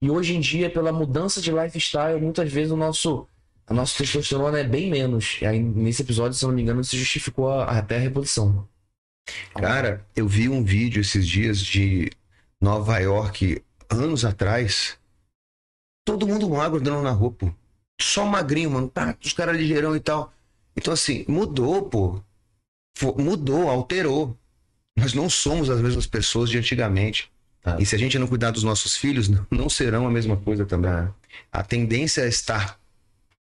E 0.01 0.09
hoje 0.09 0.35
em 0.35 0.39
dia, 0.39 0.69
pela 0.69 0.91
mudança 0.91 1.39
de 1.39 1.51
lifestyle, 1.51 2.19
muitas 2.19 2.51
vezes 2.51 2.71
o 2.71 2.77
nosso 2.77 3.27
a 3.67 3.73
nossa 3.73 3.97
testosterona 3.97 4.59
é 4.59 4.63
bem 4.63 4.89
menos. 4.89 5.37
E 5.41 5.45
aí, 5.45 5.59
nesse 5.59 6.01
episódio, 6.01 6.37
se 6.37 6.43
eu 6.43 6.49
não 6.49 6.55
me 6.55 6.61
engano, 6.63 6.83
se 6.83 6.97
justificou 6.97 7.51
até 7.51 7.97
a 7.97 7.99
reposição. 7.99 8.67
Cara, 9.53 10.05
eu 10.15 10.27
vi 10.27 10.49
um 10.49 10.63
vídeo 10.63 11.01
esses 11.01 11.27
dias 11.27 11.59
de 11.59 12.11
Nova 12.61 12.99
York, 12.99 13.61
anos 13.89 14.25
atrás. 14.25 14.97
Todo 16.05 16.27
mundo 16.27 16.49
magro 16.49 16.79
andando 16.79 17.01
na 17.01 17.11
rua, 17.11 17.31
pô. 17.31 17.51
Só 17.99 18.25
magrinho, 18.25 18.71
mano. 18.71 18.87
Tá, 18.89 19.15
os 19.23 19.33
caras 19.33 19.57
ligeirão 19.57 19.95
e 19.95 19.99
tal. 19.99 20.33
Então, 20.75 20.93
assim, 20.93 21.25
mudou, 21.27 21.83
pô. 21.83 22.21
Mudou, 23.17 23.69
alterou. 23.69 24.37
Nós 24.97 25.13
não 25.13 25.29
somos 25.29 25.69
as 25.69 25.81
mesmas 25.81 26.07
pessoas 26.07 26.49
de 26.49 26.57
antigamente. 26.57 27.31
Tá. 27.61 27.77
E 27.79 27.85
se 27.85 27.95
a 27.95 27.97
gente 27.97 28.19
não 28.19 28.27
cuidar 28.27 28.51
dos 28.51 28.63
nossos 28.63 28.95
filhos, 28.95 29.29
não- 29.49 29.69
serão 29.69 30.05
a 30.07 30.11
mesma 30.11 30.37
coisa 30.37 30.65
também. 30.65 30.91
A 31.51 31.63
tendência 31.63 32.21
é 32.21 32.27
estar 32.27 32.79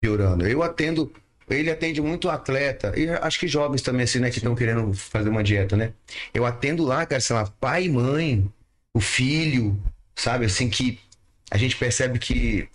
piorando. 0.02 0.48
Eu 0.48 0.64
atendo, 0.64 1.12
ele 1.50 1.70
atende 1.70 2.02
muito 2.02 2.30
atleta, 2.30 2.98
e 2.98 3.10
acho 3.10 3.40
que 3.40 3.48
jovens 3.48 3.82
também, 3.82 4.04
assim, 4.04 4.20
né, 4.20 4.30
que 4.30 4.38
estão 4.38 4.56
querendo 4.56 4.94
fazer 4.94 5.30
uma 5.30 5.44
dieta, 5.44 5.76
né? 5.76 5.94
Eu 6.34 6.46
atendo 6.46 6.84
lá, 6.84 7.06
cara, 7.06 7.20
sei 7.22 7.36
lá, 7.36 7.46
pai 7.60 7.86
e 7.86 7.90
mãe, 7.90 8.50
o 8.94 9.00
filho, 9.00 9.80
sabe? 10.16 10.46
Assim, 10.46 10.70
que 10.70 11.00
a 11.52 11.58
gente 11.58 11.76
percebe 11.76 12.20
que 12.20 12.68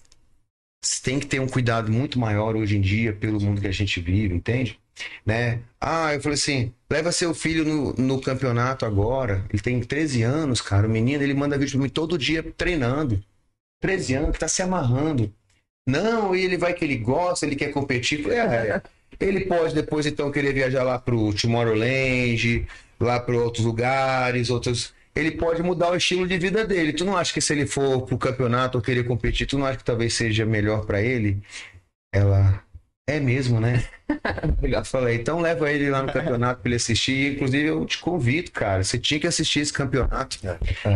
tem 1.02 1.20
que 1.20 1.26
ter 1.26 1.40
um 1.40 1.48
cuidado 1.48 1.92
muito 1.92 2.18
maior 2.18 2.56
hoje 2.56 2.76
em 2.76 2.80
dia 2.80 3.12
pelo 3.12 3.40
mundo 3.40 3.60
que 3.60 3.66
a 3.66 3.72
gente 3.72 4.00
vive, 4.00 4.34
entende? 4.34 4.78
Né? 5.24 5.60
Ah, 5.80 6.14
eu 6.14 6.20
falei 6.20 6.34
assim, 6.34 6.72
leva 6.90 7.12
seu 7.12 7.34
filho 7.34 7.64
no, 7.64 7.92
no 7.94 8.20
campeonato 8.20 8.84
agora, 8.84 9.44
ele 9.50 9.62
tem 9.62 9.80
13 9.80 10.22
anos, 10.22 10.60
cara, 10.60 10.86
o 10.86 10.90
menino, 10.90 11.22
ele 11.22 11.34
manda 11.34 11.58
vídeo 11.58 11.72
pra 11.72 11.82
mim 11.82 11.88
todo 11.88 12.18
dia 12.18 12.42
treinando. 12.42 13.22
13 13.80 14.14
anos, 14.14 14.38
tá 14.38 14.46
se 14.46 14.62
amarrando. 14.62 15.32
Não, 15.88 16.34
ele 16.34 16.56
vai 16.56 16.74
que 16.74 16.84
ele 16.84 16.96
gosta, 16.96 17.46
ele 17.46 17.56
quer 17.56 17.72
competir. 17.72 18.28
É, 18.30 18.82
ele 19.18 19.46
pode 19.46 19.74
depois 19.74 20.06
então 20.06 20.30
querer 20.30 20.52
viajar 20.52 20.82
lá 20.82 20.98
pro 20.98 21.32
Tomorrowland, 21.34 22.66
lá 23.00 23.18
para 23.18 23.36
outros 23.36 23.64
lugares, 23.64 24.50
outros. 24.50 24.92
Ele 25.14 25.32
pode 25.32 25.62
mudar 25.62 25.90
o 25.90 25.96
estilo 25.96 26.26
de 26.26 26.38
vida 26.38 26.66
dele. 26.66 26.92
Tu 26.92 27.04
não 27.04 27.16
acha 27.16 27.32
que 27.32 27.40
se 27.40 27.52
ele 27.52 27.66
for 27.66 28.02
pro 28.02 28.18
campeonato 28.18 28.78
ou 28.78 28.82
querer 28.82 29.04
competir, 29.04 29.46
tu 29.46 29.58
não 29.58 29.66
acha 29.66 29.78
que 29.78 29.84
talvez 29.84 30.14
seja 30.14 30.46
melhor 30.46 30.86
para 30.86 31.02
ele? 31.02 31.42
Ela 32.12 32.62
é 33.10 33.20
mesmo, 33.20 33.60
né? 33.60 33.84
Eu 34.62 34.84
falei, 34.84 35.16
então 35.16 35.40
leva 35.40 35.70
ele 35.70 35.90
lá 35.90 36.02
no 36.02 36.12
campeonato 36.12 36.60
para 36.60 36.68
ele 36.68 36.76
assistir. 36.76 37.34
Inclusive, 37.34 37.66
eu 37.66 37.86
te 37.86 37.98
convido, 37.98 38.50
cara. 38.50 38.82
Você 38.82 38.98
tinha 38.98 39.20
que 39.20 39.26
assistir 39.26 39.60
esse 39.60 39.72
campeonato. 39.72 40.38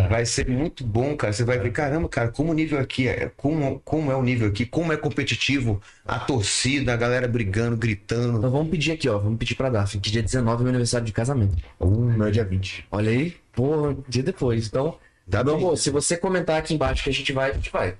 Vai 0.09 0.27
ser 0.27 0.49
muito 0.49 0.85
bom, 0.85 1.17
cara. 1.17 1.33
Você 1.33 1.45
vai 1.45 1.59
ver, 1.59 1.71
caramba, 1.71 2.09
cara, 2.09 2.29
como 2.29 2.51
o 2.51 2.55
nível 2.55 2.79
aqui 2.79 3.07
é. 3.09 3.31
Como, 3.37 3.81
como 3.85 4.11
é 4.11 4.17
o 4.17 4.23
nível 4.23 4.49
aqui, 4.49 4.67
como 4.67 4.93
é 4.93 4.97
competitivo, 4.97 5.81
a 6.05 6.19
torcida, 6.19 6.93
a 6.93 6.97
galera 6.97 7.29
brigando, 7.29 7.77
gritando. 7.77 8.39
Então 8.39 8.51
vamos 8.51 8.71
pedir 8.71 8.93
aqui, 8.93 9.09
ó. 9.09 9.19
Vamos 9.19 9.39
pedir 9.39 9.55
pra 9.55 9.71
Daphne, 9.71 10.01
que 10.01 10.11
dia 10.11 10.23
19 10.23 10.61
é 10.61 10.63
meu 10.65 10.71
aniversário 10.71 11.07
de 11.07 11.13
casamento. 11.13 11.57
O 11.79 11.89
meu 11.89 12.27
é 12.27 12.31
dia 12.31 12.45
20. 12.45 12.87
Olha 12.91 13.11
aí, 13.11 13.37
pô, 13.53 13.97
dia 14.09 14.23
depois. 14.23 14.67
Então, 14.67 14.99
bem. 15.27 15.55
amor, 15.55 15.77
se 15.79 15.91
você 15.91 16.17
comentar 16.17 16.59
aqui 16.59 16.75
embaixo 16.75 17.05
que 17.05 17.11
a 17.11 17.13
gente 17.13 17.33
vai, 17.33 17.51
a 17.51 17.55
gente 17.55 17.71
vai. 17.71 17.95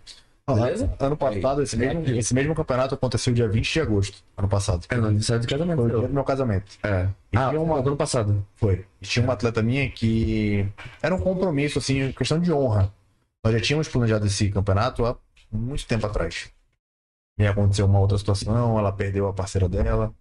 Beleza? 0.47 0.95
Ano 1.01 1.17
passado, 1.17 1.63
esse 1.63 1.75
mesmo, 1.77 2.05
esse 2.07 2.35
mesmo 2.35 2.55
campeonato 2.55 2.95
aconteceu 2.95 3.33
dia 3.33 3.49
20 3.49 3.73
de 3.73 3.81
agosto. 3.81 4.23
Ano 4.37 4.47
passado. 4.49 4.87
É 4.91 4.95
no 4.97 5.07
aniversário 5.07 5.41
de 5.41 5.49
casamento. 5.49 5.77
Foi 5.79 5.87
o 5.87 5.99
dia 6.01 6.09
do 6.09 6.15
meu 6.15 6.25
casamento. 6.25 6.73
É. 6.83 7.09
E 7.33 7.37
Ah, 7.37 7.49
tinha 7.49 7.61
uma- 7.61 7.81
do 7.81 7.89
ano 7.89 7.97
passado. 7.97 8.47
Foi. 8.57 8.85
E 9.01 9.07
tinha 9.07 9.25
uma 9.25 9.33
atleta 9.33 9.63
minha 9.63 9.89
que 9.91 10.69
era 11.03 11.15
um 11.15 11.21
compromisso, 11.21 11.79
assim, 11.79 12.13
questão 12.13 12.39
de 12.39 12.53
honra. 12.53 12.93
Nós 13.43 13.55
já 13.55 13.61
tínhamos 13.61 13.89
planejado 13.89 14.27
esse 14.27 14.51
campeonato 14.51 15.07
há 15.07 15.17
muito 15.51 15.87
tempo 15.87 16.07
atrás. 16.07 16.51
E 17.39 17.47
aconteceu 17.47 17.87
uma 17.87 17.99
outra 17.99 18.19
situação, 18.19 18.79
ela 18.79 18.93
perdeu 18.93 19.27
a 19.27 19.33
parceira 19.33 19.67
dela. 19.69 20.15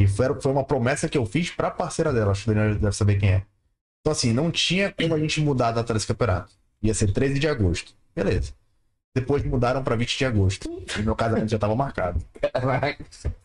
E 0.00 0.06
foi, 0.06 0.40
foi 0.40 0.50
uma 0.52 0.64
promessa 0.64 1.08
que 1.10 1.18
eu 1.18 1.26
fiz 1.26 1.50
pra 1.50 1.70
parceira 1.70 2.12
dela, 2.12 2.30
acho 2.32 2.44
que 2.44 2.50
o 2.50 2.54
Daniel 2.54 2.78
deve 2.78 2.96
saber 2.96 3.16
quem 3.18 3.30
é. 3.30 3.42
Então, 4.00 4.12
assim, 4.12 4.32
não 4.32 4.50
tinha 4.50 4.92
como 4.92 5.14
a 5.14 5.18
gente 5.18 5.40
mudar 5.42 5.68
a 5.68 5.72
data 5.72 5.92
desse 5.92 6.06
campeonato. 6.06 6.52
Ia 6.82 6.94
ser 6.94 7.12
13 7.12 7.38
de 7.38 7.46
agosto. 7.48 7.92
Beleza. 8.14 8.52
Depois 9.20 9.44
mudaram 9.44 9.82
pra 9.82 9.96
20 9.96 10.18
de 10.18 10.24
agosto. 10.24 10.68
E 10.98 11.02
meu 11.02 11.16
casamento 11.16 11.50
já 11.50 11.58
tava 11.58 11.74
marcado. 11.74 12.20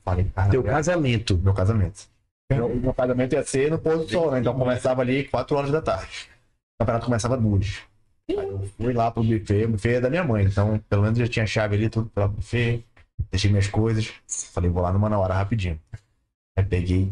Falei, 0.03 0.26
cara, 0.26 0.49
Teu 0.49 0.63
casamento. 0.63 1.38
meu 1.38 1.53
casamento. 1.53 2.07
Meu, 2.51 2.76
meu 2.76 2.93
casamento 2.93 3.34
ia 3.34 3.43
ser 3.43 3.71
no 3.71 3.80
pôr 3.80 3.97
do 3.97 4.09
sol, 4.09 4.32
né? 4.32 4.39
Então 4.39 4.53
começava 4.53 5.01
ali 5.01 5.24
4 5.26 5.55
horas 5.55 5.71
da 5.71 5.82
tarde. 5.82 6.30
O 6.76 6.84
campeonato 6.84 7.05
começava 7.05 7.38
duas. 7.38 7.82
Aí 8.30 8.36
eu 8.36 8.61
fui 8.78 8.93
lá 8.93 9.11
pro 9.11 9.24
buffet, 9.24 9.65
o 9.65 9.69
buffet 9.69 9.95
é 9.95 10.01
da 10.01 10.09
minha 10.09 10.24
mãe, 10.24 10.45
então 10.45 10.80
pelo 10.89 11.01
menos 11.01 11.17
já 11.17 11.28
tinha 11.28 11.45
chave 11.45 11.76
ali, 11.76 11.89
tudo 11.89 12.09
pelo 12.09 12.30
buffet. 12.30 12.86
Deixei 13.32 13.49
minhas 13.49 13.67
coisas. 13.67 14.13
Falei, 14.28 14.69
vou 14.69 14.84
lá 14.84 14.91
numa 14.93 15.09
na 15.09 15.19
hora 15.19 15.34
rapidinho. 15.34 15.80
Aí 16.57 16.63
peguei, 16.63 17.11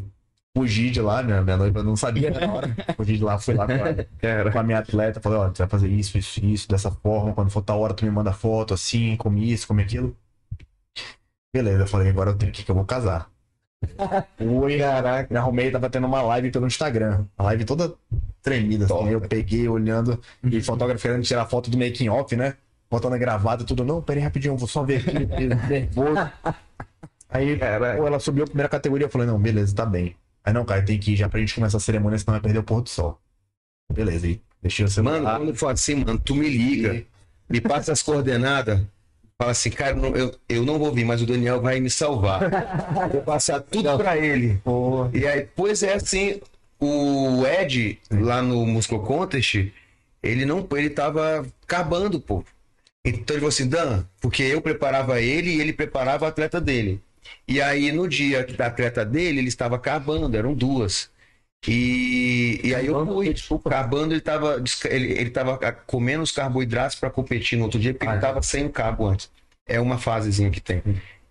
fugi 0.56 0.92
de 0.92 1.02
lá, 1.02 1.24
minha, 1.24 1.42
minha 1.42 1.58
noiva 1.58 1.84
não 1.84 1.96
sabia 1.96 2.30
na 2.30 2.52
hora. 2.52 2.76
Fugi 2.96 3.18
de 3.18 3.24
lá, 3.24 3.40
fui 3.40 3.54
lá 3.54 3.66
com 3.66 3.74
a, 3.74 4.52
com 4.52 4.60
a 4.60 4.64
minha 4.64 4.80
atleta, 4.80 5.22
falei, 5.22 5.40
ó, 5.40 5.50
tu 5.50 5.60
vai 5.60 5.68
fazer 5.68 5.88
isso, 5.88 6.18
isso, 6.18 6.44
isso, 6.46 6.68
dessa 6.70 6.92
forma, 6.92 7.34
quando 7.34 7.50
for 7.50 7.62
tal 7.62 7.80
hora 7.80 7.94
tu 7.94 8.06
me 8.06 8.12
manda 8.12 8.34
foto, 8.34 8.74
assim, 8.74 9.16
come 9.16 9.52
isso, 9.52 9.68
come 9.68 9.82
aquilo. 9.82 10.16
Beleza, 11.54 11.84
eu 11.84 11.88
falei, 11.88 12.10
agora 12.10 12.32
eu 12.32 12.38
tenho 12.38 12.52
que 12.52 12.64
que 12.64 12.72
eu 12.72 12.76
vou 12.76 12.86
casar. 12.86 13.30
Fui, 14.38 14.78
caraca, 14.78 15.34
me 15.34 15.40
arrumei, 15.40 15.72
tava 15.72 15.90
tendo 15.90 16.08
uma 16.08 16.22
live 16.22 16.52
pelo 16.52 16.68
Instagram. 16.68 17.26
A 17.38 17.44
live 17.44 17.66
toda 17.66 17.94
tremida, 18.42 18.86
assim. 18.86 19.10
Eu 19.10 19.22
peguei 19.22 19.68
olhando 19.68 20.20
e 20.44 20.58
o 20.58 20.64
fotógrafo 20.64 21.02
querendo 21.02 21.24
tirar 21.24 21.46
foto 21.48 21.70
do 21.70 21.78
making 21.78 22.10
off, 22.10 22.36
né? 22.36 22.56
Botando 22.90 23.14
a 23.14 23.18
gravata 23.18 23.64
e 23.64 23.66
tudo. 23.66 23.84
Não, 23.84 24.02
peraí 24.02 24.22
rapidinho, 24.22 24.58
vou 24.58 24.68
só 24.68 24.84
ver 24.84 24.98
aqui. 24.98 25.48
nervoso. 25.70 26.32
Aí, 27.30 27.58
pô, 27.98 28.06
ela 28.08 28.20
subiu 28.20 28.44
a 28.44 28.48
primeira 28.48 28.70
categoria. 28.70 29.06
Eu 29.06 29.10
falei, 29.10 29.28
não, 29.28 29.40
beleza, 29.40 29.74
tá 29.76 29.86
bem. 29.86 30.16
Aí, 30.44 30.54
não, 30.54 30.66
cara, 30.66 30.82
tem 30.84 31.00
que 31.00 31.12
ir 31.14 31.16
já 31.16 31.30
pra 31.30 31.40
gente 31.40 31.54
começar 31.56 31.78
a 31.78 31.80
cerimônia, 31.80 32.18
senão 32.18 32.34
vai 32.34 32.42
perder 32.42 32.60
o 32.60 32.64
pôr 32.64 32.82
do 32.82 32.90
sol. 32.90 33.20
Beleza, 33.94 34.26
aí 34.28 34.42
deixei 34.62 34.86
o 34.86 34.90
celular. 34.90 35.22
Mano, 35.22 35.38
quando 35.46 35.56
for 35.56 35.68
assim, 35.68 35.96
mano, 35.96 36.20
tu 36.20 36.36
me 36.36 36.50
liga, 36.50 37.04
me 37.50 37.60
passa 37.62 37.92
as 37.92 38.02
coordenadas, 38.02 38.82
fala 39.38 39.52
assim, 39.52 39.70
cara, 39.70 39.96
não- 39.96 40.16
eu, 40.16 40.34
eu 40.50 40.66
não 40.66 40.80
vou 40.80 40.92
vir, 40.92 41.06
mas 41.06 41.22
o 41.22 41.26
Daniel 41.26 41.62
vai 41.62 41.80
me 41.80 41.90
salvar. 41.90 42.42
Vou 43.12 43.22
passar 43.22 43.60
tudo 43.60 43.98
pra 43.98 44.18
ele. 44.18 44.60
Pô, 44.64 45.10
E 45.14 45.28
aí, 45.28 45.48
pois 45.56 45.84
é 45.84 45.94
assim, 45.96 46.40
o 46.80 47.46
Ed, 47.46 48.00
lá 48.10 48.42
no 48.42 48.66
Muscle 48.66 49.00
Contest, 49.02 49.72
ele 50.24 50.46
não, 50.46 50.68
ele 50.76 50.90
tava 50.90 51.46
acabando, 51.64 52.20
pô. 52.20 52.44
Então 53.06 53.36
ele 53.36 53.40
falou 53.42 53.50
assim, 53.50 53.68
Dan, 53.68 54.04
porque 54.20 54.44
eu 54.44 54.62
preparava 54.62 55.20
ele 55.20 55.50
e 55.56 55.60
ele 55.62 55.74
preparava 55.74 56.26
o 56.26 56.28
atleta 56.28 56.62
dele. 56.62 57.02
E 57.48 57.62
aí, 57.62 57.92
no 57.92 58.08
dia 58.08 58.46
da 58.46 58.68
atleta 58.68 59.06
dele, 59.06 59.40
ele 59.40 59.48
estava 59.48 59.76
acabando, 59.76 60.36
eram 60.36 60.54
duas. 60.54 61.10
E, 61.68 62.60
e 62.64 62.74
aí 62.74 62.88
eu 62.88 63.06
fui, 63.06 63.34
desculpa. 63.34 63.70
acabando, 63.70 64.14
ele 64.14 64.22
tava, 64.22 64.60
desca- 64.60 64.90
ele, 64.92 65.12
ele 65.14 65.30
tava 65.30 65.58
comendo 65.86 66.24
os 66.24 66.32
carboidratos 66.32 66.96
para 66.96 67.10
competir 67.12 67.58
no 67.58 67.66
outro 67.66 67.80
dia, 67.80 67.94
porque 67.94 68.08
Ah, 68.08 68.12
ele 68.12 68.18
é. 68.18 68.22
tava 68.22 68.42
sem 68.42 68.66
o 68.66 68.70
carbo 68.70 69.06
antes. 69.06 69.30
É 69.68 69.80
uma 69.80 69.98
fasezinha 69.98 70.50
que 70.50 70.60
tem. 70.60 70.82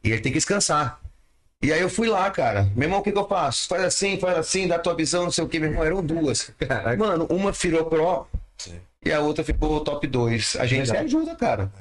E 0.05 0.11
ele 0.11 0.21
tem 0.21 0.31
que 0.33 0.39
descansar. 0.39 1.01
E 1.63 1.73
aí 1.73 1.81
eu 1.81 1.91
fui 1.91 2.09
lá, 2.09 2.31
cara. 2.31 2.71
Meu 2.77 2.87
irmão, 2.87 3.01
o 3.01 3.03
que, 3.03 3.13
que 3.13 3.19
eu 3.19 3.27
faço? 3.29 3.69
Faz 3.69 3.83
assim, 3.83 4.19
faz 4.19 4.39
assim, 4.39 4.67
dá 4.69 4.79
tua 4.79 4.95
visão, 4.95 5.25
não 5.25 5.31
sei 5.31 5.45
o 5.45 5.49
que, 5.49 5.59
meu 5.59 5.69
irmão. 5.71 5.85
Eram 5.85 6.03
duas. 6.03 6.51
Mano, 6.97 7.27
uma 7.29 7.53
virou 7.53 7.85
pro 7.87 8.27
e 9.05 9.13
a 9.13 9.21
outra 9.21 9.43
ficou 9.43 9.81
top 9.81 10.07
2. 10.07 10.57
A 10.57 10.67
gente 10.67 10.89
se 10.89 10.97
ajuda, 10.97 11.35
cara. 11.35 11.73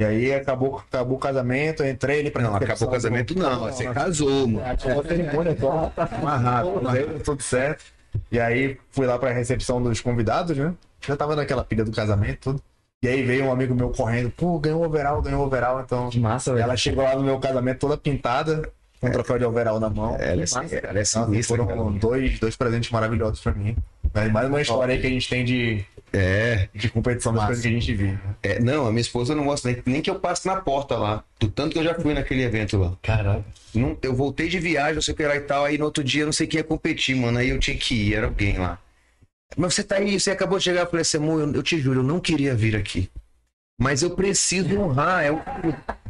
E 0.00 0.04
aí 0.04 0.34
acabou, 0.34 0.78
acabou 0.78 1.16
o 1.16 1.20
casamento, 1.20 1.84
entrei 1.84 2.18
ali 2.20 2.30
pra 2.30 2.42
Não, 2.42 2.56
acabou 2.56 2.88
o 2.88 2.90
casamento, 2.90 3.38
não. 3.38 3.60
Você 3.60 3.88
casou, 3.92 4.48
mano. 4.48 4.66
Acabou 4.66 5.00
a 5.00 5.04
cerimônia 5.04 5.56
só. 5.58 5.92
Amarrado, 5.96 6.80
né? 6.82 7.02
tudo 7.24 7.42
certo. 7.42 7.84
E 8.30 8.40
aí 8.40 8.76
fui 8.90 9.06
lá 9.06 9.16
pra 9.18 9.30
recepção 9.30 9.80
dos 9.80 10.00
convidados, 10.00 10.56
né? 10.56 10.74
Já 11.00 11.16
tava 11.16 11.36
naquela 11.36 11.62
pilha 11.64 11.84
do 11.84 11.92
casamento, 11.92 12.38
tudo. 12.40 12.62
E 13.04 13.08
aí 13.08 13.22
veio 13.22 13.44
um 13.44 13.52
amigo 13.52 13.74
meu 13.74 13.90
correndo, 13.90 14.30
pô, 14.30 14.58
ganhou 14.58 14.84
overall, 14.84 15.22
ganhou 15.22 15.46
overall, 15.46 15.80
então. 15.80 16.08
Que 16.08 16.18
massa, 16.18 16.52
velho. 16.52 16.64
Ela 16.64 16.76
chegou 16.76 17.04
lá 17.04 17.14
no 17.14 17.22
meu 17.22 17.38
casamento 17.38 17.78
toda 17.78 17.96
pintada, 17.96 18.68
com 19.00 19.08
um 19.08 19.12
troféu 19.12 19.38
de 19.38 19.44
overall 19.44 19.78
na 19.78 19.90
mão. 19.90 20.16
Ela 20.16 20.24
é, 20.24 20.36
massa, 20.36 20.58
ela 20.58 20.90
é 20.90 20.94
Nossa, 21.00 21.24
sinistra, 21.26 21.56
foram 21.56 21.66
cara. 21.66 21.98
dois, 22.00 22.38
dois 22.40 22.56
presentes 22.56 22.90
maravilhosos 22.90 23.40
pra 23.40 23.52
mim. 23.52 23.76
Mas 24.12 24.32
mais 24.32 24.48
uma 24.48 24.60
história 24.60 24.94
aí 24.94 25.00
que 25.00 25.06
a 25.06 25.10
gente 25.10 25.28
tem 25.28 25.44
de, 25.44 25.84
É, 26.16 26.68
de 26.72 26.88
competição 26.88 27.32
das 27.32 27.42
Massa. 27.42 27.46
coisas 27.48 27.62
que 27.62 27.68
a 27.68 27.72
gente 27.72 27.92
vive. 27.92 28.16
é, 28.40 28.60
não, 28.60 28.86
a 28.86 28.90
minha 28.90 29.00
esposa 29.00 29.34
não 29.34 29.46
gosta 29.46 29.68
nem, 29.68 29.82
nem 29.84 30.00
que 30.00 30.08
eu 30.08 30.14
passe 30.20 30.46
na 30.46 30.56
porta 30.56 30.96
lá. 30.96 31.24
Do 31.40 31.48
tanto 31.48 31.72
que 31.72 31.78
eu 31.80 31.82
já 31.82 31.94
fui 31.94 32.14
naquele 32.14 32.44
evento 32.44 32.78
lá. 32.78 32.96
Caraca. 33.02 33.44
Não, 33.74 33.98
eu 34.00 34.14
voltei 34.14 34.48
de 34.48 34.60
viagem, 34.60 34.94
não 34.94 35.02
sei 35.02 35.12
o 35.12 35.16
que 35.16 35.26
lá 35.26 35.34
e 35.34 35.40
tal. 35.40 35.64
Aí 35.64 35.76
no 35.76 35.86
outro 35.86 36.04
dia 36.04 36.22
eu 36.22 36.26
não 36.26 36.32
sei 36.32 36.46
quem 36.46 36.58
ia 36.58 36.64
competir, 36.64 37.16
mano. 37.16 37.38
Aí 37.38 37.48
eu 37.48 37.58
tinha 37.58 37.76
que 37.76 37.94
ir, 37.94 38.14
era 38.14 38.26
alguém 38.26 38.56
lá. 38.56 38.78
Mas 39.56 39.74
você 39.74 39.82
tá 39.82 39.96
aí, 39.96 40.18
você 40.18 40.30
acabou 40.30 40.58
de 40.58 40.64
chegar. 40.64 40.82
Eu 40.82 40.86
falei 40.86 41.02
assim, 41.02 41.16
amor, 41.16 41.40
eu, 41.40 41.52
eu 41.52 41.62
te 41.62 41.78
juro, 41.78 41.98
eu 42.00 42.04
não 42.04 42.20
queria 42.20 42.54
vir 42.54 42.76
aqui. 42.76 43.10
Mas 43.78 44.02
eu 44.02 44.10
preciso 44.10 44.78
honrar. 44.78 45.24
É 45.24 45.32
um, 45.32 45.40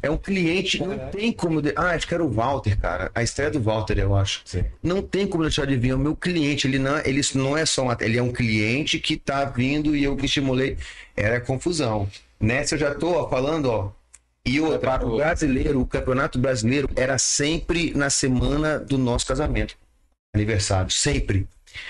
é 0.02 0.10
um 0.10 0.16
cliente, 0.18 0.80
não 0.84 0.98
tem 1.10 1.32
como. 1.32 1.62
de- 1.62 1.72
Ah, 1.76 1.90
acho 1.92 2.06
que 2.06 2.14
era 2.14 2.22
o 2.24 2.30
Walter, 2.30 2.78
cara. 2.78 3.10
A 3.14 3.22
estreia 3.22 3.50
do 3.50 3.60
Walter, 3.60 3.98
eu 3.98 4.14
acho. 4.14 4.42
Sim. 4.44 4.64
Não 4.82 5.00
tem 5.02 5.26
como 5.26 5.44
deixar 5.44 5.66
de 5.66 5.76
vir. 5.76 5.90
É 5.90 5.94
o 5.94 5.98
meu 5.98 6.14
cliente. 6.14 6.66
Ele 6.66 6.78
não, 6.78 6.98
ele 6.98 7.20
não 7.34 7.56
é 7.56 7.64
só 7.64 7.86
um, 7.88 7.96
ele 8.00 8.18
é 8.18 8.22
um 8.22 8.32
cliente 8.32 8.98
que 8.98 9.16
tá 9.16 9.44
vindo 9.46 9.96
e 9.96 10.04
eu 10.04 10.14
que 10.16 10.26
estimulei. 10.26 10.76
Era 11.16 11.40
confusão. 11.40 12.08
Nessa 12.38 12.74
eu 12.74 12.78
já 12.80 12.94
tô 12.94 13.12
ó, 13.12 13.28
falando, 13.28 13.66
ó. 13.70 13.90
E 14.46 14.60
o, 14.60 14.78
para 14.78 15.06
o 15.06 15.16
brasileiro, 15.16 15.80
o 15.80 15.86
campeonato 15.86 16.38
brasileiro 16.38 16.86
era 16.94 17.16
sempre 17.16 17.94
na 17.94 18.10
semana 18.10 18.78
do 18.78 18.98
nosso 18.98 19.26
casamento. 19.26 19.74
Aniversário, 20.34 20.90
sempre. 20.90 21.48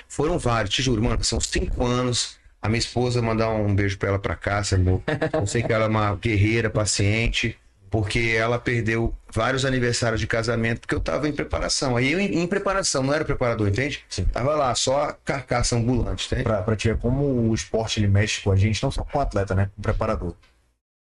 Foram 0.09 0.39
vários, 0.39 0.73
te 0.73 0.81
juro, 0.83 1.03
mano, 1.03 1.25
são 1.25 1.41
cinco 1.41 1.85
anos. 1.85 2.39
A 2.65 2.69
minha 2.71 2.79
esposa 2.79 3.21
mandar 3.21 3.51
um 3.51 3.75
beijo 3.75 3.99
pra 3.99 4.09
ela 4.09 4.19
pra 4.19 4.35
casa, 4.35 4.77
amor. 4.77 5.03
Eu 5.35 5.47
sei 5.47 5.63
que 5.63 5.71
ela 5.71 5.85
é 5.85 5.89
uma 5.89 6.15
guerreira, 6.15 6.71
paciente, 6.71 7.59
porque 7.91 8.35
ela 8.39 8.59
perdeu 8.59 9.15
vários 9.31 9.67
aniversários 9.67 10.19
de 10.19 10.27
casamento 10.27 10.81
porque 10.81 10.95
eu 10.95 11.01
tava 11.01 11.29
em 11.29 11.33
preparação. 11.33 11.95
Aí 11.95 12.13
eu 12.13 12.19
em, 12.19 12.39
em 12.39 12.47
preparação, 12.47 13.03
não 13.03 13.13
era 13.13 13.23
preparador, 13.23 13.69
entende? 13.69 14.03
Sim. 14.09 14.25
Tava 14.25 14.55
lá, 14.55 14.75
só 14.75 15.13
carcaça 15.23 15.77
ambulante, 15.77 16.25
entende? 16.25 16.45
Pra, 16.45 16.63
pra 16.63 16.75
te 16.75 16.89
ver 16.89 16.97
como 16.97 17.51
o 17.51 17.55
esporte 17.55 18.01
ele 18.01 18.09
mexe 18.09 18.41
com 18.41 18.51
a 18.51 18.57
gente, 18.57 18.83
não 18.83 18.91
só 18.91 19.05
com 19.05 19.19
o 19.19 19.21
atleta, 19.21 19.55
né? 19.55 19.71
Com 19.75 19.81
o 19.81 19.83
preparador. 19.83 20.35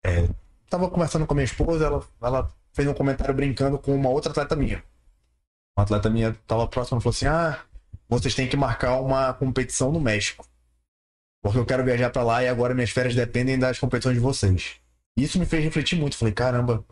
É, 0.04 0.28
tava 0.68 0.90
conversando 0.90 1.28
com 1.28 1.32
a 1.32 1.36
minha 1.36 1.44
esposa, 1.44 1.86
ela, 1.86 2.04
ela 2.20 2.50
fez 2.72 2.88
um 2.88 2.94
comentário 2.94 3.32
brincando 3.32 3.78
com 3.78 3.94
uma 3.94 4.08
outra 4.08 4.32
atleta 4.32 4.56
minha. 4.56 4.82
Uma 5.78 5.84
atleta 5.84 6.10
minha 6.10 6.36
tava 6.44 6.66
próxima 6.66 6.98
e 6.98 7.02
falou 7.02 7.14
assim: 7.14 7.26
Ah, 7.26 7.60
vocês 8.08 8.34
têm 8.34 8.48
que 8.48 8.56
marcar 8.56 9.00
uma 9.00 9.32
competição 9.32 9.92
no 9.92 10.00
México. 10.00 10.44
Porque 11.42 11.58
eu 11.58 11.66
quero 11.66 11.84
viajar 11.84 12.10
pra 12.10 12.22
lá 12.22 12.42
e 12.42 12.48
agora 12.48 12.74
minhas 12.74 12.90
férias 12.90 13.14
dependem 13.14 13.58
das 13.58 13.78
competições 13.78 14.14
de 14.14 14.20
vocês. 14.20 14.76
Isso 15.16 15.38
me 15.38 15.46
fez 15.46 15.62
refletir 15.62 15.98
muito. 15.98 16.16
Falei, 16.16 16.34
caramba, 16.34 16.84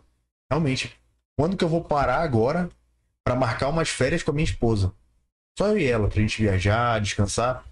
realmente, 0.51 0.95
quando 1.37 1.57
que 1.57 1.63
eu 1.63 1.69
vou 1.69 1.83
parar 1.83 2.21
agora 2.21 2.69
pra 3.23 3.35
marcar 3.35 3.69
umas 3.69 3.89
férias 3.89 4.23
com 4.23 4.31
a 4.31 4.33
minha 4.33 4.45
esposa? 4.45 4.93
Só 5.57 5.67
eu 5.67 5.77
e 5.77 5.85
ela, 5.85 6.07
pra 6.07 6.21
gente 6.21 6.41
viajar, 6.41 6.99
descansar. 6.99 7.63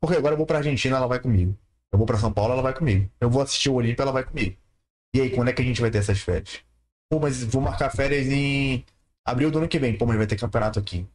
Porque 0.00 0.16
agora 0.16 0.34
eu 0.34 0.38
vou 0.38 0.46
pra 0.46 0.58
Argentina, 0.58 0.96
ela 0.96 1.06
vai 1.06 1.20
comigo. 1.20 1.56
Eu 1.92 1.98
vou 1.98 2.06
pra 2.06 2.18
São 2.18 2.32
Paulo, 2.32 2.52
ela 2.52 2.62
vai 2.62 2.74
comigo. 2.74 3.10
Eu 3.20 3.30
vou 3.30 3.42
assistir 3.42 3.68
o 3.68 3.74
Olímpia, 3.74 4.02
ela 4.02 4.12
vai 4.12 4.24
comigo. 4.24 4.56
E 5.14 5.20
aí, 5.20 5.30
quando 5.30 5.48
é 5.48 5.52
que 5.52 5.62
a 5.62 5.64
gente 5.64 5.80
vai 5.80 5.90
ter 5.90 5.98
essas 5.98 6.20
férias? 6.20 6.60
Pô, 7.10 7.20
mas 7.20 7.44
vou 7.44 7.60
marcar 7.60 7.90
férias 7.90 8.26
em 8.26 8.84
abril 9.24 9.50
do 9.50 9.58
ano 9.58 9.68
que 9.68 9.78
vem. 9.78 9.96
Pô, 9.96 10.06
mas 10.06 10.16
vai 10.16 10.26
ter 10.26 10.36
campeonato 10.36 10.78
aqui. 10.78 11.06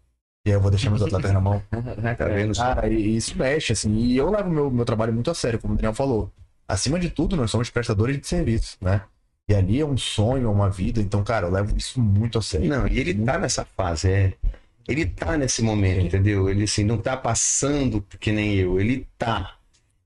E 0.48 0.50
eu 0.50 0.62
vou 0.62 0.72
deixar 0.72 0.90
meus 0.90 1.02
atletas 1.02 1.34
na 1.34 1.42
mão. 1.42 1.62
Tá 2.18 2.26
vendo? 2.26 2.56
Cara, 2.56 2.88
e 2.88 3.18
isso 3.18 3.38
mexe, 3.38 3.74
assim. 3.74 3.94
E 3.94 4.16
eu 4.16 4.30
levo 4.32 4.50
meu, 4.50 4.72
meu 4.72 4.86
trabalho 4.86 5.12
muito 5.12 5.30
a 5.30 5.34
sério, 5.34 5.60
como 5.60 5.74
o 5.74 5.76
Daniel 5.76 5.94
falou. 5.94 6.32
Acima 6.66 6.98
de 6.98 7.10
tudo, 7.10 7.36
nós 7.36 7.52
somos 7.52 7.70
prestadores 7.70 8.18
de 8.18 8.26
serviço, 8.26 8.78
né? 8.80 9.02
E 9.50 9.54
ali 9.54 9.82
é 9.82 9.86
um 9.86 9.98
sonho, 9.98 10.48
é 10.48 10.50
uma 10.50 10.70
vida. 10.70 11.02
Então, 11.02 11.22
cara, 11.22 11.48
eu 11.48 11.52
levo 11.52 11.76
isso 11.76 12.00
muito 12.00 12.38
a 12.38 12.42
sério. 12.42 12.70
Não, 12.70 12.88
e 12.88 12.98
ele 12.98 13.14
tá 13.26 13.38
nessa 13.38 13.66
fase, 13.66 14.10
é. 14.10 14.34
Ele 14.88 15.06
tá 15.06 15.38
nesse 15.38 15.62
momento, 15.62 16.06
entendeu? 16.06 16.50
Ele 16.50 16.64
assim, 16.64 16.86
não 16.86 16.98
tá 16.98 17.18
passando 17.18 18.02
que 18.18 18.32
nem 18.32 18.56
eu, 18.56 18.80
ele 18.80 19.06
tá. 19.18 19.56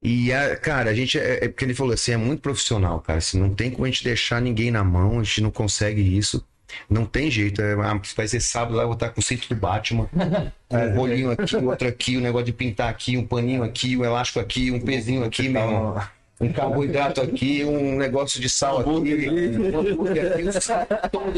E, 0.01 0.34
a, 0.34 0.55
cara, 0.55 0.89
a 0.89 0.93
gente, 0.95 1.19
é, 1.19 1.45
é 1.45 1.47
porque 1.47 1.65
ele 1.65 1.76
falou 1.76 1.93
assim, 1.93 2.13
é 2.13 2.18
muito 2.18 2.41
profissional, 2.41 2.99
cara. 2.99 3.19
Assim, 3.19 3.39
não 3.39 3.53
tem 3.53 3.69
como 3.69 3.85
a 3.85 3.89
gente 3.89 4.03
deixar 4.03 4.41
ninguém 4.41 4.72
na 4.72 4.84
mão, 4.84 5.19
a 5.19 5.23
gente 5.23 5.41
não 5.41 5.51
consegue 5.51 6.01
isso. 6.01 6.43
Não 6.89 7.06
tem 7.06 7.30
jeito. 7.30 7.61
É, 7.61 7.73
ah, 7.73 7.99
vai 8.15 8.27
ser 8.27 8.39
sábado 8.39 8.76
lá, 8.76 8.84
eu 8.84 8.88
vou 8.88 8.95
estar 8.95 9.10
com 9.10 9.19
o 9.19 9.23
cinto 9.23 9.48
do 9.49 9.56
Batman. 9.56 10.10
Um 10.72 10.95
rolinho 10.95 11.31
aqui, 11.31 11.57
outro 11.57 11.85
aqui, 11.85 12.15
um 12.15 12.22
negócio 12.22 12.45
de 12.45 12.53
pintar 12.53 12.88
aqui, 12.88 13.18
um 13.18 13.27
paninho 13.27 13.61
aqui, 13.61 13.98
um 13.98 14.06
elástico 14.06 14.39
aqui, 14.39 14.72
um 14.72 14.80
pezinho 14.80 15.26
aqui, 15.26 15.49
meu 15.49 15.61
irmão. 15.61 16.02
Um 16.39 16.53
carboidrato 16.53 17.19
aqui, 17.19 17.65
um 17.65 17.98
negócio 17.98 18.39
de 18.39 18.49
sal 18.49 18.80
aqui, 18.80 18.89
um 18.89 19.02
aqui, 19.02 20.48
um 20.48 20.52
sal 20.53 20.85
todo. 21.11 21.34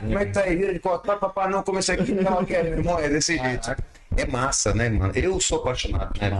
Como 0.00 0.18
é 0.18 0.26
que 0.26 0.32
tá 0.32 0.40
aí? 0.40 0.72
De 0.72 0.80
costas, 0.80 1.16
papá, 1.16 1.48
não, 1.48 1.62
comecei 1.62 1.94
aqui, 1.94 2.10
não, 2.10 2.44
quero, 2.44 2.70
meu 2.70 2.78
irmão, 2.78 2.98
é 2.98 3.08
desse 3.08 3.38
jeito. 3.38 3.76
É 4.16 4.26
massa, 4.26 4.74
né, 4.74 4.88
mano? 4.88 5.12
Eu 5.14 5.40
sou 5.40 5.60
apaixonado, 5.60 6.20
né, 6.20 6.30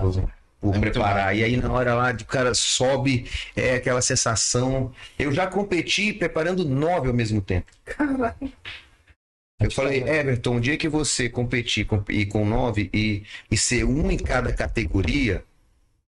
por, 0.61 0.75
É 0.75 0.79
preparar. 0.79 1.37
E 1.37 1.45
aí, 1.45 1.57
na 1.57 1.71
hora 1.71 1.95
lá, 1.95 2.13
de 2.13 2.25
o 2.25 2.27
cara 2.27 2.55
sobe, 2.55 3.27
é 3.55 3.77
aquela 3.77 4.03
sensação. 4.03 4.93
Eu 5.19 5.33
já 5.33 5.47
competi 5.47 6.13
preparando 6.13 6.65
nove 6.65 7.09
ao 7.09 7.15
mesmo 7.15 7.41
tempo. 7.41 7.67
Eu 9.59 9.71
falei, 9.71 10.03
Everton, 10.03 10.57
um 10.57 10.61
dia 10.61 10.77
que 10.77 10.89
você 10.89 11.31
competir 11.31 11.87
com, 11.87 12.05
e 12.11 12.27
com 12.27 12.45
nove 12.45 12.91
e, 12.93 13.23
e 13.51 13.57
ser 13.57 13.85
um 13.85 14.11
em 14.11 14.19
cada 14.19 14.53
categoria, 14.53 15.43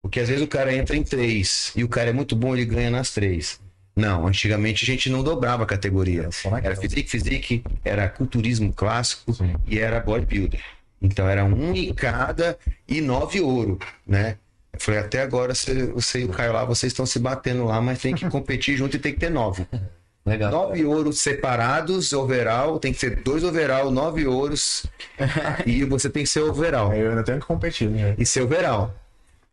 porque 0.01 0.19
às 0.19 0.27
vezes 0.27 0.43
o 0.43 0.47
cara 0.47 0.75
entra 0.75 0.95
em 0.95 1.03
três 1.03 1.71
e 1.73 1.83
o 1.83 1.87
cara 1.87 2.09
é 2.09 2.13
muito 2.13 2.35
bom, 2.35 2.53
ele 2.53 2.65
ganha 2.65 2.91
nas 2.91 3.11
três. 3.11 3.61
Não, 3.95 4.27
antigamente 4.27 4.83
a 4.83 4.85
gente 4.85 5.09
não 5.09 5.23
dobrava 5.23 5.63
a 5.63 5.65
categoria. 5.65 6.29
Era 6.63 6.75
physique, 6.75 7.09
physique, 7.09 7.63
era 7.83 8.07
culturismo 8.09 8.73
clássico 8.73 9.33
Sim. 9.33 9.55
e 9.67 9.79
era 9.79 9.99
bodybuilder. 9.99 10.61
Então 11.01 11.27
era 11.27 11.43
um 11.45 11.73
em 11.73 11.93
cada 11.93 12.57
e 12.87 13.01
nove 13.01 13.41
ouro, 13.41 13.79
né? 14.05 14.37
Eu 14.73 14.79
falei, 14.79 14.99
até 14.99 15.21
agora 15.21 15.55
você, 15.55 15.87
você 15.87 16.21
e 16.21 16.25
o 16.25 16.29
Caio 16.29 16.53
lá, 16.53 16.63
vocês 16.63 16.91
estão 16.91 17.05
se 17.05 17.19
batendo 17.19 17.65
lá, 17.65 17.81
mas 17.81 17.99
tem 17.99 18.13
que 18.13 18.27
competir 18.29 18.77
junto 18.77 18.95
e 18.95 18.99
tem 18.99 19.13
que 19.13 19.19
ter 19.19 19.29
nove. 19.29 19.65
Legal. 20.25 20.51
Nove 20.51 20.85
ouros 20.85 21.21
separados, 21.21 22.13
overall, 22.13 22.77
tem 22.77 22.93
que 22.93 22.99
ser 22.99 23.23
dois 23.23 23.43
overall, 23.43 23.89
nove 23.89 24.27
ouros. 24.27 24.85
e 25.65 25.83
você 25.85 26.09
tem 26.09 26.23
que 26.23 26.29
ser 26.29 26.41
overall. 26.41 26.93
Eu 26.93 27.09
ainda 27.09 27.23
tenho 27.23 27.39
que 27.39 27.45
competir, 27.45 27.89
né? 27.89 28.15
E 28.17 28.25
ser 28.25 28.41
overall. 28.41 28.93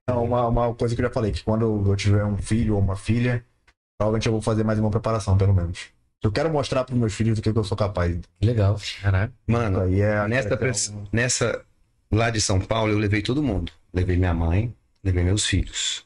Não, 0.09 0.25
uma, 0.25 0.47
uma 0.47 0.75
coisa 0.75 0.95
que 0.95 1.01
eu 1.01 1.07
já 1.07 1.13
falei, 1.13 1.33
que 1.33 1.43
quando 1.43 1.85
eu 1.89 1.97
tiver 1.97 2.25
um 2.25 2.37
filho 2.37 2.75
ou 2.75 2.81
uma 2.81 2.97
filha, 2.97 3.45
provavelmente 3.99 4.27
eu 4.27 4.33
vou 4.33 4.43
fazer 4.43 4.65
mais 4.65 4.79
uma 4.79 4.91
preparação, 4.91 5.37
pelo 5.37 5.55
menos. 5.55 5.96
Eu 6.23 6.33
quero 6.33 6.51
mostrar 6.51 6.85
para 6.85 6.95
meus 6.97 7.15
filhos 7.15 7.37
do 7.39 7.43
que 7.43 7.53
que 7.53 7.59
eu 7.59 7.65
sou 7.65 7.77
capaz. 7.77 8.19
Legal. 8.43 8.79
Caraca. 9.01 9.33
Mano, 9.47 9.81
Aí 9.83 10.01
é 10.01 10.27
nessa, 10.27 10.59
nessa 11.13 11.65
lá 12.11 12.31
de 12.31 12.41
São 12.41 12.61
Paulo, 12.61 12.93
eu 12.93 12.99
levei 12.99 13.23
todo 13.23 13.43
mundo. 13.43 13.71
Levei 13.93 14.17
minha 14.17 14.35
mãe, 14.35 14.75
levei 15.05 15.23
meus 15.25 15.47
filhos. 15.47 16.05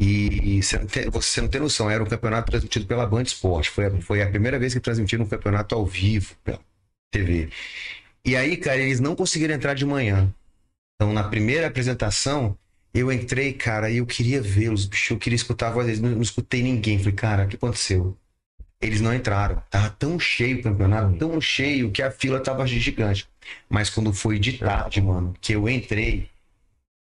E 0.00 0.62
você 0.62 0.78
não 0.78 0.86
tem, 0.86 1.10
você 1.10 1.40
não 1.40 1.48
tem 1.48 1.60
noção, 1.60 1.90
era 1.90 2.02
um 2.02 2.06
campeonato 2.06 2.50
transmitido 2.50 2.86
pela 2.86 3.06
Band 3.06 3.22
Esporte. 3.22 3.70
Foi, 3.70 3.86
a- 3.86 4.00
foi 4.00 4.22
a 4.22 4.30
primeira 4.30 4.58
vez 4.58 4.72
que 4.74 4.80
transmitiram 4.80 5.24
um 5.24 5.28
campeonato 5.28 5.74
ao 5.74 5.84
vivo 5.84 6.36
pela 6.44 6.60
TV. 7.10 7.50
E 8.24 8.36
aí, 8.36 8.56
cara, 8.56 8.78
eles 8.78 9.00
não 9.00 9.16
conseguiram 9.16 9.54
entrar 9.54 9.74
de 9.74 9.84
manhã. 9.84 10.32
Então, 10.96 11.12
na 11.12 11.24
primeira 11.24 11.66
apresentação, 11.66 12.56
eu 12.94 13.10
entrei, 13.12 13.52
cara, 13.52 13.90
e 13.90 13.98
eu 13.98 14.06
queria 14.06 14.40
vê-los, 14.40 14.86
bicho, 14.86 15.14
eu 15.14 15.18
queria 15.18 15.36
escutar 15.36 15.68
a 15.68 15.70
voz 15.72 15.86
deles, 15.86 16.00
não, 16.00 16.10
não 16.10 16.22
escutei 16.22 16.62
ninguém. 16.62 16.98
Falei, 16.98 17.12
cara, 17.14 17.44
o 17.44 17.48
que 17.48 17.56
aconteceu? 17.56 18.16
Eles 18.80 19.00
não 19.00 19.12
entraram. 19.12 19.62
Tava 19.70 19.90
tão 19.90 20.18
cheio 20.18 20.60
o 20.60 20.62
campeonato, 20.62 21.16
tão 21.16 21.40
cheio, 21.40 21.90
que 21.90 22.02
a 22.02 22.10
fila 22.10 22.40
tava 22.40 22.66
gigante. 22.66 23.28
Mas 23.68 23.90
quando 23.90 24.12
foi 24.12 24.38
de 24.38 24.58
tarde, 24.58 25.00
mano, 25.00 25.34
que 25.40 25.54
eu 25.54 25.68
entrei. 25.68 26.28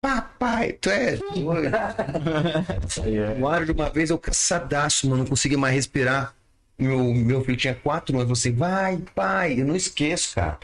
Papai, 0.03 0.73
tu 0.73 0.91
é 0.91 1.17
doido. 1.17 1.75
Ar 3.51 3.65
de 3.65 3.73
uma 3.73 3.89
vez 3.89 4.11
eu 4.11 4.19
cansadaço, 4.19 5.09
mano, 5.09 5.23
não 5.23 5.29
conseguia 5.29 5.57
mais 5.57 5.75
respirar. 5.75 6.35
Meu, 6.79 7.15
meu 7.15 7.43
filho 7.45 7.57
tinha 7.57 7.75
quatro 7.75 8.19
anos, 8.19 8.39
você 8.39 8.51
vai, 8.51 8.99
pai, 9.15 9.61
eu 9.61 9.65
não 9.65 9.77
esqueço, 9.77 10.35
cara. 10.35 10.59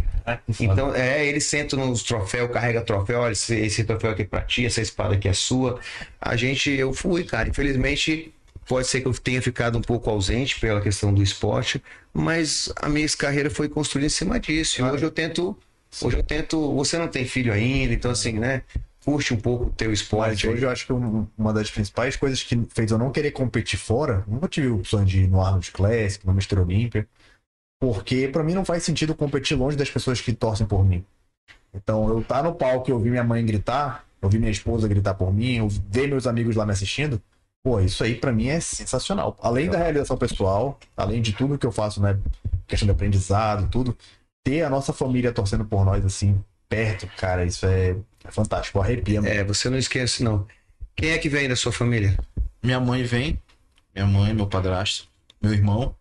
Então, 0.60 0.94
é, 0.94 1.24
ele 1.24 1.40
senta 1.40 1.77
nos 1.77 2.02
troféus, 2.02 2.51
carrega 2.51 2.82
troféu, 2.82 3.20
olha, 3.20 3.32
esse, 3.32 3.55
esse 3.55 3.85
troféu 3.85 4.10
aqui 4.10 4.22
é 4.22 4.24
pra 4.27 4.43
ti, 4.43 4.66
essa 4.66 4.81
espada 4.81 5.14
aqui 5.14 5.28
é 5.28 5.32
sua. 5.32 5.81
A 6.20 6.36
gente, 6.36 6.70
eu 6.70 6.93
fui, 6.93 7.24
cara. 7.24 7.48
Infelizmente, 7.48 8.35
pode 8.71 8.87
ser 8.87 9.01
que 9.01 9.09
eu 9.09 9.13
tenha 9.13 9.43
ficado 9.43 9.77
um 9.77 9.83
pouco 9.83 10.09
ausente 10.09 10.61
pela 10.61 10.81
questão 10.81 11.13
do 11.13 11.21
esporte, 11.21 11.83
mas 12.15 12.73
a 12.77 12.89
minha 12.89 13.09
carreira 13.19 13.51
foi 13.51 13.69
construída 13.69 14.07
em 14.07 14.11
cima 14.11 14.39
disso. 14.39 14.81
E 14.81 14.85
hoje 14.85 15.05
eu 15.05 15.11
tento, 15.11 15.59
hoje 16.01 16.19
eu 16.19 16.23
tento, 16.23 16.73
você 16.77 16.97
não 16.97 17.09
tem 17.09 17.25
filho 17.25 17.53
ainda, 17.53 17.93
então 17.93 18.13
assim, 18.13 18.35
né? 18.35 18.63
Curte 19.05 19.35
um 19.35 19.39
pouco 19.39 19.65
o 19.65 19.71
teu 19.71 19.91
Mas 19.91 20.01
esporte. 20.01 20.47
hoje 20.47 20.65
eu 20.65 20.71
acho 20.71 20.87
que 20.87 20.93
um- 20.93 21.27
uma 21.37 21.53
das 21.53 21.69
principais 21.69 22.15
coisas 22.15 22.45
que 22.45 22.65
fez 22.73 22.93
eu 22.93 22.99
não 22.99 23.11
querer 23.11 23.33
competir 23.33 23.77
fora, 23.77 24.23
nunca 24.29 24.47
tive 24.47 24.69
o 24.69 24.85
sonho 24.85 25.05
de 25.05 25.23
ir 25.23 25.29
no 25.29 25.41
Arnold 25.41 25.69
Classic, 25.73 26.25
no 26.25 26.31
Mr. 26.33 26.61
Olympia, 26.61 27.09
porque 27.81 28.29
pra 28.29 28.45
mim 28.45 28.55
não 28.55 28.65
faz 28.65 28.85
sentido 28.85 29.17
competir 29.17 29.57
longe 29.57 29.77
das 29.77 29.91
pessoas 29.91 30.21
que 30.21 30.33
torcem 30.33 30.65
por 30.65 30.85
mim. 30.85 31.05
Então, 31.75 32.09
eu 32.09 32.23
tá 32.23 32.41
no 32.41 32.55
palco 32.55 32.89
e 32.89 32.93
ouvir 32.93 33.11
minha 33.11 33.25
mãe 33.25 33.45
gritar, 33.45 34.05
ouvir 34.23 34.39
minha 34.39 34.53
esposa 34.53 34.87
gritar 34.87 35.15
por 35.15 35.35
mim, 35.35 35.57
eu 35.57 35.69
ver 35.69 36.07
meus 36.07 36.29
amigos 36.29 36.55
lá 36.55 36.65
me 36.65 36.71
assistindo, 36.71 37.21
pô, 37.62 37.81
isso 37.81 38.03
aí 38.03 38.15
pra 38.15 38.32
mim 38.32 38.49
é 38.49 38.61
sensacional. 38.61 39.37
Além 39.41 39.69
da 39.69 39.78
realização 39.78 40.16
pessoal, 40.16 40.78
além 40.97 41.20
de 41.20 41.32
tudo 41.32 41.59
que 41.59 41.66
eu 41.66 41.73
faço, 41.73 42.01
né, 42.01 42.19
questão 42.66 42.87
de 42.87 42.93
aprendizado, 42.93 43.69
tudo, 43.70 43.97
ter 44.45 44.62
a 44.62 44.70
nossa 44.70 44.93
família 44.93 45.32
torcendo 45.32 45.65
por 45.65 45.85
nós 45.85 46.05
assim, 46.05 46.43
perto, 46.69 47.07
cara, 47.16 47.45
isso 47.45 47.66
é, 47.66 47.97
é 48.24 48.31
fantástico, 48.31 48.81
arrepia. 48.81 49.20
É, 49.24 49.45
você 49.45 49.69
não 49.69 49.78
esquece, 49.78 50.23
não. 50.23 50.47
Quem 50.97 51.11
é 51.11 51.19
que 51.19 51.28
vem 51.28 51.49
da 51.49 51.57
sua 51.57 51.73
família? 51.73 52.19
Minha 52.62 52.81
mãe 52.81 53.03
vem, 53.03 53.41
minha 53.95 54.07
mãe, 54.07 54.35
meu 54.35 54.47
padrasto, 54.47 55.09
meu 55.43 55.53
irmão. 55.53 55.95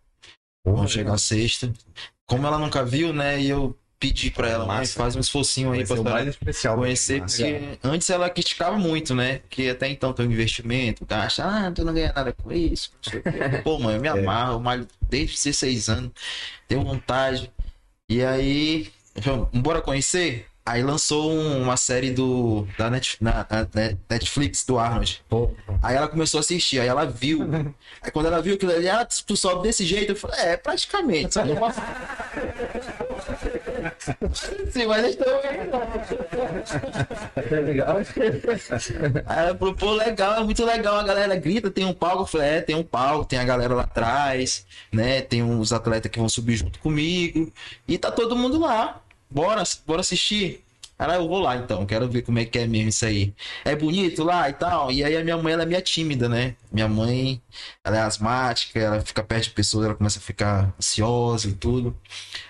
Porra, 0.62 0.76
Vão 0.78 0.88
chegar 0.88 1.18
sexta. 1.18 1.72
Como 2.26 2.46
ela 2.46 2.58
nunca 2.58 2.84
viu, 2.84 3.12
né? 3.12 3.40
E 3.40 3.48
eu 3.48 3.76
pedi 4.00 4.30
pra 4.30 4.48
ela, 4.48 4.64
mãe, 4.64 4.86
faz 4.86 5.14
um 5.14 5.20
esforcinho 5.20 5.70
aí 5.72 5.84
ela 5.88 6.02
mais 6.02 6.28
especial. 6.28 6.76
conhecer, 6.78 7.20
porque 7.20 7.78
antes 7.84 8.08
ela 8.08 8.30
criticava 8.30 8.78
muito, 8.78 9.14
né? 9.14 9.40
Que 9.50 9.68
até 9.68 9.88
então 9.88 10.12
tem 10.14 10.26
um 10.26 10.32
investimento, 10.32 11.04
gasta, 11.04 11.44
ah, 11.44 11.70
tu 11.70 11.84
não 11.84 11.92
ganha 11.92 12.10
nada 12.16 12.32
com 12.32 12.50
isso. 12.50 12.90
Pô, 13.62 13.78
mãe, 13.78 13.96
eu 13.96 14.00
me 14.00 14.08
amarro, 14.08 14.54
eu 14.54 14.60
malho 14.60 14.88
desde 15.10 15.34
16 15.36 15.88
anos, 15.90 16.10
tenho 16.66 16.82
vontade. 16.82 17.52
E 18.08 18.24
aí, 18.24 18.90
falei, 19.20 19.46
bora 19.52 19.80
conhecer? 19.82 20.46
Aí 20.64 20.82
lançou 20.82 21.32
um- 21.32 21.62
uma 21.62 21.76
série 21.76 22.10
do 22.10 22.66
da 22.78 22.90
Net- 22.90 23.16
na- 23.20 23.46
na 23.50 23.66
Netflix 24.08 24.64
do 24.64 24.78
Arnold. 24.78 25.22
Aí 25.82 25.96
ela 25.96 26.06
começou 26.06 26.38
a 26.38 26.40
assistir, 26.42 26.78
aí 26.80 26.86
ela 26.86 27.04
viu. 27.06 27.40
Aí 28.02 28.10
quando 28.10 28.26
ela 28.26 28.40
viu 28.40 28.54
aquilo 28.54 28.72
ali, 28.72 28.88
ah, 28.88 29.04
tu 29.26 29.36
sobe 29.36 29.62
desse 29.64 29.84
jeito, 29.84 30.12
eu 30.12 30.16
falei, 30.16 30.38
é, 30.40 30.56
praticamente. 30.56 31.32
Só 31.34 31.42
que 31.42 31.50
eu 31.50 31.56
posso- 31.56 31.80
Sim, 34.70 34.86
mas 34.86 35.04
eles 35.04 35.16
estão 35.16 35.28
é 37.36 37.60
legal. 37.60 37.96
Aí 39.26 39.38
ela 39.38 39.56
falou, 39.56 39.74
pô, 39.74 39.92
legal, 39.92 40.40
é 40.40 40.44
muito 40.44 40.64
legal, 40.64 40.96
a 40.96 41.02
galera 41.02 41.36
grita, 41.36 41.70
tem 41.70 41.84
um 41.84 41.92
palco, 41.92 42.22
eu 42.22 42.26
falei, 42.26 42.48
é, 42.48 42.60
tem 42.60 42.74
um 42.76 42.82
palco, 42.82 43.26
tem 43.26 43.38
a 43.38 43.44
galera 43.44 43.74
lá 43.74 43.82
atrás, 43.82 44.66
né? 44.90 45.20
Tem 45.20 45.42
uns 45.42 45.72
atletas 45.72 46.10
que 46.10 46.18
vão 46.18 46.28
subir 46.28 46.56
junto 46.56 46.78
comigo. 46.78 47.52
E 47.86 47.98
tá 47.98 48.10
todo 48.10 48.36
mundo 48.36 48.58
lá. 48.58 49.02
Bora, 49.30 49.62
bora 49.86 50.00
assistir. 50.00 50.64
Aí 50.98 51.16
eu 51.16 51.26
vou 51.26 51.38
lá 51.38 51.56
então, 51.56 51.86
quero 51.86 52.06
ver 52.10 52.20
como 52.20 52.38
é 52.38 52.44
que 52.44 52.58
é 52.58 52.66
mesmo 52.66 52.90
isso 52.90 53.06
aí. 53.06 53.32
É 53.64 53.74
bonito 53.74 54.22
lá 54.22 54.50
e 54.50 54.52
tal. 54.52 54.92
E 54.92 55.02
aí 55.02 55.16
a 55.16 55.24
minha 55.24 55.36
mãe, 55.38 55.54
ela 55.54 55.62
é 55.62 55.66
meio 55.66 55.80
tímida, 55.80 56.28
né? 56.28 56.54
Minha 56.70 56.88
mãe, 56.88 57.40
ela 57.82 57.96
é 57.96 58.00
asmática, 58.02 58.78
ela 58.78 59.00
fica 59.00 59.22
perto 59.22 59.44
de 59.44 59.50
pessoas, 59.50 59.86
ela 59.86 59.94
começa 59.94 60.18
a 60.18 60.22
ficar 60.22 60.74
ansiosa 60.78 61.48
e 61.48 61.54
tudo. 61.54 61.96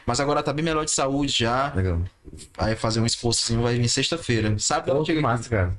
Mas 0.06 0.20
agora 0.20 0.42
tá 0.42 0.52
bem 0.52 0.64
melhor 0.64 0.84
de 0.84 0.90
saúde 0.90 1.32
já. 1.32 1.72
Legal. 1.74 2.00
Vai 2.56 2.74
fazer 2.76 3.00
um 3.00 3.06
esforçozinho, 3.06 3.62
vai 3.62 3.76
vir 3.76 3.88
sexta-feira. 3.88 4.58
Sabe? 4.58 4.90
Ela 4.90 5.04
chega 5.04 5.20
massa, 5.20 5.48
cara. 5.48 5.78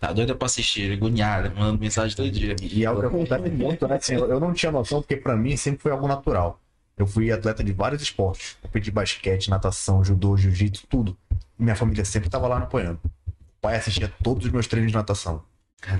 Tá 0.00 0.12
doida 0.12 0.34
pra 0.34 0.46
assistir, 0.46 0.92
agoniada, 0.92 1.50
mandando 1.50 1.78
mensagem 1.78 2.16
todo 2.16 2.30
dia. 2.30 2.56
E 2.60 2.84
é 2.84 2.86
algo 2.86 3.00
que 3.00 3.06
acontece 3.06 3.48
muito, 3.50 3.88
né? 3.88 3.96
Assim, 3.96 4.14
eu 4.14 4.40
não 4.40 4.52
tinha 4.52 4.70
noção, 4.70 5.00
porque 5.00 5.16
pra 5.16 5.36
mim 5.36 5.56
sempre 5.56 5.82
foi 5.82 5.92
algo 5.92 6.06
natural. 6.06 6.60
Eu 6.96 7.06
fui 7.06 7.32
atleta 7.32 7.64
de 7.64 7.72
vários 7.72 8.02
esportes. 8.02 8.56
De 8.72 8.90
basquete, 8.90 9.48
natação, 9.48 10.04
judô, 10.04 10.36
jiu-jitsu, 10.36 10.86
tudo. 10.88 11.16
Minha 11.58 11.74
família 11.74 12.04
sempre 12.04 12.28
tava 12.28 12.46
lá 12.46 12.58
apoiando. 12.58 13.00
O 13.26 13.32
pai 13.60 13.76
assistia 13.76 14.12
todos 14.22 14.44
os 14.44 14.52
meus 14.52 14.66
treinos 14.66 14.92
de 14.92 14.96
natação. 14.96 15.42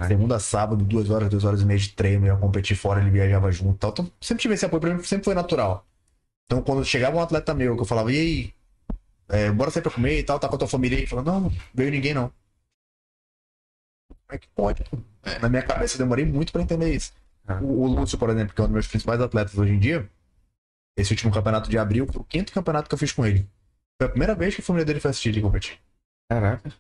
Segunda 0.07 0.37
a 0.37 0.41
sábado, 0.41 0.85
duas 0.85 1.11
horas, 1.11 1.29
duas 1.29 1.45
horas 1.45 1.61
e 1.63 1.65
meia 1.65 1.79
de 1.79 1.91
treino, 1.91 2.27
eu 2.27 2.35
ia 2.35 2.41
competir 2.41 2.77
fora, 2.77 3.01
ele 3.01 3.11
viajava 3.11 3.51
junto 3.53 3.75
e 3.75 3.79
tal. 3.79 3.91
Então, 3.91 4.11
sempre 4.21 4.43
tive 4.43 4.55
esse 4.55 4.65
apoio, 4.65 4.81
pra 4.81 4.95
mim 4.95 5.03
sempre 5.03 5.25
foi 5.25 5.35
natural. 5.35 5.85
Então, 6.47 6.63
quando 6.63 6.85
chegava 6.85 7.17
um 7.17 7.21
atleta 7.21 7.55
meu, 7.55 7.75
que 7.75 7.83
eu 7.83 7.87
falava, 7.87 8.13
e 8.13 8.19
aí, 8.19 8.55
é, 9.29 9.51
bora 9.51 9.71
sair 9.71 9.83
pra 9.83 9.93
comer 9.93 10.19
e 10.19 10.23
tal, 10.23 10.39
tá 10.39 10.49
com 10.49 10.57
a 10.57 10.59
tua 10.59 10.69
família 10.69 10.99
aí? 10.99 11.07
Falava, 11.07 11.33
não, 11.33 11.41
não 11.43 11.53
veio 11.73 11.91
ninguém 11.91 12.15
não. 12.15 12.33
Como 14.09 14.33
é 14.33 14.39
que 14.39 14.49
pode? 14.49 14.85
pô? 14.85 14.99
Na 15.41 15.49
minha 15.49 15.63
cabeça, 15.63 15.95
eu 15.95 15.99
demorei 15.99 16.25
muito 16.25 16.53
pra 16.53 16.63
entender 16.63 16.95
isso. 16.95 17.13
Ah. 17.47 17.59
O, 17.63 17.83
o 17.83 17.87
Lúcio, 17.87 18.19
por 18.19 18.31
exemplo, 18.31 18.55
que 18.55 18.61
é 18.61 18.65
um 18.65 18.67
dos 18.67 18.75
meus 18.75 18.87
principais 18.87 19.21
atletas 19.21 19.57
hoje 19.57 19.73
em 19.73 19.79
dia, 19.79 20.09
esse 20.97 21.13
último 21.13 21.33
campeonato 21.33 21.69
de 21.69 21.79
abril 21.79 22.07
foi 22.11 22.21
o 22.21 22.25
quinto 22.25 22.53
campeonato 22.53 22.89
que 22.89 22.95
eu 22.95 22.99
fiz 22.99 23.13
com 23.13 23.27
ele. 23.27 23.49
Foi 23.99 24.07
a 24.07 24.11
primeira 24.11 24.35
vez 24.35 24.55
que 24.55 24.61
a 24.61 24.65
família 24.65 24.85
dele 24.85 25.01
foi 25.01 25.11
assistir 25.11 25.31
ele 25.31 25.41
competir. 25.41 25.79
Caraca. 26.29 26.73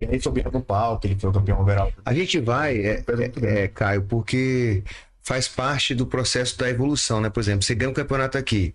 E 0.00 0.06
aí 0.06 0.20
subiram 0.20 0.50
no 0.50 0.62
palco, 0.62 1.06
ele 1.06 1.18
foi 1.18 1.30
o 1.30 1.32
campeão 1.32 1.60
overall. 1.60 1.92
A 2.04 2.12
gente 2.12 2.40
vai, 2.40 2.78
é, 2.78 2.98
é, 2.98 3.62
é, 3.62 3.68
Caio, 3.68 4.02
porque 4.04 4.82
faz 5.24 5.48
parte 5.48 5.94
do 5.94 6.06
processo 6.06 6.56
da 6.58 6.68
evolução, 6.68 7.20
né? 7.20 7.30
Por 7.30 7.40
exemplo, 7.40 7.62
você 7.64 7.74
ganha 7.74 7.90
um 7.90 7.94
campeonato 7.94 8.36
aqui, 8.38 8.74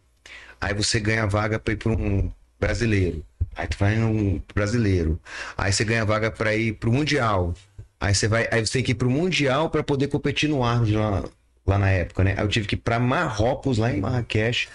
aí 0.60 0.74
você 0.74 1.00
ganha 1.00 1.24
a 1.24 1.28
vaga 1.28 1.60
para 1.60 1.74
ir 1.74 1.78
para 1.78 1.92
um 1.92 2.32
brasileiro, 2.60 3.24
aí 3.56 3.68
tu 3.68 3.78
vai 3.80 3.96
num 3.96 4.42
brasileiro, 4.54 5.20
aí 5.58 5.72
você 5.72 5.86
ganha 5.86 6.02
a 6.02 6.06
vaga 6.06 6.30
para 6.32 6.56
ir 6.56 6.74
para 6.74 6.90
o 6.90 6.94
mundial, 6.94 7.54
aí 8.00 8.14
você 8.14 8.28
vai, 8.28 8.48
aí 8.52 8.66
você 8.66 8.74
tem 8.74 8.84
que 8.84 8.92
ir 8.92 8.96
para 8.96 9.08
o 9.08 9.12
mundial 9.12 9.70
para 9.70 9.84
poder 9.84 10.08
competir 10.08 10.50
no 10.50 10.64
Arnold 10.64 10.96
lá, 10.96 11.24
lá 11.68 11.78
na 11.78 11.90
época, 11.92 12.24
né? 12.24 12.34
Aí 12.36 12.44
eu 12.44 12.48
tive 12.50 12.68
que 12.68 12.76
ir 12.76 12.80
para 12.80 13.00
Marrocos 13.00 13.78
lá 13.78 13.94
em 13.94 14.02
Marrakech, 14.02 14.68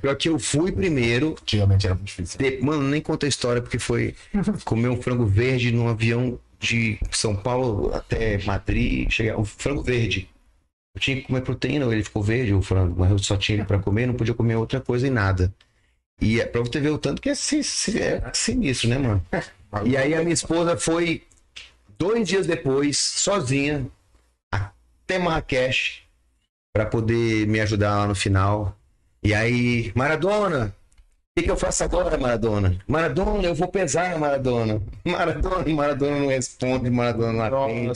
pior 0.00 0.16
que 0.16 0.28
eu 0.30 0.38
fui 0.38 0.72
primeiro, 0.72 1.36
Antigamente 1.42 1.86
era 1.86 1.94
muito 1.94 2.06
difícil. 2.06 2.38
de- 2.38 2.58
Mano, 2.64 2.82
nem 2.84 3.00
conta 3.02 3.26
a 3.26 3.28
história, 3.28 3.60
porque 3.60 3.78
foi 3.78 4.14
comer 4.64 4.88
um 4.88 5.00
frango 5.00 5.26
verde 5.26 5.70
num 5.70 5.88
avião 5.88 6.40
de 6.58 6.98
São 7.12 7.36
Paulo 7.36 7.94
até 7.94 8.42
Madrid. 8.44 9.08
Cheguei, 9.10 9.32
um 9.34 9.44
frango 9.44 9.82
verde. 9.82 10.28
Eu 10.98 11.00
tinha 11.00 11.16
que 11.16 11.22
comer 11.28 11.42
proteína, 11.42 11.86
ele 11.86 12.02
ficou 12.02 12.20
verde, 12.20 12.52
o 12.52 12.60
frango, 12.60 12.96
mas 12.98 13.08
eu 13.08 13.18
só 13.20 13.36
tinha 13.36 13.64
pra 13.64 13.78
comer, 13.78 14.06
não 14.08 14.14
podia 14.14 14.34
comer 14.34 14.56
outra 14.56 14.80
coisa 14.80 15.06
e 15.06 15.10
nada. 15.10 15.54
E 16.20 16.40
é 16.40 16.44
pra 16.44 16.60
você 16.60 16.80
ver 16.80 16.90
o 16.90 16.98
tanto 16.98 17.22
que 17.22 17.28
é, 17.28 17.32
é 17.32 18.32
sinistro, 18.34 18.88
né, 18.88 18.98
mano? 18.98 19.24
E 19.84 19.96
aí 19.96 20.12
a 20.12 20.20
minha 20.22 20.34
esposa 20.34 20.76
foi 20.76 21.22
dois 21.96 22.26
dias 22.26 22.48
depois, 22.48 22.98
sozinha, 22.98 23.86
até 24.50 25.20
Marrakech, 25.20 26.02
pra 26.72 26.84
poder 26.84 27.46
me 27.46 27.60
ajudar 27.60 27.96
lá 27.98 28.06
no 28.08 28.16
final. 28.16 28.76
E 29.22 29.32
aí, 29.32 29.92
Maradona, 29.94 30.74
que, 31.38 31.44
que 31.44 31.50
eu 31.50 31.56
faço 31.56 31.84
agora, 31.84 32.18
Maradona? 32.18 32.76
Maradona, 32.86 33.44
eu 33.44 33.54
vou 33.54 33.68
pesar, 33.68 34.18
Maradona. 34.18 34.82
Maradona, 35.04 35.74
Maradona 35.74 36.18
não 36.18 36.28
responde, 36.28 36.90
Maradona 36.90 37.32
não 37.32 37.42
atende. 37.42 37.92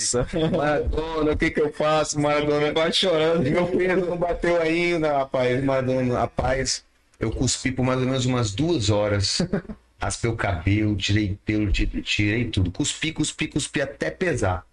Maradona, 0.56 1.32
o 1.32 1.36
que, 1.36 1.50
que 1.50 1.60
eu 1.60 1.72
faço, 1.72 2.20
Maradona? 2.20 2.72
Quase 2.72 2.96
chorando. 2.96 3.42
Meu 3.42 3.66
peso 3.66 4.06
não 4.06 4.16
bateu 4.16 4.60
ainda, 4.60 5.18
rapaz. 5.18 5.64
Maradona, 5.64 6.18
rapaz, 6.18 6.84
eu 7.18 7.30
cuspi 7.30 7.72
por 7.72 7.84
mais 7.84 8.00
ou 8.00 8.06
menos 8.06 8.26
umas 8.26 8.52
duas 8.52 8.90
horas. 8.90 9.38
Raspei 10.00 10.30
o 10.30 10.36
cabelo, 10.36 10.96
tirei 10.96 11.38
pelo, 11.44 11.70
tirei, 11.70 12.48
tudo. 12.50 12.70
Cuspi, 12.70 13.12
cuspi, 13.12 13.46
cuspi 13.48 13.80
até 13.80 14.10
pesar. 14.10 14.64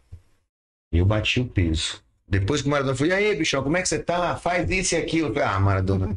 E 0.91 0.97
eu 0.97 1.05
bati 1.05 1.39
o 1.39 1.45
peso. 1.45 2.01
Depois 2.27 2.61
que 2.61 2.67
o 2.67 2.71
Maradona 2.71 2.95
falou, 2.95 3.13
e 3.13 3.15
aí, 3.15 3.35
bichão, 3.35 3.63
como 3.63 3.77
é 3.77 3.81
que 3.81 3.89
você 3.89 3.99
tá? 3.99 4.35
Faz 4.35 4.69
isso 4.69 4.95
e 4.95 4.97
aquilo. 4.97 5.33
Ah, 5.39 5.59
Maradona. 5.59 6.15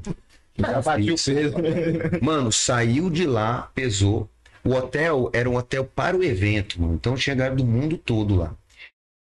Já 0.56 0.80
bati 0.80 1.12
o 1.12 1.16
peso. 1.16 1.54
Mano, 2.20 2.52
saiu 2.52 3.08
de 3.10 3.26
lá, 3.26 3.70
pesou. 3.74 4.28
O 4.64 4.74
hotel 4.74 5.30
era 5.32 5.48
um 5.48 5.56
hotel 5.56 5.84
para 5.84 6.16
o 6.16 6.22
evento, 6.22 6.80
mano. 6.80 6.94
Então 6.94 7.14
tinha 7.14 7.34
galera 7.34 7.56
do 7.56 7.64
mundo 7.64 7.98
todo 7.98 8.36
lá. 8.36 8.54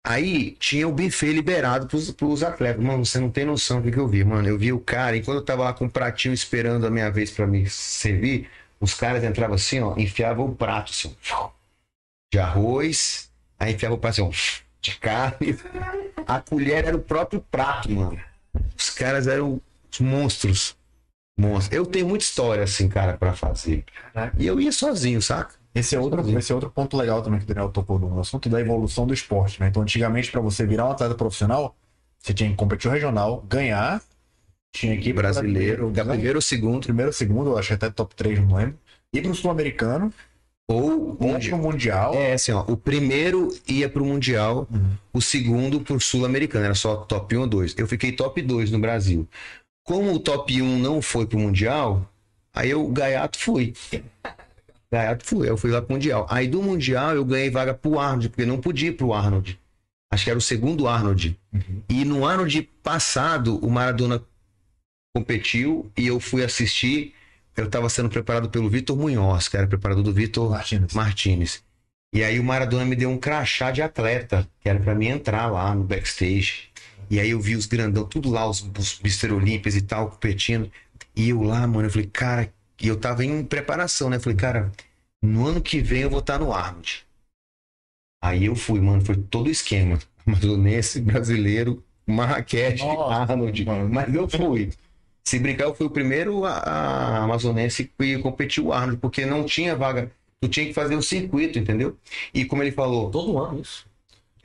Aí 0.05 0.51
tinha 0.59 0.87
o 0.87 0.91
buffet 0.91 1.33
liberado 1.33 1.87
pros, 1.87 2.11
pros 2.11 2.43
atletas. 2.43 2.83
Mano, 2.83 3.03
você 3.03 3.19
não 3.19 3.31
tem 3.31 3.43
noção 3.43 3.81
do 3.81 3.91
que 3.91 3.97
eu 3.97 4.07
vi, 4.07 4.23
mano. 4.23 4.47
Eu 4.47 4.57
vi 4.57 4.71
o 4.71 4.79
cara, 4.79 5.17
enquanto 5.17 5.37
eu 5.37 5.43
tava 5.43 5.63
lá 5.63 5.73
com 5.73 5.85
um 5.85 5.89
pratinho 5.89 6.33
esperando 6.33 6.85
a 6.85 6.91
minha 6.91 7.09
vez 7.09 7.31
pra 7.31 7.47
me 7.47 7.67
servir, 7.67 8.47
os 8.79 8.93
caras 8.93 9.23
entravam 9.23 9.55
assim, 9.55 9.79
ó, 9.79 9.95
enfiavam 9.97 10.45
o 10.45 10.55
prato 10.55 10.91
assim, 10.91 11.15
de 12.31 12.39
arroz, 12.39 13.31
aí 13.59 13.73
enfiavam 13.73 13.97
o 13.97 13.99
prato 13.99 14.21
assim, 14.21 14.61
de 14.79 14.95
carne. 14.99 15.57
A 16.27 16.39
colher 16.39 16.85
era 16.85 16.95
o 16.95 17.01
próprio 17.01 17.41
prato, 17.41 17.91
mano. 17.91 18.19
Os 18.77 18.91
caras 18.91 19.25
eram 19.25 19.59
os 19.91 19.99
monstros. 19.99 20.77
Monstros. 21.37 21.75
Eu 21.77 21.85
tenho 21.85 22.07
muita 22.07 22.23
história, 22.23 22.63
assim, 22.63 22.87
cara, 22.87 23.17
pra 23.17 23.33
fazer. 23.33 23.83
E 24.37 24.45
eu 24.47 24.59
ia 24.59 24.71
sozinho, 24.71 25.21
saca? 25.21 25.55
Esse 25.73 25.93
é, 25.95 25.99
outro, 25.99 26.19
Sozinho. 26.21 26.39
esse 26.39 26.51
é 26.51 26.55
outro 26.55 26.69
ponto 26.69 26.95
legal 26.95 27.21
também 27.21 27.37
que 27.39 27.43
o 27.45 27.47
Daniel 27.47 27.69
tocou 27.69 27.99
no 27.99 28.17
assunto 28.21 28.47
da 28.47 28.61
evolução 28.61 29.05
do 29.05 29.13
esporte, 29.13 29.59
né? 29.59 29.67
Então, 29.67 29.81
antigamente, 29.81 30.31
para 30.31 30.39
você 30.39 30.65
virar 30.65 30.85
um 30.87 30.91
atleta 30.91 31.15
profissional, 31.15 31.75
você 32.17 32.33
tinha 32.33 32.49
que 32.49 32.55
competir 32.55 32.87
o 32.87 32.91
regional, 32.93 33.43
ganhar, 33.49 34.01
tinha 34.73 34.97
que 34.97 35.09
ir 35.09 35.13
Brasileiro. 35.13 35.87
Da 35.91 36.03
ganhar- 36.03 36.13
primeiro 36.15 36.37
ou 36.37 36.41
segundo. 36.41 36.83
primeiro, 36.85 37.11
segundo, 37.11 37.49
eu 37.49 37.57
acho 37.57 37.73
até 37.73 37.89
top 37.89 38.15
3, 38.15 38.39
não 38.39 38.55
lembro. 38.55 38.79
Ir 39.13 39.21
pro 39.21 39.35
sul-americano, 39.35 40.13
Ou 40.67 41.15
ir 41.37 41.49
pro 41.49 41.57
mundial. 41.59 42.15
É 42.15 42.33
assim, 42.33 42.51
ó. 42.51 42.61
O 42.67 42.75
primeiro 42.75 43.49
ia 43.67 43.87
pro 43.87 44.03
Mundial, 44.03 44.67
Uhum. 44.71 44.91
o 45.13 45.21
segundo 45.21 45.79
pro 45.79 45.99
Sul-Americano. 45.99 46.65
Era 46.65 46.73
só 46.73 46.95
top 46.95 47.37
1 47.37 47.41
ou 47.41 47.45
2. 47.47 47.75
Eu 47.77 47.85
fiquei 47.87 48.11
top 48.13 48.41
2 48.41 48.71
no 48.71 48.79
Brasil. 48.79 49.27
Como 49.85 50.13
o 50.13 50.19
top 50.19 50.61
1 50.61 50.79
não 50.79 50.99
foi 50.99 51.27
pro 51.27 51.39
Mundial, 51.39 52.11
aí 52.51 52.71
eu, 52.71 52.87
Gaiato, 52.87 53.37
fui. 53.37 53.73
Gaiato 54.91 55.23
fui. 55.23 55.47
Eu 55.47 55.55
fui 55.55 55.69
lá 55.69 55.81
pro 55.81 55.93
Mundial. 55.93 56.25
Aí 56.27 56.47
do 56.47 56.61
Mundial 56.61 57.15
eu 57.15 57.23
ganhei 57.23 57.51
vaga 57.51 57.73
pro 57.73 57.99
Arnold, 57.99 58.29
porque 58.29 58.45
não 58.45 58.59
podia 58.59 58.89
ir 58.89 58.93
pro 58.93 59.13
Arnold. 59.13 59.59
Acho 60.11 60.23
que 60.23 60.29
era 60.31 60.39
o 60.39 60.41
segundo 60.41 60.87
Arnold. 60.87 61.39
Uhum. 61.53 61.83
E 61.87 62.03
no 62.03 62.25
Arnold 62.25 62.63
passado, 62.81 63.63
o 63.63 63.69
Maradona 63.69 64.23
competiu 65.15 65.91
e 65.95 66.07
eu 66.07 66.19
fui 66.19 66.43
assistir. 66.43 67.13
Eu 67.55 67.65
estava 67.65 67.87
sendo 67.87 68.09
preparado 68.09 68.49
pelo 68.49 68.69
Vitor 68.69 68.97
Munhoz, 68.97 69.47
que 69.47 69.55
era 69.55 69.67
preparador 69.67 70.03
do 70.03 70.11
Vitor 70.11 70.49
Martins. 70.49 70.93
Martinez. 70.93 71.63
E 72.13 72.23
aí 72.23 72.39
o 72.39 72.43
Maradona 72.43 72.85
me 72.85 72.95
deu 72.95 73.09
um 73.09 73.17
crachá 73.17 73.71
de 73.71 73.81
atleta, 73.81 74.47
que 74.61 74.67
era 74.67 74.79
pra 74.79 74.95
mim 74.95 75.07
entrar 75.07 75.47
lá 75.47 75.75
no 75.75 75.83
backstage. 75.83 76.69
E 77.09 77.19
aí 77.19 77.29
eu 77.29 77.39
vi 77.39 77.55
os 77.55 77.65
grandão, 77.65 78.05
tudo 78.05 78.29
lá, 78.29 78.47
os, 78.49 78.61
os 78.77 78.99
Mr. 79.01 79.31
Olímpias 79.33 79.75
e 79.75 79.81
tal, 79.81 80.09
competindo. 80.09 80.71
E 81.15 81.29
eu 81.29 81.41
lá, 81.41 81.65
mano, 81.67 81.87
eu 81.87 81.91
falei, 81.91 82.07
cara, 82.07 82.53
e 82.81 82.87
eu 82.87 82.99
tava 82.99 83.23
em 83.23 83.43
preparação, 83.43 84.09
né? 84.09 84.17
Eu 84.17 84.21
falei, 84.21 84.37
cara, 84.37 84.71
no 85.21 85.47
ano 85.47 85.61
que 85.61 85.79
vem 85.81 86.01
eu 86.01 86.09
vou 86.09 86.19
estar 86.19 86.39
no 86.39 86.51
Arnold. 86.53 87.05
Aí 88.23 88.45
eu 88.45 88.55
fui, 88.55 88.79
mano, 88.81 89.01
foi 89.05 89.15
todo 89.15 89.47
o 89.47 89.51
esquema. 89.51 89.99
Amazonense, 90.25 90.99
brasileiro, 91.01 91.83
Marrakech, 92.07 92.81
Nossa, 92.83 93.31
Arnold. 93.33 93.65
mano. 93.65 93.89
Mas 93.89 94.13
eu 94.13 94.27
fui. 94.27 94.71
Se 95.23 95.39
brincar, 95.39 95.65
eu 95.65 95.75
fui 95.75 95.87
o 95.87 95.89
primeiro 95.89 96.45
a, 96.45 96.51
a 96.57 97.23
amazonense 97.23 97.91
que 97.97 98.17
competiu 98.19 98.67
o 98.67 98.73
Arnold, 98.73 98.97
porque 98.99 99.25
não 99.25 99.43
tinha 99.43 99.75
vaga. 99.75 100.11
Tu 100.41 100.49
tinha 100.49 100.65
que 100.67 100.73
fazer 100.73 100.95
o 100.95 101.01
circuito, 101.01 101.57
entendeu? 101.57 101.97
E 102.33 102.45
como 102.45 102.61
ele 102.61 102.71
falou, 102.71 103.09
Todo 103.09 103.37
ano 103.39 103.61
isso. 103.61 103.87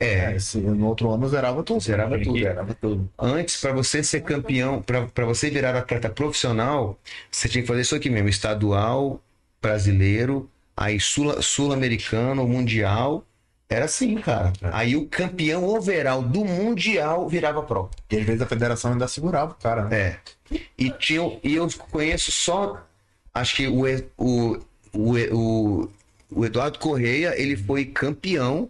É, 0.01 0.31
É, 0.31 0.35
esse- 0.35 0.57
no 0.59 0.87
outro 0.87 1.09
ano 1.11 1.27
zerava 1.29 1.63
tudo. 1.63 1.79
Zerava 1.81 2.17
tudo, 2.19 2.39
Zerava 2.39 2.73
tudo. 2.73 3.09
antes, 3.19 3.57
para 3.61 3.71
você 3.73 4.03
ser 4.03 4.21
campeão, 4.21 4.81
para 4.81 5.25
você 5.25 5.49
virar 5.49 5.75
atleta 5.75 6.09
profissional, 6.09 6.97
você 7.31 7.47
tinha 7.47 7.61
que 7.61 7.67
fazer 7.67 7.81
isso 7.81 7.95
aqui 7.95 8.09
mesmo: 8.09 8.29
estadual, 8.29 9.21
brasileiro, 9.61 10.49
Aí 10.75 10.99
sul- 10.99 11.41
sul-americano, 11.41 12.47
mundial, 12.47 13.23
era 13.69 13.85
assim, 13.85 14.15
cara. 14.15 14.51
É. 14.61 14.69
Aí 14.71 14.95
o 14.95 15.05
campeão 15.05 15.63
overall 15.65 16.21
do 16.23 16.43
mundial 16.43 17.27
virava 17.29 17.61
pro. 17.61 17.89
E 18.09 18.17
às 18.17 18.23
vezes 18.25 18.41
a 18.41 18.47
federação 18.47 18.93
ainda 18.93 19.07
segurava 19.07 19.51
o 19.51 19.55
cara, 19.55 19.83
né? 19.85 19.97
É. 19.99 20.19
E, 20.77 20.89
tinha, 20.91 21.37
e 21.43 21.55
eu 21.55 21.67
conheço 21.91 22.31
só. 22.31 22.81
Acho 23.33 23.55
que 23.57 23.67
o, 23.67 23.83
o, 24.17 24.57
o, 24.93 25.15
o, 25.31 25.89
o 26.31 26.45
Eduardo 26.45 26.79
Correia, 26.79 27.33
ele 27.39 27.55
foi 27.55 27.85
campeão 27.85 28.69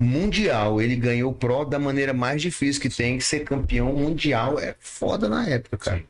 mundial. 0.00 0.80
Ele 0.80 0.96
ganhou 0.96 1.30
o 1.30 1.34
Pro 1.34 1.64
da 1.64 1.78
maneira 1.78 2.12
mais 2.14 2.40
difícil 2.40 2.80
que 2.80 2.88
tem, 2.88 3.18
que 3.18 3.24
ser 3.24 3.40
campeão 3.40 3.92
mundial. 3.92 4.58
É 4.58 4.74
foda 4.80 5.28
na 5.28 5.46
época, 5.46 5.76
cara. 5.76 6.02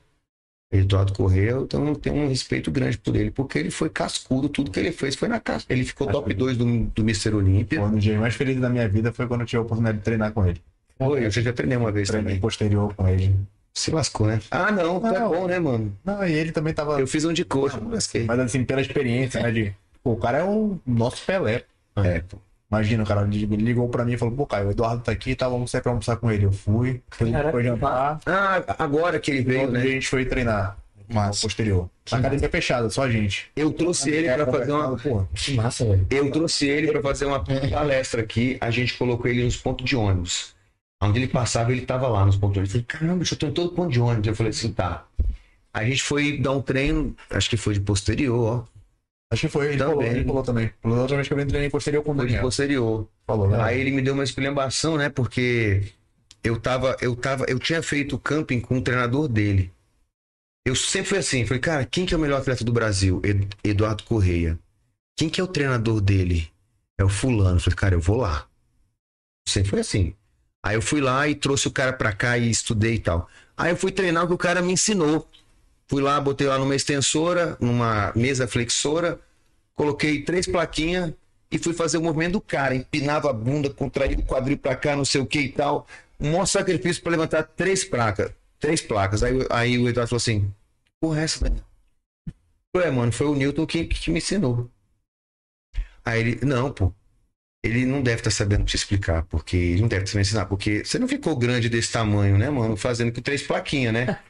Eduardo 0.73 1.13
Correia, 1.13 1.51
eu 1.51 1.67
tenho, 1.67 1.97
tenho 1.97 2.15
um 2.15 2.29
respeito 2.29 2.71
grande 2.71 2.97
por 2.97 3.17
ele, 3.17 3.33
porque 3.33 3.59
ele 3.59 3.73
foi 3.73 3.89
cascudo, 3.91 4.49
tudo 4.49 4.71
que 4.71 4.79
ele 4.79 4.93
fez 4.93 5.17
foi 5.17 5.27
na 5.27 5.41
casca. 5.41 5.73
Ele 5.73 5.85
ficou 5.85 6.07
top 6.07 6.33
2 6.33 6.57
do, 6.57 6.65
do 6.65 7.03
Mr. 7.03 7.35
Olímpia. 7.35 7.81
Dos 7.89 8.01
dias 8.01 8.21
mais 8.21 8.37
felizes 8.37 8.63
da 8.63 8.69
minha 8.71 8.89
vida 8.89 9.13
foi 9.13 9.27
quando 9.27 9.41
eu 9.41 9.47
tive 9.49 9.59
a 9.59 9.63
oportunidade 9.63 9.99
de 9.99 10.05
treinar 10.05 10.33
com 10.33 10.47
ele. 10.47 10.63
Foi, 10.97 11.27
eu 11.27 11.31
já 11.31 11.53
treinei 11.53 11.77
uma 11.77 11.91
vez 11.91 12.07
Treinei 12.09 12.35
também. 12.35 12.41
posterior 12.41 12.95
com 12.95 13.09
ele. 13.09 13.35
Se 13.75 13.91
lascou, 13.91 14.27
né? 14.29 14.41
Ah, 14.51 14.71
não, 14.71 15.01
tá 15.01 15.13
Não. 15.13 15.29
bom, 15.31 15.47
né, 15.49 15.59
mano? 15.59 15.97
Não, 16.05 16.25
e 16.25 16.33
ele 16.33 16.53
também 16.53 16.73
tava. 16.73 17.01
Eu 17.01 17.07
fiz 17.07 17.25
um 17.25 17.33
de 17.33 17.45
coxa. 17.45 17.81
Mas 17.81 18.39
assim, 18.39 18.65
pela 18.65 18.81
experiência, 18.81 19.41
né? 19.43 19.51
De. 19.51 19.75
Pô, 20.05 20.13
o 20.13 20.17
cara 20.17 20.39
é 20.39 20.45
o 20.45 20.79
nosso 20.87 21.25
Pelé. 21.25 21.65
É, 21.97 22.21
pô. 22.21 22.39
Imagina, 22.71 23.03
o 23.03 23.07
cara 23.07 23.23
ele 23.27 23.45
ligou 23.57 23.89
pra 23.89 24.05
mim 24.05 24.13
e 24.13 24.17
falou, 24.19 24.35
pô, 24.35 24.47
Caio, 24.47 24.69
o 24.69 24.71
Eduardo 24.71 25.03
tá 25.03 25.11
aqui, 25.11 25.35
tá, 25.35 25.49
vamos 25.49 25.71
sair 25.71 25.81
pra 25.81 25.91
almoçar 25.91 26.17
com 26.17 26.31
ele. 26.31 26.45
Eu 26.47 26.53
fui, 26.53 27.03
foi, 27.11 27.31
Caraca. 27.33 27.51
foi 27.51 27.65
jantar, 27.65 28.21
Ah, 28.25 28.63
agora 28.79 29.19
que 29.19 29.31
ele 29.31 29.43
veio, 29.43 29.71
né? 29.71 29.81
a 29.83 29.87
gente 29.87 30.07
foi 30.09 30.25
treinar. 30.25 30.77
Massa. 31.13 31.41
Posterior. 31.43 31.91
Na 32.13 32.19
academia 32.19 32.49
fechada, 32.49 32.89
só 32.89 33.03
a 33.03 33.11
gente. 33.11 33.51
Eu 33.57 33.73
trouxe 33.73 34.11
ele 34.11 34.33
pra 34.33 34.47
fazer 34.47 34.71
uma. 34.71 34.97
Pô, 34.97 35.27
Que 35.35 35.55
massa, 35.55 35.85
velho. 35.85 36.07
Eu 36.09 36.31
trouxe 36.31 36.69
ele 36.69 36.93
pra 36.93 37.03
fazer 37.03 37.25
uma 37.25 37.43
palestra 37.43 38.23
aqui. 38.23 38.57
A 38.61 38.71
gente 38.71 38.97
colocou 38.97 39.29
ele 39.29 39.43
nos 39.43 39.57
pontos 39.57 39.85
de 39.85 39.97
ônibus. 39.97 40.55
Onde 41.03 41.19
ele 41.19 41.27
passava, 41.27 41.73
ele 41.73 41.81
tava 41.81 42.07
lá 42.07 42.25
nos 42.25 42.37
pontos 42.37 42.53
de 42.55 42.59
ônibus. 42.61 42.75
Eu 42.77 42.83
falei, 42.83 42.87
caramba, 42.87 43.25
eu 43.29 43.37
tô 43.37 43.47
em 43.49 43.51
todo 43.53 43.73
ponto 43.73 43.91
de 43.91 44.01
ônibus. 44.01 44.29
Eu 44.29 44.37
falei 44.37 44.51
assim, 44.51 44.71
tá. 44.73 45.05
A 45.75 45.83
gente 45.85 46.01
foi 46.01 46.39
dar 46.39 46.53
um 46.53 46.63
treino, 46.63 47.17
acho 47.31 47.51
que 47.51 47.57
foi 47.57 47.75
de 47.75 47.81
posterior, 47.81 48.65
ó. 48.69 48.80
Acho 49.31 49.43
que 49.43 49.49
foi, 49.49 49.69
ele 49.69 49.77
Também. 49.79 49.95
falou, 49.97 50.05
ele 50.11 50.25
falou 50.25 50.43
também. 50.43 50.73
Outra 50.83 51.17
vez 51.17 51.29
que 51.29 51.35
eu 51.35 51.39
vim 51.39 51.47
treinei 51.47 51.71
posterior 51.71 52.03
com 52.03 52.13
o 52.13 52.15
Daniel. 52.15 52.43
posterior. 52.43 53.09
Falou, 53.27 53.49
né? 53.49 53.61
Aí 53.63 53.81
ele 53.81 53.91
me 53.93 54.03
deu 54.03 54.15
uma 54.15 54.25
esculhambação, 54.25 54.97
né? 54.97 55.09
Porque 55.09 55.93
eu 56.43 56.59
tava, 56.61 56.97
eu 57.01 57.15
tava, 57.15 57.45
eu 57.49 57.59
tinha 57.59 57.83
feito 57.83 58.19
camping 58.19 58.61
com 58.61 58.79
o 58.79 58.83
treinador 58.83 59.29
dele. 59.29 59.73
Eu 60.67 60.75
sempre 60.77 61.09
fui 61.09 61.19
assim, 61.19 61.47
falei, 61.47 61.61
cara, 61.61 61.85
quem 61.87 62.05
que 62.05 62.13
é 62.13 62.17
o 62.17 62.21
melhor 62.21 62.41
atleta 62.41 62.65
do 62.65 62.73
Brasil? 62.73 63.21
Ed- 63.25 63.49
Eduardo 63.65 64.05
Correia. 64.05 64.59
Quem 65.17 65.29
que 65.29 65.41
é 65.41 65.45
o 65.45 65.49
treinador 65.49 66.01
dele? 66.01 66.51
É 66.99 67.05
o 67.05 67.09
fulano. 67.09 67.57
Eu 67.57 67.61
falei, 67.61 67.77
cara, 67.77 67.95
eu 67.95 68.01
vou 68.01 68.17
lá. 68.17 68.47
Sempre 69.49 69.71
foi 69.71 69.81
assim. 69.81 70.15
Aí 70.65 70.75
eu 70.77 70.83
fui 70.83 71.01
lá 71.01 71.27
e 71.29 71.35
trouxe 71.35 71.67
o 71.67 71.71
cara 71.71 71.93
pra 71.93 72.13
cá 72.13 72.37
e 72.37 72.51
estudei 72.51 72.95
e 72.97 72.99
tal. 72.99 73.29
Aí 73.57 73.71
eu 73.73 73.77
fui 73.77 73.91
treinar 73.91 74.25
o 74.25 74.29
que 74.29 74.35
o 74.35 74.39
cara 74.39 74.61
me 74.61 74.73
ensinou. 74.73 75.27
Fui 75.91 76.01
lá, 76.01 76.21
botei 76.21 76.47
lá 76.47 76.57
numa 76.57 76.77
extensora, 76.77 77.57
numa 77.59 78.13
mesa 78.15 78.47
flexora, 78.47 79.19
coloquei 79.75 80.23
três 80.23 80.47
plaquinhas 80.47 81.13
e 81.51 81.59
fui 81.59 81.75
fazer 81.75 81.99
o 81.99 82.01
movimento 82.01 82.35
do 82.35 82.41
cara. 82.41 82.77
Empinava 82.77 83.29
a 83.29 83.33
bunda, 83.33 83.69
contraía 83.71 84.17
o 84.17 84.23
quadril 84.23 84.57
pra 84.57 84.77
cá, 84.77 84.95
não 84.95 85.05
sei 85.05 85.21
o 85.21 85.27
que 85.27 85.41
e 85.41 85.49
tal. 85.49 85.89
Um 86.21 86.31
maior 86.31 86.47
sacrifício 86.47 87.03
pra 87.03 87.11
levantar 87.11 87.43
três 87.43 87.83
placas. 87.83 88.31
Três 88.61 88.81
placas. 88.81 89.25
Aí, 89.25 89.35
aí 89.51 89.79
o 89.79 89.89
Eduardo 89.89 90.11
falou 90.11 90.19
assim: 90.19 90.49
Porra, 91.01 91.23
é 91.23 91.25
essa, 91.25 91.43
Daniel? 91.43 91.65
Ué, 92.77 92.89
mano, 92.93 93.11
foi 93.11 93.27
o 93.27 93.35
Newton 93.35 93.67
que, 93.67 93.85
que 93.87 94.13
me 94.13 94.19
ensinou. 94.19 94.71
Aí 96.05 96.21
ele, 96.21 96.47
não, 96.47 96.73
pô. 96.73 96.95
Ele 97.65 97.85
não 97.85 98.01
deve 98.01 98.21
estar 98.21 98.31
sabendo 98.31 98.65
te 98.65 98.77
explicar, 98.77 99.25
porque 99.25 99.57
ele 99.57 99.81
não 99.81 99.89
deve 99.89 100.05
te 100.05 100.17
ensinar, 100.17 100.47
porque 100.47 100.85
você 100.85 101.01
não 101.01 101.09
ficou 101.09 101.35
grande 101.35 101.69
desse 101.69 101.91
tamanho, 101.91 102.39
né, 102.39 102.49
mano? 102.49 102.77
Fazendo 102.77 103.13
com 103.13 103.21
três 103.21 103.43
plaquinhas, 103.43 103.93
né? 103.93 104.21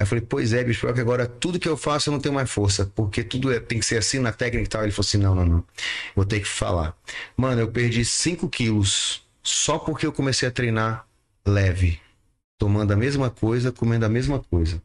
Aí 0.00 0.04
eu 0.04 0.06
falei, 0.06 0.24
pois 0.24 0.52
é, 0.52 0.62
bicho, 0.62 0.92
que 0.92 1.00
agora 1.00 1.26
tudo 1.26 1.58
que 1.58 1.68
eu 1.68 1.76
faço 1.76 2.08
eu 2.08 2.12
não 2.12 2.20
tenho 2.20 2.34
mais 2.34 2.48
força, 2.50 2.86
porque 2.94 3.24
tudo 3.24 3.52
é, 3.52 3.58
tem 3.58 3.80
que 3.80 3.86
ser 3.86 3.98
assim 3.98 4.20
na 4.20 4.32
técnica 4.32 4.64
e 4.64 4.68
tal. 4.68 4.82
Ele 4.82 4.92
falou 4.92 5.06
assim: 5.06 5.18
não, 5.18 5.34
não, 5.34 5.44
não. 5.44 5.64
Vou 6.14 6.24
ter 6.24 6.40
que 6.40 6.46
falar. 6.48 6.96
Mano, 7.36 7.60
eu 7.60 7.70
perdi 7.72 8.04
5 8.04 8.48
quilos 8.48 9.26
só 9.42 9.78
porque 9.78 10.06
eu 10.06 10.12
comecei 10.12 10.48
a 10.48 10.52
treinar 10.52 11.06
leve. 11.46 12.00
Tomando 12.58 12.92
a 12.92 12.96
mesma 12.96 13.30
coisa, 13.30 13.72
comendo 13.72 14.06
a 14.06 14.08
mesma 14.08 14.40
coisa. 14.40 14.82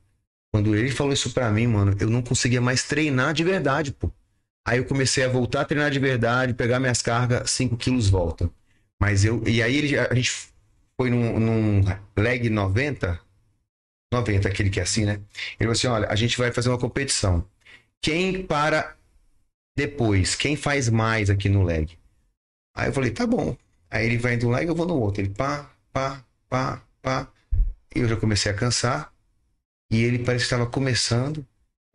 Quando 0.52 0.76
ele 0.76 0.91
falou 0.91 1.14
isso 1.14 1.31
pra 1.34 1.52
mim, 1.52 1.68
mano, 1.68 1.95
eu 1.99 2.10
não 2.10 2.22
conseguia 2.22 2.61
mais 2.61 2.84
treinar 2.84 3.34
de 3.34 3.44
verdade, 3.44 3.91
pô. 3.94 4.11
Aí 4.68 4.80
eu 4.80 4.85
comecei 4.85 5.23
a 5.26 5.30
voltar 5.30 5.61
a 5.61 5.65
treinar 5.65 5.91
de 5.91 5.99
verdade, 5.99 6.53
pegar 6.53 6.80
minhas 6.80 7.02
cargas, 7.02 7.52
5 7.52 7.77
quilos 7.77 8.10
volta. 8.10 8.49
Mas 9.02 9.26
eu. 9.26 9.44
E 9.48 9.61
aí 9.64 9.76
ele- 9.77 9.99
a 9.99 10.14
gente 10.14 10.31
foi 10.98 11.10
num, 11.10 11.40
num 11.40 11.81
leg 12.18 12.49
90. 12.49 13.19
90, 14.14 14.48
aquele 14.49 14.69
que 14.69 14.80
é 14.80 14.84
assim, 14.84 15.06
né? 15.06 15.14
Ele 15.14 15.22
falou 15.60 15.73
assim: 15.73 15.88
olha, 15.88 16.07
a 16.10 16.15
gente 16.15 16.38
vai 16.38 16.52
fazer 16.52 16.69
uma 16.69 16.80
competição. 16.80 17.45
Quem 18.02 18.44
para 18.45 18.95
depois? 19.77 20.35
Quem 20.35 20.56
faz 20.56 20.90
mais 20.90 21.30
aqui 21.30 21.49
no 21.49 21.64
leg? 21.64 21.98
Aí 22.76 22.90
eu 22.90 22.94
falei, 22.94 23.11
tá 23.11 23.26
bom. 23.27 23.56
Aí 23.90 24.06
ele 24.06 24.18
vai 24.18 24.38
de 24.38 24.45
um 24.45 24.52
leg, 24.52 24.68
eu 24.68 24.76
vou 24.76 24.85
no 24.88 24.95
outro. 24.99 25.22
Ele 25.22 25.30
pá, 25.30 25.72
pá, 25.91 26.26
pá, 26.49 26.84
pá. 27.02 27.31
E 27.95 27.99
eu 27.99 28.07
já 28.10 28.15
comecei 28.18 28.52
a 28.52 28.56
cansar. 28.56 29.14
E 29.91 30.02
ele 30.03 30.19
parece 30.19 30.45
que 30.48 30.53
estava 30.53 30.69
começando. 30.69 31.45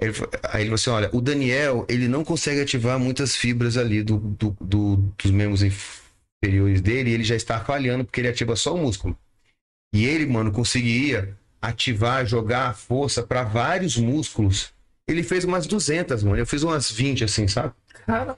Ele 0.01 0.13
aí 0.53 0.63
ele 0.63 0.65
falou 0.67 0.75
assim: 0.75 0.91
olha, 0.91 1.11
o 1.13 1.21
Daniel, 1.21 1.87
ele 1.89 2.09
não 2.09 2.25
consegue 2.25 2.61
ativar 2.61 2.99
muitas 2.99 3.37
fibras 3.37 3.77
ali 3.77 4.03
do, 4.03 4.19
do- 4.19 4.57
do- 4.61 4.97
dos 4.97 5.31
membros 5.31 5.63
inferiores 5.63 6.81
dele. 6.81 7.11
Ele 7.13 7.25
já 7.25 7.35
está 7.35 7.65
falhando 7.65 8.05
porque 8.05 8.21
ele 8.21 8.29
ativa 8.29 8.55
só 8.57 8.75
o 8.75 8.79
músculo. 8.79 9.19
E 9.95 10.07
ele, 10.07 10.27
mano, 10.27 10.53
conseguia 10.53 11.37
ativar, 11.61 12.25
jogar 12.27 12.69
a 12.69 12.75
força 12.75 13.23
para 13.23 13.43
vários 13.43 13.97
músculos. 13.97 14.73
Ele 15.07 15.23
fez 15.23 15.45
umas 15.45 15.67
200, 15.67 16.23
mano. 16.23 16.37
Eu 16.37 16.47
fiz 16.47 16.63
umas 16.63 16.91
20, 16.91 17.25
assim, 17.25 17.49
sabe? 17.49 17.73
Cara, 18.07 18.37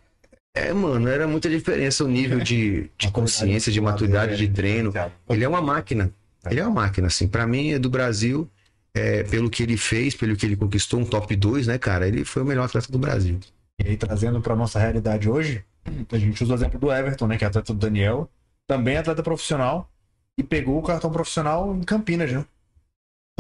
É, 0.55 0.73
mano, 0.73 1.09
era 1.09 1.27
muita 1.27 1.49
diferença 1.49 2.05
o 2.05 2.09
nível 2.09 2.41
de, 2.41 2.91
de 2.99 3.11
consciência, 3.11 3.73
de 3.73 3.81
maturidade 3.81 4.37
de 4.37 4.49
treino. 4.49 4.93
Ele 5.29 5.45
é 5.45 5.49
uma 5.49 5.61
máquina. 5.63 6.13
Ele 6.49 6.61
é 6.61 6.63
uma 6.63 6.83
máquina, 6.83 7.09
assim. 7.09 7.29
Pra 7.29 7.47
mim, 7.47 7.73
é 7.73 7.79
do 7.79 7.91
Brasil, 7.91 8.49
é, 8.95 9.23
pelo 9.25 9.51
que 9.51 9.63
ele 9.63 9.77
fez, 9.77 10.15
pelo 10.15 10.37
que 10.37 10.47
ele 10.47 10.57
conquistou, 10.57 11.01
um 11.01 11.05
top 11.05 11.35
2, 11.37 11.67
né, 11.67 11.79
cara? 11.79 12.07
Ele 12.09 12.25
foi 12.25 12.43
o 12.43 12.45
melhor 12.47 12.65
atleta 12.65 12.91
do 12.91 12.99
Brasil. 12.99 13.39
E 13.83 13.89
aí, 13.89 13.97
trazendo 13.97 14.41
pra 14.41 14.57
nossa 14.57 14.79
realidade 14.79 15.29
hoje, 15.29 15.65
a 16.11 16.19
gente 16.19 16.43
usa 16.43 16.53
o 16.53 16.57
exemplo 16.57 16.79
do 16.79 16.93
Everton, 16.93 17.27
né? 17.27 17.37
Que 17.37 17.45
é 17.45 17.49
atleta 17.49 17.73
do 17.73 17.79
Daniel, 17.79 18.29
também 18.67 18.95
é 18.95 18.99
atleta 18.99 19.23
profissional, 19.23 19.91
e 20.39 20.43
pegou 20.43 20.79
o 20.79 20.83
cartão 20.83 21.11
profissional 21.11 21.75
em 21.77 21.83
Campinas, 21.83 22.33
né? 22.33 22.45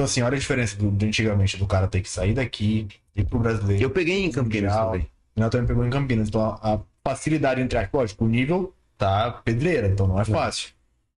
Então, 0.00 0.06
assim, 0.06 0.22
olha 0.22 0.36
a 0.36 0.40
diferença 0.40 0.76
do, 0.76 0.90
de 0.90 1.04
antigamente, 1.06 1.58
do 1.58 1.66
cara 1.66 1.86
ter 1.86 2.00
que 2.00 2.08
sair 2.08 2.32
daqui, 2.32 2.88
ir 3.14 3.24
pro 3.24 3.38
brasileiro. 3.38 3.82
Eu 3.82 3.90
peguei 3.90 4.24
em 4.24 4.32
Campinas 4.32 4.72
Mundial. 4.72 4.92
também. 4.92 5.02
O 5.02 5.08
Daniel 5.36 5.50
também 5.50 5.66
pegou 5.66 5.84
em 5.86 5.90
Campinas. 5.90 6.28
Então, 6.28 6.40
a, 6.40 6.74
a 6.74 6.80
facilidade 7.06 7.60
entre 7.60 7.76
aspas, 7.76 8.00
lógico, 8.00 8.24
o 8.24 8.28
nível 8.28 8.74
tá 8.96 9.30
pedreira, 9.44 9.88
então 9.88 10.06
não 10.06 10.18
é 10.18 10.24
fácil. 10.24 10.70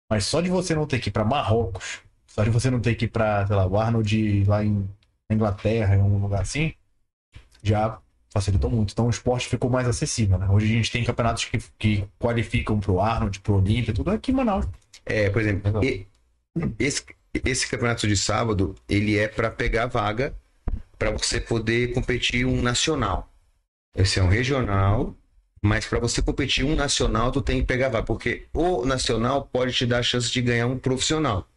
Mas 0.09 0.25
só 0.25 0.41
de 0.41 0.49
você 0.49 0.73
não 0.73 0.87
ter 0.87 0.97
que 0.99 1.09
ir 1.09 1.11
pra 1.11 1.23
Marrocos, 1.23 1.99
só 2.25 2.43
de 2.43 2.49
você 2.49 2.71
não 2.71 2.79
ter 2.79 2.95
que 2.95 3.05
ir 3.05 3.09
pra, 3.09 3.45
sei 3.45 3.55
lá, 3.55 3.67
o 3.67 3.77
Arnold 3.77 4.45
lá 4.45 4.65
em 4.65 4.89
Inglaterra, 5.31 5.95
em 5.95 6.01
algum 6.01 6.17
lugar 6.17 6.41
assim, 6.41 6.73
já 7.61 7.99
facilitou 8.33 8.71
muito. 8.71 8.93
Então 8.93 9.05
o 9.05 9.11
esporte 9.11 9.47
ficou 9.47 9.69
mais 9.69 9.87
acessível, 9.87 10.39
né? 10.39 10.49
Hoje 10.49 10.65
a 10.65 10.75
gente 10.75 10.91
tem 10.91 11.03
campeonatos 11.03 11.45
que, 11.45 11.59
que 11.77 12.03
qualificam 12.19 12.79
pro 12.79 12.99
Arnold, 12.99 13.41
pro 13.41 13.57
Olímpia, 13.57 13.93
tudo 13.93 14.09
aqui 14.09 14.31
em 14.31 14.33
Manaus. 14.33 14.65
É, 15.05 15.29
por 15.29 15.39
exemplo, 15.39 15.83
e- 15.83 16.07
esse, 16.79 17.05
esse 17.33 17.67
campeonato 17.67 18.07
de 18.07 18.17
sábado, 18.17 18.75
ele 18.89 19.17
é 19.17 19.27
para 19.27 19.49
pegar 19.49 19.87
vaga 19.87 20.35
para 20.97 21.11
você 21.11 21.39
poder 21.39 21.93
competir 21.93 22.45
um 22.45 22.61
nacional. 22.61 23.31
Esse 23.95 24.19
é 24.19 24.23
um 24.23 24.27
regional, 24.27 25.15
mas 25.61 25.85
para 25.85 25.99
você 25.99 26.21
competir 26.21 26.63
um 26.63 26.75
nacional, 26.75 27.31
tu 27.31 27.41
tem 27.41 27.59
que 27.59 27.65
pegar 27.65 27.89
vaga, 27.89 28.05
porque 28.05 28.47
o 28.53 28.85
nacional 28.85 29.49
pode 29.51 29.73
te 29.73 29.85
dar 29.85 29.99
a 29.99 30.03
chance 30.03 30.31
de 30.31 30.41
ganhar 30.41 30.67
um 30.67 30.77
profissional. 30.77 31.47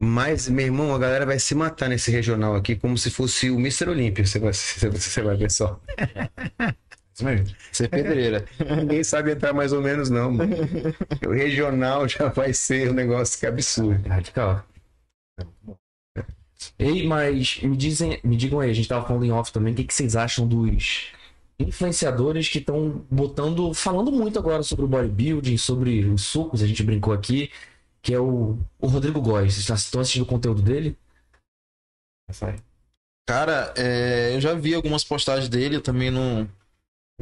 Mas, 0.00 0.48
meu 0.48 0.64
irmão, 0.66 0.94
a 0.94 0.98
galera 0.98 1.26
vai 1.26 1.40
se 1.40 1.54
matar 1.56 1.88
nesse 1.88 2.10
regional 2.10 2.54
aqui 2.54 2.76
como 2.76 2.96
se 2.96 3.10
fosse 3.10 3.50
o 3.50 3.58
Mr. 3.58 3.90
Olímpia. 3.90 4.24
Você 4.24 4.38
vai, 4.38 4.52
você, 4.52 4.88
você 4.90 5.22
vai 5.22 5.36
ver 5.36 5.50
só. 5.50 5.80
Mesmo. 7.20 7.56
Ser 7.72 7.88
pedreira. 7.88 8.44
Ninguém 8.76 9.02
sabe 9.02 9.32
entrar 9.32 9.52
mais 9.52 9.72
ou 9.72 9.82
menos, 9.82 10.10
não, 10.10 10.30
mano. 10.32 10.56
O 11.26 11.32
regional 11.32 12.08
já 12.08 12.28
vai 12.28 12.52
ser 12.52 12.90
um 12.90 12.94
negócio 12.94 13.38
que 13.38 13.46
é 13.46 13.48
absurdo. 13.48 14.08
radical. 14.08 14.64
Ei, 16.78 17.06
mas 17.06 17.60
me 17.62 17.76
dizem, 17.76 18.20
me 18.22 18.36
digam 18.36 18.60
aí, 18.60 18.70
a 18.70 18.74
gente 18.74 18.88
tava 18.88 19.06
falando 19.06 19.24
em 19.24 19.32
off 19.32 19.52
também, 19.52 19.72
o 19.72 19.76
que, 19.76 19.84
que 19.84 19.94
vocês 19.94 20.16
acham 20.16 20.46
dos 20.46 21.12
influenciadores 21.58 22.48
que 22.48 22.58
estão 22.58 23.04
botando, 23.10 23.74
falando 23.74 24.12
muito 24.12 24.38
agora 24.38 24.62
sobre 24.62 24.84
o 24.84 24.88
bodybuilding, 24.88 25.56
sobre 25.56 26.04
os 26.04 26.22
sucos, 26.22 26.62
a 26.62 26.66
gente 26.66 26.82
brincou 26.82 27.12
aqui, 27.12 27.50
que 28.00 28.14
é 28.14 28.20
o, 28.20 28.58
o 28.78 28.86
Rodrigo 28.86 29.20
Góes. 29.20 29.54
Vocês 29.54 29.80
estão 29.80 30.00
assistindo 30.00 30.22
o 30.22 30.26
conteúdo 30.26 30.62
dele? 30.62 30.96
Cara, 33.26 33.74
é, 33.76 34.34
eu 34.34 34.40
já 34.40 34.54
vi 34.54 34.74
algumas 34.74 35.04
postagens 35.04 35.48
dele, 35.48 35.76
eu 35.76 35.82
também 35.82 36.10
não, 36.10 36.48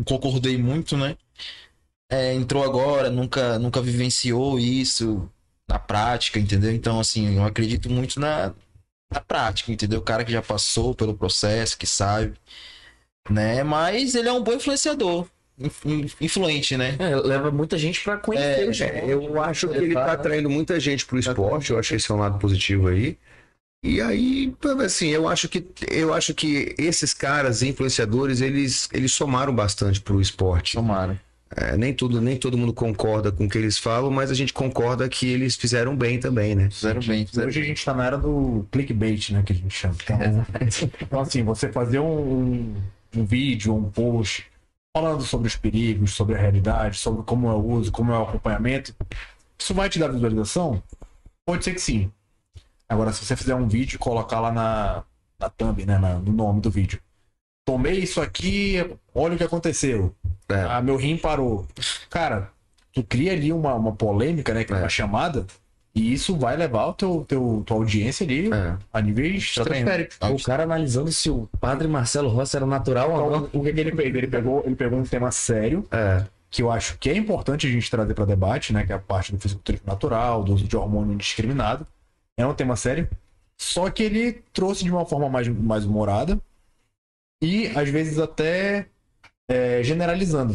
concordei 0.05 0.59
muito, 0.59 0.97
né? 0.97 1.17
É, 2.11 2.35
entrou 2.35 2.63
agora, 2.63 3.11
nunca, 3.11 3.59
nunca 3.59 3.83
vivenciou 3.83 4.59
isso 4.59 5.29
na 5.69 5.79
prática, 5.79 6.39
entendeu? 6.39 6.73
Então, 6.73 7.01
assim, 7.01 7.37
eu 7.37 7.45
acredito 7.45 7.91
muito 7.91 8.21
na, 8.21 8.55
na 9.13 9.21
prática, 9.21 9.73
entendeu? 9.73 10.01
O 10.01 10.05
cara 10.05 10.25
que 10.25 10.33
já 10.33 10.43
passou 10.43 10.95
pelo 10.95 11.17
processo, 11.17 11.77
que 11.77 11.87
sabe, 11.87 12.35
né? 13.29 13.63
Mas 13.65 14.15
ele 14.15 14.29
é 14.29 14.33
um 14.33 14.43
bom 14.43 14.53
influenciador, 14.53 15.27
influente, 16.21 16.77
né? 16.77 16.97
É, 16.99 17.17
leva 17.17 17.51
muita 17.51 17.77
gente 17.79 18.03
para 18.05 18.19
conhecer. 18.19 18.83
É, 18.83 18.99
é, 18.99 19.13
eu 19.13 19.43
acho 19.43 19.69
que 19.69 19.77
ele 19.77 19.95
tá 19.95 20.13
atraindo 20.13 20.51
muita 20.51 20.79
gente 20.79 21.05
pro 21.07 21.19
esporte, 21.19 21.71
eu 21.73 21.79
acho 21.79 21.91
que 21.91 21.97
esse 21.97 22.11
é 22.11 22.15
um 22.15 22.19
lado 22.19 22.39
positivo 22.39 22.89
aí. 22.89 23.19
E 23.87 24.01
aí, 24.01 24.53
assim, 24.85 25.09
eu 25.09 25.29
acho 25.29 25.49
que 25.49 25.65
eu 25.89 26.13
acho 26.13 26.35
que 26.35 26.75
esses 26.77 27.15
caras 27.15 27.63
influenciadores, 27.63 28.41
eles 28.41 28.89
eles 28.93 29.13
somaram 29.13 29.55
bastante 29.55 30.01
pro 30.01 30.21
esporte. 30.21 30.73
Somaram. 30.73 31.17
É, 31.55 31.77
nem 31.77 31.95
tudo, 31.95 32.21
nem 32.21 32.37
todo 32.37 32.59
mundo 32.59 32.73
concorda 32.73 33.31
com 33.31 33.45
o 33.45 33.49
que 33.49 33.57
eles 33.57 33.79
falam, 33.79 34.11
mas 34.11 34.33
a 34.33 34.35
gente 34.35 34.53
concorda 34.53 35.09
que 35.09 35.29
eles 35.29 35.55
fizeram 35.55 35.97
bem 35.97 36.19
também, 36.19 36.57
né? 36.57 36.69
Fizeram 36.69 37.01
bem. 37.01 37.25
Fizeram 37.25 37.47
Hoje 37.47 37.61
a 37.61 37.65
gente 37.65 37.85
tá 37.85 37.95
na 37.95 38.05
era 38.05 38.19
do 38.19 38.67
clickbait, 38.73 39.31
né? 39.31 39.45
Que 39.47 39.53
a 39.53 39.57
gente 39.57 39.73
chama. 39.73 39.95
Então, 40.03 40.47
então 41.01 41.21
assim, 41.21 41.45
você 41.45 41.71
fazer 41.71 42.01
um, 42.01 42.75
um 43.15 43.25
vídeo, 43.25 43.73
um 43.73 43.89
post 43.89 44.47
falando 44.93 45.23
sobre 45.23 45.47
os 45.47 45.55
perigos, 45.55 46.13
sobre 46.13 46.35
a 46.35 46.39
realidade, 46.39 46.99
sobre 46.99 47.23
como 47.23 47.49
é 47.49 47.53
o 47.53 47.65
uso, 47.65 47.93
como 47.93 48.11
é 48.11 48.19
o 48.19 48.23
acompanhamento, 48.23 48.93
isso 49.57 49.73
vai 49.73 49.89
te 49.89 50.01
dar 50.01 50.09
visualização? 50.09 50.83
Pode 51.47 51.65
ser 51.65 51.75
que 51.75 51.81
sim. 51.81 52.11
Agora, 52.89 53.13
se 53.13 53.25
você 53.25 53.37
fizer 53.37 53.55
um 53.55 53.67
vídeo 53.67 53.97
e 53.97 53.99
colocar 53.99 54.41
lá 54.41 54.53
na, 54.53 55.03
na 55.39 55.51
thumb, 55.51 55.85
né? 55.85 55.99
Na, 55.99 56.15
no 56.15 56.33
nome 56.33 56.61
do 56.61 56.71
vídeo. 56.71 57.01
Tomei 57.65 57.99
isso 57.99 58.21
aqui, 58.21 58.77
olha 59.13 59.35
o 59.35 59.37
que 59.37 59.45
aconteceu. 59.45 60.15
É. 60.49 60.63
Ah, 60.69 60.81
meu 60.81 60.97
rim 60.97 61.17
parou. 61.17 61.67
Cara, 62.09 62.51
tu 62.93 63.03
cria 63.03 63.33
ali 63.33 63.53
uma, 63.53 63.75
uma 63.75 63.93
polêmica, 63.93 64.55
né? 64.55 64.63
Que 64.63 64.73
é 64.73 64.77
uma 64.77 64.89
chamada. 64.89 65.45
E 65.93 66.13
isso 66.13 66.37
vai 66.37 66.57
levar 66.57 66.87
o 66.89 66.93
teu, 66.93 67.25
teu 67.27 67.63
tua 67.67 67.79
audiência 67.79 68.25
ali 68.25 68.53
é. 68.53 68.77
a 68.93 69.01
níveis 69.01 69.43
estratosféricos. 69.43 70.19
O 70.21 70.45
cara 70.45 70.63
analisando 70.63 71.11
se 71.11 71.31
o 71.31 71.49
padre 71.59 71.89
Marcelo 71.89 72.29
Rossi 72.29 72.55
era 72.55 72.67
natural 72.67 73.11
ou 73.11 73.31
não. 73.31 73.51
O 73.53 73.65
que, 73.65 73.73
que 73.73 73.81
ele 73.81 73.93
fez? 73.93 74.15
Ele 74.15 74.27
pegou, 74.27 74.63
ele 74.67 74.77
pegou 74.77 74.99
um 74.99 75.05
tema 75.05 75.33
sério, 75.33 75.87
é. 75.91 76.23
que 76.51 76.63
eu 76.63 76.71
acho 76.71 76.99
que 76.99 77.09
é 77.09 77.17
importante 77.17 77.67
a 77.67 77.71
gente 77.71 77.91
trazer 77.91 78.13
para 78.13 78.27
debate, 78.27 78.75
né? 78.75 78.85
Que 78.85 78.93
é 78.93 78.95
a 78.95 78.99
parte 78.99 79.33
do 79.33 79.41
fisiculturismo 79.41 79.87
natural, 79.87 80.45
do 80.45 80.53
uso 80.53 80.69
de 80.69 80.77
hormônio 80.77 81.15
indiscriminado. 81.15 81.87
É 82.37 82.47
um 82.47 82.55
tema 82.55 82.77
sério. 82.77 83.09
Só 83.59 83.89
que 83.91 84.03
ele 84.03 84.43
trouxe 84.53 84.85
de 84.85 84.91
uma 84.91 85.07
forma 85.07 85.29
mais, 85.29 85.49
mais 85.49 85.85
humorada 85.85 86.39
e, 87.43 87.69
às 87.69 87.89
vezes, 87.89 88.19
até 88.19 88.87
é, 89.49 89.83
generalizando. 89.83 90.55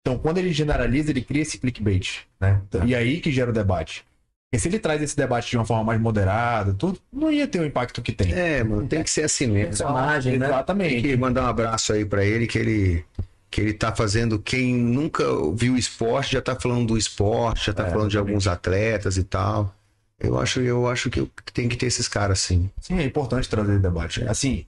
Então, 0.00 0.18
quando 0.18 0.38
ele 0.38 0.52
generaliza, 0.52 1.10
ele 1.10 1.22
cria 1.22 1.42
esse 1.42 1.58
clickbait, 1.58 2.26
né? 2.40 2.62
Tá. 2.70 2.84
E 2.84 2.94
aí 2.94 3.20
que 3.20 3.32
gera 3.32 3.50
o 3.50 3.54
debate. 3.54 4.04
Porque 4.50 4.62
se 4.62 4.68
ele 4.68 4.78
traz 4.78 5.02
esse 5.02 5.16
debate 5.16 5.50
de 5.50 5.56
uma 5.58 5.66
forma 5.66 5.84
mais 5.84 6.00
moderada, 6.00 6.72
tudo, 6.72 6.98
não 7.12 7.30
ia 7.30 7.46
ter 7.46 7.60
o 7.60 7.66
impacto 7.66 8.00
que 8.00 8.12
tem. 8.12 8.32
É, 8.32 8.64
mano, 8.64 8.86
tem 8.86 9.02
que 9.02 9.10
ser 9.10 9.24
assim 9.24 9.46
mesmo. 9.46 9.68
Personagem, 9.68 10.38
né? 10.38 10.46
Exatamente. 10.46 10.94
Tem 10.94 11.02
que 11.02 11.16
mandar 11.16 11.44
um 11.44 11.48
abraço 11.48 11.92
aí 11.92 12.04
para 12.04 12.24
ele, 12.24 12.46
que 12.46 12.58
ele 12.58 13.04
que 13.50 13.60
ele 13.60 13.72
tá 13.72 13.94
fazendo. 13.94 14.38
Quem 14.38 14.74
nunca 14.74 15.24
viu 15.54 15.76
esporte 15.76 16.32
já 16.32 16.42
tá 16.42 16.54
falando 16.54 16.88
do 16.88 16.98
esporte, 16.98 17.66
já 17.66 17.72
tá 17.72 17.86
é, 17.86 17.90
falando 17.90 18.10
de 18.10 18.18
alguns 18.18 18.46
atletas 18.46 19.16
e 19.16 19.24
tal. 19.24 19.74
Eu 20.20 20.38
acho, 20.38 20.60
eu 20.60 20.88
acho 20.88 21.10
que 21.10 21.24
tem 21.52 21.68
que 21.68 21.76
ter 21.76 21.86
esses 21.86 22.08
caras, 22.08 22.40
sim. 22.40 22.70
Sim, 22.80 22.98
é 22.98 23.04
importante 23.04 23.48
trazer 23.48 23.78
debate. 23.78 24.24
Assim, 24.24 24.66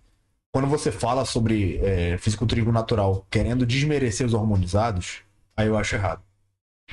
quando 0.52 0.68
você 0.68 0.92
fala 0.92 1.24
sobre 1.24 1.78
é, 1.78 2.16
fisiculturismo 2.18 2.72
natural 2.72 3.26
querendo 3.30 3.66
desmerecer 3.66 4.26
os 4.26 4.34
hormonizados, 4.34 5.22
aí 5.56 5.66
eu 5.66 5.76
acho 5.76 5.96
errado. 5.96 6.22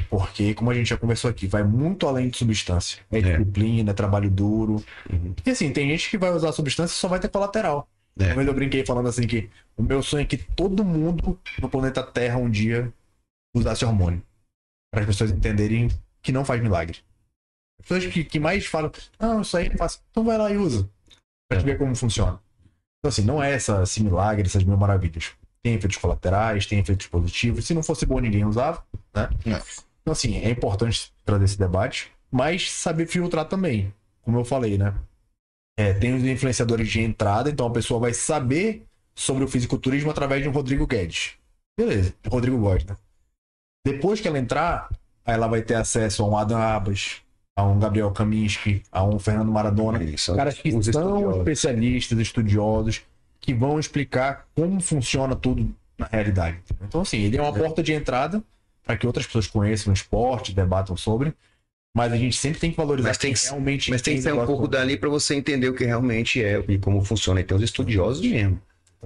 Porque, 0.09 0.53
como 0.53 0.69
a 0.69 0.73
gente 0.73 0.89
já 0.89 0.97
conversou 0.97 1.29
aqui, 1.29 1.47
vai 1.47 1.63
muito 1.63 2.07
além 2.07 2.29
de 2.29 2.37
substância. 2.37 2.99
É, 3.11 3.17
é. 3.17 3.21
disciplina, 3.21 3.91
é 3.91 3.93
trabalho 3.93 4.29
duro. 4.29 4.83
Uhum. 5.11 5.33
E 5.45 5.49
assim, 5.49 5.71
tem 5.71 5.89
gente 5.89 6.09
que 6.09 6.17
vai 6.17 6.31
usar 6.31 6.51
substância 6.51 6.93
e 6.93 6.97
só 6.97 7.07
vai 7.07 7.19
ter 7.19 7.29
colateral. 7.29 7.87
É. 8.19 8.33
Uma 8.33 8.43
eu 8.43 8.53
brinquei 8.53 8.85
falando 8.85 9.09
assim 9.09 9.27
que 9.27 9.49
o 9.75 9.83
meu 9.83 10.01
sonho 10.01 10.23
é 10.23 10.25
que 10.25 10.37
todo 10.37 10.83
mundo 10.83 11.39
no 11.61 11.69
planeta 11.69 12.01
Terra 12.01 12.37
um 12.37 12.49
dia 12.49 12.91
usasse 13.55 13.85
hormônio. 13.85 14.21
Para 14.91 15.01
as 15.01 15.07
pessoas 15.07 15.31
entenderem 15.31 15.89
que 16.21 16.31
não 16.31 16.45
faz 16.45 16.61
milagre. 16.61 16.99
As 17.79 17.87
pessoas 17.87 18.13
que, 18.13 18.23
que 18.23 18.39
mais 18.39 18.65
falam, 18.65 18.91
não, 19.19 19.41
isso 19.41 19.55
aí 19.55 19.69
não 19.69 19.77
faz. 19.77 20.01
Então 20.11 20.23
vai 20.23 20.37
lá 20.37 20.51
e 20.51 20.57
usa. 20.57 20.89
Pra 21.47 21.59
é. 21.59 21.63
ver 21.63 21.77
como 21.77 21.95
funciona. 21.95 22.39
Então, 22.99 23.09
assim, 23.09 23.23
não 23.23 23.41
é 23.41 23.53
essa, 23.53 23.83
esse 23.83 24.03
milagre, 24.03 24.47
essas 24.47 24.63
mil 24.63 24.77
maravilhas. 24.77 25.31
Tem 25.63 25.75
efeitos 25.75 25.97
colaterais, 25.97 26.65
tem 26.65 26.79
efeitos 26.79 27.07
positivos. 27.07 27.65
Se 27.65 27.73
não 27.73 27.83
fosse 27.83 28.05
bom, 28.05 28.19
ninguém 28.19 28.45
usava, 28.45 28.83
né? 29.13 29.29
É. 29.45 29.61
Então, 30.01 30.11
assim, 30.11 30.37
é 30.37 30.49
importante 30.49 31.13
trazer 31.25 31.45
esse 31.45 31.57
debate, 31.57 32.11
mas 32.31 32.71
saber 32.71 33.07
filtrar 33.07 33.45
também. 33.45 33.93
Como 34.21 34.39
eu 34.39 34.45
falei, 34.45 34.77
né? 34.77 34.93
É, 35.77 35.93
tem 35.93 36.15
os 36.15 36.23
influenciadores 36.23 36.89
de 36.89 37.01
entrada, 37.01 37.49
então 37.49 37.67
a 37.67 37.71
pessoa 37.71 37.99
vai 37.99 38.13
saber 38.13 38.85
sobre 39.13 39.43
o 39.43 39.47
fisiculturismo 39.47 40.09
através 40.09 40.41
de 40.41 40.49
um 40.49 40.51
Rodrigo 40.51 40.87
Guedes. 40.87 41.33
Beleza, 41.77 42.13
Rodrigo 42.27 42.57
Guedes, 42.57 42.85
né? 42.85 42.97
Depois 43.85 44.19
que 44.19 44.27
ela 44.27 44.39
entrar, 44.39 44.89
aí 45.23 45.35
ela 45.35 45.47
vai 45.47 45.61
ter 45.61 45.75
acesso 45.75 46.23
a 46.23 46.27
um 46.27 46.37
Adam 46.37 46.57
Abas, 46.57 47.21
a 47.57 47.63
um 47.63 47.79
Gabriel 47.79 48.11
Kaminski, 48.11 48.83
a 48.91 49.03
um 49.03 49.17
Fernando 49.17 49.51
Maradona, 49.51 50.03
Isso, 50.03 50.35
caras 50.35 50.59
que 50.59 50.69
são 50.69 50.79
estudiosos. 50.79 51.37
especialistas, 51.39 52.19
estudiosos, 52.19 53.01
que 53.41 53.51
vão 53.51 53.79
explicar 53.79 54.45
como 54.55 54.79
funciona 54.79 55.35
tudo 55.35 55.67
na 55.97 56.05
realidade. 56.05 56.59
Então, 56.87 57.01
assim, 57.01 57.17
ele 57.17 57.35
é 57.35 57.41
uma 57.41 57.57
é. 57.57 57.59
porta 57.59 57.81
de 57.81 57.93
entrada 57.93 58.43
para 58.85 58.95
que 58.95 59.07
outras 59.07 59.25
pessoas 59.25 59.47
conheçam 59.47 59.91
o 59.91 59.93
esporte, 59.95 60.53
debatam 60.53 60.95
sobre. 60.95 61.33
Mas 61.95 62.13
a 62.13 62.15
gente 62.15 62.37
sempre 62.37 62.59
tem 62.59 62.69
que 62.69 62.77
valorizar 62.77 63.09
mas 63.09 63.17
tem 63.17 63.33
que, 63.33 63.43
realmente. 63.43 63.89
Mas 63.89 64.03
tem 64.03 64.17
que 64.17 64.21
ser 64.21 64.33
um 64.35 64.45
pouco 64.45 64.67
dali 64.67 64.95
para 64.95 65.09
você 65.09 65.33
entender 65.33 65.67
o 65.67 65.73
que 65.73 65.83
realmente 65.83 66.43
é 66.43 66.63
e 66.67 66.77
como 66.77 67.03
funciona. 67.03 67.39
E 67.39 67.43
tem 67.43 67.57
os 67.57 67.63
estudiosos 67.63 68.23
mesmo. 68.23 68.61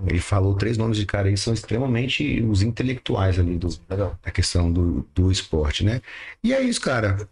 Ele 0.08 0.20
falou 0.20 0.56
três 0.56 0.78
nomes 0.78 0.98
de 0.98 1.06
cara 1.06 1.28
aí, 1.28 1.38
são 1.38 1.54
extremamente 1.54 2.42
os 2.42 2.62
intelectuais 2.62 3.38
ali 3.38 3.58
do, 3.58 3.68
da 3.88 4.32
questão 4.32 4.72
do, 4.72 5.06
do 5.14 5.32
esporte, 5.32 5.84
né? 5.86 6.02
E 6.44 6.54
é 6.54 6.62
isso, 6.62 6.82
cara. 6.82 7.28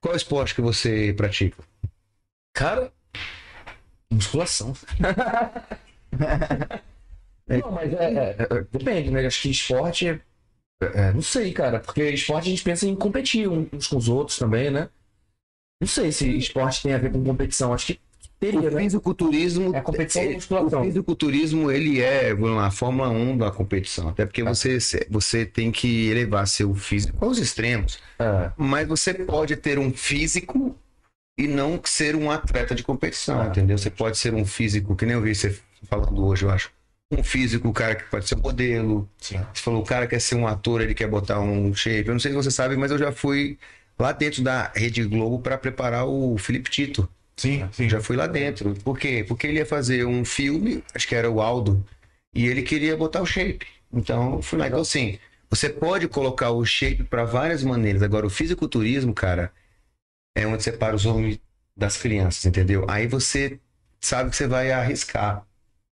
Qual 0.00 0.14
esporte 0.14 0.54
que 0.54 0.60
você 0.60 1.12
pratica? 1.12 1.62
Cara, 2.54 2.92
musculação. 4.10 4.72
não, 7.46 7.72
mas 7.72 7.92
é, 7.92 8.14
é, 8.14 8.36
é, 8.40 8.46
depende, 8.70 9.10
né? 9.10 9.26
Acho 9.26 9.42
que 9.42 9.50
esporte 9.50 10.08
é, 10.08 10.20
é, 10.80 11.12
não 11.12 11.22
sei, 11.22 11.52
cara, 11.52 11.78
porque 11.78 12.02
esporte 12.10 12.48
a 12.48 12.50
gente 12.50 12.64
pensa 12.64 12.86
em 12.86 12.96
competir 12.96 13.48
uns 13.48 13.86
com 13.86 13.96
os 13.96 14.08
outros 14.08 14.38
também, 14.38 14.70
né? 14.70 14.88
Não 15.80 15.88
sei 15.88 16.12
se 16.12 16.36
esporte 16.36 16.82
tem 16.82 16.94
a 16.94 16.98
ver 16.98 17.12
com 17.12 17.24
competição. 17.24 17.72
Acho 17.72 17.88
que 17.88 18.00
teria, 18.40 18.60
o 18.60 18.70
né? 18.70 18.82
fisiculturismo, 18.82 19.76
é 19.76 19.80
competição 19.82 20.22
é. 20.22 20.36
O 20.62 20.82
fisiculturismo, 20.82 21.70
ele 21.70 22.00
é 22.00 22.34
a 22.58 22.70
Fórmula 22.70 23.10
1 23.10 23.36
da 23.36 23.50
competição. 23.50 24.08
Até 24.08 24.24
porque 24.24 24.42
tá. 24.42 24.52
você, 24.52 24.78
você 25.10 25.44
tem 25.44 25.70
que 25.70 26.08
elevar 26.08 26.48
seu 26.48 26.74
físico 26.74 27.22
aos 27.22 27.38
extremos. 27.38 27.98
É. 28.18 28.50
Mas 28.56 28.88
você 28.88 29.12
pode 29.12 29.54
ter 29.56 29.78
um 29.78 29.92
físico 29.92 30.74
e 31.38 31.46
não 31.46 31.78
ser 31.84 32.16
um 32.16 32.30
atleta 32.30 32.74
de 32.74 32.82
competição, 32.82 33.42
é. 33.42 33.48
entendeu? 33.48 33.76
Você 33.76 33.90
pode 33.90 34.16
ser 34.16 34.34
um 34.34 34.44
físico, 34.46 34.96
que 34.96 35.04
nem 35.04 35.14
eu 35.14 35.22
vi 35.22 35.34
você 35.34 35.58
falando 35.88 36.24
hoje, 36.24 36.44
eu 36.44 36.50
acho. 36.50 36.70
Um 37.12 37.22
físico, 37.24 37.68
o 37.68 37.72
cara 37.72 37.94
que 37.94 38.04
pode 38.04 38.26
ser 38.26 38.36
modelo. 38.36 39.08
Sim. 39.18 39.40
Você 39.52 39.62
falou, 39.62 39.82
o 39.82 39.84
cara 39.84 40.06
quer 40.06 40.20
ser 40.20 40.36
um 40.36 40.46
ator, 40.46 40.80
ele 40.80 40.94
quer 40.94 41.08
botar 41.08 41.40
um 41.40 41.74
shape. 41.74 42.08
Eu 42.08 42.14
não 42.14 42.20
sei 42.20 42.30
se 42.30 42.36
você 42.36 42.50
sabe, 42.50 42.76
mas 42.76 42.90
eu 42.90 42.98
já 42.98 43.10
fui 43.10 43.58
lá 43.98 44.12
dentro 44.12 44.42
da 44.42 44.70
Rede 44.74 45.04
Globo 45.04 45.40
para 45.40 45.58
preparar 45.58 46.06
o 46.06 46.38
Felipe 46.38 46.70
Tito. 46.70 47.08
Sim, 47.40 47.66
sim. 47.72 47.88
Já 47.88 48.02
fui 48.02 48.16
lá 48.16 48.26
dentro. 48.26 48.74
Por 48.84 48.98
quê? 48.98 49.24
Porque 49.26 49.46
ele 49.46 49.58
ia 49.58 49.64
fazer 49.66 50.04
um 50.04 50.24
filme, 50.26 50.84
acho 50.94 51.08
que 51.08 51.14
era 51.14 51.30
o 51.30 51.40
Aldo, 51.40 51.82
e 52.34 52.46
ele 52.46 52.62
queria 52.62 52.94
botar 52.96 53.22
o 53.22 53.26
shape. 53.26 53.66
Então, 53.90 54.42
fui 54.42 54.58
lá. 54.58 54.66
Então, 54.66 54.80
assim, 54.80 55.18
você 55.48 55.70
pode 55.70 56.06
colocar 56.06 56.50
o 56.50 56.64
shape 56.66 57.02
para 57.04 57.24
várias 57.24 57.64
maneiras. 57.64 58.02
Agora, 58.02 58.26
o 58.26 58.30
fisiculturismo, 58.30 59.14
cara, 59.14 59.50
é 60.36 60.46
onde 60.46 60.62
separa 60.62 60.96
os 60.96 61.06
homens 61.06 61.40
das 61.76 61.96
crianças, 61.96 62.44
entendeu? 62.46 62.86
Aí 62.90 63.06
você 63.06 63.60
sabe 64.00 64.30
que 64.30 64.36
você 64.36 64.46
vai 64.46 64.72
arriscar, 64.72 65.46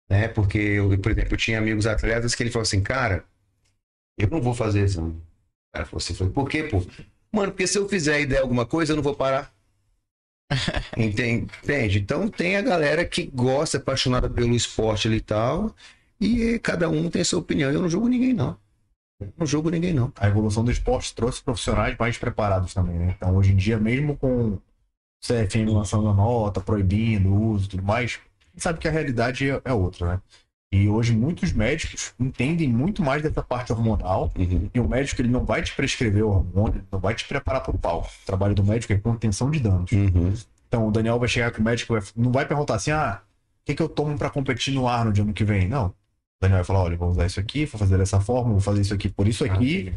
né? 0.09 0.27
Porque, 0.29 0.57
eu, 0.59 0.97
por 0.99 1.11
exemplo, 1.11 1.33
eu 1.33 1.37
tinha 1.37 1.59
amigos 1.59 1.87
atletas 1.87 2.35
que 2.35 2.43
ele 2.43 2.51
falou 2.51 2.63
assim, 2.63 2.81
cara, 2.83 3.25
eu 4.17 4.29
não 4.29 4.41
vou 4.41 4.53
fazer 4.55 4.81
exame. 4.81 5.13
O 5.13 5.73
cara 5.73 5.85
falou 5.85 5.99
assim, 5.99 6.29
por 6.31 6.49
quê, 6.49 6.63
pô? 6.63 6.85
Mano, 7.31 7.51
porque 7.51 7.67
se 7.67 7.77
eu 7.77 7.89
fizer 7.89 8.21
e 8.21 8.25
der 8.27 8.39
alguma 8.41 8.65
coisa, 8.65 8.93
eu 8.93 8.97
não 8.97 9.03
vou 9.03 9.15
parar. 9.15 9.53
Entende? 10.97 11.99
Então 11.99 12.27
tem 12.29 12.55
a 12.55 12.61
galera 12.61 13.05
que 13.05 13.25
gosta, 13.25 13.77
apaixonada 13.77 14.29
pelo 14.29 14.55
esporte 14.55 15.07
e 15.09 15.21
tal, 15.21 15.75
e 16.19 16.59
cada 16.59 16.89
um 16.89 17.09
tem 17.09 17.23
sua 17.23 17.39
opinião. 17.39 17.71
Eu 17.71 17.81
não 17.81 17.89
julgo 17.89 18.07
ninguém, 18.07 18.33
não. 18.33 18.57
não 19.37 19.45
julgo 19.45 19.69
ninguém, 19.69 19.93
não. 19.93 20.11
A 20.15 20.27
evolução 20.27 20.63
do 20.63 20.71
esporte 20.71 21.13
trouxe 21.13 21.43
profissionais 21.43 21.97
mais 21.97 22.17
preparados 22.17 22.73
também, 22.73 22.97
né? 22.97 23.15
Então 23.17 23.35
hoje 23.35 23.51
em 23.51 23.55
dia, 23.55 23.77
mesmo 23.77 24.17
com 24.17 24.57
CFM 25.21 25.69
lançando 25.71 26.07
a 26.07 26.13
nota, 26.13 26.61
proibindo 26.61 27.29
o 27.29 27.51
uso 27.51 27.65
e 27.65 27.69
tudo 27.69 27.83
mais, 27.83 28.19
sabe 28.55 28.79
que 28.79 28.87
a 28.87 28.91
realidade 28.91 29.47
é 29.63 29.73
outra, 29.73 30.13
né? 30.13 30.21
E 30.71 30.89
hoje 30.89 31.13
muitos 31.15 31.53
médicos 31.53 32.13
entendem 32.19 32.67
muito 32.67 33.01
mais 33.01 33.21
dessa 33.21 33.41
parte 33.41 33.71
hormonal. 33.71 34.31
Uhum. 34.37 34.69
E 34.73 34.79
o 34.79 34.87
médico 34.87 35.21
ele 35.21 35.29
não 35.29 35.45
vai 35.45 35.61
te 35.61 35.73
prescrever 35.73 36.23
o 36.23 36.29
hormônio, 36.29 36.83
não 36.91 36.99
vai 36.99 37.15
te 37.15 37.25
preparar 37.25 37.61
para 37.61 37.73
o 37.75 37.79
palco. 37.79 38.09
O 38.23 38.25
trabalho 38.25 38.53
do 38.53 38.63
médico 38.63 38.91
é 38.91 38.97
contenção 38.97 39.49
de 39.49 39.59
danos. 39.59 39.91
Uhum. 39.91 40.33
Então 40.67 40.87
o 40.87 40.91
Daniel 40.91 41.17
vai 41.19 41.29
chegar 41.29 41.51
com 41.51 41.61
o 41.61 41.63
médico, 41.63 41.93
vai- 41.93 42.03
não 42.15 42.31
vai 42.31 42.45
perguntar 42.45 42.75
assim, 42.75 42.91
ah, 42.91 43.21
o 43.21 43.65
que, 43.65 43.75
que 43.75 43.81
eu 43.81 43.87
tomo 43.87 44.17
para 44.17 44.29
competir 44.29 44.73
no 44.73 44.87
Arnold 44.87 45.21
ano 45.21 45.33
que 45.33 45.45
vem? 45.45 45.69
Não. 45.69 45.87
O 45.87 45.93
Daniel 46.41 46.57
vai 46.57 46.65
falar, 46.65 46.81
olha, 46.83 46.97
vou 46.97 47.09
usar 47.09 47.25
isso 47.25 47.39
aqui, 47.39 47.65
vou 47.65 47.79
fazer 47.79 47.97
dessa 47.97 48.19
forma, 48.19 48.51
vou 48.51 48.59
fazer 48.59 48.81
isso 48.81 48.93
aqui 48.93 49.07
por 49.07 49.25
isso 49.27 49.45
aqui, 49.45 49.93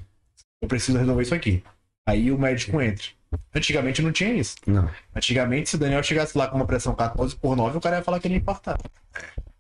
eu 0.63 0.69
preciso 0.69 0.97
resolver 0.99 1.23
isso 1.23 1.35
aqui. 1.35 1.65
Aí 2.07 2.31
o 2.31 2.39
médico 2.39 2.81
entra. 2.81 3.07
Antigamente 3.55 4.03
não 4.03 4.11
tinha 4.13 4.33
isso. 4.33 4.55
Não. 4.67 4.89
Antigamente, 5.15 5.71
se 5.71 5.77
o 5.77 5.79
Daniel 5.79 6.03
chegasse 6.03 6.37
lá 6.39 6.47
com 6.49 6.57
uma 6.57 6.67
pressão 6.67 6.95
14 6.95 7.35
por 7.37 7.57
9, 7.57 7.79
o 7.79 7.81
cara 7.81 7.97
ia 7.99 8.03
falar 8.03 8.19
que 8.21 8.27
ele 8.29 8.35
ia 8.35 8.41
infartar. 8.41 8.79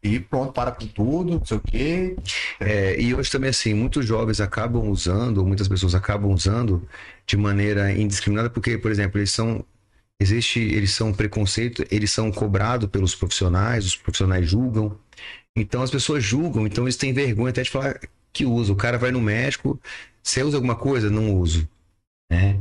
E 0.02 0.18
pronto, 0.18 0.52
para 0.52 0.72
com 0.72 0.86
tudo, 0.86 1.38
não 1.38 1.44
sei 1.44 1.56
o 1.58 1.60
quê. 1.60 2.16
É, 2.58 3.00
e 3.00 3.14
hoje 3.14 3.30
também, 3.30 3.50
assim, 3.50 3.74
muitos 3.74 4.06
jovens 4.06 4.40
acabam 4.40 4.88
usando, 4.88 5.44
muitas 5.44 5.68
pessoas 5.68 5.94
acabam 5.94 6.32
usando 6.32 6.88
de 7.26 7.36
maneira 7.36 7.92
indiscriminada, 7.92 8.48
porque, 8.48 8.78
por 8.78 8.90
exemplo, 8.90 9.18
eles 9.18 9.30
são. 9.30 9.64
Existe, 10.22 10.60
eles 10.60 10.92
são 10.92 11.14
preconceito, 11.14 11.82
eles 11.90 12.10
são 12.10 12.30
cobrados 12.30 12.90
pelos 12.90 13.14
profissionais, 13.14 13.86
os 13.86 13.96
profissionais 13.96 14.48
julgam. 14.48 14.98
Então 15.56 15.82
as 15.82 15.90
pessoas 15.90 16.22
julgam, 16.22 16.66
então 16.66 16.84
eles 16.84 16.96
têm 16.96 17.12
vergonha 17.12 17.50
até 17.50 17.62
de 17.62 17.70
falar 17.70 17.98
que 18.32 18.44
usa. 18.44 18.72
O 18.72 18.76
cara 18.76 18.98
vai 18.98 19.10
no 19.10 19.20
médico, 19.20 19.80
você 20.22 20.42
usa 20.42 20.58
alguma 20.58 20.76
coisa? 20.76 21.08
Não 21.10 21.34
uso. 21.34 21.66
Né? 22.30 22.60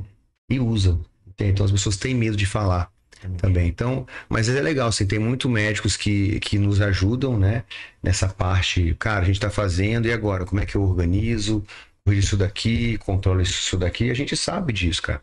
E 0.49 0.60
usa. 0.60 0.99
Então 1.38 1.66
as 1.66 1.72
pessoas 1.72 1.98
têm 1.98 2.16
medo 2.16 2.38
de 2.38 2.45
falar 2.45 2.91
também. 3.38 3.68
Então, 3.68 4.06
mas 4.28 4.50
é 4.50 4.62
legal, 4.62 4.90
assim, 4.90 5.06
tem 5.06 5.20
muito 5.20 5.50
médicos 5.50 5.98
que, 5.98 6.40
que 6.40 6.58
nos 6.58 6.82
ajudam, 6.82 7.38
né? 7.38 7.64
Nessa 8.02 8.28
parte, 8.30 8.96
cara, 9.00 9.22
a 9.22 9.26
gente 9.26 9.40
tá 9.40 9.50
fazendo, 9.50 10.08
e 10.08 10.14
agora? 10.14 10.46
Como 10.46 10.62
é 10.62 10.66
que 10.66 10.76
eu 10.76 10.84
organizo? 10.84 11.64
Isso 12.08 12.36
daqui, 12.38 12.98
controlo 13.00 13.41
isso 13.41 13.78
daqui, 13.78 14.10
a 14.10 14.14
gente 14.14 14.36
sabe 14.36 14.74
disso, 14.74 15.02
cara. 15.02 15.22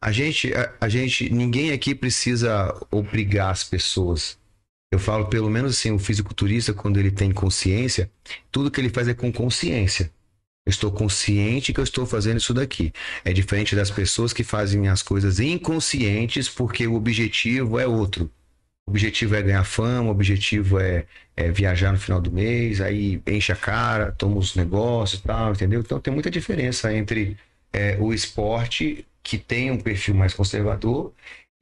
A 0.00 0.12
gente, 0.12 0.52
a, 0.54 0.74
a 0.80 0.88
gente, 0.88 1.30
ninguém 1.30 1.72
aqui 1.72 1.94
precisa 1.94 2.74
obrigar 2.90 3.50
as 3.50 3.64
pessoas. 3.64 4.38
Eu 4.92 4.98
falo, 4.98 5.26
pelo 5.26 5.50
menos 5.50 5.76
assim, 5.76 5.90
o 5.90 5.98
fisiculturista, 5.98 6.72
quando 6.72 6.98
ele 6.98 7.10
tem 7.10 7.30
consciência, 7.30 8.10
tudo 8.50 8.70
que 8.70 8.80
ele 8.80 8.88
faz 8.88 9.08
é 9.08 9.14
com 9.14 9.32
consciência. 9.32 10.10
Estou 10.68 10.92
consciente 10.92 11.72
que 11.72 11.80
eu 11.80 11.84
estou 11.84 12.06
fazendo 12.06 12.38
isso 12.38 12.52
daqui. 12.52 12.92
É 13.24 13.32
diferente 13.32 13.74
das 13.74 13.90
pessoas 13.90 14.32
que 14.32 14.44
fazem 14.44 14.88
as 14.88 15.02
coisas 15.02 15.40
inconscientes 15.40 16.48
porque 16.48 16.86
o 16.86 16.94
objetivo 16.94 17.78
é 17.78 17.86
outro. 17.86 18.30
O 18.86 18.90
objetivo 18.90 19.34
é 19.34 19.42
ganhar 19.42 19.64
fama, 19.64 20.08
o 20.08 20.12
objetivo 20.12 20.78
é, 20.78 21.04
é 21.36 21.50
viajar 21.50 21.92
no 21.92 21.98
final 21.98 22.20
do 22.20 22.32
mês, 22.32 22.80
aí 22.80 23.20
enche 23.26 23.52
a 23.52 23.56
cara, 23.56 24.12
toma 24.12 24.38
os 24.38 24.54
negócios 24.54 25.20
e 25.20 25.24
tal, 25.24 25.52
entendeu? 25.52 25.80
Então 25.80 26.00
tem 26.00 26.12
muita 26.12 26.30
diferença 26.30 26.92
entre 26.92 27.36
é, 27.72 27.96
o 28.00 28.14
esporte, 28.14 29.06
que 29.22 29.36
tem 29.36 29.70
um 29.70 29.78
perfil 29.78 30.14
mais 30.14 30.32
conservador, 30.32 31.12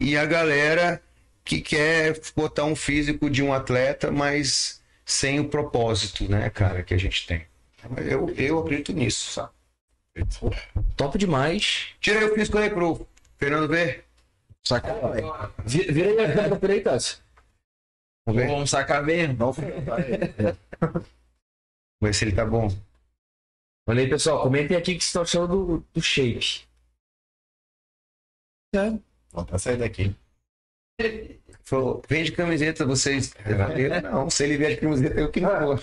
e 0.01 0.17
a 0.17 0.25
galera 0.25 1.03
que 1.45 1.61
quer 1.61 2.21
botar 2.37 2.65
um 2.65 2.77
físico 2.77 3.29
de 3.31 3.43
um 3.43 3.53
atleta, 3.53 4.11
mas 4.11 4.81
sem 5.05 5.41
o 5.41 5.49
propósito, 5.49 6.29
né, 6.31 6.51
cara, 6.51 6.83
que 6.83 6.95
a 6.95 6.99
gente 6.99 7.27
tem. 7.27 7.43
Eu, 8.09 8.29
eu 8.35 8.59
acredito 8.61 8.93
nisso, 8.93 9.33
sabe? 9.33 9.53
Top 10.97 11.17
demais. 11.19 11.95
Tirei 12.01 12.25
o 12.25 12.35
físico 12.35 12.57
aí 12.59 12.71
pro 12.71 13.07
Fernando 13.39 13.69
ver. 13.69 14.05
Saca? 14.65 14.95
Vi- 15.65 15.93
Vira 15.93 16.11
aí 16.11 16.21
a 16.21 16.35
câmera 16.35 16.57
por 16.57 16.71
aí, 16.71 16.81
Cássio. 16.81 17.19
Vamos 18.27 18.43
ver. 18.43 18.49
Vamos 18.49 18.71
sacar 18.71 19.05
mesmo. 19.05 19.37
Vamos 19.37 19.57
ver 22.03 22.15
se 22.15 22.25
ele 22.25 22.35
tá 22.35 22.45
bom. 22.45 22.69
Olha 23.89 24.01
aí, 24.03 24.09
pessoal. 24.09 24.43
Comentem 24.43 24.77
aqui 24.77 24.95
que 24.97 25.01
vocês 25.05 25.07
estão 25.09 25.23
achando 25.23 25.49
do, 25.49 25.87
do 25.93 26.03
shape. 26.03 26.67
vou 29.33 29.43
até 29.43 29.59
sair 29.59 29.77
daqui. 29.77 30.15
Falou, 31.65 32.03
vende 32.09 32.33
camiseta, 32.33 32.87
vocês. 32.87 33.35
Eu, 33.45 34.01
não, 34.03 34.31
se 34.31 34.45
ele 34.45 34.57
vier 34.57 34.71
de 34.71 34.77
camiseta, 34.81 35.21
eu 35.21 35.31
que 35.31 35.41
não 35.41 35.51
vou. 35.61 35.79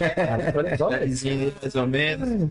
Mais 1.61 1.75
ou 1.75 1.87
menos. 1.87 2.49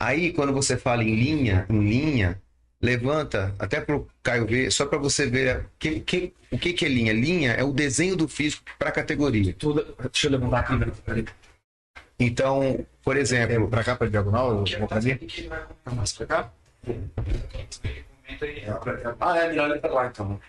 Aí, 0.00 0.32
quando 0.32 0.52
você 0.52 0.76
fala 0.76 1.04
em 1.04 1.14
linha, 1.14 1.66
em 1.68 1.80
linha, 1.80 2.40
levanta, 2.80 3.54
até 3.58 3.80
pro 3.80 4.08
Caio 4.22 4.46
ver, 4.46 4.70
só 4.72 4.86
para 4.86 4.98
você 4.98 5.26
ver 5.26 5.66
que, 5.78 6.00
que- 6.00 6.32
o 6.50 6.58
que, 6.58 6.72
que 6.72 6.84
é 6.84 6.88
linha. 6.88 7.12
Linha 7.12 7.52
é 7.52 7.62
o 7.62 7.72
desenho 7.72 8.16
do 8.16 8.26
físico 8.26 8.62
para 8.78 8.88
a 8.88 8.92
categoria. 8.92 9.52
Tudo- 9.54 9.84
Deixa 10.10 10.26
eu 10.28 10.30
levantar 10.32 10.60
aqui. 10.60 10.76
velho. 11.06 11.26
Então, 12.18 12.84
por 13.04 13.16
É, 13.16 13.20
exemplo, 13.20 13.68
pra 13.68 13.84
cá, 13.84 13.94
pra 13.94 14.08
diagonal, 14.08 14.64
eu 14.66 14.78
vou 14.78 14.88
fazer. 14.88 15.20
Mais 15.94 16.12
pra 16.12 16.26
cá? 16.26 16.50
Ah, 19.20 19.38
é 19.38 19.48
melhor 19.48 19.70
ele 19.70 19.80
pra 19.80 19.92
lá, 19.92 20.06
então. 20.06 20.40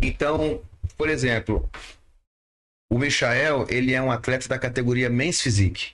Então, 0.00 0.62
por 0.96 1.08
exemplo, 1.08 1.68
o 2.90 2.98
Michael, 2.98 3.66
ele 3.70 3.94
é 3.94 4.02
um 4.02 4.10
atleta 4.10 4.48
da 4.48 4.58
categoria 4.58 5.08
Men's 5.08 5.40
Physique. 5.40 5.92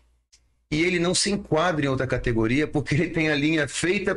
E 0.70 0.82
ele 0.82 0.98
não 0.98 1.14
se 1.14 1.30
enquadra 1.30 1.86
em 1.86 1.88
outra 1.88 2.06
categoria 2.06 2.66
porque 2.66 2.94
ele 2.94 3.08
tem 3.08 3.30
a 3.30 3.36
linha 3.36 3.66
feita 3.66 4.14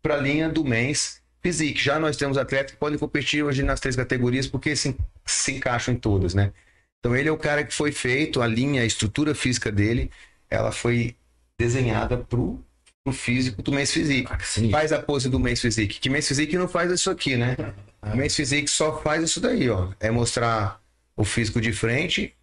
para 0.00 0.14
a 0.14 0.18
linha 0.18 0.48
do 0.48 0.64
Men's 0.64 1.20
Physique. 1.40 1.82
Já 1.82 1.98
nós 1.98 2.16
temos 2.16 2.36
atletas 2.36 2.72
que 2.72 2.78
podem 2.78 2.98
competir 2.98 3.42
hoje 3.42 3.62
nas 3.62 3.80
três 3.80 3.96
categorias 3.96 4.46
porque 4.46 4.76
se, 4.76 4.96
se 5.24 5.52
encaixam 5.52 5.94
em 5.94 5.96
todas, 5.96 6.34
né? 6.34 6.52
Então 7.00 7.16
ele 7.16 7.28
é 7.28 7.32
o 7.32 7.38
cara 7.38 7.64
que 7.64 7.74
foi 7.74 7.90
feito, 7.90 8.40
a 8.40 8.46
linha, 8.46 8.82
a 8.82 8.86
estrutura 8.86 9.34
física 9.34 9.72
dele, 9.72 10.10
ela 10.48 10.70
foi 10.70 11.16
desenhada 11.58 12.18
pro, 12.18 12.64
pro 13.04 13.12
físico 13.12 13.62
do 13.62 13.72
Men's 13.72 13.90
Physique 13.92 14.30
Ah, 14.32 14.38
faz 14.70 14.92
a 14.92 15.02
pose 15.02 15.28
do 15.28 15.38
Men's 15.40 15.60
Physique. 15.60 15.98
Que 16.00 16.08
Men's 16.08 16.28
Physique 16.28 16.56
não 16.56 16.68
faz 16.68 16.90
isso 16.90 17.10
aqui, 17.10 17.36
né? 17.36 17.56
O 18.02 18.16
Men's 18.16 18.34
Physique 18.34 18.68
só 18.68 19.00
faz 19.02 19.22
isso 19.24 19.40
daí, 19.40 19.68
ó. 19.68 19.92
É 20.00 20.10
mostrar 20.10 20.80
o 21.16 21.24
físico 21.24 21.60
de 21.60 21.72
frente, 21.72 22.34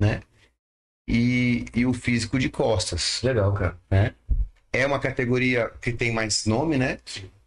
né? 0.00 0.22
E, 1.08 1.66
e 1.74 1.86
o 1.86 1.92
físico 1.92 2.38
de 2.38 2.48
costas. 2.48 3.20
Legal, 3.22 3.52
cara. 3.52 3.78
É 4.72 4.86
uma 4.86 4.98
categoria 4.98 5.70
que 5.80 5.92
tem 5.92 6.12
mais 6.12 6.46
nome, 6.46 6.76
né? 6.76 6.98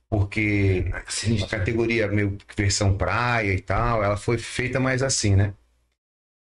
Porque 0.09 0.85
Ah, 0.93 1.01
que 1.01 1.31
uma 1.33 1.47
categoria 1.47 2.07
meio 2.07 2.37
versão 2.55 2.97
praia 2.97 3.53
e 3.53 3.61
tal, 3.61 4.03
ela 4.03 4.17
foi 4.17 4.37
feita 4.37 4.79
mais 4.79 5.03
assim, 5.03 5.35
né? 5.35 5.53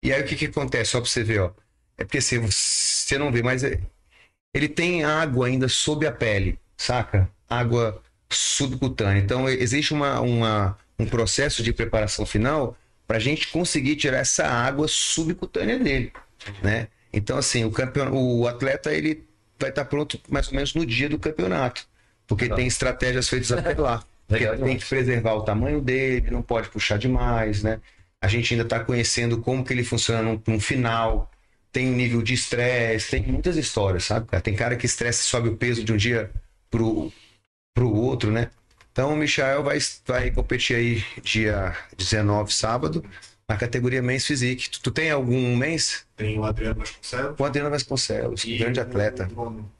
E 0.03 0.13
aí 0.13 0.21
o 0.21 0.25
que 0.25 0.35
que 0.35 0.45
acontece? 0.45 0.91
Só 0.91 1.01
pra 1.01 1.09
você 1.09 1.23
ver, 1.23 1.41
ó. 1.41 1.51
É 1.97 2.05
porque 2.05 2.21
você, 2.21 2.39
você 2.39 3.17
não 3.17 3.31
vê, 3.31 3.43
mas 3.43 3.63
é- 3.63 3.79
ele 4.53 4.67
tem 4.67 5.03
água 5.03 5.47
ainda 5.47 5.67
sob 5.67 6.05
a 6.07 6.11
pele, 6.11 6.59
saca? 6.77 7.29
Água 7.49 8.01
subcutânea. 8.29 9.21
Então 9.21 9.47
existe 9.49 9.93
uma, 9.93 10.19
uma- 10.21 10.77
um 10.97 11.05
processo 11.05 11.63
de 11.63 11.73
preparação 11.73 12.25
final 12.25 12.75
para 13.07 13.17
a 13.17 13.19
gente 13.19 13.47
conseguir 13.47 13.95
tirar 13.95 14.19
essa 14.19 14.45
água 14.47 14.87
subcutânea 14.87 15.79
dele, 15.79 16.11
né? 16.61 16.87
Então 17.11 17.37
assim, 17.37 17.65
o, 17.65 17.71
campeon... 17.71 18.11
o 18.11 18.47
atleta 18.47 18.93
ele 18.93 19.23
vai 19.59 19.69
estar 19.69 19.85
pronto 19.85 20.19
mais 20.29 20.47
ou 20.47 20.53
menos 20.53 20.73
no 20.75 20.85
dia 20.85 21.09
do 21.09 21.17
campeonato, 21.19 21.87
porque 22.27 22.43
Legal. 22.45 22.57
tem 22.57 22.67
estratégias 22.67 23.27
feitas 23.29 23.51
até 23.51 23.73
lá. 23.79 24.03
Porque 24.29 24.47
Legal 24.47 24.63
tem 24.63 24.77
que 24.77 24.85
preservar 24.85 25.33
o 25.33 25.41
tamanho 25.41 25.81
dele, 25.81 26.29
não 26.29 26.43
pode 26.43 26.69
puxar 26.69 26.99
demais, 26.99 27.63
né? 27.63 27.81
A 28.21 28.27
gente 28.27 28.53
ainda 28.53 28.63
está 28.63 28.79
conhecendo 28.79 29.41
como 29.41 29.65
que 29.65 29.73
ele 29.73 29.83
funciona 29.83 30.21
no, 30.21 30.39
no 30.45 30.59
final. 30.59 31.31
Tem 31.71 31.87
um 31.87 31.95
nível 31.95 32.21
de 32.21 32.33
estresse, 32.33 33.11
tem 33.11 33.23
muitas 33.23 33.55
histórias, 33.55 34.05
sabe? 34.05 34.27
Tem 34.41 34.55
cara 34.55 34.75
que 34.75 34.85
estresse 34.85 35.21
e 35.21 35.25
sobe 35.25 35.49
o 35.49 35.57
peso 35.57 35.83
de 35.83 35.93
um 35.93 35.97
dia 35.97 36.31
pro, 36.69 37.11
pro 37.73 37.93
outro, 37.93 38.31
né? 38.31 38.49
Então 38.91 39.13
o 39.13 39.15
Michael 39.15 39.63
vai, 39.63 39.77
vai 40.05 40.31
competir 40.31 40.75
aí 40.75 41.03
dia 41.21 41.75
19, 41.95 42.53
sábado, 42.53 43.03
na 43.47 43.55
categoria 43.55 44.01
Men's 44.01 44.25
Physique. 44.25 44.69
Tu, 44.69 44.81
tu 44.81 44.91
tem 44.91 45.11
algum 45.11 45.55
mês? 45.55 46.05
Tem 46.15 46.37
o 46.37 46.43
Adriano 46.43 46.79
Vasconcelos. 46.79 47.39
O 47.39 47.45
Adriano 47.45 47.69
Vasconcelos, 47.69 48.43
e 48.45 48.57
grande 48.57 48.79
atleta. 48.79 49.29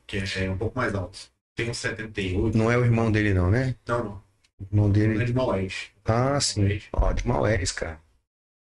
Que 0.07 0.23
é 0.37 0.49
um 0.49 0.57
pouco 0.57 0.77
mais 0.77 0.95
alto. 0.95 1.19
Tem 1.55 1.69
uns 1.69 1.77
78. 1.77 2.57
Não 2.57 2.71
é 2.71 2.77
o 2.77 2.85
irmão 2.85 3.11
dele 3.11 3.33
não, 3.33 3.51
né? 3.51 3.75
Não, 3.87 4.03
não. 4.03 4.23
O 4.59 4.63
irmão 4.71 4.87
Ele 4.95 5.03
é 5.03 5.07
dele... 5.07 5.25
de 5.25 5.33
Maués. 5.33 5.87
Ah, 6.05 6.39
sim. 6.39 6.81
Ó, 6.93 7.11
de 7.11 7.27
Maués, 7.27 7.71
cara. 7.71 7.99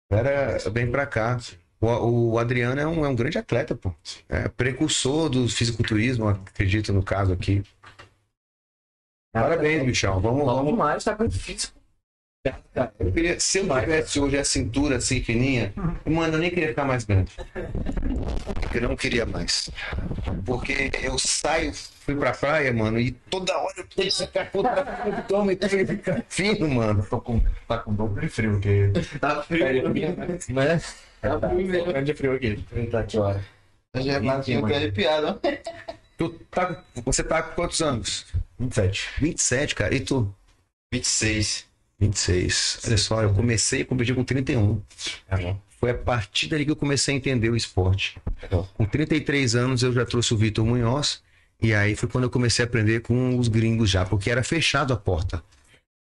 Era 0.10 0.70
bem 0.70 0.90
pra 0.90 1.06
cá. 1.06 1.38
O, 1.86 2.32
o 2.34 2.40
Adriano 2.40 2.80
é 2.80 2.88
um, 2.88 3.06
é 3.06 3.10
um 3.10 3.16
grande 3.16 3.38
atleta, 3.38 3.76
pô. 3.76 3.94
É 4.30 4.48
precursor 4.48 5.30
do 5.30 5.48
fisiculturismo, 5.48 6.28
acredito 6.28 6.92
no 6.94 7.04
caso 7.04 7.34
aqui. 7.34 7.64
Parabéns, 9.34 9.84
Michel. 9.86 10.20
Vamos, 10.20 10.40
Vamos 10.46 10.54
vamos. 10.56 10.72
demais, 10.72 11.04
tá 11.04 11.16
com 11.16 11.30
físico. 11.30 11.76
Eu 13.00 13.12
queria, 13.12 13.40
se 13.40 13.58
eu 13.58 13.80
tivesse 13.80 14.20
hoje 14.20 14.38
a 14.38 14.46
cintura 14.46 14.98
assim 14.98 15.22
fininha, 15.22 15.74
mano, 16.06 16.36
eu 16.36 16.40
nem 16.40 16.50
queria 16.52 16.68
ficar 16.70 16.86
mais 16.86 17.04
grande. 17.04 17.32
Eu 18.74 18.82
não 18.82 18.96
queria 18.96 19.26
mais. 19.26 19.72
Porque 20.46 20.92
eu 21.02 21.18
saio, 21.18 21.74
fui 21.74 22.16
pra 22.16 22.34
praia, 22.34 22.72
mano, 22.72 23.00
e 23.00 23.12
toda 23.12 23.58
hora 23.58 23.74
eu 23.78 23.88
tenho 23.88 24.12
que 24.12 24.18
ficar 24.18 24.52
contra 24.52 24.84
o 25.06 25.14
abdômen, 25.14 25.56
tem 25.56 25.70
que 25.70 25.86
ficar 25.86 26.24
fino, 26.30 26.70
mano. 26.70 27.04
Tô 27.10 27.20
com, 27.20 27.42
tá 27.68 27.80
com 27.80 27.94
dobro 27.94 28.22
de 28.22 28.30
frio, 28.30 28.52
porque 28.52 28.92
Tá 29.20 29.42
frio. 29.42 29.84
Né? 31.30 31.82
Grande 31.86 32.14
frio 32.14 32.34
aqui. 32.34 32.64
Tá 32.92 33.00
aqui, 33.00 33.18
ó. 33.18 33.36
Já 33.98 34.14
é 34.14 34.20
mais 34.20 34.46
Sim, 34.46 34.58
um 34.58 34.66
arrepiado, 34.66 35.28
ó. 35.28 35.52
Tu 36.18 36.30
tá, 36.50 36.84
você 37.04 37.24
tá 37.24 37.42
com 37.42 37.56
quantos 37.56 37.82
anos? 37.82 38.26
27. 38.60 39.10
27, 39.20 39.76
cara. 39.76 39.94
E 39.94 40.00
tu? 40.00 40.34
26. 40.94 41.66
26. 42.00 42.82
Olha 42.86 42.98
só, 42.98 43.22
eu 43.24 43.34
comecei 43.34 43.82
a 43.82 43.86
competir 43.86 44.16
com 44.16 44.24
31. 44.24 44.82
É 45.30 45.38
bom. 45.38 45.60
Foi 45.80 45.92
a 45.92 45.98
partir 45.98 46.48
dali 46.48 46.66
que 46.66 46.72
eu 46.72 46.76
comecei 46.76 47.14
a 47.14 47.18
entender 47.18 47.50
o 47.50 47.56
esporte. 47.56 48.18
Legal. 48.42 48.68
Com 48.76 48.86
33 48.86 49.56
anos 49.56 49.84
eu 49.84 49.92
já 49.94 50.06
trouxe 50.06 50.34
o 50.34 50.38
Vitor 50.38 50.66
Munhoz. 50.66 51.22
E 51.62 51.74
aí 51.74 51.96
foi 51.96 52.08
quando 52.10 52.26
eu 52.26 52.30
comecei 52.30 52.64
a 52.64 52.68
aprender 52.68 53.02
com 53.02 53.38
os 53.38 53.48
gringos 53.48 53.90
já, 53.90 54.06
porque 54.06 54.30
era 54.30 54.44
fechado 54.44 54.94
a 54.94 54.98
porta. 54.98 55.44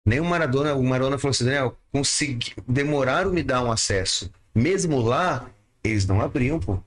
Nem 0.06 0.20
o 0.20 0.26
Maradona, 0.26 0.74
o 0.74 0.84
Maradona 0.84 1.18
falou 1.18 1.32
assim, 1.32 1.46
Daniel, 1.46 1.78
consegui, 1.92 2.54
demoraram 2.68 3.32
me 3.32 3.44
dar 3.44 3.64
um 3.64 3.72
acesso. 3.72 4.32
Mesmo 4.54 5.00
lá, 5.02 5.46
eles 5.84 6.06
não 6.06 6.22
abriam, 6.22 6.60
pô. 6.60 6.80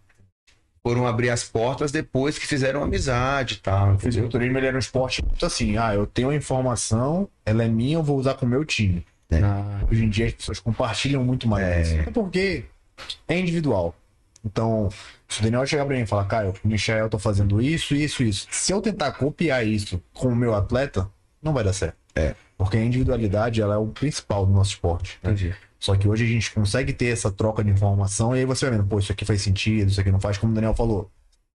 Foram 0.87 1.07
abrir 1.07 1.31
as 1.31 1.43
portas 1.45 1.91
depois 1.91 2.39
que 2.39 2.47
fizeram 2.47 2.83
amizade 2.83 3.55
e 3.55 3.57
tal. 3.59 3.95
O 3.95 3.99
fisiculturismo 3.99 4.59
ele 4.59 4.67
era 4.67 4.77
um 4.77 4.79
esporte 4.79 5.25
muito 5.25 5.47
assim, 5.47 5.79
ah, 5.79 5.95
eu 5.95 6.07
tenho 6.07 6.29
a 6.29 6.35
informação, 6.35 7.27
ela 7.45 7.65
é 7.65 7.69
minha, 7.69 7.95
eu 7.97 8.03
vou 8.03 8.19
usar 8.19 8.35
com 8.35 8.45
o 8.45 8.49
meu 8.49 8.65
time. 8.65 9.05
Na- 9.31 9.81
Hoje 9.91 10.05
em 10.05 10.09
dia 10.11 10.27
as 10.27 10.33
pessoas 10.35 10.61
compartilham 10.61 11.25
muito 11.25 11.49
mais 11.49 11.65
É. 11.65 11.81
isso. 11.83 11.95
É 12.09 12.13
porque 12.13 12.65
é 13.27 13.39
individual. 13.39 13.95
Então, 14.45 14.91
se 15.27 15.41
o 15.41 15.43
Daniel 15.43 15.67
chegar 15.67 15.87
pra 15.87 15.97
mim 15.97 16.03
e 16.03 16.07
falar, 16.07 16.27
Caio, 16.27 16.53
o 16.63 16.69
Michel, 16.69 17.09
tô 17.09 17.19
fazendo 17.19 17.63
isso, 17.63 17.95
isso, 17.95 18.23
isso. 18.23 18.47
Se 18.51 18.71
eu 18.71 18.83
tentar 18.83 19.13
copiar 19.13 19.67
isso 19.67 20.01
com 20.13 20.29
o 20.29 20.37
meu 20.37 20.55
atleta, 20.55 21.11
não 21.43 21.55
vai 21.55 21.65
dar 21.65 21.73
certo. 21.73 21.97
É. 22.15 22.35
Porque 22.59 22.77
a 22.77 22.85
individualidade, 22.85 23.61
ela 23.63 23.75
é 23.75 23.79
o 23.79 23.87
principal 23.87 24.45
do 24.45 24.53
nosso 24.53 24.73
esporte. 24.73 25.19
né? 25.23 25.31
Entendi. 25.33 25.55
Só 25.85 25.95
que 25.95 26.09
hoje 26.09 26.25
a 26.25 26.27
gente 26.27 26.51
consegue 26.51 26.95
ter 26.95 27.09
essa 27.13 27.31
troca 27.31 27.63
de 27.63 27.69
informação 27.71 28.35
e 28.35 28.39
aí 28.39 28.47
você 28.47 28.65
vai 28.65 28.79
vendo, 28.79 28.89
pô, 28.89 28.99
isso 28.99 29.13
aqui 29.13 29.23
faz 29.23 29.43
sentido, 29.43 29.91
isso 29.91 30.01
aqui 30.01 30.11
não 30.11 30.19
faz, 30.19 30.39
como 30.39 30.51
o 30.51 30.55
Daniel 30.55 30.75
falou. 30.75 31.11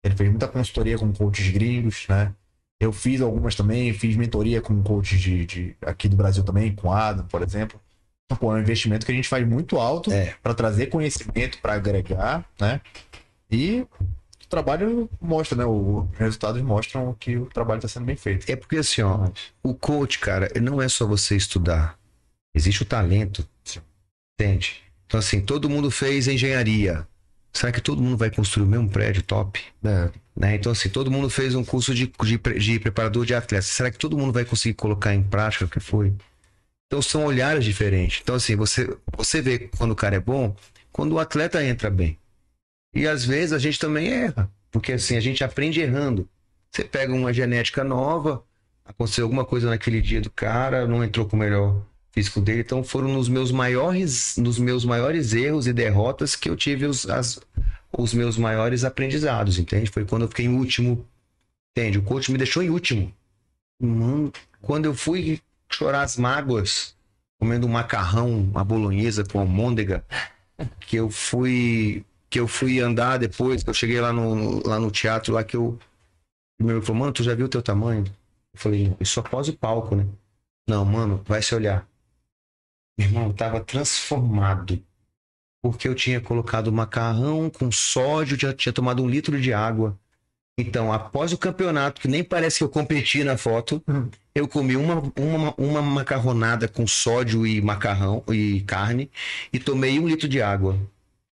Ele 0.02 0.16
fez 0.16 0.28
muita 0.28 0.48
consultoria 0.48 0.98
com 0.98 1.12
coaches 1.12 1.48
gringos, 1.52 2.06
né? 2.08 2.34
Eu 2.80 2.92
fiz 2.92 3.20
algumas 3.20 3.54
também, 3.54 3.92
fiz 3.92 4.16
mentoria 4.16 4.60
com 4.60 4.82
coaches 4.82 5.20
de, 5.20 5.46
de- 5.46 5.76
aqui 5.80 6.08
do 6.08 6.16
Brasil 6.16 6.42
também, 6.42 6.74
com 6.74 6.90
Adam, 6.92 7.24
por 7.28 7.40
exemplo. 7.40 7.80
Então, 8.24 8.36
pô, 8.36 8.52
é 8.52 8.58
um 8.58 8.62
investimento 8.62 9.06
que 9.06 9.12
a 9.12 9.14
gente 9.14 9.28
faz 9.28 9.46
muito 9.46 9.78
alto 9.78 10.10
É. 10.10 10.34
para 10.42 10.52
trazer 10.54 10.86
conhecimento, 10.88 11.58
para 11.62 11.74
agregar, 11.74 12.44
né? 12.60 12.80
E 13.48 13.82
o 13.82 14.48
trabalho 14.48 15.08
mostra, 15.20 15.56
né? 15.56 15.64
O- 15.64 16.08
Os 16.12 16.18
resultados 16.18 16.60
mostram 16.62 17.14
que 17.14 17.36
o 17.36 17.46
trabalho 17.46 17.78
está 17.78 17.86
sendo 17.88 18.06
bem 18.06 18.16
feito. 18.16 18.50
É 18.50 18.56
porque 18.56 18.78
assim, 18.78 19.02
ó, 19.02 19.28
o 19.62 19.72
coach, 19.72 20.18
cara, 20.18 20.50
não 20.60 20.82
é 20.82 20.88
só 20.88 21.06
você 21.06 21.36
estudar. 21.36 21.96
Existe 22.52 22.82
o 22.82 22.86
talento. 22.86 23.48
Sim. 23.62 23.78
Entende? 24.38 24.82
Então, 25.06 25.18
assim, 25.18 25.40
todo 25.40 25.70
mundo 25.70 25.90
fez 25.90 26.28
engenharia. 26.28 27.06
Será 27.52 27.72
que 27.72 27.80
todo 27.80 28.02
mundo 28.02 28.18
vai 28.18 28.30
construir 28.30 28.64
o 28.64 28.68
mesmo 28.68 28.88
prédio 28.90 29.22
top? 29.22 29.62
É, 29.82 30.10
Né? 30.36 30.54
Então, 30.56 30.72
assim, 30.72 30.90
todo 30.90 31.10
mundo 31.10 31.30
fez 31.30 31.54
um 31.54 31.64
curso 31.64 31.94
de, 31.94 32.12
de, 32.22 32.38
de 32.38 32.78
preparador 32.78 33.24
de 33.24 33.34
atletas. 33.34 33.66
Será 33.66 33.90
que 33.90 33.98
todo 33.98 34.18
mundo 34.18 34.32
vai 34.32 34.44
conseguir 34.44 34.74
colocar 34.74 35.14
em 35.14 35.22
prática 35.22 35.64
o 35.64 35.68
que 35.68 35.80
foi? 35.80 36.12
Então, 36.86 37.00
são 37.00 37.24
olhares 37.24 37.64
diferentes. 37.64 38.20
Então, 38.22 38.34
assim, 38.34 38.54
você, 38.54 38.94
você 39.16 39.40
vê 39.40 39.70
quando 39.78 39.92
o 39.92 39.96
cara 39.96 40.16
é 40.16 40.20
bom, 40.20 40.54
quando 40.92 41.12
o 41.14 41.18
atleta 41.18 41.64
entra 41.64 41.88
bem. 41.88 42.18
E 42.94 43.08
às 43.08 43.24
vezes 43.24 43.54
a 43.54 43.58
gente 43.58 43.78
também 43.78 44.08
erra. 44.08 44.50
Porque, 44.70 44.92
assim, 44.92 45.16
a 45.16 45.20
gente 45.20 45.42
aprende 45.42 45.80
errando. 45.80 46.28
Você 46.70 46.84
pega 46.84 47.14
uma 47.14 47.32
genética 47.32 47.82
nova, 47.82 48.44
aconteceu 48.84 49.24
alguma 49.24 49.46
coisa 49.46 49.70
naquele 49.70 50.02
dia 50.02 50.20
do 50.20 50.30
cara, 50.30 50.86
não 50.86 51.02
entrou 51.02 51.26
com 51.26 51.36
o 51.36 51.38
melhor 51.38 51.82
físico 52.16 52.40
dele. 52.40 52.60
Então, 52.60 52.82
foram 52.82 53.08
nos 53.08 53.28
meus 53.28 53.52
maiores, 53.52 54.36
nos 54.38 54.58
meus 54.58 54.84
maiores 54.84 55.34
erros 55.34 55.66
e 55.66 55.72
derrotas 55.72 56.34
que 56.34 56.48
eu 56.48 56.56
tive 56.56 56.86
os, 56.86 57.08
as, 57.08 57.38
os 57.92 58.14
meus 58.14 58.38
maiores 58.38 58.84
aprendizados, 58.84 59.58
entende? 59.58 59.90
Foi 59.90 60.04
quando 60.06 60.22
eu 60.22 60.28
fiquei 60.28 60.46
em 60.46 60.56
último, 60.56 61.06
entende? 61.76 61.98
O 61.98 62.02
coach 62.02 62.32
me 62.32 62.38
deixou 62.38 62.62
em 62.62 62.70
último. 62.70 63.12
Mano, 63.80 64.32
quando 64.62 64.86
eu 64.86 64.94
fui 64.94 65.40
chorar 65.70 66.02
as 66.02 66.16
mágoas, 66.16 66.96
comendo 67.38 67.66
um 67.66 67.70
macarrão, 67.70 68.40
uma 68.40 68.64
bolonhesa 68.64 69.22
com 69.22 69.38
almôndega, 69.38 70.02
que 70.80 70.96
eu 70.96 71.10
fui 71.10 72.04
que 72.28 72.40
eu 72.40 72.48
fui 72.48 72.80
andar 72.80 73.18
depois, 73.18 73.62
que 73.62 73.70
eu 73.70 73.74
cheguei 73.74 74.00
lá 74.00 74.12
no, 74.12 74.66
lá 74.66 74.80
no 74.80 74.90
teatro, 74.90 75.32
lá 75.32 75.44
que 75.44 75.56
eu 75.56 75.78
meu 76.58 76.82
falou, 76.82 77.00
mano, 77.00 77.12
tu 77.12 77.22
já 77.22 77.34
viu 77.34 77.46
o 77.46 77.48
teu 77.48 77.62
tamanho? 77.62 78.04
Eu 78.54 78.58
falei, 78.58 78.96
isso 78.98 79.20
após 79.20 79.48
o 79.48 79.56
palco, 79.56 79.94
né? 79.94 80.06
Não, 80.66 80.84
mano, 80.84 81.22
vai 81.26 81.42
se 81.42 81.54
olhar. 81.54 81.86
Meu 82.98 83.08
irmão, 83.08 83.24
eu 83.26 83.34
tava 83.34 83.60
transformado 83.60 84.82
porque 85.62 85.88
eu 85.88 85.94
tinha 85.94 86.20
colocado 86.20 86.72
macarrão 86.72 87.50
com 87.50 87.72
sódio, 87.72 88.38
já 88.38 88.52
tinha 88.52 88.72
tomado 88.72 89.02
um 89.02 89.08
litro 89.08 89.40
de 89.40 89.52
água. 89.52 89.98
Então, 90.58 90.92
após 90.92 91.32
o 91.32 91.38
campeonato, 91.38 92.00
que 92.00 92.08
nem 92.08 92.24
parece 92.24 92.58
que 92.58 92.64
eu 92.64 92.68
competi 92.68 93.22
na 93.24 93.36
foto, 93.36 93.82
eu 94.34 94.48
comi 94.48 94.76
uma, 94.76 95.02
uma, 95.16 95.54
uma 95.58 95.82
macarronada 95.82 96.66
com 96.68 96.86
sódio 96.86 97.46
e 97.46 97.60
macarrão 97.60 98.22
e 98.28 98.62
carne 98.62 99.10
e 99.52 99.58
tomei 99.58 99.98
um 99.98 100.08
litro 100.08 100.28
de 100.28 100.40
água. 100.40 100.78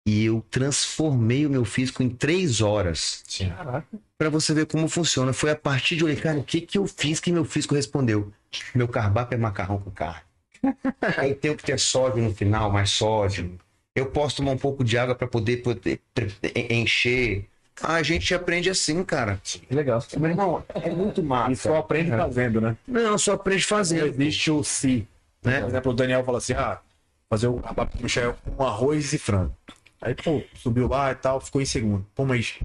E 0.05 0.25
eu 0.25 0.45
transformei 0.51 1.45
o 1.45 1.49
meu 1.49 1.63
físico 1.63 2.03
em 2.03 2.09
três 2.09 2.59
horas. 2.59 3.23
Pra 4.17 4.29
você 4.29 4.53
ver 4.53 4.65
como 4.65 4.89
funciona. 4.89 5.31
Foi 5.31 5.51
a 5.51 5.55
partir 5.55 5.95
de 5.95 6.03
olhar, 6.03 6.19
cara, 6.19 6.39
o 6.39 6.43
que, 6.43 6.59
que 6.59 6.77
eu 6.77 6.85
fiz 6.85 7.21
que 7.21 7.31
meu 7.31 7.45
físico 7.45 7.75
respondeu? 7.75 8.33
Meu 8.75 8.87
cardápio 8.87 9.35
é 9.35 9.37
macarrão 9.37 9.79
com 9.79 9.91
carne. 9.91 10.32
Eu 11.23 11.35
tenho 11.35 11.55
que 11.55 11.63
ter 11.63 11.79
sódio 11.79 12.23
no 12.23 12.33
final, 12.33 12.71
mais 12.71 12.89
sódio. 12.89 13.57
Eu 13.95 14.07
posso 14.07 14.37
tomar 14.37 14.51
um 14.51 14.57
pouco 14.57 14.83
de 14.83 14.97
água 14.97 15.13
para 15.13 15.27
poder, 15.27 15.57
poder 15.57 15.99
encher. 16.71 17.47
Ah, 17.81 17.95
a 17.95 18.03
gente 18.03 18.33
aprende 18.33 18.69
assim, 18.69 19.03
cara. 19.03 19.39
legal. 19.69 20.03
Meu 20.17 20.29
irmão, 20.29 20.63
é 20.73 20.89
muito 20.89 21.23
massa. 21.23 21.51
E 21.51 21.55
só 21.55 21.77
aprende 21.77 22.09
fazendo, 22.11 22.61
né? 22.61 22.77
Não, 22.87 23.17
só 23.17 23.33
aprende 23.33 23.65
fazendo. 23.65 24.07
existe 24.07 24.51
o 24.51 24.63
si. 24.63 25.07
Né? 25.43 25.59
Por 25.59 25.69
exemplo, 25.69 25.91
o 25.91 25.95
Daniel 25.95 26.23
fala 26.23 26.37
assim: 26.37 26.53
ah, 26.53 26.79
fazer 27.29 27.47
o 27.47 27.59
cardápio 27.59 27.97
do 27.97 28.03
Michel 28.03 28.35
com 28.55 28.63
arroz 28.63 29.13
e 29.13 29.17
frango. 29.17 29.55
Aí, 30.01 30.15
pô, 30.15 30.41
subiu 30.55 30.87
lá 30.87 31.11
e 31.11 31.15
tal, 31.15 31.39
ficou 31.39 31.61
em 31.61 31.65
segundo. 31.65 32.05
Pô, 32.13 32.25
mas 32.25 32.59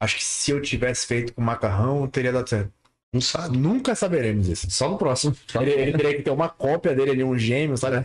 acho 0.00 0.16
que 0.16 0.24
se 0.24 0.50
eu 0.50 0.60
tivesse 0.60 1.06
feito 1.06 1.32
com 1.32 1.40
macarrão, 1.40 2.06
teria 2.06 2.32
dado 2.32 2.48
certo. 2.48 2.72
Não 3.12 3.20
sabe. 3.20 3.58
Nunca 3.58 3.94
saberemos 3.94 4.48
isso. 4.48 4.70
Só 4.70 4.88
no 4.88 4.96
próximo. 4.96 5.36
Ele, 5.60 5.70
ele 5.70 5.92
teria 5.92 6.16
que 6.16 6.22
ter 6.22 6.30
uma 6.30 6.48
cópia 6.48 6.94
dele 6.94 7.10
ali, 7.10 7.24
um 7.24 7.38
gêmeo, 7.38 7.76
sabe? 7.76 8.04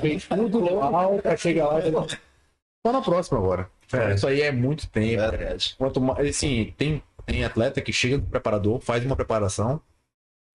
Fez 0.00 0.26
tudo 0.26 0.74
lá 0.74 1.08
pra 1.22 1.36
chegar 1.36 1.68
lá 1.68 1.80
e 1.80 1.92
Só 1.92 2.92
na 2.92 3.00
próxima 3.00 3.38
agora. 3.38 3.70
É. 3.92 4.14
Isso 4.14 4.26
aí 4.26 4.42
é 4.42 4.50
muito 4.52 4.88
tempo. 4.88 5.20
Verdade. 5.20 5.74
Quanto 5.78 6.00
mais, 6.00 6.28
assim, 6.28 6.74
tem, 6.76 7.02
tem 7.26 7.44
atleta 7.44 7.80
que 7.80 7.92
chega 7.92 8.18
com 8.18 8.26
o 8.26 8.30
preparador, 8.30 8.80
faz 8.80 9.04
uma 9.04 9.16
preparação, 9.16 9.80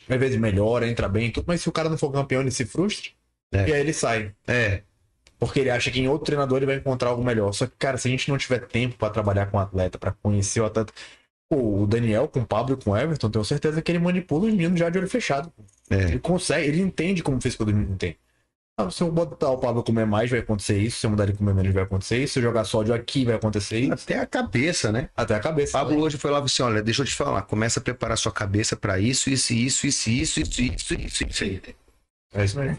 às 0.09 0.17
vezes 0.19 0.38
melhora, 0.39 0.88
entra 0.88 1.07
bem, 1.09 1.31
tudo, 1.31 1.45
mas 1.47 1.61
se 1.61 1.69
o 1.69 1.72
cara 1.72 1.89
não 1.89 1.97
for 1.97 2.11
campeão, 2.11 2.41
ele 2.41 2.51
se 2.51 2.65
frustra, 2.65 3.09
É. 3.53 3.69
e 3.69 3.73
aí 3.73 3.80
ele 3.81 3.93
sai. 3.93 4.34
É, 4.47 4.84
Porque 5.39 5.59
ele 5.59 5.69
acha 5.69 5.89
que 5.91 5.99
em 5.99 6.07
outro 6.07 6.26
treinador 6.26 6.57
ele 6.57 6.65
vai 6.65 6.76
encontrar 6.76 7.09
algo 7.09 7.23
melhor. 7.23 7.51
Só 7.53 7.65
que, 7.65 7.73
cara, 7.77 7.97
se 7.97 8.07
a 8.07 8.11
gente 8.11 8.30
não 8.30 8.38
tiver 8.38 8.59
tempo 8.67 8.95
pra 8.97 9.09
trabalhar 9.09 9.47
com 9.47 9.57
o 9.57 9.59
atleta, 9.59 9.97
pra 9.97 10.11
conhecer 10.11 10.61
o 10.61 10.65
atleta. 10.65 10.93
O 11.53 11.85
Daniel 11.85 12.27
com 12.27 12.41
o 12.41 12.45
Pablo 12.45 12.76
e 12.80 12.84
com 12.84 12.91
o 12.91 12.97
Everton, 12.97 13.30
tenho 13.30 13.45
certeza 13.45 13.81
que 13.81 13.91
ele 13.91 13.99
manipula 13.99 14.47
os 14.47 14.53
meninos 14.53 14.80
já 14.80 14.89
de 14.89 14.97
olho 14.97 15.07
fechado. 15.07 15.51
é. 15.89 15.95
Ele 16.05 16.19
consegue, 16.19 16.67
ele 16.67 16.81
entende 16.81 17.22
como 17.22 17.39
fez 17.39 17.55
quando 17.55 17.69
ele 17.69 17.80
entende. 17.81 18.17
Ah, 18.77 18.91
se 18.91 19.01
eu 19.01 19.09
botar 19.09 19.51
o 19.51 19.57
Pablo 19.57 19.81
comer 19.84 20.05
mais, 20.05 20.30
vai 20.30 20.39
acontecer 20.39 20.77
isso. 20.77 20.99
Se 20.99 21.05
eu 21.05 21.09
mudar 21.09 21.23
ele 21.23 21.38
comer 21.38 21.53
menos, 21.53 21.73
vai 21.73 21.84
acontecer 21.84 22.22
isso. 22.22 22.34
Se 22.34 22.39
eu 22.39 22.43
jogar 22.43 22.65
sódio 22.65 22.93
aqui, 22.93 23.23
vai 23.23 23.35
acontecer 23.35 23.80
isso. 23.80 23.93
Até 23.93 24.19
a 24.19 24.26
cabeça, 24.26 24.91
né? 24.91 25.09
Até 25.15 25.34
a 25.35 25.39
cabeça. 25.39 25.72
Pablo 25.72 26.01
hoje 26.01 26.17
foi 26.17 26.30
lá 26.30 26.38
e 26.38 26.39
falou 26.39 26.45
assim: 26.47 26.63
olha, 26.63 26.84
deixa 26.84 27.01
eu 27.01 27.05
te 27.05 27.15
falar, 27.15 27.43
começa 27.43 27.80
a 27.80 27.84
preparar 27.84 28.17
sua 28.17 28.34
cabeça 28.34 28.76
pra 28.76 28.99
isso, 28.99 29.30
isso, 29.30 29.53
isso, 29.53 29.88
isso, 29.88 30.09
isso, 30.09 30.41
isso, 30.41 30.61
isso, 30.61 30.93
isso, 30.93 31.23
isso 31.26 31.43
aí. 31.45 31.61
É 32.34 32.43
isso 32.43 32.59
mesmo. 32.59 32.77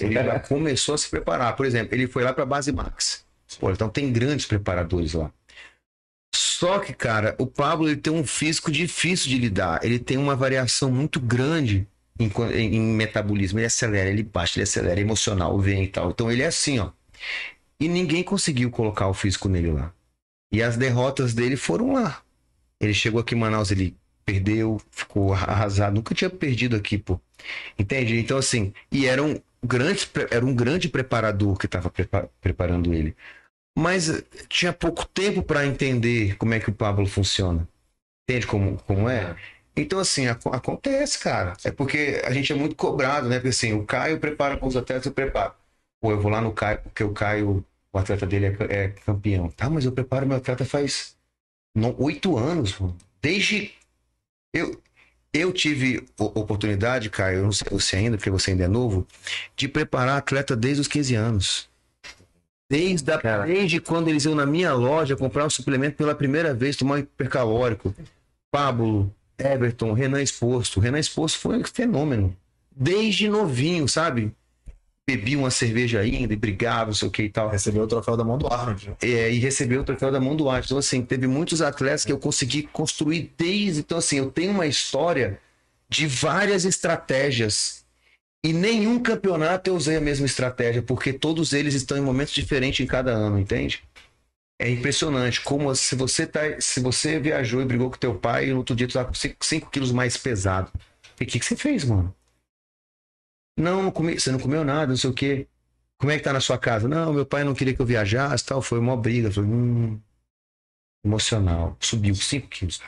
Ele 0.00 0.14
já 0.14 0.40
começou 0.40 0.94
a 0.96 0.98
se 0.98 1.08
preparar. 1.08 1.54
Por 1.54 1.66
exemplo, 1.66 1.94
ele 1.94 2.08
foi 2.08 2.24
lá 2.24 2.32
pra 2.32 2.44
Base 2.44 2.72
Max. 2.72 3.24
Pô, 3.60 3.70
então 3.70 3.88
tem 3.88 4.12
grandes 4.12 4.46
preparadores 4.46 5.12
lá. 5.14 5.30
Só 6.36 6.78
que, 6.78 6.92
cara, 6.92 7.34
o 7.38 7.46
Pablo 7.46 7.88
ele 7.88 7.96
tem 7.96 8.12
um 8.12 8.24
físico 8.26 8.70
difícil 8.70 9.28
de 9.30 9.38
lidar. 9.38 9.80
Ele 9.84 9.98
tem 9.98 10.16
uma 10.18 10.36
variação 10.36 10.90
muito 10.90 11.20
grande 11.20 11.86
em, 12.18 12.30
em- 12.54 12.76
em 12.76 12.80
metabolismo. 12.94 13.58
Ele 13.58 13.66
acelera, 13.66 14.08
ele 14.10 14.22
baixa, 14.22 14.58
ele 14.58 14.64
acelera, 14.64 15.00
é 15.00 15.02
emocional, 15.02 15.58
vem 15.60 15.84
e 15.84 15.88
tal. 15.88 16.10
Então 16.10 16.30
ele 16.30 16.42
é 16.42 16.46
assim, 16.46 16.78
ó. 16.78 16.90
E 17.78 17.88
ninguém 17.88 18.22
conseguiu 18.22 18.70
colocar 18.70 19.08
o 19.08 19.14
físico 19.14 19.48
nele 19.48 19.70
lá. 19.72 19.92
E 20.52 20.62
as 20.62 20.76
derrotas 20.76 21.34
dele 21.34 21.56
foram 21.56 21.92
lá. 21.92 22.22
Ele 22.80 22.94
chegou 22.94 23.20
aqui 23.20 23.34
em 23.34 23.38
Manaus, 23.38 23.70
ele 23.70 23.96
perdeu, 24.24 24.80
ficou 24.90 25.32
arrasado. 25.34 25.94
Nunca 25.94 26.14
tinha 26.14 26.30
perdido 26.30 26.76
aqui, 26.76 26.98
pô. 26.98 27.20
Entende? 27.78 28.18
Então, 28.18 28.38
assim, 28.38 28.72
e 28.90 29.06
era 29.06 29.22
um 29.22 29.40
grande, 29.64 30.08
era 30.30 30.44
um 30.44 30.54
grande 30.54 30.88
preparador 30.88 31.58
que 31.58 31.66
estava 31.66 31.90
preparando 32.40 32.92
ele. 32.94 33.16
Mas 33.76 34.08
eh, 34.08 34.22
tinha 34.48 34.72
pouco 34.72 35.06
tempo 35.06 35.42
para 35.42 35.66
entender 35.66 36.36
como 36.36 36.54
é 36.54 36.60
que 36.60 36.70
o 36.70 36.74
Pablo 36.74 37.06
funciona. 37.06 37.68
Entende 38.28 38.46
como, 38.46 38.78
como 38.84 39.08
é? 39.08 39.36
Então, 39.76 39.98
assim, 40.00 40.26
aco- 40.28 40.50
acontece, 40.54 41.18
cara. 41.18 41.54
É 41.64 41.70
porque 41.70 42.22
a 42.24 42.32
gente 42.32 42.52
é 42.52 42.56
muito 42.56 42.76
cobrado, 42.76 43.28
né? 43.28 43.36
Porque 43.36 43.48
assim, 43.50 43.72
o 43.74 43.84
Caio 43.86 44.20
prepara 44.20 44.56
com 44.58 44.66
os 44.66 44.76
atletas, 44.76 45.06
eu 45.06 45.12
preparo. 45.12 45.54
Pô, 46.00 46.12
eu 46.12 46.20
vou 46.20 46.30
lá 46.30 46.40
no 46.40 46.52
Caio 46.52 46.80
porque 46.82 47.04
o 47.04 47.12
Caio 47.12 47.64
o 47.92 47.98
atleta 47.98 48.26
dele 48.26 48.46
é, 48.46 48.84
é 48.84 48.88
campeão. 48.90 49.48
Tá, 49.50 49.70
mas 49.70 49.84
eu 49.84 49.92
preparo 49.92 50.26
meu 50.26 50.36
atleta 50.38 50.64
faz 50.64 51.16
oito 51.98 52.36
anos, 52.36 52.78
mano. 52.78 52.96
Desde. 53.22 53.72
Eu, 54.54 54.80
eu 55.32 55.52
tive 55.52 56.06
oportunidade, 56.18 57.10
Caio, 57.10 57.38
eu 57.38 57.44
não 57.44 57.52
sei 57.52 57.68
você 57.70 57.96
ainda, 57.96 58.16
porque 58.16 58.30
você 58.30 58.52
ainda 58.52 58.64
é 58.64 58.68
novo, 58.68 59.06
de 59.56 59.68
preparar 59.68 60.18
atleta 60.18 60.56
desde 60.56 60.82
os 60.82 60.88
15 60.88 61.14
anos. 61.14 61.68
Desde, 62.68 63.12
a, 63.12 63.46
desde 63.46 63.80
quando 63.80 64.08
eles 64.08 64.24
iam 64.24 64.34
na 64.34 64.44
minha 64.44 64.72
loja 64.74 65.16
comprar 65.16 65.46
um 65.46 65.50
suplemento 65.50 65.96
pela 65.96 66.14
primeira 66.14 66.52
vez, 66.52 66.76
tomar 66.76 66.96
um 66.96 66.98
hipercalórico. 66.98 67.94
Pablo, 68.50 69.12
Everton, 69.38 69.92
Renan 69.92 70.22
Exposto. 70.22 70.80
Renan 70.80 70.98
Exposto 70.98 71.38
foi 71.38 71.58
um 71.58 71.64
fenômeno. 71.64 72.36
Desde 72.74 73.28
novinho, 73.28 73.88
sabe? 73.88 74.32
Bebia 75.08 75.38
uma 75.38 75.50
cerveja 75.50 76.00
ainda 76.00 76.32
e 76.32 76.36
brigava, 76.36 76.86
não 76.86 76.94
sei 76.94 77.06
o 77.06 77.10
que 77.10 77.22
e 77.22 77.28
tal. 77.28 77.48
Recebeu 77.48 77.84
o 77.84 77.86
troféu 77.86 78.16
da 78.16 78.24
mão 78.24 78.36
do 78.36 78.52
Arnold. 78.52 78.88
Né? 78.88 78.96
É, 79.02 79.32
e 79.32 79.38
recebeu 79.38 79.82
o 79.82 79.84
troféu 79.84 80.10
da 80.10 80.18
mão 80.18 80.34
do 80.34 80.48
Arnold. 80.48 80.66
Então, 80.66 80.78
assim, 80.78 81.02
teve 81.02 81.28
muitos 81.28 81.62
atletas 81.62 82.04
que 82.04 82.10
eu 82.10 82.18
consegui 82.18 82.64
construir 82.64 83.32
desde. 83.38 83.80
Então, 83.80 83.98
assim, 83.98 84.18
eu 84.18 84.30
tenho 84.30 84.50
uma 84.50 84.66
história 84.66 85.38
de 85.88 86.08
várias 86.08 86.64
estratégias. 86.64 87.85
E 88.46 88.52
nenhum 88.52 89.02
campeonato 89.02 89.68
eu 89.68 89.74
usei 89.74 89.96
a 89.96 90.00
mesma 90.00 90.24
estratégia, 90.24 90.80
porque 90.80 91.12
todos 91.12 91.52
eles 91.52 91.74
estão 91.74 91.98
em 91.98 92.00
momentos 92.00 92.32
diferentes 92.32 92.78
em 92.78 92.86
cada 92.86 93.10
ano, 93.10 93.40
entende? 93.40 93.82
É 94.56 94.70
impressionante 94.70 95.40
como 95.40 95.74
se 95.74 95.96
você 95.96 96.24
tá, 96.24 96.60
se 96.60 96.78
você 96.78 97.18
viajou 97.18 97.60
e 97.60 97.64
brigou 97.64 97.90
com 97.90 97.96
teu 97.98 98.16
pai 98.16 98.46
e 98.46 98.52
no 98.52 98.58
outro 98.58 98.76
dia 98.76 98.86
tu 98.86 98.92
tá 98.92 99.04
com 99.04 99.12
5 99.12 99.68
quilos 99.68 99.90
mais 99.90 100.16
pesado. 100.16 100.70
E 101.20 101.24
o 101.24 101.26
que, 101.26 101.40
que 101.40 101.44
você 101.44 101.56
fez, 101.56 101.82
mano? 101.82 102.14
Não, 103.58 103.82
não 103.82 103.90
comi, 103.90 104.20
você 104.20 104.30
não 104.30 104.38
comeu 104.38 104.62
nada, 104.62 104.86
não 104.86 104.96
sei 104.96 105.10
o 105.10 105.14
quê. 105.14 105.48
Como 105.98 106.12
é 106.12 106.16
que 106.16 106.22
tá 106.22 106.32
na 106.32 106.40
sua 106.40 106.56
casa? 106.56 106.86
Não, 106.86 107.12
meu 107.12 107.26
pai 107.26 107.42
não 107.42 107.52
queria 107.52 107.74
que 107.74 107.82
eu 107.82 107.86
viajasse, 107.86 108.46
tal. 108.46 108.62
Foi 108.62 108.78
uma 108.78 108.96
briga. 108.96 109.28
Foi 109.28 109.42
hum, 109.42 110.00
emocional. 111.04 111.76
Subiu 111.80 112.14
5 112.14 112.46
quilos. 112.46 112.80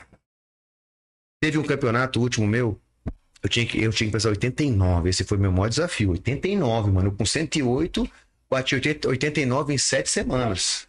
Teve 1.43 1.59
um 1.59 1.64
campeonato 1.64 2.20
último 2.20 2.47
meu. 2.47 2.80
Eu 3.43 3.48
tinha 3.48 3.66
que, 3.66 3.82
eu 3.82 3.93
tinha 3.93 4.09
que 4.09 4.12
pesar 4.12 4.31
89. 4.31 5.09
Esse 5.09 5.24
foi 5.24 5.39
meu 5.39 5.52
maior 5.52 5.69
desafio. 5.69 6.10
89, 6.10 6.90
mano. 6.90 7.12
Com 7.12 7.24
108, 7.24 8.10
bati 8.51 8.74
80, 8.74 9.09
89 9.09 9.74
em 9.74 9.78
7 9.78 10.10
semanas. 10.10 10.89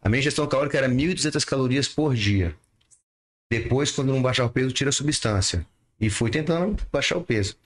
A 0.00 0.08
minha 0.08 0.18
ingestão 0.18 0.46
calórica 0.46 0.78
era 0.78 0.88
1.200 0.88 1.44
calorias 1.44 1.86
por 1.86 2.14
dia. 2.14 2.54
Depois, 3.50 3.90
quando 3.90 4.12
não 4.12 4.22
baixar 4.22 4.44
o 4.44 4.50
peso, 4.50 4.72
tira 4.72 4.90
a 4.90 4.92
substância. 4.92 5.64
E 6.00 6.10
fui 6.10 6.30
tentando 6.30 6.76
baixar 6.90 7.16
o 7.16 7.22
peso. 7.22 7.56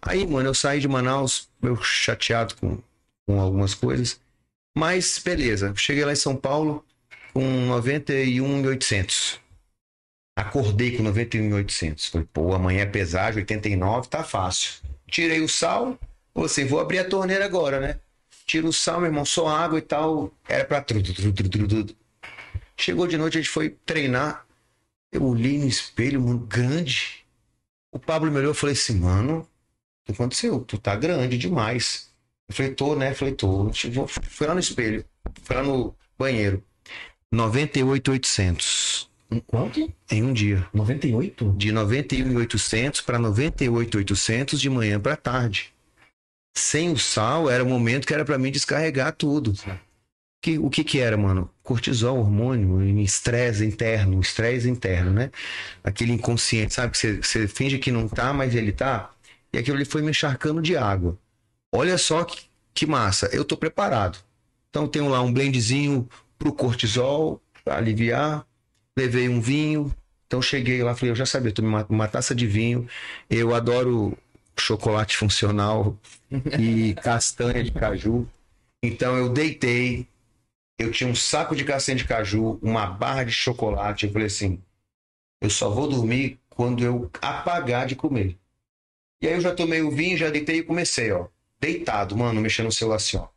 Aí, 0.00 0.24
mano, 0.26 0.48
eu 0.48 0.54
saí 0.54 0.80
de 0.80 0.86
Manaus, 0.86 1.48
eu 1.60 1.76
chateado 1.82 2.54
com, 2.56 2.78
com 3.26 3.40
algumas 3.40 3.74
coisas. 3.74 4.20
Mas, 4.76 5.18
beleza. 5.18 5.74
Cheguei 5.74 6.04
lá 6.04 6.12
em 6.12 6.16
São 6.16 6.36
Paulo 6.36 6.84
com 7.32 7.42
91,800. 7.66 9.40
Acordei 10.40 10.96
com 10.96 11.02
91,800. 11.02 12.08
Falei, 12.08 12.26
pô, 12.32 12.54
amanhã 12.54 12.82
é 12.82 12.86
pesagem, 12.86 13.40
89, 13.40 14.08
tá 14.08 14.24
fácil. 14.24 14.80
Tirei 15.06 15.40
o 15.40 15.48
sal. 15.48 15.98
Você, 16.34 16.62
assim, 16.62 16.70
vou 16.70 16.80
abrir 16.80 16.98
a 16.98 17.04
torneira 17.04 17.44
agora, 17.44 17.78
né? 17.78 18.00
Tiro 18.46 18.68
o 18.68 18.72
sal, 18.72 19.00
meu 19.00 19.10
irmão, 19.10 19.24
só 19.24 19.48
água 19.48 19.78
e 19.78 19.82
tal. 19.82 20.32
Era 20.48 20.64
pra 20.64 20.80
tudo. 20.80 21.12
Chegou 22.76 23.06
de 23.06 23.18
noite, 23.18 23.36
a 23.36 23.40
gente 23.40 23.50
foi 23.50 23.70
treinar. 23.84 24.46
Eu 25.12 25.24
olhei 25.24 25.58
no 25.58 25.66
espelho, 25.66 26.22
mano, 26.22 26.38
grande. 26.38 27.26
O 27.92 27.98
Pablo 27.98 28.30
me 28.30 28.38
olhou 28.38 28.52
e 28.52 28.56
falei 28.56 28.74
assim, 28.74 28.98
mano, 28.98 29.40
o 29.40 30.06
que 30.06 30.12
aconteceu? 30.12 30.60
Tu 30.60 30.78
tá 30.78 30.96
grande 30.96 31.36
demais. 31.36 32.10
Eu 32.48 32.54
falei, 32.54 32.74
tô, 32.74 32.96
né? 32.96 33.10
Eu 33.10 33.14
falei, 33.14 33.34
tô. 33.34 33.70
Fui 34.06 34.46
lá 34.46 34.54
no 34.54 34.60
espelho, 34.60 35.04
fui 35.42 35.56
lá 35.56 35.62
no 35.62 35.94
banheiro. 36.18 36.64
98,800. 37.30 39.09
Quanto? 39.46 39.92
Em 40.10 40.22
um 40.22 40.32
dia. 40.32 40.66
98? 40.74 41.54
De 41.56 41.70
91,800 41.70 43.00
para 43.00 43.18
98,800 43.18 44.60
de 44.60 44.68
manhã 44.68 44.98
para 44.98 45.16
tarde. 45.16 45.72
Sem 46.56 46.90
o 46.90 46.98
sal, 46.98 47.48
era 47.48 47.62
o 47.62 47.68
momento 47.68 48.06
que 48.06 48.14
era 48.14 48.24
para 48.24 48.38
mim 48.38 48.50
descarregar 48.50 49.14
tudo. 49.14 49.54
Que, 50.42 50.58
o 50.58 50.68
que 50.68 50.82
que 50.82 50.98
era, 50.98 51.16
mano? 51.16 51.50
Cortisol, 51.62 52.18
hormônio, 52.18 52.82
estresse 53.00 53.64
interno, 53.64 54.20
estresse 54.20 54.68
interno, 54.68 55.12
né? 55.12 55.30
Aquele 55.84 56.12
inconsciente, 56.12 56.74
sabe? 56.74 56.92
Que 56.92 57.22
você, 57.22 57.46
finge 57.46 57.78
que 57.78 57.92
não 57.92 58.08
tá, 58.08 58.32
mas 58.32 58.54
ele 58.54 58.72
tá. 58.72 59.12
E 59.52 59.58
aquilo 59.58 59.76
ali 59.76 59.84
foi 59.84 60.02
me 60.02 60.10
encharcando 60.10 60.60
de 60.60 60.76
água. 60.76 61.16
Olha 61.72 61.96
só 61.98 62.24
que, 62.24 62.46
que 62.74 62.86
massa. 62.86 63.28
Eu 63.32 63.44
tô 63.44 63.56
preparado. 63.56 64.18
Então 64.70 64.88
tenho 64.88 65.08
lá 65.08 65.20
um 65.20 65.32
blendzinho 65.32 66.08
pro 66.38 66.52
cortisol, 66.52 67.40
pra 67.64 67.76
aliviar. 67.76 68.46
Levei 68.98 69.28
um 69.28 69.40
vinho. 69.40 69.94
Então 70.26 70.40
cheguei 70.40 70.82
lá, 70.82 70.94
falei, 70.94 71.10
eu 71.10 71.16
já 71.16 71.26
sabia, 71.26 71.52
tomei 71.52 71.70
uma, 71.70 71.86
uma 71.88 72.08
taça 72.08 72.34
de 72.34 72.46
vinho. 72.46 72.88
Eu 73.28 73.54
adoro 73.54 74.16
chocolate 74.58 75.16
funcional 75.16 75.98
e 76.58 76.94
castanha 77.02 77.64
de 77.64 77.72
caju. 77.72 78.28
Então 78.82 79.16
eu 79.16 79.28
deitei, 79.28 80.06
eu 80.78 80.90
tinha 80.90 81.10
um 81.10 81.14
saco 81.14 81.56
de 81.56 81.64
castanha 81.64 81.98
de 81.98 82.04
caju, 82.04 82.58
uma 82.62 82.86
barra 82.86 83.24
de 83.24 83.32
chocolate. 83.32 84.06
Eu 84.06 84.12
falei 84.12 84.26
assim: 84.28 84.62
eu 85.40 85.50
só 85.50 85.70
vou 85.70 85.88
dormir 85.88 86.38
quando 86.48 86.84
eu 86.84 87.10
apagar 87.20 87.86
de 87.86 87.96
comer. 87.96 88.38
E 89.22 89.26
aí 89.26 89.34
eu 89.34 89.40
já 89.40 89.54
tomei 89.54 89.82
o 89.82 89.90
vinho, 89.90 90.16
já 90.16 90.30
deitei 90.30 90.58
e 90.58 90.62
comecei, 90.62 91.10
ó. 91.12 91.26
Deitado, 91.58 92.16
mano, 92.16 92.40
mexendo 92.40 92.66
no 92.66 92.72
celular 92.72 92.96
assim, 92.96 93.16
ó. 93.16 93.28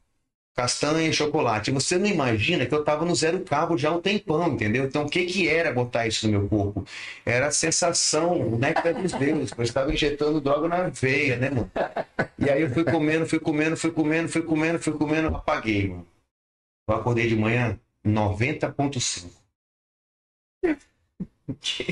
Castanha 0.55 1.09
e 1.09 1.13
chocolate. 1.13 1.71
Você 1.71 1.97
não 1.97 2.05
imagina 2.05 2.65
que 2.65 2.73
eu 2.75 2.84
tava 2.84 3.05
no 3.05 3.15
zero 3.15 3.39
cabo 3.41 3.77
já 3.77 3.89
há 3.89 3.93
um 3.93 4.01
tempão, 4.01 4.53
entendeu? 4.53 4.85
Então 4.85 5.03
o 5.05 5.09
que 5.09 5.25
que 5.25 5.47
era 5.47 5.73
botar 5.73 6.05
isso 6.05 6.27
no 6.27 6.39
meu 6.39 6.47
corpo? 6.47 6.85
Era 7.25 7.47
a 7.47 7.51
sensação, 7.51 8.57
né, 8.59 8.73
que 8.73 8.93
dos 8.93 9.13
deuses. 9.13 9.51
Eu 9.57 9.63
estava 9.63 9.91
injetando 9.91 10.39
droga 10.39 10.67
na 10.67 10.89
veia, 10.89 11.38
né, 11.38 11.49
mano? 11.49 11.71
E 12.38 12.49
aí 12.49 12.61
eu 12.61 12.69
fui 12.71 12.84
comendo, 12.84 13.25
fui 13.25 13.39
comendo, 13.39 13.77
fui 13.77 13.91
comendo, 13.91 14.30
fui 14.30 14.41
comendo, 14.43 14.80
fui 14.80 14.93
comendo, 14.93 15.27
apaguei, 15.30 15.89
mano. 15.89 16.07
Eu 16.88 16.95
acordei 16.95 17.27
de 17.27 17.35
manhã 17.35 17.80
90.5. 18.05 19.31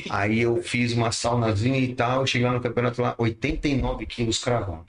Aí 0.10 0.40
eu 0.40 0.62
fiz 0.62 0.94
uma 0.94 1.12
saunazinha 1.12 1.80
e 1.80 1.96
tal, 1.96 2.26
cheguei 2.26 2.48
lá 2.48 2.54
no 2.54 2.62
campeonato 2.62 3.02
lá, 3.02 3.16
89 3.18 4.06
quilos 4.06 4.44
cravado. 4.44 4.86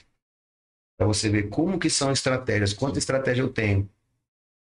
Pra 1.02 1.08
você 1.08 1.28
ver 1.28 1.48
como 1.48 1.80
que 1.80 1.90
são 1.90 2.12
estratégias, 2.12 2.72
quanta 2.72 2.96
estratégia 2.96 3.42
eu 3.42 3.48
tenho. 3.48 3.90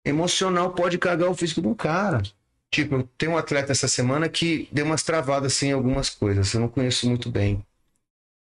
Emocional 0.03 0.73
pode 0.73 0.97
cagar 0.97 1.29
o 1.29 1.33
físico 1.33 1.61
do 1.61 1.73
cara. 1.73 2.21
Tipo, 2.69 3.03
tenho 3.17 3.31
um 3.31 3.37
atleta 3.37 3.71
essa 3.71 3.87
semana 3.87 4.27
que 4.27 4.67
deu 4.69 4.85
umas 4.85 5.01
travadas 5.01 5.53
assim 5.53 5.67
em 5.67 5.71
algumas 5.71 6.09
coisas. 6.09 6.53
Eu 6.53 6.59
não 6.59 6.67
conheço 6.67 7.07
muito 7.07 7.31
bem. 7.31 7.65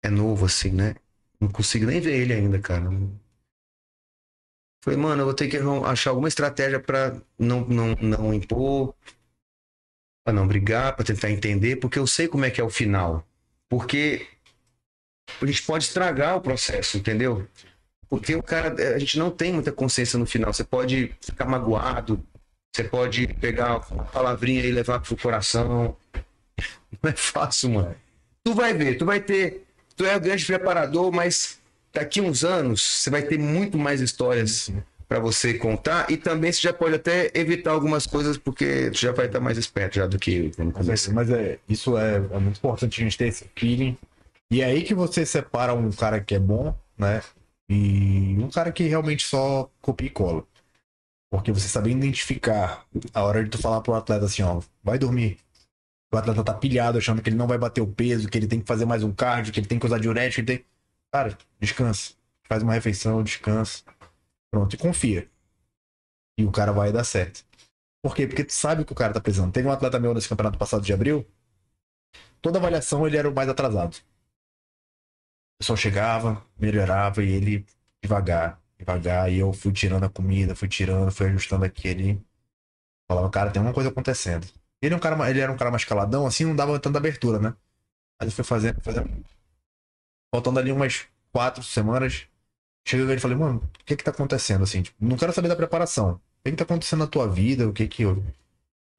É 0.02 0.10
novo 0.10 0.46
assim, 0.46 0.70
né? 0.70 0.96
Não 1.38 1.50
consigo 1.50 1.86
nem 1.86 2.00
ver 2.00 2.22
ele 2.22 2.32
ainda, 2.32 2.58
cara. 2.58 2.90
Falei, 4.82 4.98
mano, 4.98 5.24
eu 5.24 5.26
vou 5.26 5.34
ter 5.34 5.50
que 5.50 5.58
achar 5.86 6.12
alguma 6.12 6.30
estratégia 6.30 6.80
para 6.80 7.22
não, 7.38 7.68
não, 7.68 7.96
não 7.96 8.34
impor, 8.34 8.96
para 10.24 10.34
não 10.34 10.48
brigar, 10.48 10.96
para 10.96 11.04
tentar 11.04 11.30
entender, 11.30 11.76
porque 11.76 12.00
eu 12.00 12.08
sei 12.08 12.30
como 12.30 12.46
é 12.46 12.50
que 12.50 12.62
é 12.62 12.64
o 12.64 12.70
final. 12.70 13.28
Porque 13.68 14.26
a 15.42 15.46
gente 15.46 15.64
pode 15.64 15.84
estragar 15.84 16.38
o 16.38 16.42
processo, 16.42 16.98
entendeu? 16.98 17.46
Porque 18.14 18.36
o 18.36 18.44
cara, 18.44 18.76
a 18.94 19.00
gente 19.00 19.18
não 19.18 19.32
tem 19.32 19.52
muita 19.52 19.72
consciência 19.72 20.20
no 20.20 20.26
final. 20.28 20.54
Você 20.54 20.64
pode 20.64 21.12
ficar 21.20 21.46
magoado, 21.46 22.24
você 22.72 22.84
pode 22.84 23.26
pegar 23.26 23.82
uma 23.90 24.04
palavrinha 24.04 24.64
e 24.64 24.72
levar 24.72 25.00
pro 25.00 25.18
coração. 25.18 25.98
Não 27.02 27.10
é 27.10 27.14
fácil, 27.14 27.72
mano. 27.72 27.96
Tu 28.44 28.54
vai 28.54 28.72
ver, 28.72 29.00
tu 29.00 29.06
vai 29.06 29.20
ter. 29.20 29.66
Tu 29.96 30.06
é 30.06 30.16
um 30.16 30.20
grande 30.20 30.46
preparador, 30.46 31.12
mas 31.12 31.60
daqui 31.92 32.22
uns 32.22 32.44
anos 32.44 32.84
você 32.84 33.10
vai 33.10 33.24
ter 33.24 33.40
muito 33.40 33.80
mais 33.80 34.00
histórias 34.00 34.72
para 35.10 35.18
você 35.18 35.56
contar 35.56 36.06
e 36.12 36.16
também 36.16 36.52
você 36.52 36.62
já 36.62 36.72
pode 36.72 36.94
até 36.94 37.32
evitar 37.34 37.72
algumas 37.72 38.06
coisas 38.06 38.38
porque 38.38 38.92
tu 38.92 39.00
já 39.00 39.12
vai 39.12 39.26
estar 39.26 39.40
mais 39.40 39.58
esperto 39.58 39.96
já 39.96 40.06
do 40.06 40.20
que 40.20 40.52
eu. 40.56 40.72
Mas, 40.72 41.08
é, 41.08 41.12
mas 41.12 41.32
é, 41.32 41.58
isso 41.68 41.98
é, 41.98 42.18
é, 42.18 42.40
muito 42.40 42.58
importante 42.58 43.02
a 43.02 43.04
gente 43.04 43.18
ter 43.18 43.30
esse 43.30 43.50
feeling. 43.56 43.98
E 44.52 44.62
é 44.62 44.66
aí 44.66 44.84
que 44.84 44.94
você 44.94 45.26
separa 45.26 45.74
um 45.74 45.92
cara 45.92 46.20
que 46.20 46.36
é 46.36 46.40
bom, 46.40 46.76
né? 46.96 47.20
E 47.70 48.38
um 48.40 48.50
cara 48.50 48.72
que 48.72 48.84
realmente 48.84 49.26
só 49.26 49.72
copia 49.82 50.08
e 50.08 50.12
cola. 50.12 50.46
Porque 51.32 51.52
você 51.52 51.68
sabe 51.68 51.92
identificar 51.92 52.86
a 53.14 53.24
hora 53.24 53.44
de 53.44 53.50
tu 53.50 53.58
falar 53.58 53.82
pro 53.82 53.96
atleta 53.96 54.26
assim, 54.26 54.44
ó, 54.44 54.62
vai 54.84 55.00
dormir. 55.00 55.40
O 56.14 56.18
atleta 56.18 56.44
tá 56.44 56.54
pilhado, 56.54 57.00
achando 57.00 57.22
que 57.24 57.30
ele 57.30 57.36
não 57.36 57.48
vai 57.48 57.58
bater 57.58 57.82
o 57.82 57.88
peso, 57.88 58.30
que 58.30 58.38
ele 58.38 58.48
tem 58.48 58.62
que 58.62 58.68
fazer 58.68 58.86
mais 58.86 59.04
um 59.04 59.12
cardio, 59.12 59.52
que 59.52 59.60
ele 59.60 59.68
tem 59.68 59.80
que 59.80 59.86
usar 59.86 60.00
diurético, 60.00 60.42
ele 60.42 60.58
tem. 60.60 60.66
Cara, 61.12 61.36
descansa. 61.60 62.14
Faz 62.48 62.62
uma 62.62 62.74
refeição, 62.74 63.24
descansa. 63.24 63.84
Pronto, 64.52 64.76
e 64.76 64.78
confia. 64.78 65.28
E 66.38 66.46
o 66.46 66.52
cara 66.52 66.72
vai 66.72 66.92
dar 66.92 67.04
certo. 67.04 67.44
Por 68.04 68.16
quê? 68.16 68.28
Porque 68.28 68.44
tu 68.44 68.54
sabe 68.54 68.84
o 68.84 68.86
que 68.86 68.92
o 68.92 68.96
cara 68.96 69.14
tá 69.14 69.20
precisando. 69.22 69.52
Teve 69.52 69.68
um 69.68 69.72
atleta 69.72 70.00
meu 70.00 70.14
nesse 70.14 70.30
campeonato 70.30 70.60
passado 70.60 70.84
de 70.84 70.94
abril. 70.94 71.26
Toda 72.42 72.60
avaliação 72.60 73.08
ele 73.08 73.18
era 73.18 73.30
o 73.30 73.34
mais 73.34 73.50
atrasado. 73.50 73.98
O 75.56 75.60
pessoal 75.60 75.78
chegava, 75.78 76.46
melhorava 76.60 77.24
e 77.24 77.32
ele 77.32 77.66
devagar, 78.04 78.62
devagar, 78.78 79.32
e 79.32 79.40
eu 79.40 79.54
fui 79.54 79.72
tirando 79.72 80.04
a 80.04 80.10
comida, 80.10 80.56
fui 80.56 80.68
tirando, 80.68 81.12
fui 81.12 81.28
ajustando 81.28 81.66
aquele. 81.66 82.22
Falava, 83.08 83.30
cara, 83.30 83.52
tem 83.52 83.62
uma 83.62 83.74
coisa 83.74 83.90
acontecendo. 83.90 84.48
Ele, 84.82 84.94
é 84.94 84.98
um 84.98 85.00
cara, 85.00 85.30
ele 85.30 85.40
era 85.40 85.52
um 85.52 85.58
cara 85.58 85.72
mais 85.72 85.86
caladão, 85.86 86.26
assim, 86.26 86.46
não 86.46 86.56
dava 86.56 86.78
tanta 86.80 86.98
abertura, 86.98 87.40
né? 87.40 87.56
Aí 88.20 88.28
ele 88.28 88.32
foi 88.32 88.44
fazendo, 88.44 88.82
fazendo. 88.82 89.10
Faltando 90.34 90.60
ali 90.60 90.72
umas 90.72 91.08
quatro 91.32 91.64
semanas, 91.64 92.28
cheguei 92.86 93.06
ele 93.06 93.16
e 93.16 93.20
falei, 93.20 93.38
mano, 93.38 93.60
o 93.60 93.86
que 93.86 93.96
que 93.96 94.04
tá 94.04 94.12
acontecendo, 94.12 94.64
assim? 94.64 94.82
Tipo, 94.82 94.98
não 95.06 95.16
quero 95.18 95.32
saber 95.32 95.48
da 95.48 95.56
preparação. 95.56 96.14
O 96.14 96.20
que 96.44 96.52
que 96.52 96.58
tá 96.58 96.64
acontecendo 96.66 97.00
na 97.00 97.08
tua 97.08 97.28
vida? 97.28 97.68
O 97.68 97.74
que 97.74 97.88
que... 97.88 98.04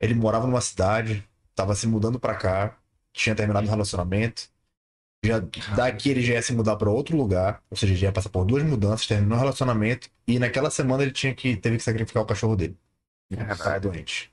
Ele 0.00 0.14
morava 0.14 0.46
numa 0.46 0.60
cidade, 0.60 1.26
tava 1.54 1.74
se 1.74 1.86
mudando 1.86 2.18
pra 2.18 2.34
cá, 2.34 2.76
tinha 3.12 3.34
terminado 3.34 3.66
o 3.66 3.70
relacionamento. 3.70 4.48
Já, 5.26 5.42
daqui 5.74 6.10
ele 6.10 6.22
já 6.22 6.34
ia 6.34 6.42
se 6.42 6.52
mudar 6.52 6.76
pra 6.76 6.90
outro 6.90 7.16
lugar, 7.16 7.62
ou 7.70 7.76
seja, 7.76 7.94
já 7.94 8.06
ia 8.08 8.12
passar 8.12 8.28
por 8.28 8.44
duas 8.44 8.62
mudanças, 8.62 9.06
terminou 9.06 9.36
o 9.36 9.40
relacionamento, 9.40 10.08
e 10.26 10.38
naquela 10.38 10.70
semana 10.70 11.02
ele 11.02 11.12
tinha 11.12 11.34
que, 11.34 11.56
teve 11.56 11.76
que 11.76 11.82
sacrificar 11.82 12.22
o 12.22 12.26
cachorro 12.26 12.56
dele. 12.56 12.76
Tá 13.56 13.78
doente. 13.78 14.32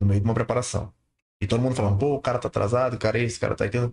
No 0.00 0.06
meio 0.06 0.20
de 0.20 0.24
uma 0.24 0.34
preparação. 0.34 0.92
E 1.40 1.46
todo 1.46 1.60
mundo 1.60 1.74
falando, 1.74 1.98
pô, 1.98 2.14
o 2.14 2.20
cara 2.20 2.38
tá 2.38 2.48
atrasado, 2.48 2.94
o 2.94 2.98
cara 2.98 3.18
é 3.18 3.22
esse, 3.22 3.36
o 3.36 3.40
cara 3.40 3.54
tá 3.54 3.64
aquilo. 3.64 3.92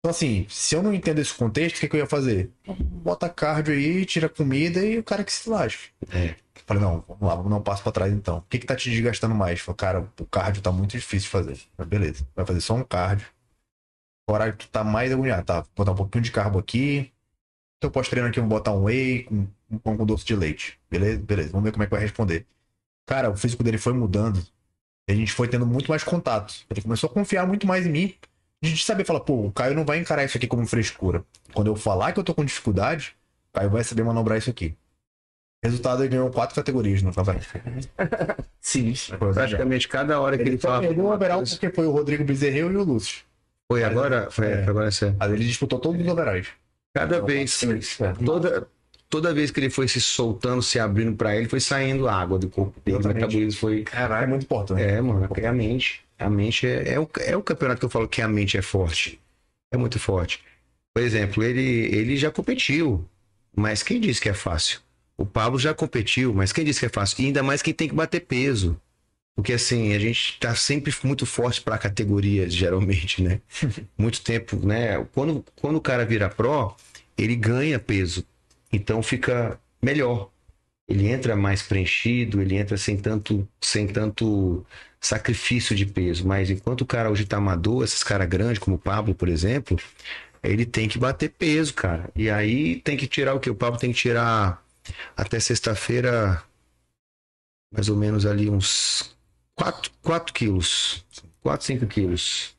Então, 0.00 0.10
assim, 0.10 0.46
se 0.48 0.74
eu 0.74 0.82
não 0.82 0.94
entendo 0.94 1.18
esse 1.18 1.34
contexto, 1.34 1.76
o 1.76 1.80
que, 1.80 1.88
que 1.88 1.96
eu 1.96 2.00
ia 2.00 2.06
fazer? 2.06 2.50
Bota 2.66 3.28
cardio 3.28 3.74
aí, 3.74 4.06
tira 4.06 4.30
comida 4.30 4.84
e 4.84 4.98
o 4.98 5.04
cara 5.04 5.22
que 5.22 5.32
se 5.32 5.48
lasque. 5.48 5.88
É. 6.10 6.34
Falei, 6.66 6.82
não, 6.82 7.04
vamos 7.06 7.22
lá, 7.22 7.34
vamos 7.34 7.50
dar 7.50 7.56
um 7.56 7.62
passo 7.62 7.82
pra 7.82 7.92
trás 7.92 8.12
então. 8.12 8.38
O 8.38 8.42
que 8.48 8.58
que 8.58 8.66
tá 8.66 8.76
te 8.76 8.88
desgastando 8.88 9.34
mais? 9.34 9.60
Falei, 9.60 9.76
cara, 9.76 10.08
o 10.18 10.24
cardio 10.24 10.62
tá 10.62 10.72
muito 10.72 10.92
difícil 10.92 11.26
de 11.26 11.28
fazer. 11.28 11.58
Beleza, 11.86 12.26
vai 12.34 12.46
fazer 12.46 12.60
só 12.60 12.74
um 12.74 12.84
cardio. 12.84 13.26
Agora 14.30 14.52
tu 14.52 14.68
tá 14.68 14.84
mais 14.84 15.10
agoniado, 15.10 15.44
tá? 15.44 15.60
Vou 15.62 15.68
botar 15.78 15.90
um 15.90 15.96
pouquinho 15.96 16.22
de 16.22 16.30
carbo 16.30 16.60
aqui. 16.60 17.10
Então 17.78 17.90
pós-treino 17.90 18.28
aqui, 18.28 18.38
vou 18.38 18.48
botar 18.48 18.70
um 18.72 18.84
whey 18.84 19.24
com 19.24 19.48
um 19.68 19.78
pão 19.78 19.96
com 19.96 20.06
doce 20.06 20.24
de 20.24 20.36
leite. 20.36 20.78
Beleza? 20.88 21.18
Beleza, 21.18 21.50
vamos 21.50 21.64
ver 21.64 21.72
como 21.72 21.82
é 21.82 21.86
que 21.86 21.90
vai 21.90 22.00
responder. 22.00 22.46
Cara, 23.06 23.28
o 23.28 23.36
físico 23.36 23.64
dele 23.64 23.76
foi 23.76 23.92
mudando. 23.92 24.40
A 25.08 25.12
gente 25.12 25.32
foi 25.32 25.48
tendo 25.48 25.66
muito 25.66 25.88
mais 25.90 26.04
contato. 26.04 26.54
Ele 26.70 26.80
começou 26.80 27.10
a 27.10 27.12
confiar 27.12 27.44
muito 27.44 27.66
mais 27.66 27.84
em 27.84 27.90
mim. 27.90 28.14
De 28.62 28.76
saber 28.84 29.04
falar, 29.04 29.20
pô, 29.20 29.46
o 29.46 29.52
Caio 29.52 29.74
não 29.74 29.84
vai 29.84 29.98
encarar 29.98 30.22
isso 30.22 30.36
aqui 30.36 30.46
como 30.46 30.64
frescura. 30.64 31.24
Quando 31.52 31.66
eu 31.66 31.74
falar 31.74 32.12
que 32.12 32.20
eu 32.20 32.24
tô 32.24 32.32
com 32.32 32.44
dificuldade, 32.44 33.16
o 33.48 33.58
Caio 33.58 33.70
vai 33.70 33.82
saber 33.82 34.04
manobrar 34.04 34.38
isso 34.38 34.50
aqui. 34.50 34.76
Resultado, 35.64 36.02
ele 36.02 36.10
ganhou 36.10 36.30
quatro 36.30 36.54
categorias 36.54 37.02
no 37.02 37.12
campeonato. 37.12 37.46
Sim. 38.60 38.92
Praticamente 39.18 39.88
cada 39.88 40.20
hora 40.20 40.36
que 40.36 40.42
ele, 40.44 40.50
Ele 40.50 40.60
só 40.60 40.68
fala. 40.68 40.82
perdeu 40.82 41.04
o 41.04 41.12
overall 41.12 41.42
porque 41.42 41.70
foi 41.70 41.86
o 41.86 41.90
Rodrigo 41.90 42.22
Bezerreu 42.22 42.70
e 42.70 42.76
o 42.76 42.84
Lúcio. 42.84 43.24
Foi 43.70 43.84
agora? 43.84 44.28
Foi, 44.30 44.46
É. 44.46 44.64
agora 44.64 44.88
essa. 44.88 45.14
Mas 45.16 45.32
ele 45.32 45.44
disputou 45.44 45.78
todos 45.78 46.00
os 46.00 46.06
overalls. 46.08 46.48
Cada 46.92 47.20
vez, 47.20 47.60
toda, 48.24 48.66
toda 49.08 49.32
vez 49.32 49.52
que 49.52 49.60
ele 49.60 49.70
foi 49.70 49.86
se 49.86 50.00
soltando, 50.00 50.60
se 50.60 50.80
abrindo 50.80 51.14
pra 51.16 51.36
ele, 51.36 51.48
foi 51.48 51.60
saindo 51.60 52.08
água 52.08 52.36
do 52.36 52.48
corpo 52.48 52.80
dele. 52.84 52.98
O 52.98 53.06
metabolismo 53.06 53.60
foi. 53.60 53.84
É 53.92 54.26
muito 54.26 54.42
importante. 54.42 54.82
É, 54.82 55.00
mano, 55.00 55.28
é 55.36 55.46
a 55.46 55.52
mente. 55.52 56.02
A 56.18 56.28
mente 56.28 56.66
é, 56.66 56.94
é, 56.94 57.00
o, 57.00 57.08
é 57.20 57.36
o 57.36 57.42
campeonato 57.42 57.78
que 57.78 57.86
eu 57.86 57.90
falo 57.90 58.08
que 58.08 58.20
a 58.20 58.26
mente 58.26 58.56
é 58.58 58.62
forte. 58.62 59.20
É 59.72 59.76
muito 59.76 60.00
forte. 60.00 60.42
Por 60.92 61.02
exemplo, 61.04 61.44
ele, 61.44 61.62
ele 61.94 62.16
já 62.16 62.32
competiu, 62.32 63.08
mas 63.54 63.84
quem 63.84 64.00
disse 64.00 64.20
que 64.20 64.28
é 64.28 64.34
fácil? 64.34 64.80
O 65.16 65.24
Pablo 65.24 65.60
já 65.60 65.72
competiu, 65.72 66.34
mas 66.34 66.52
quem 66.52 66.64
disse 66.64 66.80
que 66.80 66.86
é 66.86 66.90
fácil? 66.90 67.22
E 67.22 67.26
ainda 67.26 67.40
mais 67.42 67.62
quem 67.62 67.72
tem 67.72 67.88
que 67.88 67.94
bater 67.94 68.20
peso. 68.20 68.76
Porque 69.34 69.52
assim, 69.54 69.94
a 69.94 69.98
gente 69.98 70.38
tá 70.38 70.54
sempre 70.54 70.92
muito 71.02 71.24
forte 71.24 71.60
para 71.62 71.78
categorias, 71.78 72.52
geralmente, 72.52 73.22
né? 73.22 73.40
muito 73.96 74.22
tempo, 74.22 74.56
né? 74.66 75.04
Quando, 75.14 75.44
quando 75.56 75.76
o 75.76 75.80
cara 75.80 76.04
vira 76.04 76.28
pró, 76.28 76.76
ele 77.16 77.36
ganha 77.36 77.78
peso. 77.78 78.26
Então 78.72 79.02
fica 79.02 79.58
melhor. 79.82 80.30
Ele 80.88 81.06
entra 81.08 81.36
mais 81.36 81.62
preenchido, 81.62 82.42
ele 82.42 82.56
entra 82.56 82.76
sem 82.76 82.96
tanto, 82.96 83.48
sem 83.60 83.86
tanto 83.86 84.66
sacrifício 85.00 85.74
de 85.74 85.86
peso. 85.86 86.26
Mas 86.26 86.50
enquanto 86.50 86.82
o 86.82 86.86
cara 86.86 87.10
hoje 87.10 87.24
tá 87.24 87.36
amador, 87.36 87.84
esses 87.84 88.02
caras 88.02 88.28
grandes, 88.28 88.58
como 88.58 88.76
o 88.76 88.78
Pablo, 88.78 89.14
por 89.14 89.28
exemplo, 89.28 89.78
ele 90.42 90.66
tem 90.66 90.88
que 90.88 90.98
bater 90.98 91.30
peso, 91.30 91.74
cara. 91.74 92.10
E 92.14 92.28
aí 92.30 92.80
tem 92.80 92.96
que 92.96 93.06
tirar 93.06 93.34
o 93.34 93.40
que? 93.40 93.50
O 93.50 93.54
Pablo 93.54 93.78
tem 93.78 93.92
que 93.92 93.98
tirar 93.98 94.64
até 95.16 95.38
sexta-feira, 95.38 96.42
mais 97.72 97.88
ou 97.88 97.96
menos 97.96 98.26
ali 98.26 98.50
uns 98.50 99.16
4, 99.60 99.92
4 100.02 100.32
quilos. 100.32 101.04
4, 101.42 101.66
5 101.66 101.86
quilos. 101.86 102.56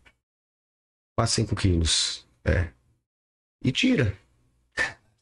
4, 1.18 1.34
5 1.34 1.56
quilos. 1.56 2.28
É. 2.45 2.68
E 3.64 3.72
tira. 3.72 4.14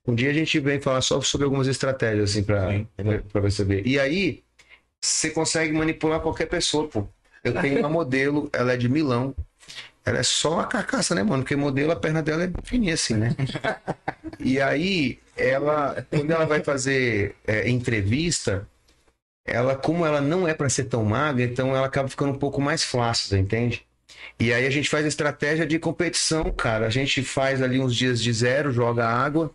Um 0.06 0.14
dia 0.14 0.30
a 0.30 0.34
gente 0.34 0.60
vem 0.60 0.82
falar 0.82 1.02
só 1.02 1.22
sobre 1.22 1.46
algumas 1.46 1.68
estratégias, 1.68 2.32
assim, 2.32 2.44
pra, 2.44 2.68
pra, 3.32 3.42
ver. 3.42 3.88
E 3.88 3.98
aí, 3.98 4.44
você 5.02 5.30
consegue 5.30 5.72
manipular 5.72 6.20
qualquer 6.20 6.48
pessoa, 6.48 6.88
pô. 6.90 7.08
Eu 7.44 7.54
tenho 7.62 7.80
uma 7.80 7.90
modelo, 7.90 8.50
ela 8.52 8.74
é 8.74 8.78
de 8.78 8.90
Milão. 8.90 9.34
Ela 10.04 10.20
é 10.20 10.24
só 10.24 10.60
a 10.60 10.68
carcaça, 10.68 11.16
né, 11.16 11.24
mano? 11.24 11.44
Porque 11.44 11.56
modelo, 11.56 11.94
a 11.94 11.96
perna 11.96 12.22
dela 12.22 12.44
é 12.44 12.52
fininha 12.64 12.96
assim, 12.96 13.14
né? 13.14 13.36
E 14.40 14.60
aí, 14.60 15.20
ela, 15.38 16.06
quando 16.10 16.32
ela 16.32 16.46
vai 16.46 16.62
fazer 16.62 17.36
é, 17.46 17.70
entrevista, 17.70 18.68
ela, 19.52 19.76
como 19.76 20.06
ela 20.06 20.22
não 20.22 20.48
é 20.48 20.54
para 20.54 20.70
ser 20.70 20.86
tão 20.86 21.04
magra, 21.04 21.44
então 21.44 21.76
ela 21.76 21.86
acaba 21.86 22.08
ficando 22.08 22.32
um 22.32 22.38
pouco 22.38 22.62
mais 22.62 22.84
flácida, 22.84 23.38
entende? 23.38 23.86
E 24.40 24.54
aí 24.54 24.66
a 24.66 24.70
gente 24.70 24.90
faz 24.90 25.06
a 25.06 25.08
estratégia 25.08 25.66
de 25.66 25.78
competição, 25.78 26.52
cara. 26.52 26.88
A 26.88 26.90
gente 26.90 27.22
faz 27.24 27.62
ali 27.62 27.80
uns 27.80 27.96
dias 27.96 28.22
de 28.22 28.32
zero, 28.32 28.72
joga 28.72 29.08
água. 29.08 29.52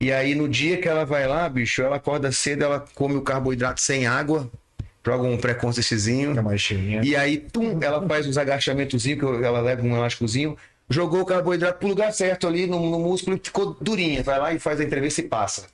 E 0.00 0.12
aí 0.12 0.34
no 0.34 0.48
dia 0.48 0.78
que 0.78 0.88
ela 0.88 1.04
vai 1.04 1.26
lá, 1.26 1.48
bicho, 1.48 1.82
ela 1.82 1.96
acorda 1.96 2.30
cedo, 2.32 2.64
ela 2.64 2.84
come 2.94 3.16
o 3.16 3.22
carboidrato 3.22 3.80
sem 3.80 4.06
água, 4.06 4.50
joga 5.04 5.24
um 5.24 5.38
mais 6.42 6.60
cheinha. 6.60 7.00
E 7.04 7.16
aí, 7.16 7.38
tum, 7.38 7.78
ela 7.82 8.06
faz 8.06 8.26
uns 8.26 8.38
agachamentozinhos, 8.38 9.20
que 9.20 9.44
ela 9.44 9.60
leva 9.60 9.82
um 9.82 9.96
elásticozinho, 9.96 10.56
jogou 10.88 11.20
o 11.20 11.26
carboidrato 11.26 11.78
pro 11.78 11.88
lugar 11.88 12.12
certo 12.12 12.46
ali 12.46 12.66
no, 12.66 12.90
no 12.90 12.98
músculo 12.98 13.36
e 13.36 13.40
ficou 13.42 13.76
durinha. 13.80 14.22
Vai 14.22 14.38
lá 14.38 14.52
e 14.52 14.58
faz 14.58 14.80
a 14.80 14.84
entrevista 14.84 15.20
e 15.20 15.24
passa. 15.24 15.66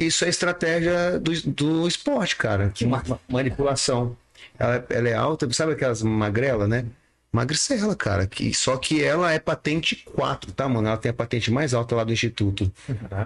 Isso 0.00 0.24
é 0.24 0.28
estratégia 0.28 1.18
do, 1.20 1.32
do 1.52 1.86
esporte, 1.88 2.34
cara. 2.36 2.72
Ma- 2.86 3.02
ma- 3.06 3.18
manipulação. 3.28 4.16
Ela, 4.58 4.84
ela 4.90 5.08
é 5.08 5.14
alta, 5.14 5.50
sabe 5.52 5.72
aquelas 5.72 6.02
magrelas, 6.02 6.68
né? 6.68 6.86
Magricela, 7.32 7.94
cara. 7.94 8.26
Que, 8.26 8.52
só 8.52 8.76
que 8.76 9.04
ela 9.04 9.32
é 9.32 9.38
patente 9.38 9.94
4, 10.14 10.50
tá, 10.52 10.68
mano? 10.68 10.88
Ela 10.88 10.96
tem 10.96 11.10
a 11.10 11.14
patente 11.14 11.50
mais 11.50 11.72
alta 11.72 11.94
lá 11.94 12.02
do 12.02 12.12
Instituto. 12.12 12.72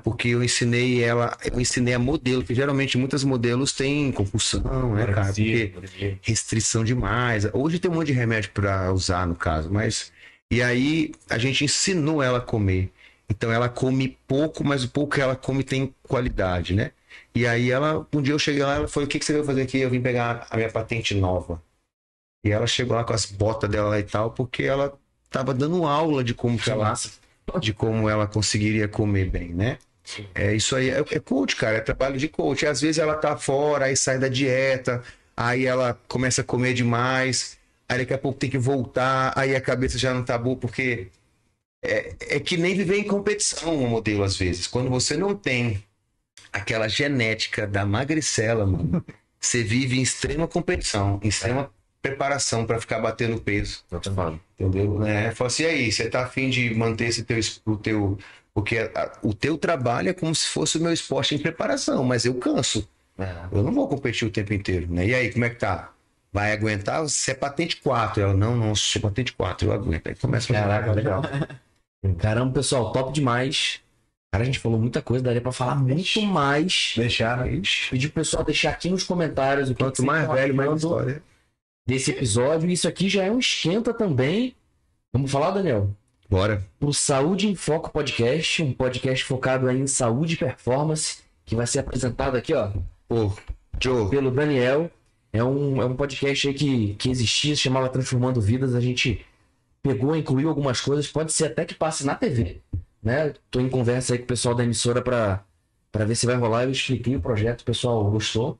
Porque 0.02 0.28
eu 0.28 0.44
ensinei 0.44 1.02
ela, 1.02 1.34
eu 1.50 1.58
ensinei 1.58 1.94
a 1.94 1.98
modelo, 1.98 2.42
que 2.44 2.54
geralmente 2.54 2.98
muitas 2.98 3.24
modelos 3.24 3.72
têm 3.72 4.12
compulsão, 4.12 4.60
né, 4.94 5.06
cara? 5.14 5.26
Porque 5.28 5.72
restrição 6.20 6.84
demais. 6.84 7.46
Hoje 7.54 7.78
tem 7.78 7.90
um 7.90 7.94
monte 7.94 8.08
de 8.08 8.12
remédio 8.12 8.50
para 8.52 8.92
usar, 8.92 9.26
no 9.26 9.34
caso, 9.34 9.70
mas. 9.72 10.12
E 10.50 10.60
aí 10.62 11.12
a 11.30 11.38
gente 11.38 11.64
ensinou 11.64 12.22
ela 12.22 12.38
a 12.38 12.42
comer. 12.42 12.90
Então 13.28 13.50
ela 13.50 13.68
come 13.68 14.18
pouco, 14.26 14.64
mas 14.64 14.84
o 14.84 14.90
pouco 14.90 15.14
que 15.14 15.20
ela 15.20 15.36
come 15.36 15.64
tem 15.64 15.94
qualidade, 16.02 16.74
né? 16.74 16.92
E 17.34 17.46
aí 17.46 17.70
ela, 17.70 18.06
um 18.12 18.22
dia 18.22 18.34
eu 18.34 18.38
cheguei 18.38 18.62
lá, 18.62 18.76
ela 18.76 18.88
falou: 18.88 19.06
O 19.06 19.10
que, 19.10 19.18
que 19.18 19.24
você 19.24 19.32
veio 19.32 19.44
fazer 19.44 19.62
aqui? 19.62 19.78
Eu 19.78 19.90
vim 19.90 20.00
pegar 20.00 20.46
a 20.50 20.56
minha 20.56 20.70
patente 20.70 21.14
nova. 21.14 21.62
E 22.44 22.50
ela 22.50 22.66
chegou 22.66 22.94
lá 22.96 23.04
com 23.04 23.14
as 23.14 23.24
botas 23.24 23.70
dela 23.70 23.98
e 23.98 24.02
tal, 24.02 24.30
porque 24.30 24.64
ela 24.64 24.92
tava 25.30 25.54
dando 25.54 25.86
aula 25.86 26.22
de 26.22 26.34
como 26.34 26.58
que 26.58 26.70
ela, 26.70 26.92
de 27.60 27.72
como 27.72 28.08
ela 28.08 28.26
conseguiria 28.26 28.86
comer 28.86 29.30
bem, 29.30 29.48
né? 29.48 29.78
É 30.34 30.54
isso 30.54 30.76
aí, 30.76 30.90
é, 30.90 30.98
é 30.98 31.18
coach, 31.18 31.56
cara, 31.56 31.78
é 31.78 31.80
trabalho 31.80 32.18
de 32.18 32.28
coach. 32.28 32.66
Às 32.66 32.80
vezes 32.80 32.98
ela 32.98 33.14
tá 33.16 33.36
fora, 33.36 33.86
aí 33.86 33.96
sai 33.96 34.18
da 34.18 34.28
dieta, 34.28 35.02
aí 35.36 35.64
ela 35.64 35.98
começa 36.06 36.42
a 36.42 36.44
comer 36.44 36.74
demais, 36.74 37.58
aí 37.88 37.98
daqui 37.98 38.12
a 38.12 38.18
pouco 38.18 38.38
tem 38.38 38.50
que 38.50 38.58
voltar, 38.58 39.32
aí 39.34 39.56
a 39.56 39.60
cabeça 39.60 39.96
já 39.98 40.12
não 40.12 40.22
tá 40.22 40.36
boa, 40.36 40.56
porque 40.56 41.08
é, 41.84 42.14
é 42.36 42.40
que 42.40 42.56
nem 42.56 42.74
viver 42.74 42.98
em 42.98 43.04
competição 43.04 43.74
um 43.76 43.88
modelo, 43.88 44.22
às 44.24 44.36
vezes. 44.36 44.66
Quando 44.66 44.90
você 44.90 45.16
não 45.16 45.34
tem 45.34 45.82
aquela 46.52 46.88
genética 46.88 47.66
da 47.66 47.84
magricela, 47.84 48.66
mano, 48.66 49.04
você 49.40 49.62
vive 49.62 49.98
em 49.98 50.02
extrema 50.02 50.48
competição, 50.48 51.20
em 51.22 51.28
extrema 51.28 51.70
preparação 52.00 52.66
para 52.66 52.80
ficar 52.80 53.00
batendo 53.00 53.40
peso. 53.40 53.84
Entendeu? 54.58 55.04
É, 55.04 55.30
fala 55.32 55.48
assim, 55.48 55.64
e 55.64 55.66
aí, 55.66 55.92
você 55.92 56.08
tá 56.08 56.22
afim 56.24 56.50
de 56.50 56.74
manter 56.74 57.06
esse 57.06 57.24
teu, 57.24 57.38
o 57.66 57.76
teu. 57.76 58.18
Porque 58.52 58.78
a- 58.78 59.12
o 59.22 59.34
teu 59.34 59.58
trabalho 59.58 60.10
é 60.10 60.12
como 60.12 60.34
se 60.34 60.46
fosse 60.46 60.78
o 60.78 60.80
meu 60.80 60.92
esporte 60.92 61.34
em 61.34 61.38
preparação, 61.38 62.04
mas 62.04 62.24
eu 62.24 62.34
canso. 62.34 62.88
Eu 63.50 63.62
não 63.62 63.72
vou 63.72 63.88
competir 63.88 64.26
o 64.26 64.30
tempo 64.30 64.52
inteiro, 64.54 64.86
né? 64.92 65.06
E 65.06 65.14
aí, 65.14 65.32
como 65.32 65.44
é 65.44 65.50
que 65.50 65.56
tá? 65.56 65.92
Vai 66.32 66.52
aguentar? 66.52 67.00
Você 67.02 67.30
é 67.30 67.34
patente 67.34 67.76
4. 67.76 68.22
Ela, 68.22 68.34
não, 68.34 68.56
não, 68.56 68.74
sou 68.74 69.00
patente 69.02 69.32
4, 69.32 69.68
eu 69.68 69.72
aguento. 69.72 70.08
Aí 70.08 70.14
começa 70.14 70.52
a 70.52 70.60
Caraca, 70.60 70.92
legal. 70.92 71.22
Caramba, 72.18 72.52
pessoal, 72.52 72.92
top 72.92 73.12
demais. 73.12 73.80
Cara, 74.32 74.42
a 74.42 74.46
gente 74.46 74.58
falou 74.58 74.78
muita 74.78 75.00
coisa, 75.00 75.24
daria 75.24 75.40
pra 75.40 75.52
falar 75.52 75.76
muito 75.76 76.20
mais. 76.22 76.94
Deixar, 76.96 77.44
Pedir 77.90 78.08
pro 78.08 78.20
pessoal 78.20 78.42
deixar 78.44 78.70
aqui 78.70 78.90
nos 78.90 79.04
comentários 79.04 79.70
o 79.70 79.74
que 79.74 79.82
Quanto 79.84 80.04
mais 80.04 80.28
velho, 80.28 80.54
mais 80.54 80.74
história. 80.74 81.22
desse 81.86 82.10
episódio. 82.10 82.68
Isso 82.68 82.88
aqui 82.88 83.08
já 83.08 83.22
é 83.22 83.30
um 83.30 83.38
esquenta 83.38 83.94
também. 83.94 84.54
Vamos 85.12 85.30
falar, 85.30 85.52
Daniel? 85.52 85.90
Bora. 86.28 86.64
Pro 86.80 86.92
Saúde 86.92 87.46
em 87.46 87.54
Foco 87.54 87.92
Podcast, 87.92 88.62
um 88.62 88.72
podcast 88.72 89.24
focado 89.24 89.70
em 89.70 89.86
saúde 89.86 90.34
e 90.34 90.38
performance. 90.38 91.18
que 91.44 91.54
vai 91.54 91.66
ser 91.66 91.78
apresentado 91.78 92.36
aqui, 92.36 92.52
ó, 92.54 92.72
Pô, 93.06 93.32
Joe, 93.80 94.10
pelo 94.10 94.30
Daniel. 94.30 94.90
É 95.32 95.44
um, 95.44 95.80
é 95.80 95.84
um 95.84 95.94
podcast 95.94 96.48
aí 96.48 96.54
que, 96.54 96.94
que 96.94 97.10
existia, 97.10 97.54
se 97.54 97.62
chamava 97.62 97.88
Transformando 97.88 98.40
Vidas. 98.40 98.74
A 98.74 98.80
gente 98.80 99.24
pegou, 99.84 100.16
incluiu 100.16 100.48
algumas 100.48 100.80
coisas. 100.80 101.06
Pode 101.06 101.32
ser 101.32 101.44
até 101.44 101.66
que 101.66 101.74
passe 101.74 102.06
na 102.06 102.14
TV. 102.14 102.62
Né? 103.02 103.34
Tô 103.50 103.60
em 103.60 103.68
conversa 103.68 104.14
aí 104.14 104.18
com 104.18 104.24
o 104.24 104.28
pessoal 104.28 104.54
da 104.54 104.64
emissora 104.64 105.02
pra, 105.02 105.44
pra 105.92 106.06
ver 106.06 106.16
se 106.16 106.24
vai 106.24 106.36
rolar. 106.36 106.64
Eu 106.64 106.70
expliquei 106.70 107.14
o 107.14 107.20
projeto, 107.20 107.60
o 107.60 107.64
pessoal 107.64 108.10
gostou. 108.10 108.58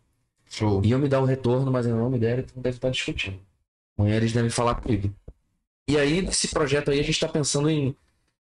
Show. 0.50 0.84
Iam 0.84 1.00
me 1.00 1.08
dar 1.08 1.22
um 1.22 1.24
retorno, 1.24 1.72
mas 1.72 1.86
ainda 1.86 1.98
não 1.98 2.10
me 2.10 2.18
deram, 2.18 2.40
então 2.42 2.62
deve 2.62 2.76
estar 2.76 2.90
discutindo. 2.90 3.40
Amanhã 3.98 4.16
eles 4.16 4.32
devem 4.32 4.50
falar 4.50 4.74
comigo. 4.74 5.12
E 5.88 5.98
aí, 5.98 6.20
nesse 6.20 6.48
projeto 6.48 6.90
aí, 6.90 7.00
a 7.00 7.02
gente 7.02 7.18
tá 7.18 7.26
pensando 7.26 7.70
em. 7.70 7.96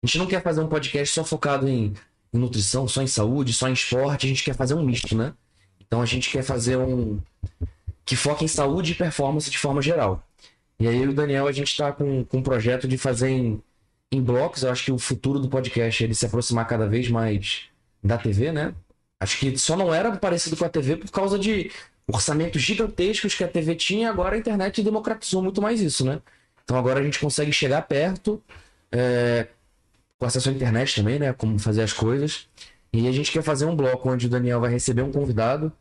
A 0.03 0.07
gente 0.07 0.19
não 0.19 0.27
quer 0.27 0.43
fazer 0.43 0.61
um 0.61 0.69
podcast 0.69 1.15
só 1.15 1.25
focado 1.25 1.69
em, 1.69 1.95
em 2.33 2.39
nutrição, 2.39 2.87
só 2.89 3.01
em 3.01 3.07
saúde, 3.07 3.55
só 3.55 3.69
em 3.69 3.73
esporte. 3.73 4.27
A 4.27 4.29
gente 4.29 4.43
quer 4.43 4.55
fazer 4.55 4.75
um 4.75 4.85
misto, 4.85 5.17
né? 5.17 5.33
Então 5.81 6.03
a 6.03 6.07
gente 6.07 6.29
quer 6.29 6.43
fazer 6.43 6.77
um. 6.77 7.21
que 8.05 8.17
foca 8.17 8.45
em 8.45 8.49
saúde 8.49 8.93
e 8.93 8.95
performance 8.97 9.49
de 9.49 9.59
forma 9.59 9.81
geral. 9.81 10.23
E 10.85 10.87
aí, 10.87 11.09
o 11.09 11.15
Daniel, 11.15 11.47
a 11.47 11.53
gente 11.53 11.75
tá 11.75 11.91
com, 11.93 12.23
com 12.27 12.37
um 12.37 12.43
projeto 12.43 12.87
de 12.87 12.99
fazer 12.99 13.31
em, 13.31 13.63
em 14.13 14.23
blocos. 14.23 14.65
Eu 14.65 14.71
acho 14.71 14.85
que 14.85 14.93
o 14.93 14.99
futuro 14.99 15.39
do 15.39 15.49
podcast 15.49 16.03
é 16.03 16.07
ele 16.07 16.15
se 16.15 16.27
aproximar 16.27 16.67
cada 16.67 16.87
vez 16.87 17.09
mais 17.09 17.71
da 18.03 18.19
TV, 18.19 18.53
né? 18.53 18.75
Acho 19.19 19.39
que 19.39 19.57
só 19.57 19.79
não 19.79 19.95
era 19.95 20.15
parecido 20.19 20.59
com 20.59 20.65
a 20.67 20.69
TV 20.69 20.99
por 20.99 21.11
causa 21.11 21.39
de 21.39 21.71
orçamentos 22.07 22.61
gigantescos 22.61 23.35
que 23.35 23.43
a 23.43 23.49
TV 23.49 23.75
tinha, 23.75 24.11
agora 24.11 24.37
a 24.37 24.39
internet 24.39 24.83
democratizou 24.83 25.43
muito 25.43 25.63
mais 25.63 25.81
isso, 25.81 26.05
né? 26.05 26.21
Então 26.63 26.77
agora 26.77 27.01
a 27.01 27.03
gente 27.03 27.19
consegue 27.19 27.51
chegar 27.51 27.81
perto, 27.89 28.43
é, 28.93 29.47
com 30.19 30.27
acesso 30.27 30.51
à 30.51 30.53
internet 30.53 30.97
também, 30.97 31.19
né? 31.19 31.33
Como 31.33 31.59
fazer 31.59 31.81
as 31.81 31.95
coisas. 31.95 32.47
E 32.93 33.09
a 33.09 33.13
gente 33.13 33.33
quer 33.33 33.43
fazer 33.43 33.65
um 33.65 33.75
bloco 33.75 34.11
onde 34.11 34.27
o 34.27 34.29
Daniel 34.29 34.61
vai 34.61 34.71
receber 34.71 35.01
um 35.01 35.11
convidado, 35.11 35.73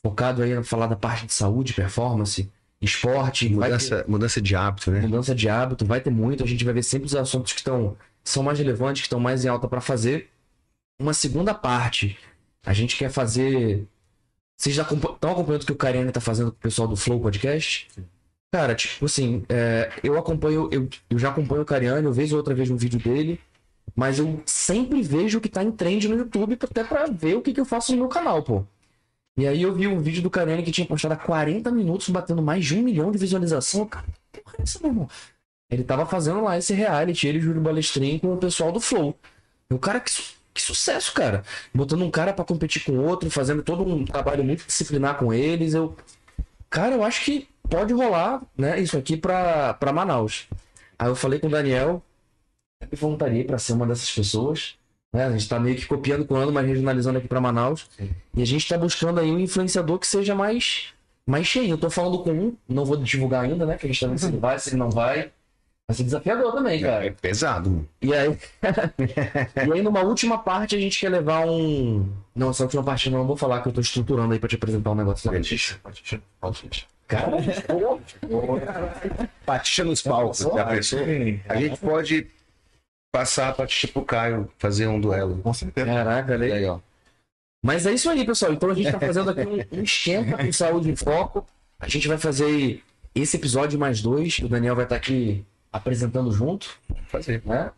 focado 0.00 0.40
aí 0.40 0.52
a 0.52 0.62
falar 0.62 0.86
da 0.86 0.94
parte 0.94 1.26
de 1.26 1.32
saúde, 1.32 1.74
performance, 1.74 2.48
esporte, 2.82 3.48
vai 3.54 3.70
ter- 3.70 3.74
mudança, 3.74 4.04
mudança 4.08 4.40
de 4.42 4.56
hábito, 4.56 4.90
né? 4.90 5.00
mudança 5.00 5.34
de 5.34 5.48
hábito, 5.48 5.84
vai 5.86 6.00
ter 6.00 6.10
muito. 6.10 6.42
A 6.42 6.46
gente 6.46 6.64
vai 6.64 6.74
ver 6.74 6.82
sempre 6.82 7.06
os 7.06 7.14
assuntos 7.14 7.52
que 7.52 7.60
estão 7.60 7.96
são 8.24 8.42
mais 8.42 8.58
relevantes, 8.58 9.02
que 9.02 9.06
estão 9.06 9.20
mais 9.20 9.44
em 9.44 9.48
alta 9.48 9.68
para 9.68 9.80
fazer. 9.80 10.28
Uma 11.00 11.14
segunda 11.14 11.54
parte, 11.54 12.18
a 12.64 12.72
gente 12.72 12.96
quer 12.96 13.10
fazer. 13.10 13.86
Vocês 14.56 14.74
já 14.74 14.82
estão 14.82 15.32
acompanhando 15.32 15.62
o 15.62 15.66
que 15.66 15.72
o 15.72 15.76
Kariane 15.76 16.12
tá 16.12 16.20
fazendo 16.20 16.52
com 16.52 16.56
o 16.58 16.60
pessoal 16.60 16.86
do 16.86 16.94
Flow 16.96 17.20
Podcast? 17.20 17.88
Cara, 18.52 18.74
tipo 18.74 19.06
assim, 19.06 19.44
é, 19.48 19.90
eu 20.04 20.18
acompanho, 20.18 20.68
eu, 20.70 20.88
eu 21.08 21.18
já 21.18 21.30
acompanho 21.30 21.62
o 21.62 21.64
Cariani, 21.64 22.04
eu 22.04 22.12
vejo 22.12 22.36
outra 22.36 22.54
vez 22.54 22.70
um 22.70 22.76
vídeo 22.76 23.00
dele, 23.00 23.40
mas 23.96 24.18
eu 24.18 24.40
sempre 24.44 25.02
vejo 25.02 25.38
o 25.38 25.40
que 25.40 25.48
tá 25.48 25.64
em 25.64 25.72
trend 25.72 26.06
no 26.06 26.16
YouTube, 26.16 26.58
até 26.60 26.84
pra 26.84 27.06
ver 27.06 27.34
o 27.34 27.40
que, 27.42 27.52
que 27.54 27.60
eu 27.60 27.64
faço 27.64 27.92
no 27.92 27.98
meu 27.98 28.08
canal, 28.08 28.42
pô. 28.42 28.64
E 29.36 29.46
aí 29.46 29.62
eu 29.62 29.74
vi 29.74 29.86
um 29.88 30.00
vídeo 30.00 30.22
do 30.22 30.30
Cariani 30.30 30.62
que 30.62 30.70
tinha 30.70 30.86
postado 30.86 31.14
há 31.14 31.16
40 31.16 31.70
minutos, 31.70 32.08
batendo 32.10 32.42
mais 32.42 32.64
de 32.64 32.76
um 32.76 32.82
milhão 32.82 33.10
de 33.10 33.18
visualização. 33.18 33.86
Cara, 33.86 34.04
que 34.30 34.40
porra 34.40 34.56
é 34.58 34.62
essa, 34.62 34.78
meu 34.80 34.90
irmão? 34.90 35.08
Ele 35.70 35.84
tava 35.84 36.04
fazendo 36.04 36.42
lá 36.42 36.58
esse 36.58 36.74
reality, 36.74 37.26
ele 37.26 37.38
e 37.38 37.40
o 37.40 37.44
Júlio 37.44 37.62
Balestrin 37.62 38.18
com 38.18 38.34
o 38.34 38.36
pessoal 38.36 38.70
do 38.70 38.78
Flow. 38.78 39.18
E 39.70 39.74
o 39.74 39.78
cara, 39.78 40.00
que, 40.00 40.12
que 40.52 40.60
sucesso, 40.60 41.14
cara. 41.14 41.42
Botando 41.74 42.02
um 42.04 42.10
cara 42.10 42.34
pra 42.34 42.44
competir 42.44 42.84
com 42.84 42.98
outro, 42.98 43.30
fazendo 43.30 43.62
todo 43.62 43.82
um 43.82 44.04
trabalho 44.04 44.44
muito 44.44 44.66
disciplinar 44.66 45.16
com 45.16 45.32
eles. 45.32 45.72
Eu, 45.72 45.96
cara, 46.68 46.94
eu 46.94 47.02
acho 47.02 47.24
que 47.24 47.48
pode 47.70 47.94
rolar, 47.94 48.42
né, 48.56 48.78
isso 48.80 48.98
aqui 48.98 49.16
pra, 49.16 49.72
pra 49.74 49.94
Manaus. 49.94 50.46
Aí 50.98 51.08
eu 51.08 51.16
falei 51.16 51.38
com 51.38 51.46
o 51.46 51.50
Daniel, 51.50 52.02
me 52.82 52.98
voluntariei 52.98 53.44
pra 53.44 53.58
ser 53.58 53.72
uma 53.72 53.86
dessas 53.86 54.10
pessoas. 54.12 54.76
Né? 55.12 55.26
A 55.26 55.30
gente 55.32 55.48
tá 55.48 55.60
meio 55.60 55.76
que 55.76 55.86
copiando 55.86 56.24
com 56.24 56.34
o 56.34 56.36
ano, 56.38 56.50
mas 56.50 56.66
regionalizando 56.66 57.18
aqui 57.18 57.28
pra 57.28 57.40
Manaus. 57.40 57.86
E 58.34 58.42
a 58.42 58.46
gente 58.46 58.66
tá 58.66 58.78
buscando 58.78 59.20
aí 59.20 59.30
um 59.30 59.38
influenciador 59.38 59.98
que 59.98 60.06
seja 60.06 60.34
mais, 60.34 60.86
mais 61.26 61.46
cheio. 61.46 61.70
Eu 61.70 61.78
tô 61.78 61.90
falando 61.90 62.20
com 62.20 62.32
um, 62.32 62.56
não 62.68 62.84
vou 62.84 62.96
divulgar 62.96 63.44
ainda, 63.44 63.66
né? 63.66 63.76
Que 63.76 63.86
a 63.86 63.88
gente 63.88 64.00
tá 64.00 64.06
vendo 64.06 64.18
se 64.18 64.26
ele 64.26 64.38
vai, 64.38 64.58
se 64.58 64.70
ele 64.70 64.76
não 64.76 64.90
vai. 64.90 65.30
Vai 65.86 65.96
ser 65.96 66.04
desafiador 66.04 66.52
também, 66.52 66.80
cara. 66.80 67.06
É 67.06 67.10
pesado. 67.10 67.68
mano. 67.68 67.88
E 68.00 68.14
aí, 68.14 68.38
e 69.68 69.72
aí, 69.72 69.82
numa 69.82 70.00
última 70.00 70.38
parte, 70.38 70.76
a 70.76 70.80
gente 70.80 70.98
quer 70.98 71.10
levar 71.10 71.46
um. 71.46 72.08
Não, 72.34 72.50
essa 72.50 72.62
última 72.62 72.82
parte 72.82 73.06
eu 73.06 73.12
não 73.12 73.26
vou 73.26 73.36
falar 73.36 73.60
que 73.60 73.68
eu 73.68 73.72
tô 73.72 73.80
estruturando 73.80 74.32
aí 74.32 74.38
pra 74.38 74.48
te 74.48 74.54
apresentar 74.54 74.92
um 74.92 74.94
negócio. 74.94 75.30
Cara, 77.06 77.32
Patixa 79.44 79.84
nos 79.84 80.00
palcos. 80.00 80.38
Já 80.38 80.64
pensou? 80.64 81.00
A 81.46 81.56
gente 81.56 81.78
pode 81.78 82.26
passar 83.12 83.50
a 83.50 83.52
patixa 83.52 83.86
pro 83.88 84.02
Caio, 84.02 84.50
fazer 84.58 84.86
um 84.88 84.98
duelo. 84.98 85.38
Com 85.42 85.52
certeza. 85.52 85.86
caraca. 85.86 86.34
Aí, 86.34 86.64
ó. 86.64 86.80
Mas 87.62 87.86
é 87.86 87.92
isso 87.92 88.10
aí, 88.10 88.24
pessoal. 88.24 88.52
Então 88.52 88.70
a 88.70 88.74
gente 88.74 88.90
tá 88.90 88.98
fazendo 88.98 89.30
aqui 89.30 89.42
um, 89.46 89.78
um 89.78 89.82
esquenta 89.82 90.36
com 90.38 90.52
saúde 90.52 90.90
em 90.90 90.96
foco. 90.96 91.46
A 91.78 91.86
gente 91.86 92.08
vai 92.08 92.18
fazer 92.18 92.82
esse 93.14 93.36
episódio 93.36 93.78
mais 93.78 94.00
dois. 94.00 94.38
O 94.38 94.48
Daniel 94.48 94.74
vai 94.74 94.84
estar 94.84 94.96
aqui 94.96 95.44
apresentando 95.70 96.32
junto, 96.32 96.76
Fazer. 97.08 97.42
né? 97.44 97.70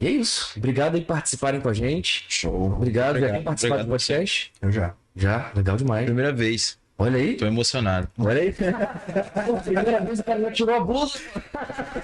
E 0.00 0.06
é 0.06 0.10
isso. 0.10 0.52
Obrigado 0.56 0.94
aí 0.96 1.00
por 1.02 1.14
participarem 1.14 1.60
com 1.60 1.68
a 1.68 1.74
gente. 1.74 2.24
Show. 2.28 2.72
Obrigado, 2.72 3.06
já 3.06 3.10
Obrigado. 3.18 3.34
tem 3.34 3.42
participado 3.44 3.82
Obrigado 3.82 3.98
de 3.98 4.06
podcast? 4.06 4.52
Eu 4.60 4.72
já. 4.72 4.94
Já, 5.14 5.52
legal 5.54 5.76
demais. 5.76 6.04
Primeira 6.06 6.32
vez. 6.32 6.78
Olha 7.00 7.16
aí. 7.16 7.34
Tô 7.34 7.46
emocionado. 7.46 8.08
Olha 8.18 8.42
aí. 8.42 8.52
Pô, 8.52 9.56
primeira 9.64 10.00
vez 10.00 10.18
o 10.20 10.24
cara 10.24 10.40
já 10.42 10.50
tirou 10.52 10.74
a 10.74 10.80
blusa. 10.80 11.18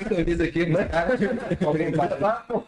Camisa 0.09 0.45
aqui, 0.45 0.65
né? 0.65 0.89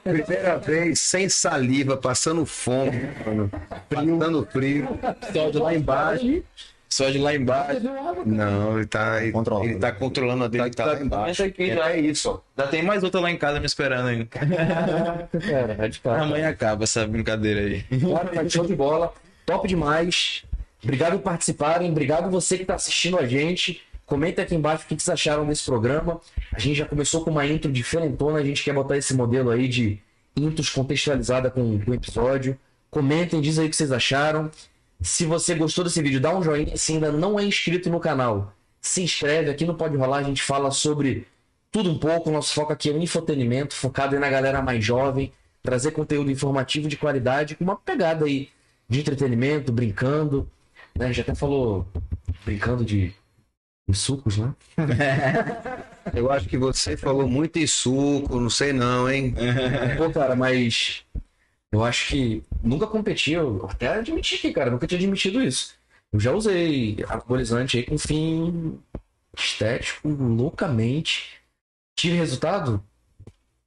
Primeira 0.05 0.59
vez, 0.59 1.01
sem 1.01 1.27
saliva, 1.31 1.97
passando 1.97 2.45
fome, 2.45 3.09
mano. 3.25 3.51
passando 3.89 4.47
frio. 4.53 4.87
Só 5.33 5.51
de 5.51 5.59
lá 5.59 5.75
embaixo. 5.75 6.43
Só 6.87 7.09
de 7.09 7.19
lá 7.19 7.35
embaixo. 7.35 7.81
Não, 8.27 8.77
ele 8.77 8.87
tá, 8.87 9.23
ele, 9.23 9.33
Controla. 9.33 9.65
ele 9.65 9.77
tá 9.77 9.91
controlando 9.91 10.45
a 10.45 10.49
dele, 10.49 10.71
tá, 10.71 10.85
lá 10.85 11.01
embaixo. 11.01 11.45
Aqui 11.45 11.75
já 11.75 11.93
É 11.93 11.99
isso. 11.99 12.43
Já 12.57 12.67
tem 12.67 12.83
mais 12.83 13.03
outra 13.03 13.21
lá 13.21 13.31
em 13.31 13.39
casa 13.39 13.59
me 13.59 13.67
esperando 13.67 14.07
ainda. 14.07 14.27
Cara, 14.27 15.29
é 15.81 15.89
de. 15.89 16.01
Amanhã 16.05 16.51
acaba 16.51 16.85
essa 16.85 17.07
brincadeira 17.07 17.61
aí. 17.61 17.83
Cara, 17.83 18.29
tá 18.29 18.49
show 18.49 18.67
de 18.67 18.77
bola. 18.77 19.15
Top 19.47 19.67
demais. 19.67 20.45
Obrigado 20.83 21.13
por 21.19 21.23
participarem. 21.23 21.91
Obrigado 21.91 22.31
você 22.31 22.57
que 22.57 22.63
está 22.63 22.75
assistindo 22.75 23.19
a 23.19 23.27
gente. 23.27 23.83
Comenta 24.07 24.43
aqui 24.43 24.55
embaixo 24.55 24.85
o 24.85 24.89
que 24.89 24.95
vocês 24.95 25.09
acharam 25.09 25.47
desse 25.47 25.65
programa. 25.65 26.21
A 26.53 26.59
gente 26.59 26.77
já 26.77 26.87
começou 26.87 27.23
com 27.23 27.31
uma 27.31 27.47
intro 27.47 27.71
diferentona. 27.71 28.39
A 28.39 28.45
gente 28.45 28.65
quer 28.65 28.73
botar 28.73 28.97
esse 28.97 29.13
modelo 29.15 29.51
aí 29.51 29.69
de 29.69 30.01
intros 30.37 30.71
contextualizada 30.71 31.51
com, 31.51 31.79
o 31.87 31.95
episódio. 31.95 32.59
Comentem, 32.91 33.41
diz 33.41 33.59
aí 33.59 33.67
o 33.67 33.71
que 33.71 33.77
vocês 33.77 33.93
acharam. 33.93 34.51
Se 35.01 35.27
você 35.27 35.55
gostou 35.55 35.85
desse 35.85 36.01
vídeo, 36.01 36.21
dá 36.21 36.35
um 36.35 36.43
joinha. 36.43 36.77
Se 36.77 36.95
ainda 36.95 37.13
não 37.13 37.39
é 37.39 37.45
inscrito 37.45 37.91
no 37.91 38.01
canal, 38.01 38.53
se 38.81 39.03
inscreve. 39.03 39.51
Aqui 39.51 39.67
no 39.67 39.75
Pode 39.75 39.97
Rolar 39.97 40.19
a 40.19 40.23
gente 40.23 40.43
fala 40.43 40.71
sobre 40.71 41.27
tudo 41.71 41.91
um 41.91 41.99
pouco. 41.99 42.31
Nosso 42.31 42.55
foco 42.55 42.73
aqui 42.73 42.89
é 42.89 42.93
o 42.93 42.99
infotenimento, 42.99 43.75
focado 43.75 44.19
na 44.19 44.31
galera 44.31 44.63
mais 44.63 44.83
jovem. 44.85 45.33
Trazer 45.63 45.91
conteúdo 45.91 46.31
informativo 46.31 46.89
de 46.89 46.97
qualidade 46.97 47.57
com 47.57 47.65
uma 47.65 47.77
pegada 47.77 48.25
aí 48.25 48.49
de 48.89 49.01
entretenimento, 49.01 49.71
brincando. 49.71 50.51
Né? 50.97 51.07
A 51.07 51.09
gente 51.09 51.21
até 51.21 51.35
falou 51.35 51.87
brincando 52.45 52.85
de, 52.85 53.13
de 53.89 53.97
sucos, 53.97 54.39
né? 54.39 54.55
Eu 56.15 56.31
acho 56.31 56.49
que 56.49 56.57
você 56.57 56.97
falou 56.97 57.29
muito 57.29 57.59
em 57.59 57.67
suco, 57.67 58.41
não 58.41 58.49
sei 58.51 58.73
não, 58.73 59.11
hein? 59.11 59.35
Pô, 59.99 60.11
cara, 60.11 60.35
mas 60.35 61.05
eu 61.71 61.85
acho 61.85 62.09
que 62.09 62.43
nunca 62.63 62.87
competi, 62.87 63.33
eu 63.33 63.67
até 63.67 63.89
admiti 63.89 64.37
aqui, 64.37 64.53
cara, 64.53 64.71
nunca 64.71 64.87
tinha 64.87 64.99
admitido 64.99 65.43
isso. 65.43 65.75
Eu 66.13 66.19
já 66.19 66.33
usei 66.33 66.97
anabolizante 67.09 67.77
aí 67.77 67.85
com 67.85 67.99
fim 67.99 68.81
estético, 69.37 70.09
loucamente. 70.09 71.41
Tive 71.95 72.17
resultado? 72.17 72.83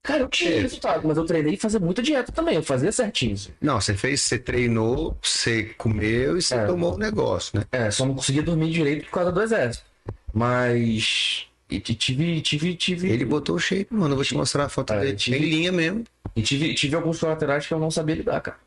Cara, 0.04 0.22
eu 0.22 0.28
tive 0.30 0.50
Teve. 0.50 0.62
resultado, 0.64 1.08
mas 1.08 1.16
eu 1.16 1.26
treinei 1.26 1.56
fazer 1.58 1.80
muita 1.80 2.02
dieta 2.02 2.32
também, 2.32 2.56
eu 2.56 2.64
fazia 2.64 2.92
certinho. 2.92 3.36
Não, 3.62 3.80
você 3.80 3.94
fez, 3.94 4.22
você 4.22 4.40
treinou, 4.40 5.16
você 5.22 5.66
comeu 5.78 6.38
e 6.38 6.42
você 6.42 6.56
É. 6.56 6.66
tomou 6.66 6.96
o 6.96 6.98
negócio, 6.98 7.60
né? 7.60 7.66
É, 7.72 7.92
só 7.92 8.06
não 8.06 8.16
conseguia 8.16 8.42
dormir 8.42 8.72
direito 8.72 9.06
por 9.06 9.12
causa 9.12 9.32
do 9.32 9.42
exército. 9.42 9.86
Mas. 10.34 11.46
E 11.70 11.80
tive, 11.80 12.42
tive, 12.42 12.76
tive. 12.76 13.10
Ele 13.10 13.24
botou 13.24 13.56
o 13.56 13.60
shape, 13.60 13.94
mano. 13.94 14.12
Eu 14.14 14.16
vou 14.18 14.26
te 14.26 14.34
mostrar 14.36 14.66
a 14.66 14.70
foto 14.70 14.92
É, 14.92 15.00
dele. 15.02 15.16
tive- 15.16 15.38
Em 15.38 15.50
linha 15.50 15.72
mesmo. 15.72 16.04
E 16.36 16.42
tive, 16.42 16.74
tive 16.74 16.96
alguns 16.96 17.20
colaterais 17.20 17.66
que 17.66 17.74
eu 17.74 17.80
não 17.80 17.90
sabia 17.92 18.16
lidar, 18.16 18.42
cara. 18.42 18.58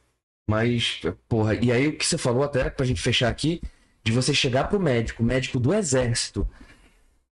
Mas, 0.48 1.00
porra, 1.28 1.54
e 1.54 1.70
aí 1.72 1.88
o 1.88 1.96
que 1.96 2.06
você 2.06 2.16
falou 2.16 2.42
até 2.44 2.70
pra 2.70 2.86
gente 2.86 3.00
fechar 3.02 3.28
aqui, 3.28 3.60
de 4.02 4.12
você 4.12 4.32
chegar 4.32 4.64
pro 4.68 4.78
médico, 4.80 5.22
médico 5.22 5.58
do 5.58 5.74
exército, 5.74 6.46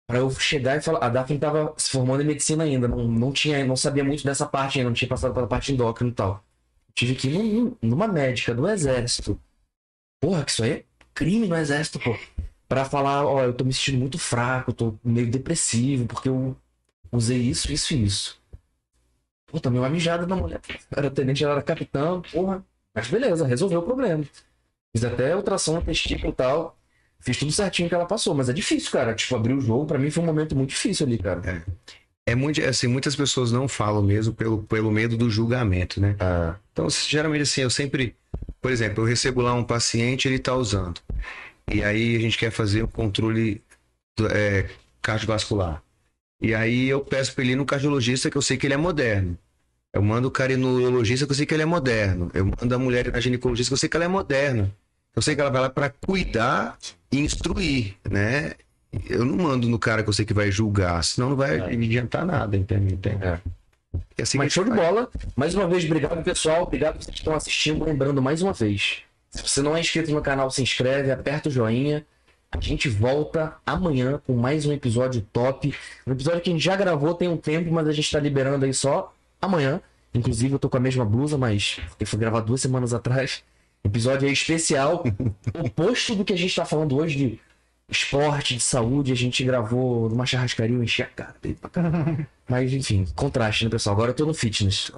pra 0.07 0.19
eu 0.19 0.31
chegar 0.31 0.77
e 0.77 0.81
falar. 0.83 1.01
A 1.07 1.09
Daphne 1.09 1.39
tava 1.39 1.75
se 1.77 1.91
formando 1.91 2.23
em 2.23 2.27
medicina 2.27 2.65
ainda, 2.65 2.89
não, 2.89 3.09
não 3.09 3.33
tinha, 3.33 3.65
não 3.65 3.77
sabia 3.77 4.05
muito 4.05 4.25
dessa 4.25 4.47
parte 4.47 4.79
ainda, 4.79 4.91
não 4.91 4.95
tinha 4.95 5.09
passado 5.09 5.35
pela 5.35 5.47
parte 5.47 5.73
endócrina 5.73 6.11
e 6.11 6.15
tal. 6.15 6.45
Tive 6.95 7.15
que 7.15 7.29
ir 7.29 7.39
num- 7.63 7.77
numa 7.83 8.09
médica 8.09 8.55
do 8.55 8.69
exército. 8.69 9.41
Porra, 10.21 10.45
que 10.45 10.53
isso 10.53 10.65
aí 10.65 10.71
é 10.73 10.85
crime 11.15 11.49
no 11.49 11.57
exército, 11.57 11.99
pô. 12.01 12.17
Pra 12.69 12.85
falar, 12.87 13.27
ó, 13.27 13.43
eu 13.45 13.55
tô 13.55 13.65
me 13.65 13.73
sentindo 13.75 13.99
muito 13.99 14.19
fraco, 14.19 14.73
tô 14.73 14.95
meio 15.05 15.31
depressivo, 15.31 16.07
porque 16.07 16.29
eu 16.29 16.57
usei 17.13 17.39
isso, 17.41 17.73
isso 17.73 17.95
e 17.95 18.05
isso. 18.05 18.41
Pô, 19.47 19.61
tomei 19.61 19.79
uma 19.81 19.91
mijada 19.91 20.27
da 20.27 20.35
mulher. 20.37 20.61
Era 20.91 21.11
tenente, 21.11 21.45
ela 21.45 21.55
era 21.55 21.63
capitão, 21.63 22.23
porra. 22.23 22.65
Mas 22.95 23.09
beleza, 23.09 23.47
resolveu 23.47 23.81
o 23.81 23.83
problema. 23.83 24.25
Fiz 24.95 25.05
até 25.05 25.37
ultrassom 25.37 25.75
no 25.77 25.85
testículo 25.85 26.33
e 26.33 26.37
tal. 26.37 26.77
Fiz 27.23 27.37
tudo 27.37 27.53
certinho 27.53 27.89
que 27.89 27.95
ela 27.95 28.05
passou, 28.05 28.35
mas 28.35 28.49
é 28.49 28.53
difícil, 28.53 28.91
cara. 28.91 29.15
Tipo, 29.15 29.37
abrir 29.37 29.55
o 29.55 29.61
jogo, 29.61 29.87
pra 29.87 29.99
mim 29.99 30.11
foi 30.11 30.23
um 30.23 30.27
momento 30.27 30.57
muito 30.57 30.71
difícil 30.71 31.07
ali, 31.07 31.19
cara. 31.19 31.65
É 32.27 32.35
muito, 32.35 32.61
assim, 32.65 32.87
muitas 32.87 33.17
pessoas 33.17 33.51
não 33.51 33.67
falam 33.69 34.03
mesmo 34.03 34.35
pelo, 34.35 34.63
pelo 34.65 34.91
medo 34.91 35.17
do 35.17 35.31
julgamento, 35.31 36.01
né? 36.01 36.17
Ah, 36.21 36.57
Então, 36.73 36.89
geralmente, 36.91 37.43
assim, 37.43 37.63
eu 37.63 37.71
sempre, 37.71 38.17
por 38.61 38.71
exemplo, 38.71 39.03
eu 39.03 39.09
recebo 39.09 39.41
lá 39.41 39.55
um 39.55 39.65
paciente, 39.65 40.29
ele 40.29 40.39
tá 40.39 40.55
usando. 40.55 41.01
E 41.73 41.83
aí 41.83 42.17
a 42.17 42.21
gente 42.21 42.37
quer 42.39 42.51
fazer 42.51 42.83
um 42.83 42.87
controle 42.89 43.63
é, 44.31 44.69
cardiovascular. 45.01 45.83
E 46.41 46.55
aí 46.55 46.89
eu 46.89 47.01
peço 47.05 47.35
para 47.35 47.45
ele 47.45 47.53
ir 47.53 47.57
no 47.57 47.65
cardiologista, 47.67 48.31
que 48.31 48.37
eu 48.37 48.43
sei 48.43 48.57
que 48.57 48.67
ele 48.67 48.75
é 48.75 48.77
moderno. 48.77 49.39
Eu 49.93 50.03
mando 50.03 50.29
o 50.29 50.31
cara 50.31 50.53
ir 50.53 50.57
no 50.57 50.75
urologista, 50.77 51.27
que 51.27 51.33
eu 51.33 51.37
sei 51.37 51.47
que 51.47 51.55
ele 51.55 51.63
é 51.63 51.67
moderno. 51.67 52.31
Eu 52.35 52.47
mando 52.47 52.75
a 52.75 52.79
mulher 52.79 53.13
na 53.13 53.21
ginecologista, 53.21 53.71
que 53.71 53.75
eu 53.75 53.79
sei 53.79 53.89
que 53.89 53.97
ela 53.97 54.07
é 54.07 54.09
moderna. 54.09 54.75
Eu 55.15 55.23
sei 55.23 55.35
que 55.35 55.41
ela 55.41 55.51
vai 55.51 55.61
lá 55.61 55.71
para 55.71 55.91
cuidar 55.91 56.79
e 57.11 57.19
instruir, 57.19 57.97
né? 58.09 58.53
Eu 59.09 59.25
não 59.25 59.37
mando 59.37 59.69
no 59.69 59.79
cara 59.79 60.03
que 60.03 60.09
eu 60.09 60.13
sei 60.13 60.25
que 60.25 60.35
vai 60.35 60.51
julgar, 60.51 61.03
senão 61.05 61.31
não 61.31 61.37
vai 61.37 61.61
adiantar 61.61 62.27
nada, 62.27 62.57
entende? 62.57 62.95
entende? 62.95 63.25
É. 63.25 63.41
E 64.19 64.23
assim 64.23 64.39
mas 64.39 64.49
que 64.49 64.55
show 64.55 64.65
de 64.65 64.71
faz. 64.71 64.83
bola. 64.83 65.11
Mais 65.37 65.55
uma 65.55 65.67
vez, 65.67 65.85
obrigado, 65.85 66.23
pessoal. 66.23 66.63
Obrigado 66.63 66.95
por 66.95 67.03
vocês 67.03 67.15
que 67.15 67.21
estão 67.21 67.35
assistindo. 67.35 67.85
Lembrando 67.85 68.23
mais 68.23 68.43
uma 68.43 68.53
vez: 68.53 69.03
se 69.31 69.43
você 69.43 69.63
não 69.63 69.77
é 69.77 69.81
inscrito 69.81 70.11
no 70.11 70.23
canal, 70.23 70.51
se 70.51 70.63
inscreve, 70.63 71.11
aperta 71.11 71.49
o 71.49 71.53
joinha. 71.53 72.05
A 72.51 72.61
gente 72.61 72.87
volta 72.87 73.55
amanhã 73.65 74.21
com 74.27 74.35
mais 74.35 74.67
um 74.67 74.73
episódio 74.73 75.27
top. 75.33 75.75
Um 76.07 76.13
episódio 76.13 76.43
que 76.43 76.51
a 76.51 76.53
gente 76.53 76.63
já 76.63 76.77
gravou 76.77 77.15
tem 77.15 77.27
um 77.27 77.37
tempo, 77.37 77.73
mas 77.73 77.89
a 77.89 77.93
gente 77.93 78.11
tá 78.11 78.21
liberando 78.21 78.67
aí 78.67 78.75
só 78.75 79.15
amanhã. 79.41 79.81
Inclusive, 80.15 80.53
eu 80.53 80.59
tô 80.59 80.69
com 80.69 80.77
a 80.77 80.81
mesma 80.81 81.05
blusa, 81.05 81.39
mas 81.39 81.81
ele 81.99 82.07
foi 82.07 82.19
gravado 82.19 82.47
duas 82.47 82.61
semanas 82.61 82.93
atrás. 82.93 83.43
Episódio 83.85 84.27
aí 84.29 84.33
especial, 84.33 85.05
oposto 85.55 86.15
do 86.15 86.25
que 86.25 86.33
a 86.33 86.37
gente 86.39 86.55
tá 86.55 86.65
falando 86.65 86.97
hoje 86.97 87.17
de 87.17 87.41
esporte, 87.89 88.55
de 88.57 88.63
saúde. 88.63 89.13
A 89.13 89.17
gente 89.17 89.43
gravou 89.45 90.09
numa 90.09 90.25
churrascaria, 90.25 90.77
eu 90.77 90.83
enchi 90.83 91.03
a 91.03 91.07
cara 91.07 91.35
dele 91.43 91.57
pra 91.61 91.69
caramba. 91.69 92.27
Mas 92.49 92.73
enfim, 92.73 93.07
contraste, 93.15 93.65
né, 93.65 93.71
pessoal? 93.71 93.95
Agora 93.97 94.11
eu 94.11 94.15
tô 94.15 94.25
no 94.25 94.35
fitness. 94.35 94.91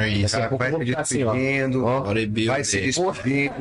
É 0.00 0.08
isso. 0.08 0.32
Daqui 0.34 0.44
a 0.44 0.48
pouco 0.48 0.64
vai 0.64 0.84
se 0.84 0.94
assim, 0.96 1.18
despedindo, 1.24 1.84
Ó, 1.84 2.00
vai 2.46 2.64
se 2.64 2.80
despedindo. 2.80 3.54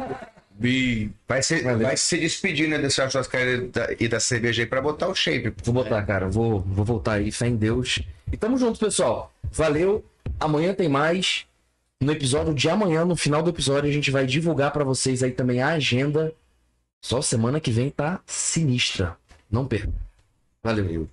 Vai 1.27 1.43
se, 1.43 1.61
Valeu. 1.61 1.79
vai 1.87 1.97
se 1.97 2.17
despedindo 2.17 2.69
né, 2.69 2.77
dessa 2.79 3.09
churrascaria 3.09 3.55
e 3.55 3.67
da- 3.67 3.95
e 3.99 4.07
da 4.07 4.19
cerveja 4.19 4.63
aí 4.63 4.65
pra 4.65 4.81
botar 4.81 5.07
o 5.09 5.15
shape. 5.15 5.53
Vou 5.63 5.73
botar, 5.73 6.01
cara. 6.03 6.27
Vou, 6.29 6.61
vou 6.61 6.83
voltar 6.85 7.13
aí. 7.13 7.31
Fé 7.31 7.47
em 7.47 7.55
Deus. 7.55 7.99
E 8.31 8.37
tamo 8.37 8.57
junto, 8.57 8.79
pessoal. 8.79 9.33
Valeu. 9.51 10.03
Amanhã 10.39 10.73
tem 10.73 10.89
mais. 10.89 11.45
No 12.05 12.11
episódio 12.11 12.53
de 12.53 12.69
amanhã, 12.69 13.03
no 13.03 13.15
final 13.15 13.41
do 13.41 13.49
episódio, 13.49 13.89
a 13.89 13.91
gente 13.91 14.11
vai 14.11 14.27
divulgar 14.27 14.71
pra 14.71 14.83
vocês 14.83 15.23
aí 15.23 15.31
também 15.31 15.59
a 15.59 15.69
agenda. 15.69 16.31
Só 17.03 17.19
semana 17.19 17.59
que 17.59 17.71
vem 17.71 17.89
tá 17.89 18.21
sinistra. 18.27 19.17
Não 19.49 19.65
perca. 19.65 19.91
Valeu. 20.63 21.09